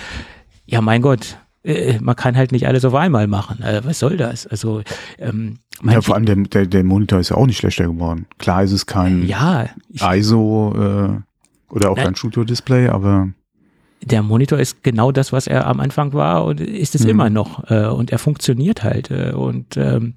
Ja, 0.66 0.82
mein 0.82 1.02
Gott, 1.02 1.38
äh, 1.64 2.00
man 2.00 2.16
kann 2.16 2.36
halt 2.36 2.52
nicht 2.52 2.68
alles 2.68 2.86
auf 2.86 2.96
einmal 2.96 3.28
machen. 3.28 3.60
Also, 3.62 3.88
was 3.88 4.00
soll 4.00 4.18
das? 4.18 4.48
Also 4.48 4.82
ähm, 5.20 5.60
ja, 5.84 6.02
vor 6.02 6.16
allem 6.16 6.26
der, 6.26 6.36
der, 6.36 6.66
der 6.66 6.84
Monitor 6.84 7.20
ist 7.20 7.30
ja 7.30 7.38
auch 7.38 7.46
nicht 7.46 7.58
schlechter 7.58 7.86
geworden. 7.86 8.26
Klar 8.40 8.64
ist 8.64 8.72
es 8.72 8.86
kein 8.86 9.28
ja, 9.28 9.70
ISO 10.14 10.74
äh, 10.76 11.74
oder 11.74 11.92
auch 11.92 11.98
kein 11.98 12.16
Studio-Display, 12.16 12.88
aber 12.90 13.30
der 14.02 14.24
Monitor 14.24 14.60
ist 14.60 14.84
genau 14.84 15.12
das, 15.12 15.34
was 15.34 15.48
er 15.48 15.68
am 15.68 15.80
Anfang 15.80 16.14
war 16.14 16.46
und 16.46 16.62
ist 16.62 16.96
es 16.96 17.04
mhm. 17.04 17.10
immer 17.10 17.30
noch 17.30 17.70
äh, 17.70 17.88
und 17.88 18.12
er 18.12 18.20
funktioniert 18.20 18.84
halt 18.84 19.12
äh, 19.12 19.32
und 19.32 19.76
ähm, 19.78 20.14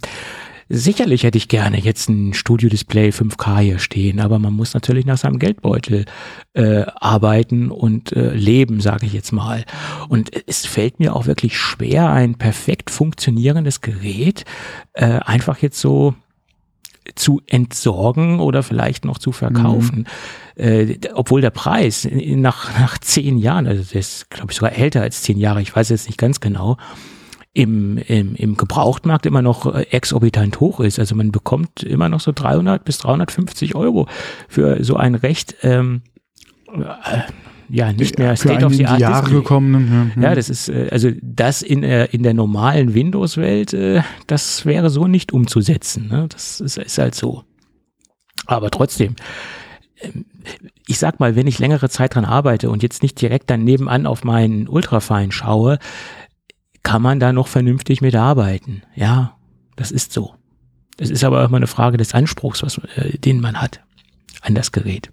Sicherlich 0.73 1.25
hätte 1.25 1.37
ich 1.37 1.49
gerne 1.49 1.81
jetzt 1.81 2.09
ein 2.09 2.33
Studio-Display 2.33 3.09
5K 3.09 3.59
hier 3.59 3.79
stehen, 3.81 4.21
aber 4.21 4.39
man 4.39 4.53
muss 4.53 4.73
natürlich 4.73 5.05
nach 5.05 5.19
seinem 5.19 5.41
Geldbeutel 5.41 6.05
äh, 6.53 6.85
arbeiten 6.95 7.73
und 7.73 8.13
äh, 8.13 8.33
leben, 8.33 8.81
sage 8.81 9.05
ich 9.05 9.13
jetzt 9.13 9.33
mal. 9.33 9.65
Und 10.09 10.31
es 10.47 10.67
fällt 10.67 11.01
mir 11.01 11.17
auch 11.17 11.27
wirklich 11.27 11.59
schwer, 11.59 12.11
ein 12.11 12.37
perfekt 12.37 12.91
funktionierendes 12.91 13.81
Gerät 13.81 14.45
äh, 14.93 15.19
einfach 15.19 15.59
jetzt 15.59 15.81
so 15.81 16.15
zu 17.17 17.41
entsorgen 17.49 18.39
oder 18.39 18.63
vielleicht 18.63 19.05
noch 19.05 19.19
zu 19.19 19.33
verkaufen. 19.33 20.07
Mhm. 20.57 20.63
Äh, 20.63 20.99
obwohl 21.15 21.41
der 21.41 21.51
Preis 21.51 22.07
nach, 22.13 22.79
nach 22.79 22.97
zehn 22.99 23.39
Jahren, 23.39 23.67
also 23.67 23.83
der 23.83 23.99
ist, 23.99 24.31
glaube 24.31 24.53
ich, 24.53 24.59
sogar 24.59 24.73
älter 24.73 25.03
als 25.03 25.23
zehn 25.23 25.37
Jahre, 25.37 25.63
ich 25.63 25.75
weiß 25.75 25.89
jetzt 25.89 26.07
nicht 26.07 26.19
ganz 26.19 26.39
genau, 26.39 26.77
im, 27.53 27.99
im, 27.99 28.35
im 28.37 28.57
Gebrauchtmarkt 28.57 29.27
immer 29.27 29.43
noch 29.43 29.75
äh, 29.75 29.83
exorbitant 29.91 30.61
hoch 30.61 30.81
ist. 30.81 30.99
Also 30.99 31.15
man 31.15 31.33
bekommt 31.33 31.83
immer 31.83 32.09
noch 32.09 32.21
so 32.21 32.33
300 32.33 32.85
bis 32.85 32.99
350 32.99 33.75
Euro 33.75 34.07
für 34.49 34.83
so 34.85 34.97
ein 34.97 35.15
recht 35.17 35.57
ähm, 35.63 36.03
äh, 36.73 37.21
ja 37.69 37.93
nicht 37.93 38.19
mehr 38.19 38.37
State 38.37 38.65
of 38.65 38.75
the 38.75 38.87
Art 38.87 39.01
Jahre 39.01 39.31
gekommen. 39.31 40.13
Ja, 40.15 40.23
ja. 40.23 40.29
ja, 40.29 40.35
das 40.35 40.49
ist 40.49 40.69
äh, 40.69 40.89
also 40.91 41.11
das 41.23 41.63
in 41.63 41.83
der 41.83 42.15
in 42.15 42.23
der 42.23 42.35
normalen 42.35 42.95
Windows 42.95 43.37
Welt, 43.37 43.73
äh, 43.75 44.03
das 44.27 44.65
wäre 44.65 44.91
so 44.91 45.07
nicht 45.07 45.33
umzusetzen. 45.33 46.09
Ne? 46.09 46.27
Das 46.29 46.61
ist, 46.61 46.79
ist 46.79 46.99
halt 46.99 47.15
so. 47.15 47.45
Aber 48.47 48.71
trotzdem, 48.71 49.17
ähm, 50.01 50.25
ich 50.87 50.99
sag 50.99 51.21
mal, 51.21 51.37
wenn 51.37 51.47
ich 51.47 51.59
längere 51.59 51.89
Zeit 51.89 52.15
dran 52.15 52.25
arbeite 52.25 52.71
und 52.71 52.83
jetzt 52.83 53.03
nicht 53.03 53.21
direkt 53.21 53.51
dann 53.51 53.65
nebenan 53.65 54.07
auf 54.07 54.25
meinen 54.25 54.69
Ultrafein 54.69 55.31
schaue, 55.31 55.79
kann 56.83 57.03
man 57.03 57.21
da 57.21 57.33
noch 57.33 57.49
vernünftig 57.49 58.01
mitarbeiten. 58.01 58.83
Ja, 58.95 59.37
das 59.77 59.91
ist 59.91 60.13
so. 60.13 60.35
Es 60.99 61.11
ist 61.11 61.25
aber 61.25 61.45
auch 61.45 61.49
mal 61.49 61.57
eine 61.59 61.67
Frage 61.67 61.97
des 61.97 62.15
Anspruchs, 62.15 62.63
was, 62.63 62.79
äh, 62.97 63.19
den 63.19 63.41
man 63.41 63.61
hat 63.61 63.81
an 64.43 64.55
das 64.55 64.73
Gerät. 64.73 65.11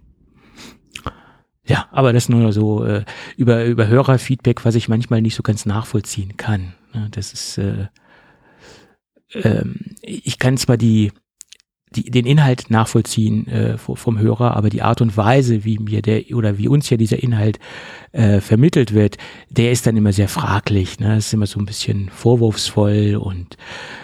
Ja, 1.65 1.88
aber 1.91 2.14
das 2.14 2.30
nur 2.30 2.53
so 2.53 2.85
äh, 2.85 3.03
über, 3.35 3.65
über 3.65 3.88
Hörerfeedback, 3.88 4.64
was 4.64 4.76
ich 4.76 4.88
manchmal 4.88 5.22
nicht 5.22 5.35
so 5.35 5.44
ganz 5.44 5.65
nachvollziehen 5.65 6.38
kann. 6.38 6.73
Ja, 6.94 7.07
das 7.11 7.34
ist, 7.34 7.57
äh, 7.57 7.88
ähm, 9.34 9.95
ich 10.02 10.39
kann 10.39 10.57
zwar 10.57 10.77
die, 10.77 11.11
die, 11.98 12.11
den 12.11 12.26
Inhalt 12.26 12.69
nachvollziehen 12.69 13.48
äh, 13.48 13.78
vom 13.78 14.19
Hörer, 14.19 14.56
aber 14.56 14.69
die 14.69 14.82
Art 14.82 15.02
und 15.02 15.18
Weise, 15.18 15.64
wie 15.64 15.80
mir 15.80 16.02
der 16.02 16.24
oder 16.34 16.57
wie 16.57 16.68
uns 16.68 16.88
hier 16.88 16.98
dieser 16.98 17.22
Inhalt 17.22 17.60
äh, 18.11 18.40
vermittelt 18.40 18.94
wird, 18.94 19.18
der 19.49 19.72
ist 19.72 19.88
dann 19.88 19.98
immer 19.98 20.14
sehr 20.14 20.30
fraglich. 20.30 20.99
Ne? 20.99 21.15
Das 21.15 21.28
ist 21.28 21.34
immer 21.34 21.48
so 21.48 21.60
ein 21.60 21.65
bisschen 21.65 22.10
vorwurfsvoll 22.10 23.15
und 23.15 23.57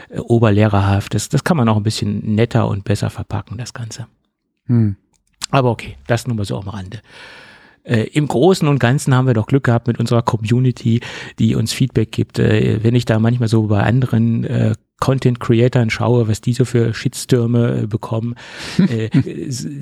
äh, 0.10 0.20
oberlehrerhaft. 0.20 1.14
Das, 1.14 1.30
das 1.30 1.44
kann 1.44 1.57
man 1.57 1.70
auch 1.70 1.78
ein 1.78 1.84
bisschen 1.84 2.36
netter 2.36 2.68
und 2.68 2.84
besser 2.84 3.10
verpacken, 3.10 3.57
das 3.57 3.74
Ganze. 3.74 4.07
Hm. 4.65 4.95
Aber 5.52 5.70
okay, 5.70 5.98
das 6.07 6.26
nur 6.26 6.36
mal 6.36 6.45
so 6.45 6.57
am 6.57 6.68
Rande. 6.68 7.02
Äh, 7.84 8.03
Im 8.14 8.28
Großen 8.28 8.68
und 8.68 8.80
Ganzen 8.80 9.14
haben 9.14 9.28
wir 9.28 9.34
doch 9.34 9.45
Glück 9.45 9.65
gehabt 9.65 9.88
mit 9.88 9.99
unserer 9.99 10.22
Community, 10.22 11.02
die 11.38 11.56
uns 11.56 11.74
Feedback 11.74 12.11
gibt. 12.11 12.40
Äh, 12.40 12.84
wenn 12.84 12.95
ich 12.95 13.06
da 13.06 13.20
manchmal 13.20 13.49
so 13.49 13.64
bei 13.68 13.84
anderen 13.84 14.45
äh, 14.45 14.74
Content 15.03 15.41
Creatern 15.41 15.89
schaue, 15.89 16.30
was 16.30 16.39
die 16.39 16.53
so 16.53 16.63
für 16.63 16.93
Shitstürme 16.93 17.81
äh, 17.81 17.88
bekommen, 17.88 18.35
äh, 18.77 19.09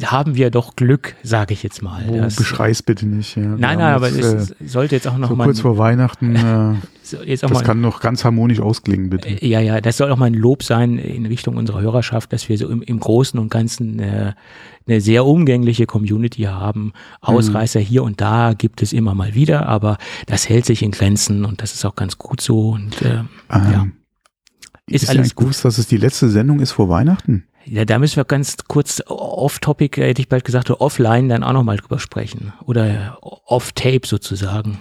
haben 0.03 0.33
wir 0.33 0.49
doch 0.49 0.75
Glück, 0.75 1.15
sage 1.21 1.53
ich 1.53 1.61
jetzt 1.61 1.83
mal. 1.83 2.03
Oh, 2.09 2.17
das, 2.17 2.37
beschrei's 2.37 2.81
bitte 2.81 3.05
nicht. 3.05 3.37
Ja. 3.37 3.43
Nein, 3.43 3.77
nein, 3.77 3.81
aber 3.81 4.07
es 4.07 4.17
äh, 4.17 4.55
sollte 4.65 4.95
jetzt 4.95 5.07
auch 5.07 5.19
noch 5.19 5.29
so 5.29 5.35
mal 5.35 5.43
kurz 5.43 5.59
vor 5.59 5.77
Weihnachten. 5.77 6.81
Äh, 7.11 7.25
jetzt 7.25 7.43
das 7.43 7.51
mal, 7.51 7.63
kann 7.63 7.81
noch 7.81 7.99
ganz 7.99 8.23
harmonisch 8.23 8.61
ausklingen, 8.61 9.09
bitte. 9.09 9.27
Äh, 9.27 9.45
ja, 9.45 9.59
ja, 9.59 9.81
das 9.81 9.97
soll 9.97 10.11
auch 10.11 10.17
mal 10.17 10.27
ein 10.27 10.33
Lob 10.33 10.63
sein 10.63 10.97
in 10.97 11.25
Richtung 11.25 11.57
unserer 11.57 11.81
Hörerschaft, 11.81 12.31
dass 12.31 12.47
wir 12.47 12.57
so 12.57 12.69
im, 12.69 12.81
im 12.81 12.99
Großen 12.99 13.37
und 13.37 13.49
Ganzen 13.49 13.99
äh, 13.99 14.33
eine 14.87 15.01
sehr 15.01 15.25
umgängliche 15.25 15.87
Community 15.87 16.43
haben. 16.43 16.93
Ausreißer 17.19 17.79
mhm. 17.79 17.83
hier 17.83 18.03
und 18.03 18.21
da 18.21 18.53
gibt 18.53 18.81
es 18.81 18.93
immer 18.93 19.13
mal 19.13 19.35
wieder, 19.35 19.67
aber 19.67 19.97
das 20.25 20.47
hält 20.47 20.65
sich 20.65 20.83
in 20.83 20.91
Grenzen 20.91 21.43
und 21.43 21.61
das 21.61 21.73
ist 21.73 21.83
auch 21.85 21.95
ganz 21.95 22.17
gut 22.17 22.39
so. 22.39 22.69
Und 22.69 23.01
äh, 23.01 23.15
ähm, 23.15 23.27
ja. 23.49 23.87
Ist, 24.91 25.03
ist 25.03 25.09
alles 25.09 25.35
gut, 25.35 25.63
dass 25.63 25.77
es 25.77 25.87
die 25.87 25.97
letzte 25.97 26.29
Sendung 26.29 26.59
ist 26.59 26.71
vor 26.71 26.89
Weihnachten? 26.89 27.45
Ja, 27.65 27.85
da 27.85 27.99
müssen 27.99 28.15
wir 28.17 28.25
ganz 28.25 28.57
kurz 28.67 29.01
off-topic, 29.07 30.01
hätte 30.01 30.21
ich 30.21 30.29
bald 30.29 30.43
gesagt, 30.43 30.69
offline 30.71 31.29
dann 31.29 31.43
auch 31.43 31.53
nochmal 31.53 31.77
drüber 31.77 31.99
sprechen. 31.99 32.53
Oder 32.65 33.17
off-tape 33.21 34.05
sozusagen. 34.05 34.77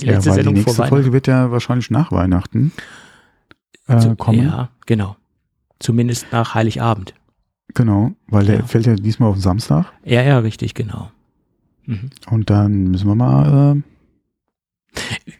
Die 0.00 0.06
letzte 0.06 0.30
ja, 0.30 0.34
Sendung 0.36 0.54
die 0.54 0.60
nächste 0.60 0.84
Folge 0.86 1.12
wird 1.12 1.26
ja 1.26 1.50
wahrscheinlich 1.50 1.90
nach 1.90 2.12
Weihnachten 2.12 2.72
äh, 3.86 4.00
so, 4.00 4.14
kommen. 4.14 4.44
Ja, 4.44 4.70
genau. 4.86 5.16
Zumindest 5.78 6.26
nach 6.32 6.54
Heiligabend. 6.54 7.14
Genau, 7.74 8.12
weil 8.28 8.46
ja. 8.46 8.56
der 8.56 8.64
fällt 8.64 8.86
ja 8.86 8.94
diesmal 8.94 9.30
auf 9.30 9.36
den 9.36 9.42
Samstag. 9.42 9.92
Ja, 10.04 10.22
ja, 10.22 10.38
richtig, 10.38 10.74
genau. 10.74 11.10
Mhm. 11.84 12.10
Und 12.30 12.50
dann 12.50 12.84
müssen 12.84 13.06
wir 13.06 13.14
mal 13.14 13.76
äh, 13.76 13.82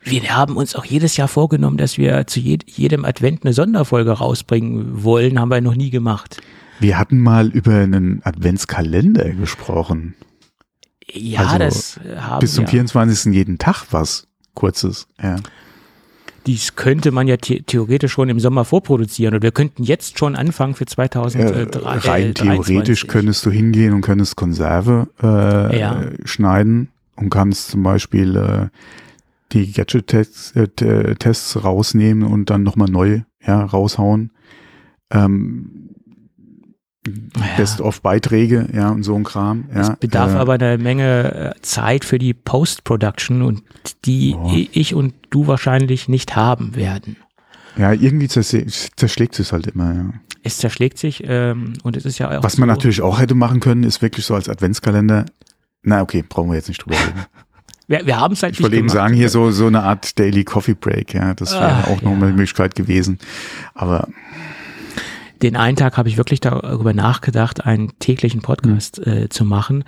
wir 0.05 0.37
haben 0.37 0.57
uns 0.57 0.74
auch 0.77 0.85
jedes 0.85 1.16
Jahr 1.16 1.28
vorgenommen, 1.28 1.77
dass 1.77 1.99
wir 1.99 2.27
zu 2.27 2.41
jedem 2.41 3.05
Advent 3.05 3.45
eine 3.45 3.53
Sonderfolge 3.53 4.12
rausbringen 4.12 5.05
wollen, 5.05 5.41
haben 5.41 5.51
wir 5.51 5.61
noch 5.61 5.74
nie 5.74 5.91
gemacht. 5.91 6.41
Wir 6.78 6.99
hatten 6.99 7.20
mal 7.20 7.49
über 7.49 7.74
einen 7.74 8.20
Adventskalender 8.24 9.31
gesprochen. 9.31 10.15
Ja, 11.12 11.41
also 11.41 11.59
das 11.59 12.01
haben 12.16 12.41
Bis 12.41 12.55
zum 12.55 12.65
ja. 12.65 12.70
24. 12.70 13.33
jeden 13.33 13.59
Tag 13.59 13.87
was 13.91 14.27
Kurzes, 14.55 15.07
ja. 15.23 15.37
Dies 16.47 16.77
könnte 16.77 17.11
man 17.11 17.27
ja 17.27 17.37
the 17.43 17.62
theoretisch 17.62 18.12
schon 18.12 18.28
im 18.28 18.39
Sommer 18.39 18.65
vorproduzieren 18.65 19.35
und 19.35 19.43
wir 19.43 19.51
könnten 19.51 19.83
jetzt 19.83 20.16
schon 20.19 20.37
anfangen 20.37 20.74
für 20.74 20.87
2023. 20.87 21.83
Ja, 21.83 22.12
rein 22.12 22.35
theoretisch 22.35 23.09
könntest 23.09 23.45
du 23.45 23.51
hingehen 23.51 23.93
und 23.93 24.03
könntest 24.03 24.37
Konserve 24.37 25.09
äh, 25.20 25.78
ja. 25.78 26.03
schneiden 26.24 26.91
und 27.16 27.31
kannst 27.31 27.69
zum 27.69 27.83
Beispiel 27.83 28.37
äh, 28.37 28.69
die 29.52 29.73
Gadget-Tests 29.73 30.52
äh, 30.52 31.14
Tests 31.14 31.62
rausnehmen 31.62 32.24
und 32.24 32.51
dann 32.51 32.62
nochmal 32.62 32.89
neu 32.89 33.23
ja, 33.47 33.64
raushauen. 33.64 34.32
Ähm, 35.10 35.86
ja. 37.06 37.56
Best-of-Beiträge, 37.56 38.68
ja, 38.73 38.90
und 38.90 39.05
so 39.05 39.14
ein 39.14 39.24
Kram. 39.24 39.68
Ja. 39.73 39.81
Es 39.82 39.97
bedarf 39.97 40.35
äh, 40.35 40.39
aber 40.39 40.55
eine 40.55 40.78
Menge 40.78 41.55
äh, 41.56 41.60
Zeit 41.62 42.05
für 42.05 42.18
die 42.18 42.35
Post-Production 42.35 43.43
und 43.43 43.62
die 44.05 44.35
oh. 44.36 44.52
ich 44.73 44.94
und 44.94 45.14
du 45.31 45.47
wahrscheinlich 45.47 46.09
nicht 46.09 46.35
haben 46.35 46.74
werden. 46.74 47.16
Ja, 47.77 47.93
irgendwie 47.93 48.28
zerschlägt 48.28 49.39
es 49.39 49.52
halt 49.52 49.66
immer, 49.66 49.94
ja. 49.94 50.10
Es 50.43 50.59
zerschlägt 50.59 50.98
sich 50.98 51.23
ähm, 51.27 51.74
und 51.82 51.97
es 51.97 52.05
ist 52.05 52.18
ja 52.18 52.39
auch. 52.39 52.43
Was 52.43 52.56
man 52.56 52.68
natürlich 52.68 53.02
auch 53.02 53.18
hätte 53.18 53.35
machen 53.35 53.60
können, 53.60 53.82
ist 53.82 54.01
wirklich 54.01 54.24
so 54.24 54.35
als 54.35 54.48
Adventskalender. 54.48 55.27
Na, 55.82 56.02
okay, 56.02 56.24
brauchen 56.27 56.51
wir 56.51 56.56
jetzt 56.56 56.68
nicht 56.68 56.85
drüber 56.85 56.97
reden. 56.97 57.27
Wir, 57.88 58.06
wir 58.06 58.18
haben 58.18 58.34
es 58.34 58.42
halt 58.42 58.54
Ich 58.54 58.62
wollte 58.62 58.76
eben 58.76 58.88
sagen, 58.88 59.14
hier 59.14 59.28
so, 59.28 59.50
so 59.50 59.66
eine 59.66 59.82
Art 59.82 60.18
Daily 60.18 60.44
Coffee 60.44 60.74
Break, 60.74 61.14
ja, 61.14 61.34
das 61.34 61.52
wäre 61.52 61.64
ah, 61.64 61.84
auch 61.84 62.02
noch 62.02 62.12
ja. 62.12 62.16
eine 62.16 62.26
Möglichkeit 62.32 62.74
gewesen. 62.74 63.18
Aber 63.74 64.08
den 65.42 65.56
einen 65.56 65.76
Tag 65.76 65.98
habe 65.98 66.08
ich 66.08 66.16
wirklich 66.16 66.40
darüber 66.40 66.94
nachgedacht, 66.94 67.64
einen 67.64 67.98
täglichen 67.98 68.40
Podcast 68.42 69.04
mhm. 69.04 69.12
äh, 69.12 69.28
zu 69.28 69.44
machen 69.44 69.84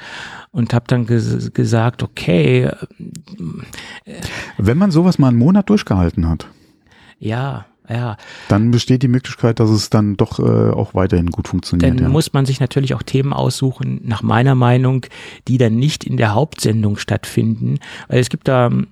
und 0.51 0.75
habe 0.75 0.85
dann 0.89 1.07
ges 1.07 1.53
gesagt, 1.55 2.03
okay. 2.03 2.71
Äh, 4.05 4.15
Wenn 4.59 4.79
man 4.79 4.91
sowas 4.91 5.19
mal 5.19 5.29
einen 5.29 5.39
Monat 5.39 5.71
durchgehalten 5.71 6.29
hat. 6.29 6.47
Ja, 7.19 7.67
ja. 7.89 8.17
Dann 8.49 8.71
besteht 8.71 9.03
die 9.03 9.09
Möglichkeit, 9.09 9.61
dass 9.61 9.71
es 9.71 9.91
dann 9.91 10.17
doch 10.17 10.39
äh, 10.39 10.71
auch 10.71 10.95
weiterhin 10.95 11.31
gut 11.31 11.49
funktioniert. 11.49 11.91
Dann 11.91 12.05
ja. 12.05 12.09
muss 12.09 12.33
man 12.33 12.47
sich 12.47 12.61
natürlich 12.61 12.95
auch 12.95 13.03
Themen 13.03 13.33
aussuchen, 13.33 14.01
nach 14.05 14.23
meiner 14.23 14.55
Meinung, 14.55 15.07
die 15.47 15.59
dann 15.59 15.77
nicht 15.77 16.05
in 16.05 16.17
der 16.17 16.35
Hauptsendung 16.35 16.99
stattfinden. 16.99 17.79
Weil 18.09 18.21
es 18.21 18.31
gibt 18.31 18.49
da 18.49 18.67
ähm, 18.67 18.89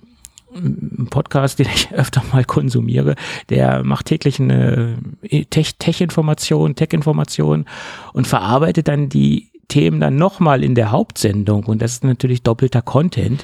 einen 0.55 1.07
Podcast, 1.09 1.59
den 1.59 1.67
ich 1.73 1.91
öfter 1.93 2.23
mal 2.31 2.43
konsumiere, 2.43 3.15
der 3.49 3.83
macht 3.83 4.07
täglich 4.07 4.39
eine 4.39 4.97
äh, 5.21 5.45
Tech-Information, 5.45 6.75
Tech-Information 6.75 7.65
und 8.13 8.27
verarbeitet 8.27 8.87
dann 8.87 9.09
die 9.09 9.49
Themen 9.67 9.99
dann 9.99 10.15
nochmal 10.15 10.63
in 10.63 10.75
der 10.75 10.91
Hauptsendung 10.91 11.65
und 11.65 11.81
das 11.81 11.93
ist 11.93 12.03
natürlich 12.03 12.41
doppelter 12.41 12.81
Content, 12.81 13.43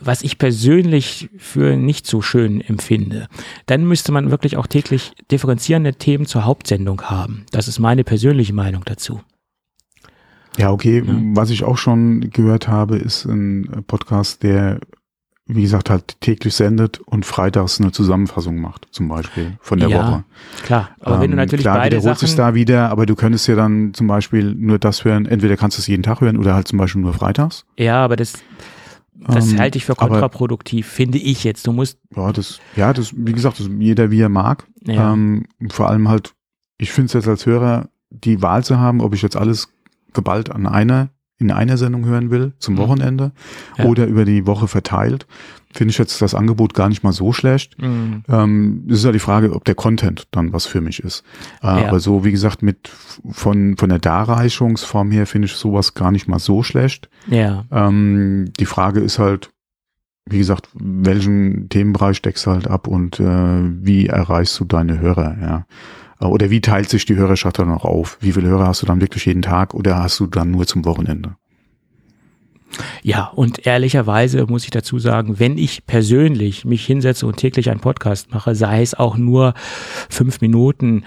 was 0.00 0.22
ich 0.22 0.38
persönlich 0.38 1.28
für 1.38 1.76
nicht 1.76 2.06
so 2.06 2.22
schön 2.22 2.60
empfinde. 2.60 3.26
Dann 3.66 3.84
müsste 3.84 4.12
man 4.12 4.30
wirklich 4.30 4.56
auch 4.56 4.66
täglich 4.66 5.12
differenzierende 5.30 5.94
Themen 5.94 6.26
zur 6.26 6.44
Hauptsendung 6.44 7.02
haben. 7.02 7.46
Das 7.50 7.66
ist 7.66 7.78
meine 7.78 8.04
persönliche 8.04 8.52
Meinung 8.52 8.82
dazu. 8.84 9.20
Ja, 10.56 10.70
okay. 10.70 11.02
Ja. 11.04 11.14
Was 11.34 11.50
ich 11.50 11.64
auch 11.64 11.78
schon 11.78 12.30
gehört 12.30 12.68
habe, 12.68 12.96
ist 12.96 13.24
ein 13.24 13.84
Podcast, 13.86 14.42
der 14.42 14.80
wie 15.54 15.62
gesagt, 15.62 15.90
halt 15.90 16.20
täglich 16.20 16.54
sendet 16.54 17.00
und 17.00 17.26
freitags 17.26 17.80
eine 17.80 17.92
Zusammenfassung 17.92 18.60
macht, 18.60 18.86
zum 18.90 19.08
Beispiel 19.08 19.58
von 19.60 19.78
der 19.78 19.88
ja, 19.88 19.98
Woche. 19.98 20.24
Klar, 20.62 20.90
aber 21.00 21.16
ähm, 21.16 21.20
wenn 21.22 21.30
du 21.30 21.34
ähm, 21.34 21.38
natürlich 21.38 21.64
klar, 21.64 21.78
beide 21.78 21.96
wiederholt 21.96 22.18
Sachen 22.18 22.26
sich 22.28 22.36
da 22.36 22.54
wieder, 22.54 22.90
aber 22.90 23.06
du 23.06 23.14
könntest 23.14 23.48
ja 23.48 23.56
dann 23.56 23.92
zum 23.94 24.06
Beispiel 24.06 24.54
nur 24.54 24.78
das 24.78 25.04
hören, 25.04 25.26
entweder 25.26 25.56
kannst 25.56 25.78
du 25.78 25.80
es 25.80 25.86
jeden 25.86 26.02
Tag 26.02 26.20
hören 26.20 26.36
oder 26.36 26.54
halt 26.54 26.68
zum 26.68 26.78
Beispiel 26.78 27.02
nur 27.02 27.12
freitags. 27.12 27.64
Ja, 27.76 28.04
aber 28.04 28.16
das, 28.16 28.34
das 29.14 29.52
ähm, 29.52 29.58
halte 29.58 29.78
ich 29.78 29.84
für 29.84 29.94
kontraproduktiv, 29.94 30.86
aber, 30.86 30.94
finde 30.94 31.18
ich 31.18 31.44
jetzt. 31.44 31.66
Du 31.66 31.72
musst. 31.72 31.98
Ja, 32.14 32.32
das, 32.32 32.60
ja, 32.76 32.92
das, 32.92 33.12
wie 33.16 33.32
gesagt, 33.32 33.60
das 33.60 33.68
jeder 33.78 34.10
wie 34.10 34.20
er 34.20 34.28
mag. 34.28 34.66
Ja. 34.84 35.12
Ähm, 35.12 35.46
vor 35.70 35.88
allem 35.88 36.08
halt, 36.08 36.34
ich 36.78 36.92
finde 36.92 37.06
es 37.06 37.12
jetzt 37.12 37.28
als 37.28 37.46
Hörer, 37.46 37.88
die 38.10 38.42
Wahl 38.42 38.64
zu 38.64 38.78
haben, 38.78 39.00
ob 39.00 39.14
ich 39.14 39.22
jetzt 39.22 39.36
alles 39.36 39.68
geballt 40.12 40.50
an 40.50 40.66
einer 40.66 41.10
in 41.40 41.50
einer 41.50 41.76
Sendung 41.76 42.04
hören 42.04 42.30
will, 42.30 42.52
zum 42.58 42.74
mhm. 42.74 42.78
Wochenende 42.78 43.32
ja. 43.78 43.86
oder 43.86 44.06
über 44.06 44.24
die 44.24 44.46
Woche 44.46 44.68
verteilt, 44.68 45.26
finde 45.72 45.92
ich 45.92 45.98
jetzt 45.98 46.20
das 46.20 46.34
Angebot 46.34 46.74
gar 46.74 46.88
nicht 46.88 47.02
mal 47.02 47.12
so 47.12 47.32
schlecht. 47.32 47.80
Mhm. 47.80 48.24
Ähm, 48.28 48.84
es 48.88 48.98
ist 48.98 49.04
ja 49.04 49.12
die 49.12 49.18
Frage, 49.18 49.52
ob 49.54 49.64
der 49.64 49.74
Content 49.74 50.28
dann 50.32 50.52
was 50.52 50.66
für 50.66 50.80
mich 50.80 51.00
ist. 51.00 51.24
Äh, 51.62 51.66
ja. 51.66 51.88
Aber 51.88 52.00
so, 52.00 52.24
wie 52.24 52.32
gesagt, 52.32 52.62
mit 52.62 52.90
von, 53.30 53.76
von 53.76 53.88
der 53.88 53.98
Darreichungsform 53.98 55.10
her 55.10 55.26
finde 55.26 55.46
ich 55.46 55.54
sowas 55.54 55.94
gar 55.94 56.12
nicht 56.12 56.28
mal 56.28 56.38
so 56.38 56.62
schlecht. 56.62 57.08
Ja. 57.28 57.64
Ähm, 57.70 58.52
die 58.58 58.66
Frage 58.66 59.00
ist 59.00 59.18
halt, 59.18 59.50
wie 60.26 60.38
gesagt, 60.38 60.68
welchen 60.74 61.68
Themenbereich 61.68 62.16
steckst 62.18 62.46
du 62.46 62.50
halt 62.50 62.68
ab 62.68 62.86
und 62.86 63.18
äh, 63.18 63.24
wie 63.24 64.06
erreichst 64.06 64.60
du 64.60 64.64
deine 64.64 64.98
Hörer, 64.98 65.36
ja. 65.40 65.66
Oder 66.28 66.50
wie 66.50 66.60
teilt 66.60 66.90
sich 66.90 67.06
die 67.06 67.16
Hörerschaft 67.16 67.58
dann 67.58 67.68
noch 67.68 67.84
auf? 67.84 68.18
Wie 68.20 68.32
viele 68.32 68.48
Hörer 68.48 68.66
hast 68.66 68.82
du 68.82 68.86
dann 68.86 69.00
wirklich 69.00 69.26
jeden 69.26 69.42
Tag 69.42 69.74
oder 69.74 70.02
hast 70.02 70.20
du 70.20 70.26
dann 70.26 70.50
nur 70.50 70.66
zum 70.66 70.84
Wochenende? 70.84 71.36
Ja, 73.02 73.26
und 73.34 73.66
ehrlicherweise 73.66 74.46
muss 74.46 74.64
ich 74.64 74.70
dazu 74.70 74.98
sagen, 74.98 75.38
wenn 75.38 75.58
ich 75.58 75.86
persönlich 75.86 76.64
mich 76.64 76.86
hinsetze 76.86 77.26
und 77.26 77.36
täglich 77.36 77.70
einen 77.70 77.80
Podcast 77.80 78.32
mache, 78.32 78.54
sei 78.54 78.82
es 78.82 78.94
auch 78.94 79.16
nur 79.16 79.54
fünf 80.08 80.40
Minuten, 80.40 81.04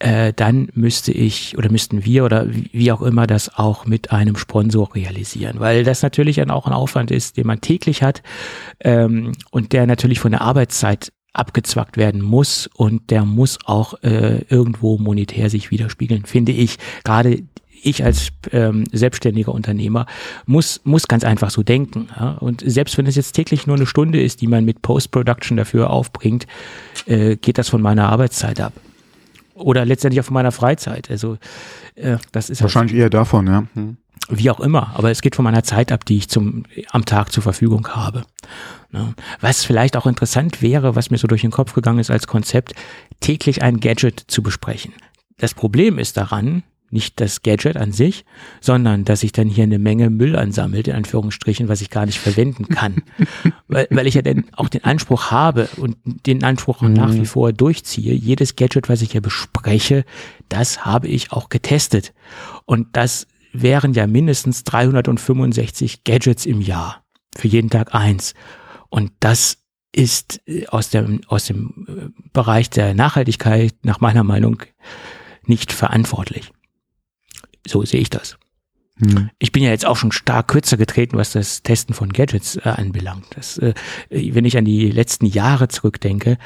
äh, 0.00 0.32
dann 0.32 0.68
müsste 0.74 1.12
ich 1.12 1.58
oder 1.58 1.70
müssten 1.70 2.04
wir 2.04 2.24
oder 2.24 2.46
wie 2.48 2.92
auch 2.92 3.02
immer 3.02 3.26
das 3.26 3.56
auch 3.56 3.86
mit 3.86 4.12
einem 4.12 4.36
Sponsor 4.36 4.94
realisieren, 4.94 5.58
weil 5.58 5.82
das 5.82 6.02
natürlich 6.02 6.36
dann 6.36 6.50
auch 6.50 6.66
ein 6.66 6.72
Aufwand 6.72 7.10
ist, 7.10 7.36
den 7.36 7.46
man 7.46 7.60
täglich 7.60 8.02
hat 8.02 8.22
ähm, 8.80 9.32
und 9.50 9.72
der 9.72 9.86
natürlich 9.86 10.20
von 10.20 10.30
der 10.30 10.42
Arbeitszeit 10.42 11.12
abgezwackt 11.32 11.96
werden 11.96 12.22
muss 12.22 12.68
und 12.74 13.10
der 13.10 13.24
muss 13.24 13.58
auch 13.64 14.02
äh, 14.02 14.44
irgendwo 14.48 14.98
monetär 14.98 15.50
sich 15.50 15.70
widerspiegeln, 15.70 16.24
finde 16.24 16.52
ich. 16.52 16.78
Gerade 17.04 17.42
ich 17.82 18.04
als 18.04 18.30
ähm, 18.50 18.84
selbstständiger 18.92 19.52
Unternehmer 19.52 20.06
muss, 20.46 20.80
muss 20.84 21.06
ganz 21.06 21.24
einfach 21.24 21.50
so 21.50 21.62
denken. 21.62 22.08
Ja? 22.18 22.32
Und 22.32 22.62
selbst 22.66 22.98
wenn 22.98 23.06
es 23.06 23.14
jetzt 23.14 23.32
täglich 23.32 23.66
nur 23.66 23.76
eine 23.76 23.86
Stunde 23.86 24.20
ist, 24.20 24.40
die 24.40 24.48
man 24.48 24.64
mit 24.64 24.82
Post-Production 24.82 25.56
dafür 25.56 25.90
aufbringt, 25.90 26.46
äh, 27.06 27.36
geht 27.36 27.58
das 27.58 27.68
von 27.68 27.82
meiner 27.82 28.08
Arbeitszeit 28.08 28.60
ab. 28.60 28.72
oder 29.54 29.84
letztendlich 29.84 30.20
auch 30.20 30.24
von 30.24 30.34
meiner 30.34 30.52
Freizeit. 30.52 31.10
Also 31.10 31.36
äh, 31.94 32.16
das 32.32 32.50
ist 32.50 32.62
wahrscheinlich 32.62 32.92
halt, 32.94 33.02
eher 33.02 33.10
davon, 33.10 33.46
ja. 33.46 33.64
Hm. 33.74 33.96
Wie 34.30 34.50
auch 34.50 34.60
immer, 34.60 34.92
aber 34.94 35.10
es 35.10 35.22
geht 35.22 35.36
von 35.36 35.44
meiner 35.44 35.62
Zeit 35.62 35.90
ab, 35.90 36.04
die 36.04 36.18
ich 36.18 36.28
zum 36.28 36.64
am 36.90 37.04
Tag 37.04 37.32
zur 37.32 37.42
Verfügung 37.42 37.88
habe. 37.88 38.24
Ne? 38.90 39.14
Was 39.40 39.64
vielleicht 39.64 39.96
auch 39.96 40.06
interessant 40.06 40.60
wäre, 40.60 40.94
was 40.94 41.10
mir 41.10 41.18
so 41.18 41.26
durch 41.26 41.40
den 41.40 41.50
Kopf 41.50 41.72
gegangen 41.72 41.98
ist 41.98 42.10
als 42.10 42.26
Konzept, 42.26 42.74
täglich 43.20 43.62
ein 43.62 43.80
Gadget 43.80 44.20
zu 44.26 44.42
besprechen. 44.42 44.92
Das 45.38 45.54
Problem 45.54 45.98
ist 45.98 46.16
daran, 46.16 46.62
nicht 46.90 47.20
das 47.20 47.42
Gadget 47.42 47.76
an 47.76 47.92
sich, 47.92 48.24
sondern 48.60 49.04
dass 49.04 49.20
sich 49.20 49.32
dann 49.32 49.48
hier 49.48 49.64
eine 49.64 49.78
Menge 49.78 50.08
Müll 50.10 50.36
ansammelt, 50.36 50.88
in 50.88 50.94
Anführungsstrichen, 50.94 51.68
was 51.68 51.82
ich 51.82 51.90
gar 51.90 52.06
nicht 52.06 52.18
verwenden 52.18 52.68
kann. 52.68 53.02
weil, 53.68 53.86
weil 53.90 54.06
ich 54.06 54.14
ja 54.14 54.22
dann 54.22 54.44
auch 54.56 54.68
den 54.68 54.84
Anspruch 54.84 55.30
habe 55.30 55.68
und 55.76 55.96
den 56.04 56.44
Anspruch 56.44 56.80
mhm. 56.80 56.94
nach 56.94 57.12
wie 57.12 57.26
vor 57.26 57.52
durchziehe, 57.52 58.14
jedes 58.14 58.56
Gadget, 58.56 58.88
was 58.88 59.02
ich 59.02 59.12
hier 59.12 59.20
bespreche, 59.20 60.04
das 60.48 60.84
habe 60.84 61.08
ich 61.08 61.32
auch 61.32 61.50
getestet. 61.50 62.14
Und 62.64 62.88
das 62.92 63.26
wären 63.52 63.92
ja 63.94 64.06
mindestens 64.06 64.64
365 64.64 66.04
Gadgets 66.04 66.46
im 66.46 66.60
Jahr. 66.60 67.04
Für 67.36 67.48
jeden 67.48 67.70
Tag 67.70 67.94
eins. 67.94 68.34
Und 68.88 69.12
das 69.20 69.58
ist 69.92 70.40
äh, 70.46 70.66
aus 70.66 70.90
dem, 70.90 71.20
aus 71.28 71.46
dem 71.46 71.86
äh, 71.88 72.28
Bereich 72.32 72.70
der 72.70 72.94
Nachhaltigkeit 72.94 73.74
nach 73.82 74.00
meiner 74.00 74.24
Meinung 74.24 74.62
nicht 75.44 75.72
verantwortlich. 75.72 76.52
So 77.66 77.84
sehe 77.84 78.00
ich 78.00 78.10
das. 78.10 78.38
Hm. 79.00 79.30
Ich 79.38 79.52
bin 79.52 79.62
ja 79.62 79.70
jetzt 79.70 79.86
auch 79.86 79.96
schon 79.96 80.12
stark 80.12 80.48
kürzer 80.48 80.76
getreten, 80.76 81.16
was 81.16 81.32
das 81.32 81.62
Testen 81.62 81.94
von 81.94 82.12
Gadgets 82.12 82.56
äh, 82.56 82.68
anbelangt. 82.68 83.26
Das, 83.34 83.58
äh, 83.58 83.74
wenn 84.10 84.44
ich 84.44 84.58
an 84.58 84.64
die 84.64 84.90
letzten 84.90 85.26
Jahre 85.26 85.68
zurückdenke, 85.68 86.38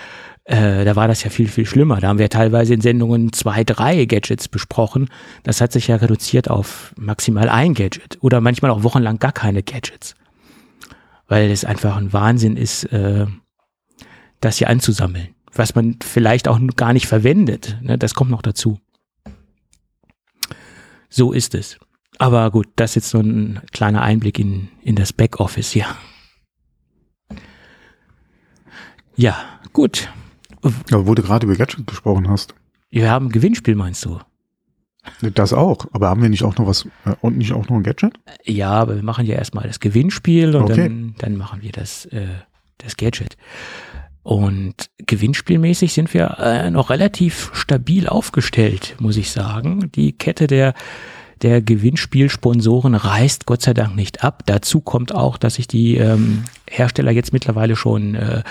äh, 0.45 0.85
da 0.85 0.97
war 0.97 1.07
das 1.07 1.23
ja 1.23 1.31
viel, 1.31 1.49
viel 1.49 1.67
schlimmer. 1.67 2.01
Da 2.01 2.09
haben 2.09 2.19
wir 2.19 2.29
teilweise 2.29 2.75
in 2.75 2.81
Sendungen 2.81 3.33
zwei, 3.33 3.63
drei 3.63 4.05
Gadgets 4.07 4.49
besprochen. 4.49 5.09
Das 5.45 5.61
hat 5.61 5.73
sich 5.73 5.87
ja 5.87 5.97
reduziert 5.97 6.51
auf 6.51 6.93
maximal 6.97 7.49
ein 7.49 7.75
Gadget 7.75 8.19
oder 8.21 8.41
manchmal 8.41 8.73
auch 8.73 8.83
wochenlang 8.83 9.19
gar 9.19 9.33
keine 9.33 9.63
Gadgets. 9.63 10.15
Weil 11.29 11.51
es 11.51 11.65
einfach 11.65 11.97
ein 11.97 12.13
Wahnsinn 12.13 12.57
ist, 12.57 12.85
äh, 12.85 13.27
das 14.41 14.59
hier 14.59 14.69
anzusammeln. 14.69 15.29
Was 15.53 15.75
man 15.75 15.99
vielleicht 16.03 16.49
auch 16.49 16.59
gar 16.77 16.93
nicht 16.93 17.07
verwendet. 17.07 17.79
Ne? 17.83 17.97
Das 17.97 18.15
kommt 18.15 18.31
noch 18.31 18.43
dazu. 18.43 18.81
So 21.09 21.33
ist 21.33 21.55
es. 21.55 21.79
Aber 22.19 22.51
gut, 22.51 22.69
das 22.77 22.93
ist 22.93 22.95
jetzt 22.97 23.11
so 23.11 23.21
ein 23.21 23.61
kleiner 23.73 24.03
Einblick 24.03 24.39
in, 24.39 24.69
in 24.83 24.97
das 24.97 25.13
Backoffice 25.13 25.71
hier. 25.71 25.87
Ja, 29.15 29.61
gut. 29.73 30.09
Ja, 30.91 31.07
wo 31.07 31.15
du 31.15 31.23
gerade 31.23 31.47
über 31.47 31.57
Gadget 31.57 31.87
gesprochen 31.87 32.29
hast. 32.29 32.55
Wir 32.91 33.11
haben 33.11 33.27
ein 33.27 33.33
Gewinnspiel, 33.33 33.75
meinst 33.75 34.05
du? 34.05 34.21
Das 35.35 35.53
auch, 35.53 35.87
aber 35.93 36.09
haben 36.09 36.23
wir 36.23 36.29
nicht 36.29 36.45
auch 36.45 36.57
noch 36.59 36.67
was 36.67 36.87
äh, 37.05 37.15
und 37.21 37.37
nicht 37.37 37.53
auch 37.53 37.69
noch 37.69 37.77
ein 37.77 37.83
Gadget? 37.83 38.15
Ja, 38.45 38.71
aber 38.71 38.95
wir 38.95 39.03
machen 39.03 39.27
ja 39.27 39.35
erstmal 39.35 39.67
das 39.67 39.81
Gewinnspiel 39.81 40.55
und 40.55 40.71
okay. 40.71 40.89
dann, 40.89 41.15
dann 41.19 41.37
machen 41.37 41.63
wir 41.63 41.73
das, 41.73 42.05
äh, 42.07 42.27
das 42.79 42.97
Gadget. 42.97 43.37
Und 44.23 44.91
gewinnspielmäßig 44.99 45.93
sind 45.93 46.15
wir 46.15 46.39
äh, 46.39 46.71
noch 46.71 46.91
relativ 46.91 47.51
stabil 47.55 48.07
aufgestellt, 48.07 48.95
muss 49.01 49.17
ich 49.17 49.33
sagen. 49.33 49.91
Die 49.93 50.13
Kette 50.13 50.47
der 50.47 50.75
der 51.43 51.61
Gewinnspielsponsoren 51.61 52.95
reißt 52.95 53.47
Gott 53.47 53.63
sei 53.63 53.75
Dank 53.75 53.97
nicht 53.97 54.23
ab. 54.23 54.45
Dazu 54.47 54.81
kommt 54.81 55.13
auch, 55.13 55.37
dass 55.37 55.55
sich 55.55 55.67
die 55.67 55.97
ähm, 55.97 56.45
Hersteller 56.71 57.11
jetzt 57.11 57.33
mittlerweile 57.33 57.75
schon 57.75 58.15
äh, 58.15 58.43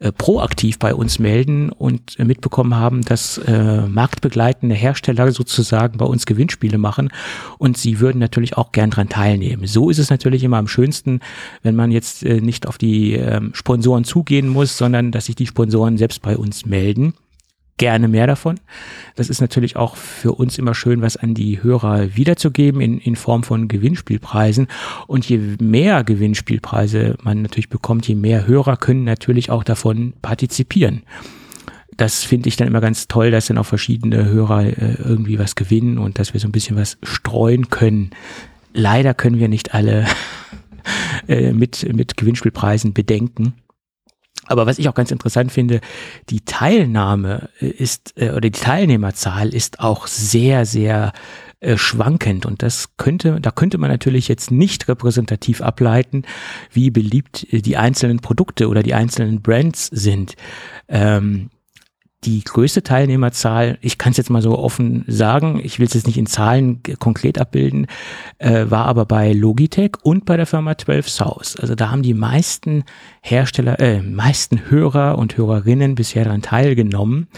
äh, 0.00 0.12
proaktiv 0.12 0.78
bei 0.78 0.94
uns 0.94 1.18
melden 1.18 1.70
und 1.70 2.18
äh, 2.20 2.24
mitbekommen 2.24 2.76
haben, 2.76 3.02
dass 3.02 3.38
äh, 3.38 3.82
marktbegleitende 3.86 4.74
Hersteller 4.74 5.32
sozusagen 5.32 5.98
bei 5.98 6.04
uns 6.04 6.24
Gewinnspiele 6.24 6.78
machen 6.78 7.10
und 7.58 7.76
sie 7.76 7.98
würden 7.98 8.18
natürlich 8.18 8.56
auch 8.56 8.70
gern 8.70 8.90
dran 8.90 9.08
teilnehmen. 9.08 9.66
So 9.66 9.90
ist 9.90 9.98
es 9.98 10.10
natürlich 10.10 10.44
immer 10.44 10.58
am 10.58 10.68
schönsten, 10.68 11.20
wenn 11.62 11.74
man 11.74 11.90
jetzt 11.90 12.24
äh, 12.24 12.40
nicht 12.40 12.68
auf 12.68 12.78
die 12.78 13.14
äh, 13.14 13.40
Sponsoren 13.52 14.04
zugehen 14.04 14.48
muss, 14.48 14.78
sondern 14.78 15.10
dass 15.10 15.26
sich 15.26 15.34
die 15.34 15.46
Sponsoren 15.46 15.98
selbst 15.98 16.22
bei 16.22 16.36
uns 16.36 16.64
melden 16.64 17.14
gerne 17.78 18.08
mehr 18.08 18.26
davon. 18.26 18.60
Das 19.16 19.30
ist 19.30 19.40
natürlich 19.40 19.76
auch 19.76 19.96
für 19.96 20.32
uns 20.32 20.58
immer 20.58 20.74
schön, 20.74 21.00
was 21.00 21.16
an 21.16 21.34
die 21.34 21.62
Hörer 21.62 22.16
wiederzugeben 22.16 22.80
in, 22.80 22.98
in 22.98 23.16
Form 23.16 23.42
von 23.42 23.68
Gewinnspielpreisen. 23.68 24.68
Und 25.06 25.28
je 25.28 25.40
mehr 25.60 26.04
Gewinnspielpreise 26.04 27.16
man 27.22 27.42
natürlich 27.42 27.70
bekommt, 27.70 28.06
je 28.06 28.14
mehr 28.14 28.46
Hörer 28.46 28.76
können 28.76 29.04
natürlich 29.04 29.50
auch 29.50 29.64
davon 29.64 30.12
partizipieren. 30.20 31.02
Das 31.96 32.22
finde 32.22 32.48
ich 32.48 32.56
dann 32.56 32.68
immer 32.68 32.80
ganz 32.80 33.08
toll, 33.08 33.30
dass 33.30 33.46
dann 33.46 33.58
auch 33.58 33.66
verschiedene 33.66 34.26
Hörer 34.26 34.66
äh, 34.66 34.94
irgendwie 34.98 35.38
was 35.38 35.56
gewinnen 35.56 35.98
und 35.98 36.18
dass 36.18 36.32
wir 36.32 36.40
so 36.40 36.46
ein 36.46 36.52
bisschen 36.52 36.76
was 36.76 36.96
streuen 37.02 37.70
können. 37.70 38.10
Leider 38.72 39.14
können 39.14 39.38
wir 39.38 39.48
nicht 39.48 39.74
alle 39.74 40.06
äh, 41.28 41.52
mit, 41.52 41.92
mit 41.92 42.16
Gewinnspielpreisen 42.16 42.92
bedenken. 42.92 43.54
Aber 44.48 44.66
was 44.66 44.78
ich 44.78 44.88
auch 44.88 44.94
ganz 44.94 45.10
interessant 45.10 45.52
finde, 45.52 45.80
die 46.30 46.40
Teilnahme 46.40 47.50
ist 47.60 48.14
äh, 48.16 48.30
oder 48.30 48.40
die 48.40 48.50
Teilnehmerzahl 48.50 49.54
ist 49.54 49.80
auch 49.80 50.06
sehr, 50.06 50.66
sehr 50.66 51.12
äh, 51.60 51.76
schwankend 51.76 52.46
und 52.46 52.62
das 52.62 52.96
könnte, 52.96 53.40
da 53.40 53.50
könnte 53.50 53.78
man 53.78 53.90
natürlich 53.90 54.28
jetzt 54.28 54.52
nicht 54.52 54.86
repräsentativ 54.86 55.60
ableiten, 55.60 56.22
wie 56.72 56.90
beliebt 56.90 57.52
äh, 57.52 57.62
die 57.62 57.76
einzelnen 57.76 58.20
Produkte 58.20 58.68
oder 58.68 58.82
die 58.82 58.94
einzelnen 58.94 59.42
Brands 59.42 59.86
sind. 59.86 60.36
Ähm, 60.88 61.50
die 62.24 62.42
größte 62.42 62.82
Teilnehmerzahl, 62.82 63.78
ich 63.80 63.96
kann 63.96 64.10
es 64.10 64.16
jetzt 64.16 64.30
mal 64.30 64.42
so 64.42 64.58
offen 64.58 65.04
sagen, 65.06 65.60
ich 65.62 65.78
will 65.78 65.86
es 65.86 65.94
jetzt 65.94 66.08
nicht 66.08 66.18
in 66.18 66.26
Zahlen 66.26 66.82
konkret 66.98 67.38
abbilden, 67.38 67.86
äh, 68.38 68.66
war 68.68 68.86
aber 68.86 69.04
bei 69.04 69.32
Logitech 69.32 69.92
und 70.02 70.24
bei 70.24 70.36
der 70.36 70.46
Firma 70.46 70.76
12 70.76 71.08
South. 71.08 71.56
Also 71.60 71.76
da 71.76 71.90
haben 71.90 72.02
die 72.02 72.14
meisten 72.14 72.82
Hersteller, 73.20 73.78
äh, 73.78 74.02
meisten 74.02 74.68
Hörer 74.68 75.16
und 75.16 75.36
Hörerinnen 75.36 75.94
bisher 75.94 76.24
daran 76.24 76.42
teilgenommen. 76.42 77.28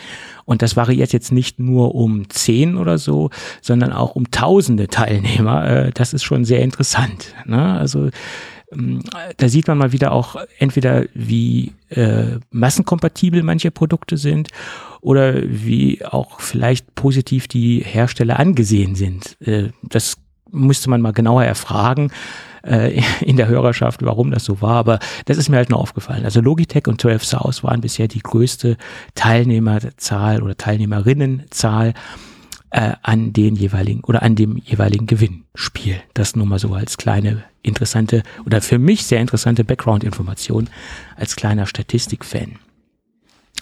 Und 0.47 0.62
das 0.62 0.77
variiert 0.77 1.12
jetzt 1.12 1.31
nicht 1.31 1.59
nur 1.59 1.94
um 1.94 2.31
zehn 2.31 2.78
oder 2.78 2.97
so, 2.97 3.28
sondern 3.61 3.93
auch 3.93 4.16
um 4.16 4.31
tausende 4.31 4.89
Teilnehmer. 4.89 5.69
Äh, 5.69 5.90
das 5.93 6.15
ist 6.15 6.24
schon 6.24 6.47
sehr 6.47 6.62
interessant. 6.62 7.35
Ne? 7.44 7.78
Also 7.78 8.09
da 9.36 9.48
sieht 9.48 9.66
man 9.66 9.78
mal 9.78 9.92
wieder 9.92 10.12
auch 10.12 10.36
entweder, 10.59 11.05
wie 11.14 11.72
äh, 11.88 12.38
massenkompatibel 12.51 13.42
manche 13.42 13.70
Produkte 13.70 14.16
sind 14.16 14.48
oder 15.01 15.42
wie 15.44 16.05
auch 16.05 16.40
vielleicht 16.40 16.94
positiv 16.94 17.48
die 17.48 17.80
Hersteller 17.80 18.38
angesehen 18.38 18.94
sind. 18.94 19.36
Äh, 19.40 19.70
das 19.82 20.18
müsste 20.52 20.90
man 20.90 21.01
mal 21.01 21.12
genauer 21.12 21.44
erfragen 21.44 22.12
äh, 22.62 23.01
in 23.20 23.36
der 23.36 23.48
Hörerschaft, 23.48 24.05
warum 24.05 24.30
das 24.30 24.44
so 24.44 24.60
war, 24.60 24.76
aber 24.76 24.98
das 25.24 25.36
ist 25.36 25.48
mir 25.48 25.56
halt 25.56 25.70
nur 25.70 25.80
aufgefallen. 25.80 26.24
Also 26.24 26.40
Logitech 26.40 26.86
und 26.86 27.01
12 27.01 27.24
South 27.24 27.64
waren 27.64 27.80
bisher 27.80 28.09
die 28.09 28.20
größte 28.20 28.76
Teilnehmerzahl 29.14 30.42
oder 30.42 30.56
Teilnehmerinnenzahl 30.56 31.94
äh, 32.70 32.92
an 33.02 33.32
den 33.32 33.56
jeweiligen 33.56 34.05
oder 34.05 34.22
an 34.22 34.36
dem 34.36 34.56
jeweiligen 34.59 35.06
Gewinnspiel. 35.06 35.97
Das 36.14 36.36
nur 36.36 36.47
mal 36.47 36.59
so 36.59 36.72
als 36.74 36.97
kleine 36.97 37.42
interessante 37.62 38.23
oder 38.47 38.61
für 38.61 38.78
mich 38.78 39.05
sehr 39.05 39.20
interessante 39.20 39.65
Background-Information 39.65 40.69
als 41.16 41.37
kleiner 41.37 41.66
Statistikfan. 41.66 42.59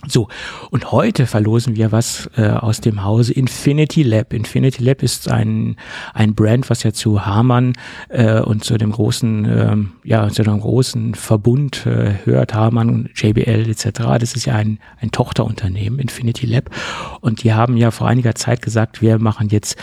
So, 0.06 0.28
und 0.70 0.92
heute 0.92 1.26
verlosen 1.26 1.74
wir 1.74 1.90
was 1.90 2.30
äh, 2.36 2.48
aus 2.48 2.80
dem 2.80 3.02
Hause 3.02 3.32
Infinity 3.32 4.04
Lab. 4.04 4.32
Infinity 4.32 4.82
Lab 4.84 5.02
ist 5.02 5.28
ein, 5.28 5.76
ein 6.14 6.36
Brand, 6.36 6.70
was 6.70 6.84
ja 6.84 6.92
zu 6.92 7.26
Hamann 7.26 7.72
äh, 8.08 8.40
und 8.40 8.62
zu 8.64 8.78
dem 8.78 8.92
großen, 8.92 9.44
ähm, 9.44 9.92
ja, 10.04 10.28
zu 10.28 10.44
dem 10.44 10.60
großen 10.60 11.14
Verbund 11.16 11.84
äh, 11.84 12.14
hört, 12.24 12.54
Hamann, 12.54 13.10
JBL 13.14 13.68
etc. 13.68 13.88
Das 14.20 14.34
ist 14.34 14.46
ja 14.46 14.54
ein, 14.54 14.78
ein 15.00 15.10
Tochterunternehmen, 15.10 15.98
Infinity 15.98 16.46
Lab. 16.46 16.70
Und 17.20 17.42
die 17.42 17.52
haben 17.52 17.76
ja 17.76 17.90
vor 17.90 18.06
einiger 18.06 18.36
Zeit 18.36 18.62
gesagt, 18.62 19.02
wir 19.02 19.18
machen 19.18 19.48
jetzt 19.48 19.76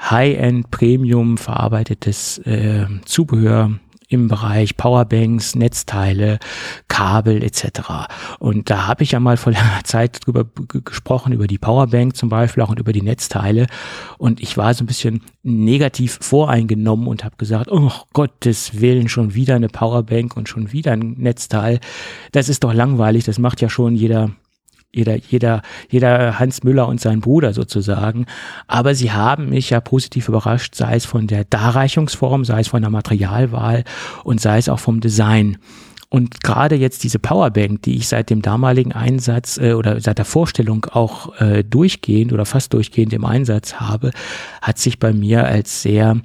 High-End 0.00 0.70
Premium 0.72 1.38
verarbeitetes 1.38 2.38
äh, 2.38 2.86
Zubehör 3.04 3.70
im 4.10 4.26
Bereich 4.28 4.76
Powerbanks, 4.76 5.54
Netzteile, 5.54 6.40
Kabel 6.88 7.42
etc. 7.42 8.08
Und 8.40 8.68
da 8.68 8.88
habe 8.88 9.04
ich 9.04 9.12
ja 9.12 9.20
mal 9.20 9.36
vor 9.36 9.52
langer 9.54 9.84
Zeit 9.84 10.26
drüber 10.26 10.44
gesprochen, 10.66 11.32
über 11.32 11.46
die 11.46 11.58
Powerbank 11.58 12.16
zum 12.16 12.28
Beispiel, 12.28 12.62
auch 12.62 12.68
und 12.68 12.80
über 12.80 12.92
die 12.92 13.02
Netzteile. 13.02 13.66
Und 14.18 14.40
ich 14.40 14.56
war 14.56 14.74
so 14.74 14.84
ein 14.84 14.88
bisschen 14.88 15.22
negativ 15.44 16.18
voreingenommen 16.20 17.06
und 17.06 17.24
habe 17.24 17.36
gesagt, 17.36 17.70
oh 17.70 17.92
Gottes 18.12 18.80
Willen, 18.80 19.08
schon 19.08 19.34
wieder 19.34 19.54
eine 19.54 19.68
Powerbank 19.68 20.36
und 20.36 20.48
schon 20.48 20.72
wieder 20.72 20.92
ein 20.92 21.14
Netzteil. 21.16 21.78
Das 22.32 22.48
ist 22.48 22.64
doch 22.64 22.74
langweilig, 22.74 23.24
das 23.24 23.38
macht 23.38 23.60
ja 23.60 23.70
schon 23.70 23.94
jeder 23.94 24.30
jeder, 24.92 25.16
jeder, 25.16 25.62
jeder 25.88 26.38
Hans 26.38 26.62
Müller 26.64 26.88
und 26.88 27.00
sein 27.00 27.20
Bruder 27.20 27.52
sozusagen. 27.52 28.26
Aber 28.66 28.94
sie 28.94 29.12
haben 29.12 29.50
mich 29.50 29.70
ja 29.70 29.80
positiv 29.80 30.28
überrascht, 30.28 30.74
sei 30.74 30.96
es 30.96 31.04
von 31.04 31.26
der 31.26 31.44
Darreichungsform, 31.44 32.44
sei 32.44 32.60
es 32.60 32.68
von 32.68 32.82
der 32.82 32.90
Materialwahl 32.90 33.84
und 34.24 34.40
sei 34.40 34.58
es 34.58 34.68
auch 34.68 34.80
vom 34.80 35.00
Design. 35.00 35.58
Und 36.12 36.42
gerade 36.42 36.74
jetzt 36.74 37.04
diese 37.04 37.20
Powerbank, 37.20 37.82
die 37.82 37.94
ich 37.94 38.08
seit 38.08 38.30
dem 38.30 38.42
damaligen 38.42 38.92
Einsatz 38.92 39.58
äh, 39.58 39.74
oder 39.74 40.00
seit 40.00 40.18
der 40.18 40.24
Vorstellung 40.24 40.86
auch 40.86 41.40
äh, 41.40 41.62
durchgehend 41.62 42.32
oder 42.32 42.44
fast 42.44 42.72
durchgehend 42.72 43.12
im 43.12 43.24
Einsatz 43.24 43.74
habe, 43.74 44.10
hat 44.60 44.78
sich 44.78 44.98
bei 44.98 45.12
mir 45.12 45.46
als 45.46 45.82
sehr 45.82 46.20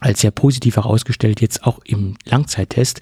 als 0.00 0.20
sehr 0.20 0.30
positiv 0.30 0.76
herausgestellt, 0.76 1.40
jetzt 1.40 1.64
auch 1.64 1.80
im 1.84 2.16
Langzeittest, 2.24 3.00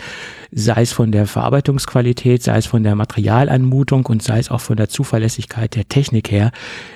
sei 0.53 0.83
es 0.83 0.93
von 0.93 1.11
der 1.11 1.27
Verarbeitungsqualität, 1.27 2.43
sei 2.43 2.57
es 2.57 2.67
von 2.67 2.85
der 2.85 2.95
Materialanmutung 2.95 4.07
und 4.07 4.23
sei 4.23 4.39
es 4.39 4.51
auch 4.51 4.61
von 4.61 4.77
der 4.77 4.89
Zuverlässigkeit 4.89 5.75
der 5.75 5.89
Technik 5.89 6.31
her, 6.31 6.53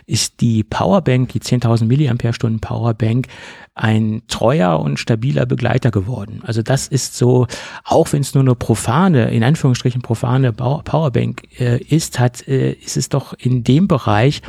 ist 0.06 0.40
die 0.40 0.62
Powerbank, 0.62 1.30
die 1.30 1.40
10.000 1.40 1.86
Milliampere-Stunden 1.86 2.60
Powerbank, 2.60 3.26
ein 3.74 4.22
treuer 4.28 4.78
und 4.80 4.98
stabiler 4.98 5.46
Begleiter 5.46 5.90
geworden. 5.90 6.42
Also 6.44 6.62
das 6.62 6.88
ist 6.88 7.16
so, 7.16 7.46
auch 7.84 8.12
wenn 8.12 8.22
es 8.22 8.34
nur 8.34 8.42
eine 8.42 8.54
profane, 8.54 9.30
in 9.30 9.42
Anführungsstrichen 9.42 10.02
profane 10.02 10.52
Powerbank 10.52 11.42
äh, 11.58 11.78
ist, 11.82 12.18
hat, 12.18 12.46
äh, 12.46 12.72
ist 12.72 12.96
es 12.96 13.08
doch 13.08 13.34
in 13.34 13.64
dem 13.64 13.88
Bereich, 13.88 14.42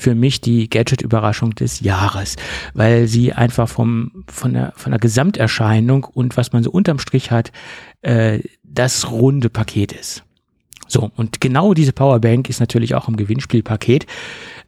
für 0.00 0.14
mich 0.14 0.40
die 0.40 0.70
Gadget-Überraschung 0.70 1.54
des 1.54 1.80
Jahres, 1.80 2.36
weil 2.72 3.06
sie 3.06 3.32
einfach 3.32 3.68
vom, 3.68 4.24
von, 4.26 4.54
der, 4.54 4.72
von 4.76 4.92
der 4.92 4.98
Gesamterscheinung 4.98 6.04
und 6.04 6.36
was 6.36 6.52
man 6.52 6.62
so 6.62 6.70
unterm 6.70 6.98
Strich 6.98 7.30
hat, 7.30 7.52
äh, 8.00 8.40
das 8.64 9.10
runde 9.10 9.50
Paket 9.50 9.92
ist. 9.92 10.24
So, 10.88 11.10
und 11.16 11.40
genau 11.40 11.74
diese 11.74 11.92
Powerbank 11.92 12.48
ist 12.48 12.60
natürlich 12.60 12.94
auch 12.94 13.08
im 13.08 13.16
Gewinnspielpaket, 13.16 14.06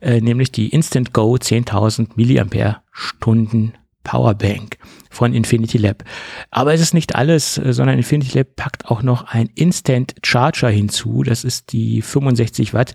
äh, 0.01 0.21
nämlich 0.21 0.53
die 0.53 0.69
Instant 0.69 1.13
Go 1.13 1.35
10.000 1.35 2.11
Milliampere 2.15 2.77
Stunden 2.93 3.73
Powerbank 4.03 4.79
von 5.11 5.35
Infinity 5.35 5.79
Lab. 5.79 6.05
Aber 6.51 6.73
es 6.73 6.81
ist 6.81 6.95
nicht 6.95 7.15
alles, 7.15 7.59
äh, 7.59 7.73
sondern 7.73 7.97
Infinity 7.97 8.39
Lab 8.39 8.57
packt 8.57 8.87
auch 8.87 9.03
noch 9.03 9.25
ein 9.25 9.51
Instant 9.55 10.15
Charger 10.23 10.71
hinzu. 10.71 11.23
Das 11.23 11.45
ist 11.45 11.73
die 11.73 12.03
65 12.03 12.75
Watt 12.75 12.95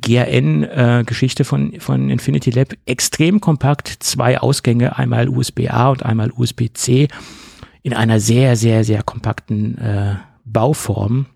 GRN 0.00 0.64
äh, 0.64 1.04
Geschichte 1.06 1.44
von, 1.44 1.80
von 1.80 2.10
Infinity 2.10 2.50
Lab. 2.50 2.74
Extrem 2.86 3.40
kompakt, 3.40 3.88
zwei 4.00 4.38
Ausgänge, 4.38 4.96
einmal 4.96 5.28
USB-A 5.28 5.90
und 5.90 6.04
einmal 6.04 6.30
USB-C 6.30 7.08
in 7.82 7.94
einer 7.94 8.18
sehr, 8.18 8.56
sehr, 8.56 8.82
sehr 8.82 9.02
kompakten 9.02 9.78
äh, 9.78 10.16
Bauform 10.44 11.26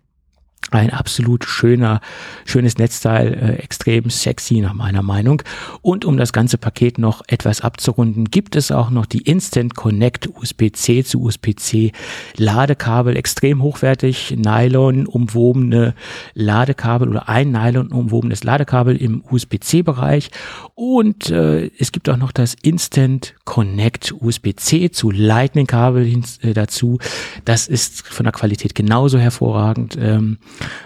ein 0.79 0.91
absolut 0.91 1.45
schöner, 1.45 2.01
schönes 2.45 2.79
Netzteil, 2.79 3.35
äh, 3.35 3.63
extrem 3.63 4.11
sexy 4.11 4.61
nach 4.61 4.75
meiner 4.75 5.03
Meinung. 5.03 5.43
Und 5.83 6.05
um 6.05 6.17
das 6.17 6.33
ganze 6.33 6.59
Paket 6.59 6.99
noch 6.99 7.23
etwas 7.27 7.61
abzurunden, 7.61 8.27
gibt 8.27 8.57
es 8.57 8.71
auch 8.71 8.91
noch 8.91 9.07
die 9.07 9.23
Instant 9.23 9.75
Connect 9.75 10.29
USB-C 10.29 11.05
zu 11.05 11.23
USB-C 11.23 11.93
Ladekabel, 12.37 13.17
extrem 13.17 13.63
hochwertig, 13.63 14.37
Nylon 14.37 15.07
umwobene 15.07 15.95
Ladekabel 16.35 17.09
oder 17.09 17.29
ein 17.29 17.51
Nylon 17.51 17.89
umwobenes 17.89 18.45
Ladekabel 18.45 18.97
im 18.97 19.23
USB-C-Bereich. 19.31 20.31
Und 20.75 21.31
äh, 21.31 21.71
es 21.79 21.93
gibt 21.93 22.09
auch 22.09 22.17
noch 22.17 22.33
das 22.33 22.55
Instant 22.63 23.35
Connect 23.45 24.15
USB-C 24.19 24.91
zu 24.91 25.11
Lightning-Kabel 25.11 26.23
äh, 26.43 26.53
dazu. 26.55 26.99
Das 27.45 27.69
ist 27.69 28.07
von 28.07 28.25
der 28.25 28.33
Qualität 28.33 28.75
genauso 28.75 29.19
hervorragend. 29.19 29.97
Ähm, 30.01 30.39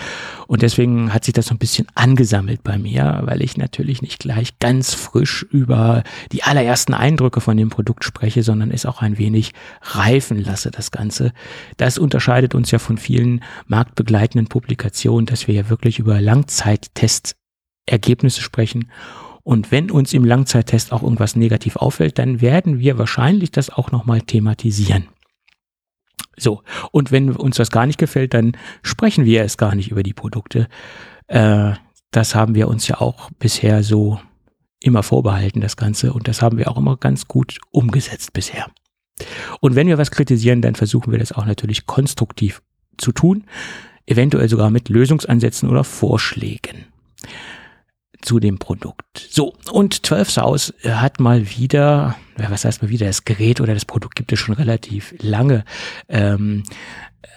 Und 0.46 0.62
deswegen 0.62 1.12
hat 1.12 1.24
sich 1.24 1.34
das 1.34 1.46
so 1.46 1.54
ein 1.54 1.58
bisschen 1.58 1.88
angesammelt 1.94 2.62
bei 2.62 2.78
mir, 2.78 3.22
weil 3.24 3.42
ich 3.42 3.56
natürlich 3.56 4.02
nicht 4.02 4.20
gleich 4.20 4.60
ganz 4.60 4.94
frisch 4.94 5.44
über 5.50 6.04
die 6.30 6.44
allerersten 6.44 6.94
Eindrücke 6.94 7.40
von 7.40 7.56
dem 7.56 7.70
Produkt 7.70 8.04
spreche, 8.04 8.42
sondern 8.42 8.70
es 8.70 8.86
auch 8.86 9.02
ein 9.02 9.18
wenig 9.18 9.52
reifen 9.82 10.40
lasse, 10.42 10.70
das 10.70 10.92
Ganze. 10.92 11.32
Das 11.78 11.98
unterscheidet 11.98 12.54
uns 12.54 12.70
ja 12.70 12.78
von 12.78 12.98
vielen 12.98 13.42
marktbegleitenden 13.66 14.46
Publikationen, 14.48 15.26
dass 15.26 15.48
wir 15.48 15.54
ja 15.54 15.70
wirklich 15.70 15.98
über 15.98 16.20
Langzeittest-Ergebnisse 16.20 18.42
sprechen 18.42 18.90
und 19.46 19.70
wenn 19.70 19.92
uns 19.92 20.12
im 20.12 20.24
Langzeittest 20.24 20.90
auch 20.90 21.04
irgendwas 21.04 21.36
negativ 21.36 21.76
auffällt, 21.76 22.18
dann 22.18 22.40
werden 22.40 22.80
wir 22.80 22.98
wahrscheinlich 22.98 23.52
das 23.52 23.70
auch 23.70 23.92
nochmal 23.92 24.20
thematisieren. 24.20 25.06
So, 26.36 26.64
und 26.90 27.12
wenn 27.12 27.30
uns 27.30 27.54
das 27.54 27.70
gar 27.70 27.86
nicht 27.86 27.96
gefällt, 27.96 28.34
dann 28.34 28.56
sprechen 28.82 29.24
wir 29.24 29.42
erst 29.42 29.56
gar 29.56 29.76
nicht 29.76 29.92
über 29.92 30.02
die 30.02 30.14
Produkte. 30.14 30.66
Äh, 31.28 31.74
das 32.10 32.34
haben 32.34 32.56
wir 32.56 32.66
uns 32.66 32.88
ja 32.88 33.00
auch 33.00 33.30
bisher 33.38 33.84
so 33.84 34.18
immer 34.80 35.04
vorbehalten, 35.04 35.60
das 35.60 35.76
Ganze. 35.76 36.12
Und 36.12 36.26
das 36.26 36.42
haben 36.42 36.58
wir 36.58 36.68
auch 36.68 36.76
immer 36.76 36.96
ganz 36.96 37.28
gut 37.28 37.60
umgesetzt 37.70 38.32
bisher. 38.32 38.66
Und 39.60 39.76
wenn 39.76 39.86
wir 39.86 39.96
was 39.96 40.10
kritisieren, 40.10 40.60
dann 40.60 40.74
versuchen 40.74 41.12
wir 41.12 41.20
das 41.20 41.30
auch 41.30 41.46
natürlich 41.46 41.86
konstruktiv 41.86 42.62
zu 42.98 43.12
tun, 43.12 43.44
eventuell 44.06 44.48
sogar 44.48 44.70
mit 44.70 44.88
Lösungsansätzen 44.88 45.68
oder 45.68 45.84
Vorschlägen 45.84 46.86
zu 48.26 48.40
dem 48.40 48.58
Produkt. 48.58 49.28
So, 49.30 49.54
und 49.70 50.04
12 50.04 50.30
South 50.30 50.74
hat 50.84 51.20
mal 51.20 51.48
wieder, 51.50 52.16
was 52.36 52.64
heißt 52.64 52.82
mal 52.82 52.88
wieder, 52.88 53.06
das 53.06 53.24
Gerät 53.24 53.60
oder 53.60 53.72
das 53.72 53.84
Produkt 53.84 54.16
gibt 54.16 54.32
es 54.32 54.40
schon 54.40 54.54
relativ 54.54 55.14
lange. 55.20 55.64
Ähm, 56.08 56.64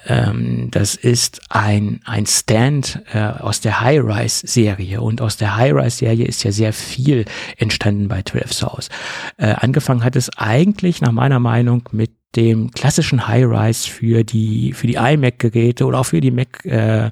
ähm, 0.07 0.70
das 0.72 0.95
ist 0.95 1.41
ein, 1.49 2.02
ein 2.06 2.26
Stand 2.26 3.02
äh, 3.14 3.20
aus 3.20 3.61
der 3.61 3.82
High-Rise-Serie 3.82 5.02
und 5.02 5.22
aus 5.22 5.38
der 5.38 5.57
High-Rise-Serie 5.57 6.26
ist 6.26 6.44
ja 6.44 6.52
sehr 6.52 6.74
viel 6.74 7.26
entstanden 7.57 8.07
bei 8.07 8.24
12 8.24 8.53
South. 8.53 8.90
Äh, 9.38 9.53
angefangen 9.57 10.03
hat 10.03 10.16
es 10.16 10.30
eigentlich 10.38 11.02
nach 11.02 11.11
meiner 11.11 11.40
Meinung 11.40 11.88
mit 11.91 12.11
dem 12.36 12.72
klassischen 12.72 13.28
High-Rise 13.28 13.90
für 13.90 14.24
die, 14.24 14.74
für 14.74 14.88
die 14.88 14.95
iMac-Geräte 14.95 15.86
oder 15.86 15.99
auch 15.99 16.06
für 16.06 16.22
die 16.22 16.32
Mac 16.32 16.66
äh, 16.66 17.11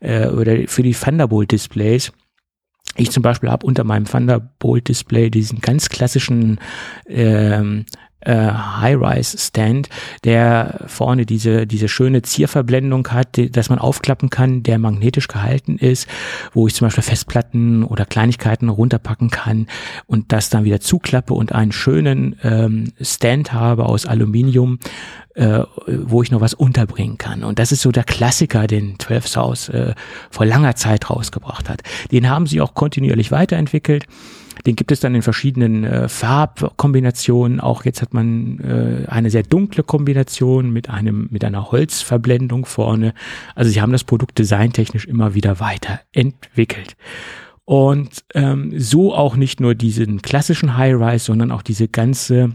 äh, 0.00 0.28
oder 0.28 0.66
für 0.66 0.82
die 0.82 0.94
Thunderbolt-Displays 0.94 2.12
ich 2.96 3.10
zum 3.10 3.22
Beispiel 3.22 3.50
habe 3.50 3.66
unter 3.66 3.84
meinem 3.84 4.04
Thunderbolt-Display 4.04 5.30
diesen 5.30 5.60
ganz 5.60 5.88
klassischen 5.88 6.58
ähm, 7.08 7.86
äh, 8.24 8.50
High-Rise-Stand, 8.50 9.88
der 10.24 10.80
vorne 10.86 11.26
diese, 11.26 11.66
diese 11.66 11.88
schöne 11.88 12.22
Zierverblendung 12.22 13.08
hat, 13.08 13.36
die, 13.36 13.50
dass 13.50 13.68
man 13.68 13.78
aufklappen 13.78 14.30
kann, 14.30 14.62
der 14.62 14.78
magnetisch 14.78 15.28
gehalten 15.28 15.76
ist, 15.76 16.08
wo 16.52 16.66
ich 16.66 16.74
zum 16.74 16.86
Beispiel 16.86 17.02
Festplatten 17.02 17.84
oder 17.84 18.06
Kleinigkeiten 18.06 18.68
runterpacken 18.68 19.30
kann 19.30 19.66
und 20.06 20.32
das 20.32 20.48
dann 20.48 20.64
wieder 20.64 20.80
zuklappe 20.80 21.34
und 21.34 21.52
einen 21.52 21.72
schönen 21.72 22.36
ähm, 22.42 22.92
Stand 23.00 23.52
habe 23.52 23.86
aus 23.86 24.06
Aluminium, 24.06 24.78
äh, 25.34 25.60
wo 25.86 26.22
ich 26.22 26.30
noch 26.30 26.40
was 26.40 26.54
unterbringen 26.54 27.18
kann. 27.18 27.44
Und 27.44 27.58
das 27.58 27.72
ist 27.72 27.82
so 27.82 27.90
der 27.90 28.04
Klassiker, 28.04 28.66
den 28.66 28.98
12 28.98 29.28
South 29.28 29.68
äh, 29.68 29.94
vor 30.30 30.46
langer 30.46 30.76
Zeit 30.76 31.10
rausgebracht 31.10 31.68
hat. 31.68 31.82
Den 32.12 32.28
haben 32.28 32.46
sie 32.46 32.60
auch 32.60 32.74
kontinuierlich 32.74 33.30
weiterentwickelt. 33.30 34.06
Den 34.66 34.76
gibt 34.76 34.92
es 34.92 35.00
dann 35.00 35.14
in 35.14 35.22
verschiedenen 35.22 35.84
äh, 35.84 36.08
Farbkombinationen. 36.08 37.60
Auch 37.60 37.84
jetzt 37.84 38.00
hat 38.00 38.14
man 38.14 38.60
äh, 38.60 39.08
eine 39.08 39.30
sehr 39.30 39.42
dunkle 39.42 39.82
Kombination 39.82 40.72
mit 40.72 40.88
einem 40.88 41.28
mit 41.30 41.44
einer 41.44 41.70
Holzverblendung 41.70 42.64
vorne. 42.64 43.12
Also 43.54 43.70
sie 43.70 43.82
haben 43.82 43.92
das 43.92 44.04
Produkt 44.04 44.38
designtechnisch 44.38 45.04
immer 45.04 45.34
wieder 45.34 45.60
weiterentwickelt. 45.60 46.96
Und 47.66 48.24
ähm, 48.34 48.72
so 48.78 49.14
auch 49.14 49.36
nicht 49.36 49.60
nur 49.60 49.74
diesen 49.74 50.22
klassischen 50.22 50.76
High-Rise, 50.76 51.24
sondern 51.24 51.50
auch 51.50 51.62
diese 51.62 51.88
ganze 51.88 52.52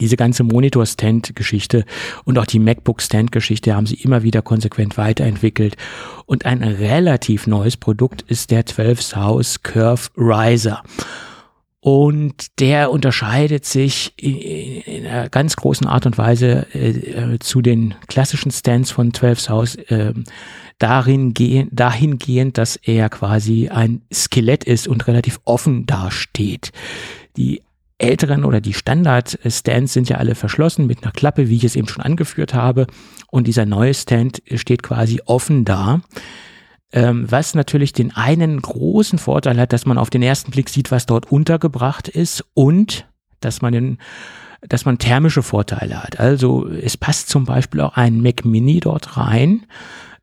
diese 0.00 0.16
ganze 0.16 0.42
Monitor-Stand-Geschichte 0.44 1.84
und 2.24 2.38
auch 2.38 2.46
die 2.46 2.58
MacBook-Stand-Geschichte 2.58 3.74
haben 3.74 3.86
sie 3.86 3.96
immer 3.96 4.22
wieder 4.22 4.42
konsequent 4.42 4.96
weiterentwickelt. 4.96 5.76
Und 6.26 6.46
ein 6.46 6.62
relativ 6.62 7.46
neues 7.46 7.76
Produkt 7.76 8.22
ist 8.22 8.50
der 8.50 8.66
12 8.66 9.02
South 9.02 9.62
Curve 9.62 10.10
Riser. 10.16 10.82
Und 11.80 12.60
der 12.60 12.90
unterscheidet 12.90 13.66
sich 13.66 14.14
in, 14.16 14.38
in, 14.38 15.06
einer 15.06 15.28
ganz 15.28 15.54
großen 15.54 15.86
Art 15.86 16.06
und 16.06 16.16
Weise 16.16 16.66
äh, 16.74 17.38
zu 17.40 17.60
den 17.60 17.94
klassischen 18.06 18.50
Stands 18.50 18.90
von 18.90 19.12
12 19.12 19.40
South 19.40 19.74
äh, 19.90 20.14
darin 20.78 21.34
gehen, 21.34 21.68
dahingehend, 21.72 22.56
dass 22.56 22.76
er 22.76 23.10
quasi 23.10 23.68
ein 23.68 24.00
Skelett 24.10 24.64
ist 24.64 24.88
und 24.88 25.06
relativ 25.06 25.40
offen 25.44 25.84
dasteht. 25.84 26.72
Die 27.36 27.60
älteren 27.98 28.44
oder 28.44 28.60
die 28.60 28.74
Standard-Stands 28.74 29.92
sind 29.92 30.08
ja 30.08 30.16
alle 30.16 30.34
verschlossen 30.34 30.86
mit 30.86 31.02
einer 31.02 31.12
Klappe, 31.12 31.48
wie 31.48 31.56
ich 31.56 31.64
es 31.64 31.76
eben 31.76 31.88
schon 31.88 32.02
angeführt 32.02 32.54
habe. 32.54 32.86
Und 33.30 33.46
dieser 33.46 33.66
neue 33.66 33.94
Stand 33.94 34.42
steht 34.54 34.82
quasi 34.82 35.20
offen 35.26 35.64
da. 35.64 36.00
Ähm, 36.92 37.30
was 37.30 37.54
natürlich 37.54 37.92
den 37.92 38.14
einen 38.14 38.60
großen 38.60 39.18
Vorteil 39.18 39.58
hat, 39.58 39.72
dass 39.72 39.86
man 39.86 39.98
auf 39.98 40.10
den 40.10 40.22
ersten 40.22 40.50
Blick 40.50 40.68
sieht, 40.68 40.90
was 40.90 41.06
dort 41.06 41.30
untergebracht 41.30 42.08
ist 42.08 42.44
und 42.54 43.06
dass 43.40 43.62
man 43.62 43.72
den 43.72 43.98
dass 44.66 44.86
man 44.86 44.96
thermische 44.96 45.42
Vorteile 45.42 46.02
hat. 46.02 46.18
Also 46.18 46.66
es 46.66 46.96
passt 46.96 47.28
zum 47.28 47.44
Beispiel 47.44 47.82
auch 47.82 47.96
ein 47.96 48.22
Mac 48.22 48.46
Mini 48.46 48.80
dort 48.80 49.18
rein 49.18 49.66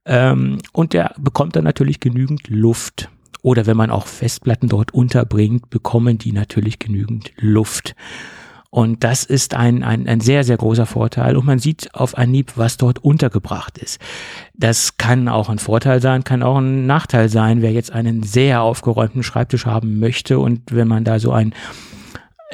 ähm, 0.06 0.58
und 0.74 0.94
der 0.94 1.14
bekommt 1.20 1.56
dann 1.56 1.64
natürlich 1.64 2.00
genügend 2.00 2.48
Luft. 2.48 3.10
Oder 3.42 3.66
wenn 3.66 3.78
man 3.78 3.90
auch 3.90 4.08
Festplatten 4.08 4.70
dort 4.70 4.94
unterbringt, 4.94 5.70
bekommen 5.70 6.18
die 6.18 6.32
natürlich 6.32 6.80
genügend 6.80 7.32
Luft. 7.38 7.96
Und 8.74 9.04
das 9.04 9.26
ist 9.26 9.54
ein, 9.54 9.84
ein, 9.84 10.08
ein 10.08 10.22
sehr, 10.22 10.46
sehr 10.46 10.56
großer 10.56 10.86
Vorteil. 10.86 11.36
Und 11.36 11.46
man 11.46 11.60
sieht 11.60 11.94
auf 11.94 12.18
Anhieb, 12.18 12.54
was 12.56 12.78
dort 12.78 13.00
untergebracht 13.04 13.78
ist. 13.78 14.00
Das 14.54 14.96
kann 14.98 15.28
auch 15.28 15.50
ein 15.50 15.60
Vorteil 15.60 16.02
sein, 16.02 16.24
kann 16.24 16.42
auch 16.42 16.58
ein 16.58 16.86
Nachteil 16.86 17.28
sein, 17.28 17.62
wer 17.62 17.74
jetzt 17.74 17.92
einen 17.92 18.24
sehr 18.24 18.62
aufgeräumten 18.62 19.24
Schreibtisch 19.24 19.66
haben 19.66 20.00
möchte 20.00 20.40
und 20.40 20.72
wenn 20.72 20.88
man 20.88 21.04
da 21.04 21.20
so 21.20 21.34
ein 21.34 21.54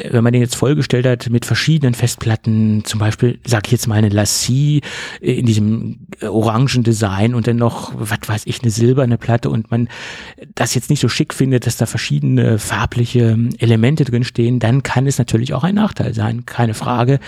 wenn 0.03 0.23
man 0.23 0.33
den 0.33 0.41
jetzt 0.41 0.55
vollgestellt 0.55 1.05
hat 1.05 1.29
mit 1.29 1.45
verschiedenen 1.45 1.93
Festplatten, 1.93 2.83
zum 2.85 2.99
Beispiel, 2.99 3.39
sag 3.45 3.67
ich 3.67 3.71
jetzt 3.71 3.87
mal 3.87 3.95
eine 3.95 4.09
Lassie 4.09 4.81
in 5.19 5.45
diesem 5.45 6.07
orangen 6.21 6.83
Design 6.83 7.33
und 7.33 7.47
dann 7.47 7.57
noch, 7.57 7.93
was 7.95 8.19
weiß 8.27 8.41
ich, 8.45 8.61
eine 8.61 8.71
silberne 8.71 9.17
Platte 9.17 9.49
und 9.49 9.71
man 9.71 9.89
das 10.55 10.75
jetzt 10.75 10.89
nicht 10.89 10.99
so 10.99 11.09
schick 11.09 11.33
findet, 11.33 11.65
dass 11.65 11.77
da 11.77 11.85
verschiedene 11.85 12.59
farbliche 12.59 13.37
Elemente 13.57 14.05
drin 14.05 14.23
stehen, 14.23 14.59
dann 14.59 14.83
kann 14.83 15.07
es 15.07 15.17
natürlich 15.17 15.53
auch 15.53 15.63
ein 15.63 15.75
Nachteil 15.75 16.13
sein, 16.13 16.45
keine 16.45 16.73
Frage. 16.73 17.19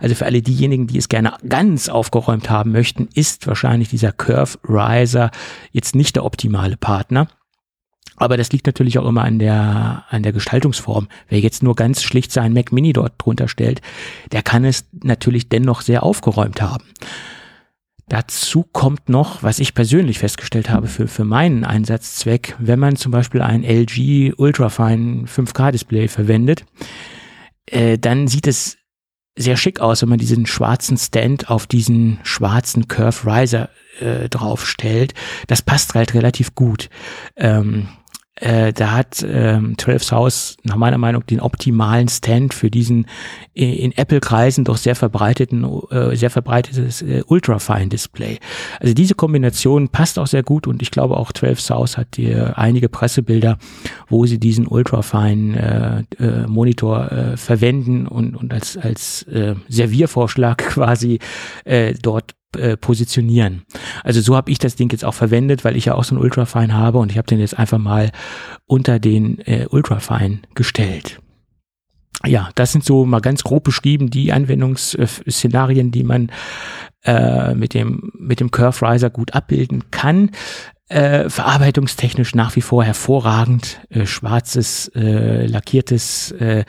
Also 0.00 0.14
für 0.14 0.26
alle 0.26 0.42
diejenigen, 0.42 0.86
die 0.86 0.98
es 0.98 1.08
gerne 1.08 1.34
ganz 1.48 1.88
aufgeräumt 1.88 2.50
haben 2.50 2.72
möchten, 2.72 3.08
ist 3.14 3.46
wahrscheinlich 3.46 3.88
dieser 3.88 4.12
Curve 4.12 4.58
Riser 4.66 5.30
jetzt 5.72 5.94
nicht 5.94 6.16
der 6.16 6.24
optimale 6.24 6.76
Partner. 6.76 7.28
Aber 8.16 8.36
das 8.36 8.52
liegt 8.52 8.66
natürlich 8.66 8.98
auch 8.98 9.08
immer 9.08 9.24
an 9.24 9.38
der, 9.38 10.04
an 10.08 10.22
der 10.22 10.32
Gestaltungsform. 10.32 11.08
Wer 11.28 11.40
jetzt 11.40 11.62
nur 11.62 11.74
ganz 11.74 12.02
schlicht 12.02 12.32
seinen 12.32 12.54
Mac 12.54 12.72
Mini 12.72 12.92
dort 12.92 13.14
drunter 13.18 13.48
stellt, 13.48 13.80
der 14.32 14.42
kann 14.42 14.64
es 14.64 14.86
natürlich 15.02 15.48
dennoch 15.48 15.80
sehr 15.80 16.02
aufgeräumt 16.02 16.62
haben. 16.62 16.84
Dazu 18.08 18.62
kommt 18.62 19.08
noch, 19.08 19.42
was 19.42 19.58
ich 19.58 19.74
persönlich 19.74 20.18
festgestellt 20.18 20.68
habe 20.68 20.88
für, 20.88 21.08
für 21.08 21.24
meinen 21.24 21.64
Einsatzzweck, 21.64 22.54
wenn 22.58 22.78
man 22.78 22.96
zum 22.96 23.10
Beispiel 23.12 23.40
ein 23.40 23.64
LG 23.64 24.34
Ultrafine 24.36 25.24
5K 25.24 25.72
Display 25.72 26.08
verwendet, 26.08 26.66
äh, 27.66 27.98
dann 27.98 28.28
sieht 28.28 28.46
es 28.46 28.76
sehr 29.36 29.56
schick 29.56 29.80
aus, 29.80 30.02
wenn 30.02 30.10
man 30.10 30.18
diesen 30.18 30.46
schwarzen 30.46 30.98
Stand 30.98 31.50
auf 31.50 31.66
diesen 31.66 32.20
schwarzen 32.22 32.88
Curve 32.88 33.26
Riser 33.26 33.70
äh, 34.00 34.28
draufstellt. 34.28 35.14
Das 35.46 35.62
passt 35.62 35.94
halt 35.94 36.14
relativ 36.14 36.54
gut. 36.54 36.90
Ähm, 37.36 37.88
äh, 38.36 38.72
da 38.72 38.92
hat 38.92 39.24
ähm, 39.26 39.76
12 39.78 40.10
House 40.10 40.56
nach 40.64 40.74
meiner 40.74 40.98
Meinung 40.98 41.24
den 41.24 41.38
optimalen 41.40 42.08
Stand 42.08 42.52
für 42.52 42.68
diesen 42.68 43.06
in, 43.52 43.72
in 43.72 43.92
Apple-Kreisen 43.92 44.64
doch 44.64 44.76
sehr 44.76 44.96
verbreiteten, 44.96 45.64
äh, 45.90 46.16
sehr 46.16 46.30
verbreitetes 46.30 47.00
äh, 47.02 47.22
Ultrafine-Display. 47.26 48.40
Also 48.80 48.92
diese 48.92 49.14
Kombination 49.14 49.88
passt 49.88 50.18
auch 50.18 50.26
sehr 50.26 50.42
gut 50.42 50.66
und 50.66 50.82
ich 50.82 50.90
glaube 50.90 51.16
auch 51.16 51.32
12 51.32 51.60
South 51.60 51.96
hat 51.96 52.08
hier 52.16 52.58
einige 52.58 52.88
Pressebilder, 52.88 53.56
wo 54.08 54.26
sie 54.26 54.40
diesen 54.40 54.66
Ultrafine-Monitor 54.66 57.12
äh, 57.12 57.34
äh, 57.34 57.36
verwenden 57.36 58.08
und, 58.08 58.34
und 58.34 58.52
als, 58.52 58.76
als 58.76 59.22
äh, 59.24 59.54
Serviervorschlag 59.68 60.58
quasi 60.70 61.20
äh, 61.64 61.94
dort 62.02 62.34
äh, 62.56 62.76
positionieren. 62.76 63.62
Also 64.02 64.20
so 64.20 64.36
habe 64.36 64.50
ich 64.50 64.58
das 64.58 64.76
Ding 64.76 64.90
jetzt 64.92 65.04
auch 65.04 65.14
verwendet, 65.14 65.64
weil 65.64 65.76
ich 65.76 65.86
ja 65.86 65.94
auch 65.94 66.04
so 66.04 66.14
ein 66.14 66.18
Ultrafine 66.18 66.74
habe 66.74 66.98
und 66.98 67.10
ich 67.10 67.18
habe 67.18 67.26
den 67.26 67.40
jetzt 67.40 67.58
einfach 67.58 67.78
mal 67.78 68.10
unter 68.66 68.98
den 68.98 69.38
äh, 69.40 69.66
Ultrafine 69.70 70.40
gestellt. 70.54 71.20
Ja, 72.26 72.50
das 72.54 72.72
sind 72.72 72.84
so 72.84 73.04
mal 73.04 73.20
ganz 73.20 73.42
grob 73.42 73.64
beschrieben 73.64 74.08
die 74.08 74.32
Anwendungsszenarien, 74.32 75.90
die 75.90 76.04
man 76.04 76.30
äh, 77.04 77.54
mit 77.54 77.74
dem 77.74 78.12
mit 78.18 78.40
dem 78.40 78.50
Curve 78.50 78.86
Riser 78.86 79.10
gut 79.10 79.34
abbilden 79.34 79.90
kann 79.90 80.30
äh, 80.88 81.30
verarbeitungstechnisch 81.30 82.34
nach 82.34 82.56
wie 82.56 82.60
vor 82.60 82.84
hervorragend. 82.84 83.80
Äh, 83.88 84.06
schwarzes, 84.06 84.88
äh, 84.94 85.46
lackiertes 85.46 86.32
äh, 86.32 86.64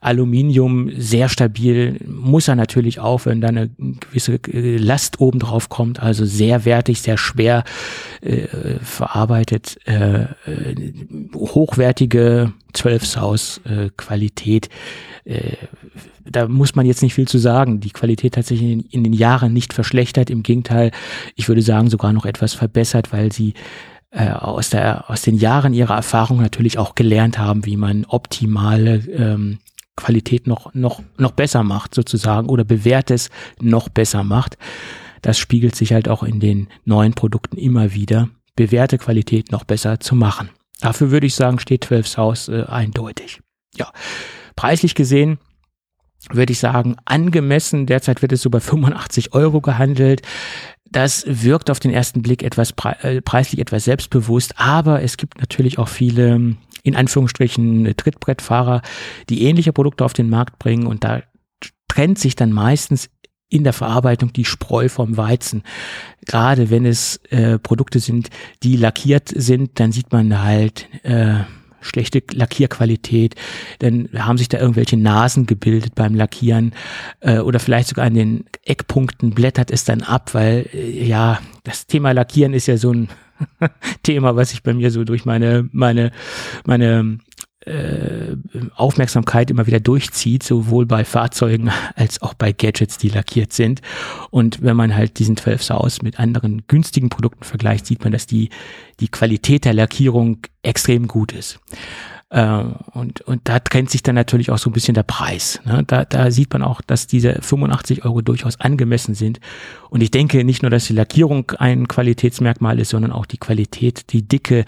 Aluminium, 0.00 0.90
sehr 0.96 1.28
stabil. 1.28 2.00
Muss 2.06 2.48
er 2.48 2.56
natürlich 2.56 2.98
auch, 3.00 3.26
wenn 3.26 3.40
da 3.40 3.48
eine 3.48 3.68
gewisse 3.68 4.40
äh, 4.52 4.76
Last 4.78 5.20
oben 5.20 5.38
drauf 5.38 5.68
kommt. 5.68 6.00
Also 6.00 6.24
sehr 6.24 6.64
wertig, 6.64 7.02
sehr 7.02 7.18
schwer 7.18 7.64
äh, 8.22 8.46
verarbeitet. 8.82 9.78
Hochwertige 11.34 12.52
12 12.72 13.06
Saus 13.06 13.60
äh, 13.64 13.90
Qualität. 13.96 14.68
Äh, 15.24 15.56
da 16.24 16.48
muss 16.48 16.74
man 16.74 16.86
jetzt 16.86 17.02
nicht 17.02 17.14
viel 17.14 17.28
zu 17.28 17.38
sagen. 17.38 17.80
Die 17.80 17.90
Qualität 17.90 18.36
hat 18.36 18.46
sich 18.46 18.62
in, 18.62 18.80
in, 18.80 19.04
den 19.04 19.12
Jahren 19.12 19.52
nicht 19.52 19.72
verschlechtert. 19.72 20.30
Im 20.30 20.42
Gegenteil, 20.42 20.90
ich 21.36 21.48
würde 21.48 21.62
sagen, 21.62 21.90
sogar 21.90 22.12
noch 22.12 22.26
etwas 22.26 22.54
verbessert, 22.54 23.12
weil 23.12 23.32
sie 23.32 23.54
äh, 24.10 24.30
aus, 24.30 24.70
der, 24.70 25.10
aus 25.10 25.22
den 25.22 25.36
Jahren 25.36 25.74
ihrer 25.74 25.96
Erfahrung 25.96 26.40
natürlich 26.40 26.78
auch 26.78 26.94
gelernt 26.94 27.38
haben, 27.38 27.66
wie 27.66 27.76
man 27.76 28.04
optimale 28.06 28.96
ähm, 29.08 29.58
Qualität 29.96 30.46
noch, 30.46 30.72
noch, 30.74 31.02
noch 31.16 31.32
besser 31.32 31.62
macht, 31.62 31.94
sozusagen, 31.94 32.48
oder 32.48 32.64
bewährtes 32.64 33.30
noch 33.60 33.88
besser 33.88 34.22
macht. 34.22 34.56
Das 35.22 35.38
spiegelt 35.38 35.74
sich 35.74 35.92
halt 35.92 36.08
auch 36.08 36.22
in 36.22 36.40
den 36.40 36.68
neuen 36.84 37.14
Produkten 37.14 37.56
immer 37.56 37.92
wieder, 37.92 38.28
bewährte 38.54 38.98
Qualität 38.98 39.50
noch 39.50 39.64
besser 39.64 40.00
zu 40.00 40.14
machen. 40.14 40.50
Dafür 40.80 41.10
würde 41.10 41.26
ich 41.26 41.34
sagen, 41.34 41.58
steht 41.58 41.84
12 41.84 42.08
South 42.08 42.48
äh, 42.48 42.64
eindeutig. 42.64 43.40
Ja, 43.76 43.92
preislich 44.56 44.94
gesehen 44.94 45.38
würde 46.30 46.52
ich 46.52 46.58
sagen, 46.58 46.96
angemessen. 47.04 47.86
Derzeit 47.86 48.22
wird 48.22 48.32
es 48.32 48.42
so 48.42 48.50
bei 48.50 48.60
85 48.60 49.34
Euro 49.34 49.60
gehandelt. 49.60 50.22
Das 50.90 51.24
wirkt 51.26 51.70
auf 51.70 51.80
den 51.80 51.90
ersten 51.90 52.22
Blick 52.22 52.42
etwas 52.42 52.74
äh, 53.02 53.20
preislich 53.20 53.60
etwas 53.60 53.84
selbstbewusst, 53.84 54.58
aber 54.58 55.02
es 55.02 55.16
gibt 55.16 55.38
natürlich 55.38 55.78
auch 55.78 55.88
viele 55.88 56.56
in 56.82 56.96
Anführungsstrichen 56.96 57.94
Trittbrettfahrer, 57.96 58.82
die 59.28 59.42
ähnliche 59.42 59.72
Produkte 59.72 60.04
auf 60.04 60.14
den 60.14 60.30
Markt 60.30 60.58
bringen 60.58 60.86
und 60.86 61.04
da 61.04 61.22
trennt 61.88 62.18
sich 62.18 62.36
dann 62.36 62.52
meistens 62.52 63.10
in 63.48 63.64
der 63.64 63.72
Verarbeitung 63.72 64.32
die 64.32 64.44
Spreu 64.44 64.88
vom 64.88 65.16
Weizen. 65.16 65.62
Gerade 66.26 66.70
wenn 66.70 66.84
es 66.84 67.16
äh, 67.30 67.58
Produkte 67.58 67.98
sind, 68.00 68.28
die 68.62 68.76
lackiert 68.76 69.28
sind, 69.34 69.80
dann 69.80 69.92
sieht 69.92 70.12
man 70.12 70.42
halt 70.42 70.86
äh, 71.02 71.40
schlechte 71.80 72.22
Lackierqualität, 72.32 73.34
dann 73.78 74.08
haben 74.14 74.38
sich 74.38 74.48
da 74.48 74.58
irgendwelche 74.58 74.96
Nasen 74.96 75.46
gebildet 75.46 75.94
beim 75.94 76.14
Lackieren 76.14 76.72
äh, 77.20 77.38
oder 77.38 77.60
vielleicht 77.60 77.88
sogar 77.88 78.04
an 78.06 78.14
den 78.14 78.44
Eckpunkten 78.64 79.30
blättert 79.30 79.70
es 79.70 79.84
dann 79.84 80.02
ab, 80.02 80.34
weil 80.34 80.68
äh, 80.72 81.04
ja, 81.04 81.40
das 81.64 81.86
Thema 81.86 82.12
Lackieren 82.12 82.52
ist 82.52 82.66
ja 82.66 82.76
so 82.76 82.92
ein 82.92 83.08
Thema, 84.02 84.36
was 84.36 84.50
sich 84.50 84.62
bei 84.62 84.74
mir 84.74 84.90
so 84.90 85.04
durch 85.04 85.24
meine, 85.24 85.68
meine, 85.72 86.10
meine 86.66 87.18
äh, 87.68 88.36
Aufmerksamkeit 88.74 89.50
immer 89.50 89.66
wieder 89.66 89.80
durchzieht, 89.80 90.42
sowohl 90.42 90.86
bei 90.86 91.04
Fahrzeugen 91.04 91.70
als 91.96 92.22
auch 92.22 92.34
bei 92.34 92.52
Gadgets, 92.52 92.98
die 92.98 93.08
lackiert 93.08 93.52
sind. 93.52 93.82
Und 94.30 94.62
wenn 94.62 94.76
man 94.76 94.94
halt 94.94 95.18
diesen 95.18 95.36
12 95.36 95.62
Saus 95.62 96.02
mit 96.02 96.18
anderen 96.18 96.62
günstigen 96.66 97.08
Produkten 97.08 97.44
vergleicht, 97.44 97.86
sieht 97.86 98.02
man, 98.02 98.12
dass 98.12 98.26
die, 98.26 98.50
die 99.00 99.08
Qualität 99.08 99.64
der 99.64 99.74
Lackierung 99.74 100.38
extrem 100.62 101.08
gut 101.08 101.32
ist. 101.32 101.60
Äh, 102.30 102.64
und, 102.92 103.22
und 103.22 103.40
da 103.44 103.58
trennt 103.58 103.90
sich 103.90 104.02
dann 104.02 104.14
natürlich 104.14 104.50
auch 104.50 104.58
so 104.58 104.68
ein 104.68 104.72
bisschen 104.72 104.94
der 104.94 105.02
Preis. 105.02 105.60
Ne? 105.64 105.82
Da, 105.86 106.04
da 106.04 106.30
sieht 106.30 106.52
man 106.52 106.62
auch, 106.62 106.80
dass 106.82 107.06
diese 107.06 107.40
85 107.40 108.04
Euro 108.04 108.20
durchaus 108.20 108.60
angemessen 108.60 109.14
sind. 109.14 109.40
Und 109.90 110.02
ich 110.02 110.10
denke 110.10 110.44
nicht 110.44 110.62
nur, 110.62 110.70
dass 110.70 110.86
die 110.86 110.92
Lackierung 110.92 111.50
ein 111.58 111.88
Qualitätsmerkmal 111.88 112.78
ist, 112.78 112.90
sondern 112.90 113.12
auch 113.12 113.26
die 113.26 113.38
Qualität, 113.38 114.12
die 114.12 114.26
Dicke 114.26 114.64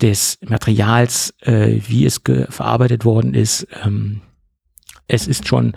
des 0.00 0.38
Materials, 0.42 1.34
äh, 1.40 1.80
wie 1.86 2.06
es 2.06 2.20
verarbeitet 2.48 3.04
worden 3.04 3.34
ist. 3.34 3.66
Ähm, 3.84 4.22
es 5.06 5.26
ist 5.26 5.46
schon 5.46 5.74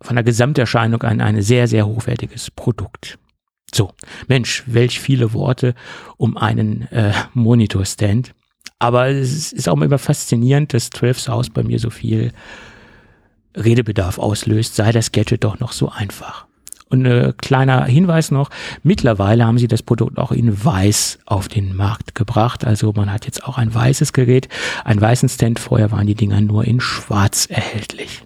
von 0.00 0.16
der 0.16 0.24
Gesamterscheinung 0.24 1.02
ein, 1.02 1.20
ein 1.20 1.40
sehr, 1.40 1.68
sehr 1.68 1.86
hochwertiges 1.86 2.50
Produkt. 2.50 3.18
So, 3.72 3.92
Mensch, 4.28 4.62
welch 4.66 5.00
viele 5.00 5.32
Worte 5.32 5.74
um 6.16 6.36
einen 6.36 6.82
äh, 6.92 7.12
Monitorstand. 7.32 8.34
Aber 8.84 9.08
es 9.08 9.50
ist 9.50 9.66
auch 9.66 9.80
immer 9.80 9.98
faszinierend, 9.98 10.74
dass 10.74 10.90
12 10.90 11.18
South 11.18 11.48
bei 11.48 11.62
mir 11.62 11.78
so 11.78 11.88
viel 11.88 12.32
Redebedarf 13.56 14.18
auslöst, 14.18 14.74
sei 14.74 14.92
das 14.92 15.10
Gadget 15.10 15.42
doch 15.42 15.58
noch 15.58 15.72
so 15.72 15.88
einfach. 15.88 16.44
Und 16.90 17.06
ein 17.06 17.34
kleiner 17.38 17.86
Hinweis 17.86 18.30
noch, 18.30 18.50
mittlerweile 18.82 19.46
haben 19.46 19.56
sie 19.56 19.68
das 19.68 19.82
Produkt 19.82 20.18
auch 20.18 20.32
in 20.32 20.62
weiß 20.62 21.20
auf 21.24 21.48
den 21.48 21.74
Markt 21.74 22.14
gebracht. 22.14 22.66
Also 22.66 22.92
man 22.92 23.10
hat 23.10 23.24
jetzt 23.24 23.44
auch 23.44 23.56
ein 23.56 23.74
weißes 23.74 24.12
Gerät, 24.12 24.50
einen 24.84 25.00
weißen 25.00 25.30
Stand. 25.30 25.60
Vorher 25.60 25.90
waren 25.90 26.06
die 26.06 26.14
Dinger 26.14 26.42
nur 26.42 26.66
in 26.66 26.80
schwarz 26.80 27.46
erhältlich. 27.46 28.22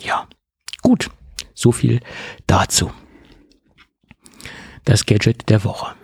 Ja, 0.00 0.26
gut. 0.82 1.08
So 1.54 1.70
viel 1.70 2.00
dazu. 2.48 2.90
Das 4.84 5.06
Gadget 5.06 5.48
der 5.50 5.62
Woche. 5.62 5.94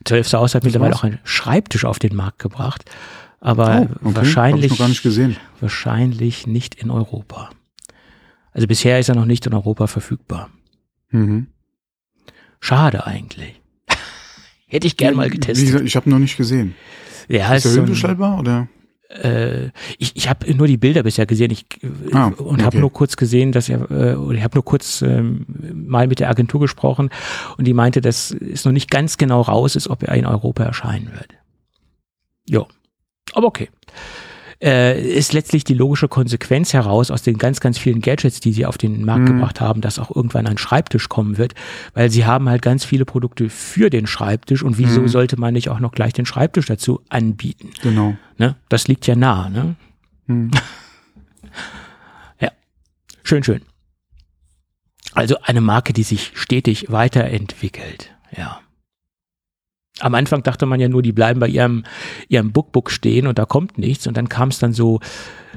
Ja. 0.00 0.04
12 0.04 0.28
Saus 0.28 0.54
hat 0.54 0.64
mittlerweile 0.64 0.94
auch 0.94 1.04
einen 1.04 1.18
Schreibtisch 1.24 1.84
auf 1.84 1.98
den 1.98 2.14
Markt 2.14 2.38
gebracht, 2.38 2.84
aber 3.40 3.88
oh, 3.88 4.08
okay. 4.08 4.16
wahrscheinlich, 4.16 4.78
nicht 4.78 5.40
wahrscheinlich 5.60 6.46
nicht 6.46 6.74
in 6.74 6.90
Europa. 6.90 7.50
Also 8.52 8.66
bisher 8.66 8.98
ist 8.98 9.08
er 9.08 9.14
noch 9.14 9.24
nicht 9.24 9.46
in 9.46 9.54
Europa 9.54 9.86
verfügbar. 9.86 10.50
Mhm. 11.10 11.48
Schade 12.60 13.06
eigentlich. 13.06 13.60
Hätte 14.66 14.86
ich 14.86 14.96
gern 14.96 15.16
mal 15.16 15.30
getestet. 15.30 15.66
Gesagt, 15.66 15.84
ich 15.84 15.96
habe 15.96 16.08
noch 16.08 16.18
nicht 16.18 16.36
gesehen. 16.36 16.74
Ja, 17.28 17.54
ist 17.54 17.64
der 17.64 17.72
höhenbeschaltbar 17.72 18.38
oder? 18.38 18.68
Äh, 19.12 19.70
ich, 19.98 20.16
ich 20.16 20.28
habe 20.28 20.54
nur 20.54 20.66
die 20.66 20.76
Bilder 20.76 21.02
bisher 21.02 21.26
gesehen 21.26 21.50
ich, 21.50 21.66
ah, 22.12 22.26
und 22.26 22.40
okay. 22.40 22.62
habe 22.62 22.78
nur 22.78 22.92
kurz 22.92 23.16
gesehen, 23.16 23.52
dass 23.52 23.68
er, 23.68 23.90
äh, 23.90 24.14
oder 24.14 24.36
ich 24.36 24.44
habe 24.44 24.56
nur 24.56 24.64
kurz 24.64 25.02
ähm, 25.02 25.46
mal 25.72 26.06
mit 26.06 26.20
der 26.20 26.30
Agentur 26.30 26.60
gesprochen 26.60 27.10
und 27.58 27.66
die 27.66 27.74
meinte, 27.74 28.00
dass 28.00 28.30
es 28.30 28.64
noch 28.64 28.72
nicht 28.72 28.90
ganz 28.90 29.18
genau 29.18 29.42
raus 29.42 29.76
ist, 29.76 29.88
ob 29.88 30.02
er 30.02 30.14
in 30.14 30.26
Europa 30.26 30.64
erscheinen 30.64 31.12
wird. 31.12 31.28
Ja, 32.48 32.66
aber 33.34 33.46
okay 33.46 33.68
äh, 34.62 35.00
ist 35.00 35.32
letztlich 35.32 35.64
die 35.64 35.74
logische 35.74 36.08
Konsequenz 36.08 36.72
heraus 36.72 37.10
aus 37.10 37.22
den 37.22 37.36
ganz, 37.36 37.60
ganz 37.60 37.78
vielen 37.78 38.00
Gadgets, 38.00 38.40
die 38.40 38.52
sie 38.52 38.64
auf 38.64 38.78
den 38.78 39.04
Markt 39.04 39.22
mhm. 39.28 39.34
gebracht 39.34 39.60
haben, 39.60 39.80
dass 39.80 39.98
auch 39.98 40.14
irgendwann 40.14 40.46
ein 40.46 40.58
Schreibtisch 40.58 41.08
kommen 41.08 41.36
wird, 41.36 41.54
weil 41.94 42.10
sie 42.10 42.24
haben 42.24 42.48
halt 42.48 42.62
ganz 42.62 42.84
viele 42.84 43.04
Produkte 43.04 43.50
für 43.50 43.90
den 43.90 44.06
Schreibtisch 44.06 44.62
und 44.62 44.78
wieso 44.78 45.02
mhm. 45.02 45.08
sollte 45.08 45.38
man 45.38 45.52
nicht 45.52 45.68
auch 45.68 45.80
noch 45.80 45.92
gleich 45.92 46.12
den 46.12 46.26
Schreibtisch 46.26 46.66
dazu 46.66 47.00
anbieten? 47.08 47.70
Genau. 47.82 48.16
Ne? 48.38 48.56
Das 48.68 48.86
liegt 48.86 49.06
ja 49.06 49.16
nah, 49.16 49.48
ne? 49.48 49.74
Mhm. 50.26 50.52
ja. 52.40 52.50
Schön, 53.24 53.42
schön. 53.42 53.62
Also 55.14 55.36
eine 55.42 55.60
Marke, 55.60 55.92
die 55.92 56.04
sich 56.04 56.32
stetig 56.34 56.90
weiterentwickelt. 56.90 58.14
Ja. 58.34 58.60
Am 60.00 60.14
Anfang 60.14 60.42
dachte 60.42 60.66
man 60.66 60.80
ja 60.80 60.88
nur, 60.88 61.02
die 61.02 61.12
bleiben 61.12 61.38
bei 61.38 61.48
ihrem, 61.48 61.84
ihrem 62.28 62.52
Bookbook 62.52 62.90
stehen 62.90 63.26
und 63.26 63.38
da 63.38 63.44
kommt 63.44 63.78
nichts. 63.78 64.06
Und 64.06 64.16
dann 64.16 64.28
kam 64.28 64.48
es 64.48 64.58
dann 64.58 64.72
so, 64.72 65.00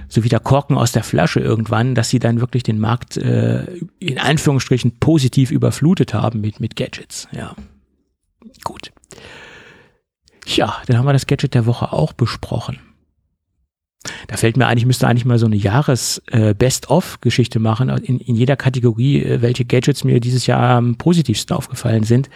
so 0.09 0.23
wie 0.23 0.29
der 0.29 0.41
Korken 0.41 0.77
aus 0.77 0.91
der 0.91 1.03
Flasche 1.03 1.39
irgendwann, 1.39 1.95
dass 1.95 2.09
sie 2.09 2.19
dann 2.19 2.41
wirklich 2.41 2.63
den 2.63 2.79
Markt 2.79 3.17
äh, 3.17 3.65
in 3.99 4.19
Anführungsstrichen 4.19 4.99
positiv 4.99 5.51
überflutet 5.51 6.13
haben 6.13 6.41
mit, 6.41 6.59
mit 6.59 6.75
Gadgets. 6.75 7.29
Ja. 7.31 7.55
Gut. 8.63 8.91
Ja, 10.45 10.81
dann 10.85 10.97
haben 10.97 11.05
wir 11.05 11.13
das 11.13 11.27
Gadget 11.27 11.53
der 11.53 11.65
Woche 11.65 11.93
auch 11.93 12.13
besprochen. 12.13 12.79
Da 14.27 14.37
fällt 14.37 14.57
mir 14.57 14.67
ein, 14.67 14.77
ich 14.77 14.85
müsste 14.85 15.07
eigentlich 15.07 15.25
mal 15.25 15.39
so 15.39 15.47
eine 15.47 15.55
Jahres-Best-of-Geschichte 15.55 17.57
äh, 17.57 17.61
machen, 17.61 17.89
in, 17.89 18.19
in 18.19 18.35
jeder 18.35 18.55
Kategorie, 18.55 19.23
äh, 19.23 19.41
welche 19.41 19.65
Gadgets 19.65 20.03
mir 20.03 20.19
dieses 20.19 20.45
Jahr 20.45 20.77
am 20.77 20.97
positivsten 20.97 21.55
aufgefallen 21.55 22.03
sind. 22.03 22.29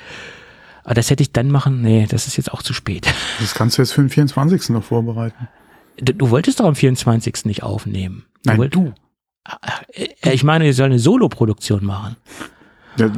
Aber 0.83 0.93
das 0.93 1.09
hätte 1.09 1.23
ich 1.23 1.31
dann 1.31 1.51
machen, 1.51 1.81
nee, 1.81 2.07
das 2.09 2.27
ist 2.27 2.37
jetzt 2.37 2.53
auch 2.53 2.63
zu 2.63 2.73
spät. 2.73 3.07
Das 3.39 3.53
kannst 3.53 3.77
du 3.77 3.81
jetzt 3.81 3.91
für 3.91 4.01
den 4.01 4.09
24. 4.09 4.69
noch 4.69 4.83
vorbereiten. 4.83 5.47
Du, 5.97 6.13
du 6.13 6.29
wolltest 6.29 6.59
doch 6.59 6.65
am 6.65 6.75
24. 6.75 7.45
nicht 7.45 7.63
aufnehmen. 7.63 8.25
Du 8.43 8.49
Nein, 8.49 8.57
wollt, 8.57 8.75
du. 8.75 8.93
Äh, 9.93 10.33
ich 10.33 10.43
meine, 10.43 10.65
ihr 10.65 10.73
soll 10.73 10.87
eine 10.87 10.99
Solo-Produktion 10.99 11.85
machen. 11.85 12.15
Ja, 12.97 13.09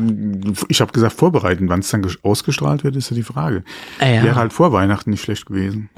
ich 0.67 0.81
habe 0.81 0.91
gesagt 0.91 1.13
vorbereiten. 1.13 1.69
Wann 1.69 1.79
es 1.79 1.89
dann 1.89 2.05
ausgestrahlt 2.23 2.83
wird, 2.83 2.95
ist 2.95 3.09
ja 3.09 3.15
die 3.15 3.23
Frage. 3.23 3.63
Ah, 3.99 4.07
ja. 4.07 4.23
Wäre 4.23 4.35
halt 4.35 4.53
vor 4.53 4.71
Weihnachten 4.73 5.09
nicht 5.09 5.21
schlecht 5.21 5.45
gewesen. 5.45 5.89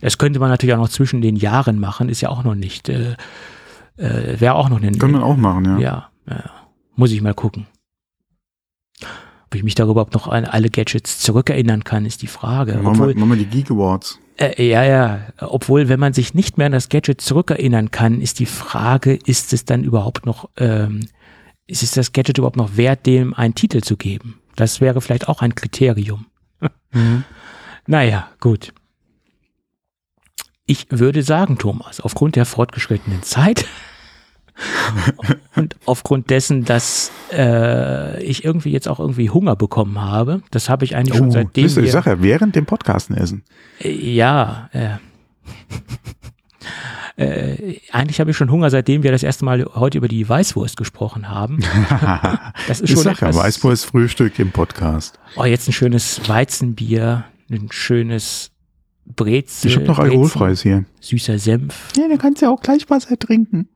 Das 0.00 0.18
könnte 0.18 0.38
man 0.38 0.50
natürlich 0.50 0.74
auch 0.74 0.80
noch 0.80 0.88
zwischen 0.88 1.20
den 1.20 1.34
Jahren 1.34 1.80
machen, 1.80 2.08
ist 2.08 2.20
ja 2.20 2.28
auch 2.28 2.44
noch 2.44 2.54
nicht, 2.54 2.88
äh, 2.88 3.16
äh, 3.96 4.40
wäre 4.40 4.54
auch 4.54 4.68
noch 4.68 4.80
eine. 4.80 4.92
Können 4.92 5.14
wir 5.14 5.24
auch 5.24 5.36
machen, 5.36 5.64
ja. 5.64 5.78
Ja, 5.78 6.10
ja. 6.28 6.50
Muss 6.94 7.10
ich 7.10 7.20
mal 7.20 7.34
gucken. 7.34 7.66
Ob 9.54 9.58
ich 9.58 9.62
mich 9.62 9.76
darüber 9.76 9.92
überhaupt 9.92 10.14
noch 10.14 10.26
an 10.26 10.46
alle 10.46 10.68
Gadgets 10.68 11.20
zurückerinnern 11.20 11.84
kann, 11.84 12.06
ist 12.06 12.22
die 12.22 12.26
Frage. 12.26 12.72
Machen, 12.72 12.86
Obwohl, 12.88 13.14
wir, 13.14 13.20
machen 13.20 13.30
wir 13.30 13.36
die 13.36 13.46
Geek 13.46 13.70
Awards. 13.70 14.18
Äh, 14.36 14.68
ja, 14.68 14.82
ja. 14.82 15.20
Obwohl, 15.38 15.88
wenn 15.88 16.00
man 16.00 16.12
sich 16.12 16.34
nicht 16.34 16.58
mehr 16.58 16.66
an 16.66 16.72
das 16.72 16.88
Gadget 16.88 17.20
zurückerinnern 17.20 17.92
kann, 17.92 18.20
ist 18.20 18.40
die 18.40 18.46
Frage, 18.46 19.14
ist 19.14 19.52
es 19.52 19.64
dann 19.64 19.84
überhaupt 19.84 20.26
noch, 20.26 20.50
ähm, 20.56 21.06
ist 21.68 21.84
es 21.84 21.92
das 21.92 22.10
Gadget 22.10 22.38
überhaupt 22.38 22.56
noch 22.56 22.76
wert, 22.76 23.06
dem 23.06 23.32
einen 23.32 23.54
Titel 23.54 23.80
zu 23.80 23.96
geben? 23.96 24.40
Das 24.56 24.80
wäre 24.80 25.00
vielleicht 25.00 25.28
auch 25.28 25.40
ein 25.40 25.54
Kriterium. 25.54 26.26
Mhm. 26.92 27.24
naja, 27.86 28.28
gut. 28.40 28.72
Ich 30.66 30.86
würde 30.90 31.22
sagen, 31.22 31.58
Thomas, 31.58 32.00
aufgrund 32.00 32.34
der 32.34 32.44
fortgeschrittenen 32.44 33.22
Zeit 33.22 33.66
und 35.56 35.76
aufgrund 35.84 36.30
dessen, 36.30 36.64
dass 36.64 37.10
äh, 37.32 38.22
ich 38.22 38.44
irgendwie 38.44 38.70
jetzt 38.70 38.88
auch 38.88 39.00
irgendwie 39.00 39.30
Hunger 39.30 39.56
bekommen 39.56 40.00
habe, 40.00 40.42
das 40.50 40.68
habe 40.68 40.84
ich 40.84 40.94
eigentlich 40.96 41.14
oh, 41.14 41.18
schon 41.18 41.30
seitdem. 41.32 41.64
Siehst 41.64 41.76
du, 41.76 41.80
ich 41.82 41.92
sag 41.92 42.06
ja, 42.06 42.22
während 42.22 42.54
dem 42.54 42.66
Podcasten 42.66 43.16
essen. 43.16 43.42
Äh, 43.80 43.90
ja, 43.90 44.70
äh, 47.16 47.78
eigentlich 47.92 48.20
habe 48.20 48.30
ich 48.30 48.36
schon 48.36 48.50
Hunger, 48.50 48.70
seitdem 48.70 49.02
wir 49.02 49.12
das 49.12 49.22
erste 49.22 49.44
Mal 49.44 49.64
heute 49.74 49.98
über 49.98 50.08
die 50.08 50.28
Weißwurst 50.28 50.76
gesprochen 50.76 51.28
haben. 51.28 51.58
das 52.68 52.80
ist 52.80 52.90
schon 52.90 52.98
ich 52.98 53.18
sag 53.18 53.20
ja, 53.20 53.34
Weißwurst 53.34 53.86
Frühstück 53.86 54.38
im 54.38 54.52
Podcast. 54.52 55.18
Oh, 55.36 55.44
jetzt 55.44 55.68
ein 55.68 55.72
schönes 55.72 56.28
Weizenbier, 56.28 57.24
ein 57.50 57.68
schönes 57.70 58.52
Brezel. 59.04 59.70
Ich 59.70 59.76
habe 59.76 59.86
noch 59.86 59.98
alkoholfreies 59.98 60.62
hier. 60.62 60.84
Süßer 61.00 61.38
Senf. 61.38 61.92
Ja, 61.96 62.08
dann 62.08 62.18
kannst 62.18 62.40
du 62.40 62.46
ja 62.46 62.52
auch 62.52 62.60
gleich 62.60 62.88
Wasser 62.88 63.18
trinken. 63.18 63.68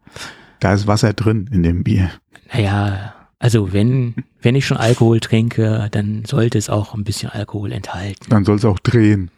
Da 0.61 0.73
ist 0.73 0.87
Wasser 0.87 1.13
drin 1.13 1.49
in 1.53 1.63
dem 1.63 1.85
Bier. 1.85 2.11
Naja, 2.53 3.15
also 3.39 3.73
wenn, 3.73 4.15
wenn 4.43 4.57
ich 4.57 4.67
schon 4.67 4.77
Alkohol 4.77 5.21
trinke, 5.21 5.89
dann 5.91 6.25
sollte 6.25 6.59
es 6.59 6.69
auch 6.69 6.95
ein 6.95 7.05
bisschen 7.05 7.31
Alkohol 7.31 7.73
enthalten. 7.73 8.27
Dann 8.29 8.45
soll 8.45 8.57
es 8.57 8.65
auch 8.65 8.79
drehen. 8.79 9.31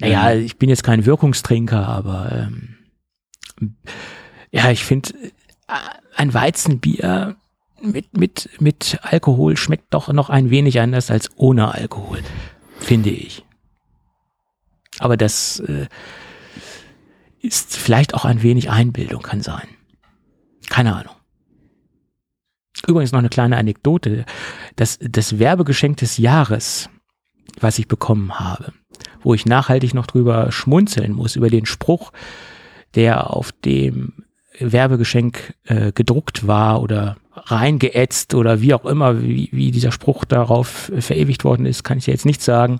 Naja, 0.00 0.34
ich 0.34 0.56
bin 0.56 0.68
jetzt 0.68 0.84
kein 0.84 1.06
Wirkungstrinker, 1.06 1.86
aber 1.86 2.32
ähm, 2.32 2.76
ja, 4.50 4.70
ich 4.70 4.84
finde, 4.84 5.10
äh, 5.68 5.74
ein 6.16 6.34
Weizenbier 6.34 7.36
mit, 7.82 8.16
mit, 8.16 8.48
mit 8.58 8.98
Alkohol 9.02 9.56
schmeckt 9.56 9.92
doch 9.92 10.12
noch 10.12 10.30
ein 10.30 10.50
wenig 10.50 10.80
anders 10.80 11.10
als 11.10 11.30
ohne 11.36 11.74
Alkohol, 11.74 12.22
finde 12.78 13.10
ich. 13.10 13.44
Aber 14.98 15.16
das 15.16 15.60
äh, 15.60 15.86
ist 17.40 17.76
vielleicht 17.76 18.14
auch 18.14 18.24
ein 18.24 18.42
wenig 18.42 18.70
Einbildung, 18.70 19.22
kann 19.22 19.42
sein. 19.42 19.68
Keine 20.68 20.94
Ahnung. 20.94 21.14
Übrigens 22.86 23.12
noch 23.12 23.18
eine 23.18 23.28
kleine 23.28 23.56
Anekdote. 23.56 24.24
Das, 24.76 24.98
das 25.00 25.38
Werbegeschenk 25.38 25.96
des 25.96 26.18
Jahres, 26.18 26.90
was 27.58 27.78
ich 27.78 27.88
bekommen 27.88 28.38
habe, 28.38 28.72
wo 29.22 29.34
ich 29.34 29.46
nachhaltig 29.46 29.94
noch 29.94 30.06
drüber 30.06 30.52
schmunzeln 30.52 31.12
muss, 31.12 31.36
über 31.36 31.50
den 31.50 31.66
Spruch, 31.66 32.12
der 32.94 33.30
auf 33.30 33.52
dem 33.52 34.12
Werbegeschenk 34.58 35.54
äh, 35.64 35.92
gedruckt 35.92 36.46
war 36.46 36.82
oder 36.82 37.16
reingeätzt 37.32 38.34
oder 38.34 38.60
wie 38.60 38.74
auch 38.74 38.84
immer, 38.84 39.22
wie, 39.22 39.48
wie 39.52 39.70
dieser 39.70 39.92
Spruch 39.92 40.24
darauf 40.24 40.90
verewigt 40.98 41.44
worden 41.44 41.66
ist, 41.66 41.82
kann 41.82 41.98
ich 41.98 42.06
jetzt 42.06 42.24
nicht 42.24 42.42
sagen. 42.42 42.78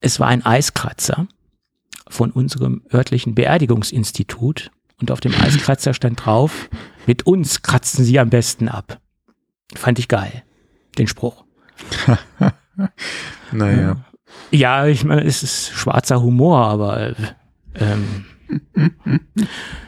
Es 0.00 0.18
war 0.18 0.28
ein 0.28 0.44
Eiskratzer 0.44 1.26
von 2.08 2.30
unserem 2.32 2.82
örtlichen 2.92 3.34
Beerdigungsinstitut 3.34 4.70
und 5.00 5.10
auf 5.10 5.20
dem 5.20 5.34
Eiskratzer 5.34 5.94
stand 5.94 6.24
drauf, 6.24 6.68
mit 7.06 7.26
uns 7.26 7.62
kratzen 7.62 8.04
sie 8.04 8.18
am 8.18 8.30
besten 8.30 8.68
ab. 8.68 9.00
Fand 9.74 9.98
ich 9.98 10.08
geil, 10.08 10.42
den 10.98 11.06
Spruch. 11.06 11.44
naja. 13.52 14.04
Ja, 14.50 14.86
ich 14.86 15.04
meine, 15.04 15.24
es 15.24 15.42
ist 15.42 15.70
schwarzer 15.70 16.22
Humor, 16.22 16.66
aber 16.66 17.14
ähm, 17.74 18.26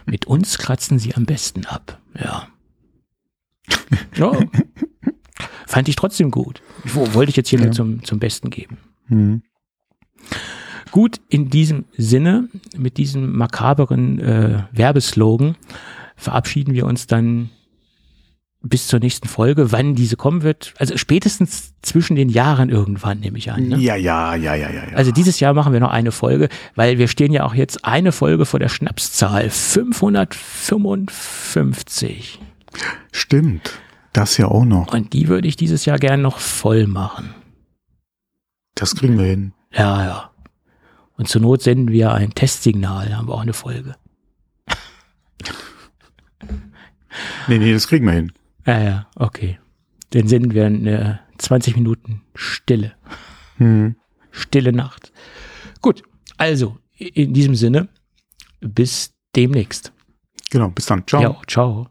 mit 0.07 0.27
uns 0.27 0.59
kratzen 0.59 0.99
sie 0.99 1.15
am 1.15 1.27
besten 1.27 1.67
ab. 1.67 2.01
Ja. 2.19 2.49
ja. 4.15 4.33
Fand 5.67 5.89
ich 5.89 5.97
trotzdem 5.97 6.31
gut. 6.31 6.63
Wollte 6.85 7.31
ich 7.31 7.37
jetzt 7.37 7.49
hier 7.49 7.59
ja. 7.59 7.67
nur 7.67 7.75
zum, 7.75 8.05
zum 8.05 8.19
Besten 8.19 8.51
geben. 8.51 8.79
Mhm. 9.09 9.43
Gut, 10.93 11.21
in 11.29 11.51
diesem 11.51 11.87
Sinne, 11.97 12.49
mit 12.77 12.99
diesem 12.99 13.35
makaberen 13.35 14.21
äh, 14.21 14.65
Werbeslogan, 14.73 15.57
verabschieden 16.17 16.75
wir 16.75 16.87
uns 16.87 17.07
dann 17.07 17.49
bis 18.63 18.89
zur 18.89 19.01
nächsten 19.01 19.27
Folge, 19.27 19.73
wann 19.73 19.95
diese 19.95 20.17
kommen 20.17 20.43
wird. 20.43 20.75
Also 20.77 20.99
spätestens 20.99 21.73
zwischen 21.81 22.15
den 22.15 22.29
Jahren 22.29 22.69
irgendwann, 22.69 23.21
nehme 23.21 23.39
ich 23.39 23.51
an. 23.51 23.69
Ne? 23.69 23.79
Ja, 23.79 23.97
ja, 23.97 24.35
ja, 24.35 24.55
ja, 24.55 24.69
ja. 24.71 24.83
Also 24.95 25.13
dieses 25.13 25.41
Jahr 25.41 25.55
machen 25.55 25.73
wir 25.73 25.81
noch 25.81 25.91
eine 25.91 26.13
Folge, 26.13 26.51
weil 26.75 26.99
wir 26.99 27.09
stehen 27.09 27.33
ja 27.33 27.45
auch 27.45 27.55
jetzt 27.55 27.87
eine 27.87 28.13
Folge 28.13 28.45
vor 28.45 28.61
der 28.61 28.69
Schnapszahl 28.69 29.49
555. 29.49 32.39
Stimmt, 33.11 33.81
das 34.13 34.37
ja 34.37 34.47
auch 34.47 34.67
noch. 34.67 34.93
Und 34.93 35.15
die 35.15 35.29
würde 35.29 35.49
ich 35.49 35.57
dieses 35.57 35.87
Jahr 35.87 35.99
gern 35.99 36.23
noch 36.23 36.39
voll 36.39 36.87
machen. 36.87 37.35
Das 38.75 38.95
kriegen 38.95 39.19
wir 39.19 39.25
hin. 39.25 39.55
Ja, 39.73 40.05
ja. 40.05 40.32
Und 41.17 41.29
zur 41.29 41.41
Not 41.41 41.63
senden 41.63 41.89
wir 41.89 42.13
ein 42.13 42.35
Testsignal, 42.35 43.09
da 43.09 43.17
haben 43.17 43.29
wir 43.29 43.35
auch 43.35 43.43
eine 43.43 43.53
Folge. 43.53 43.97
nee, 47.49 47.59
nee, 47.59 47.73
das 47.73 47.87
kriegen 47.89 48.07
wir 48.07 48.13
hin. 48.13 48.33
Ja, 48.67 48.83
ja, 48.83 49.07
okay. 49.17 49.59
Dann 50.11 50.29
senden 50.29 50.55
wir 50.55 50.67
eine 50.67 51.21
20 51.39 51.77
Minuten 51.77 52.23
Stille. 52.35 52.95
Hm. 53.57 53.97
Stille 54.31 54.73
Nacht. 54.73 55.13
Gut, 55.81 56.03
also 56.37 56.79
in 56.97 57.35
diesem 57.35 57.55
Sinne, 57.55 57.89
bis 58.61 59.13
demnächst. 59.35 59.93
Genau, 60.51 60.69
bis 60.71 60.87
dann. 60.87 61.07
Ciao. 61.07 61.23
Ja, 61.23 61.41
ciao. 61.47 61.89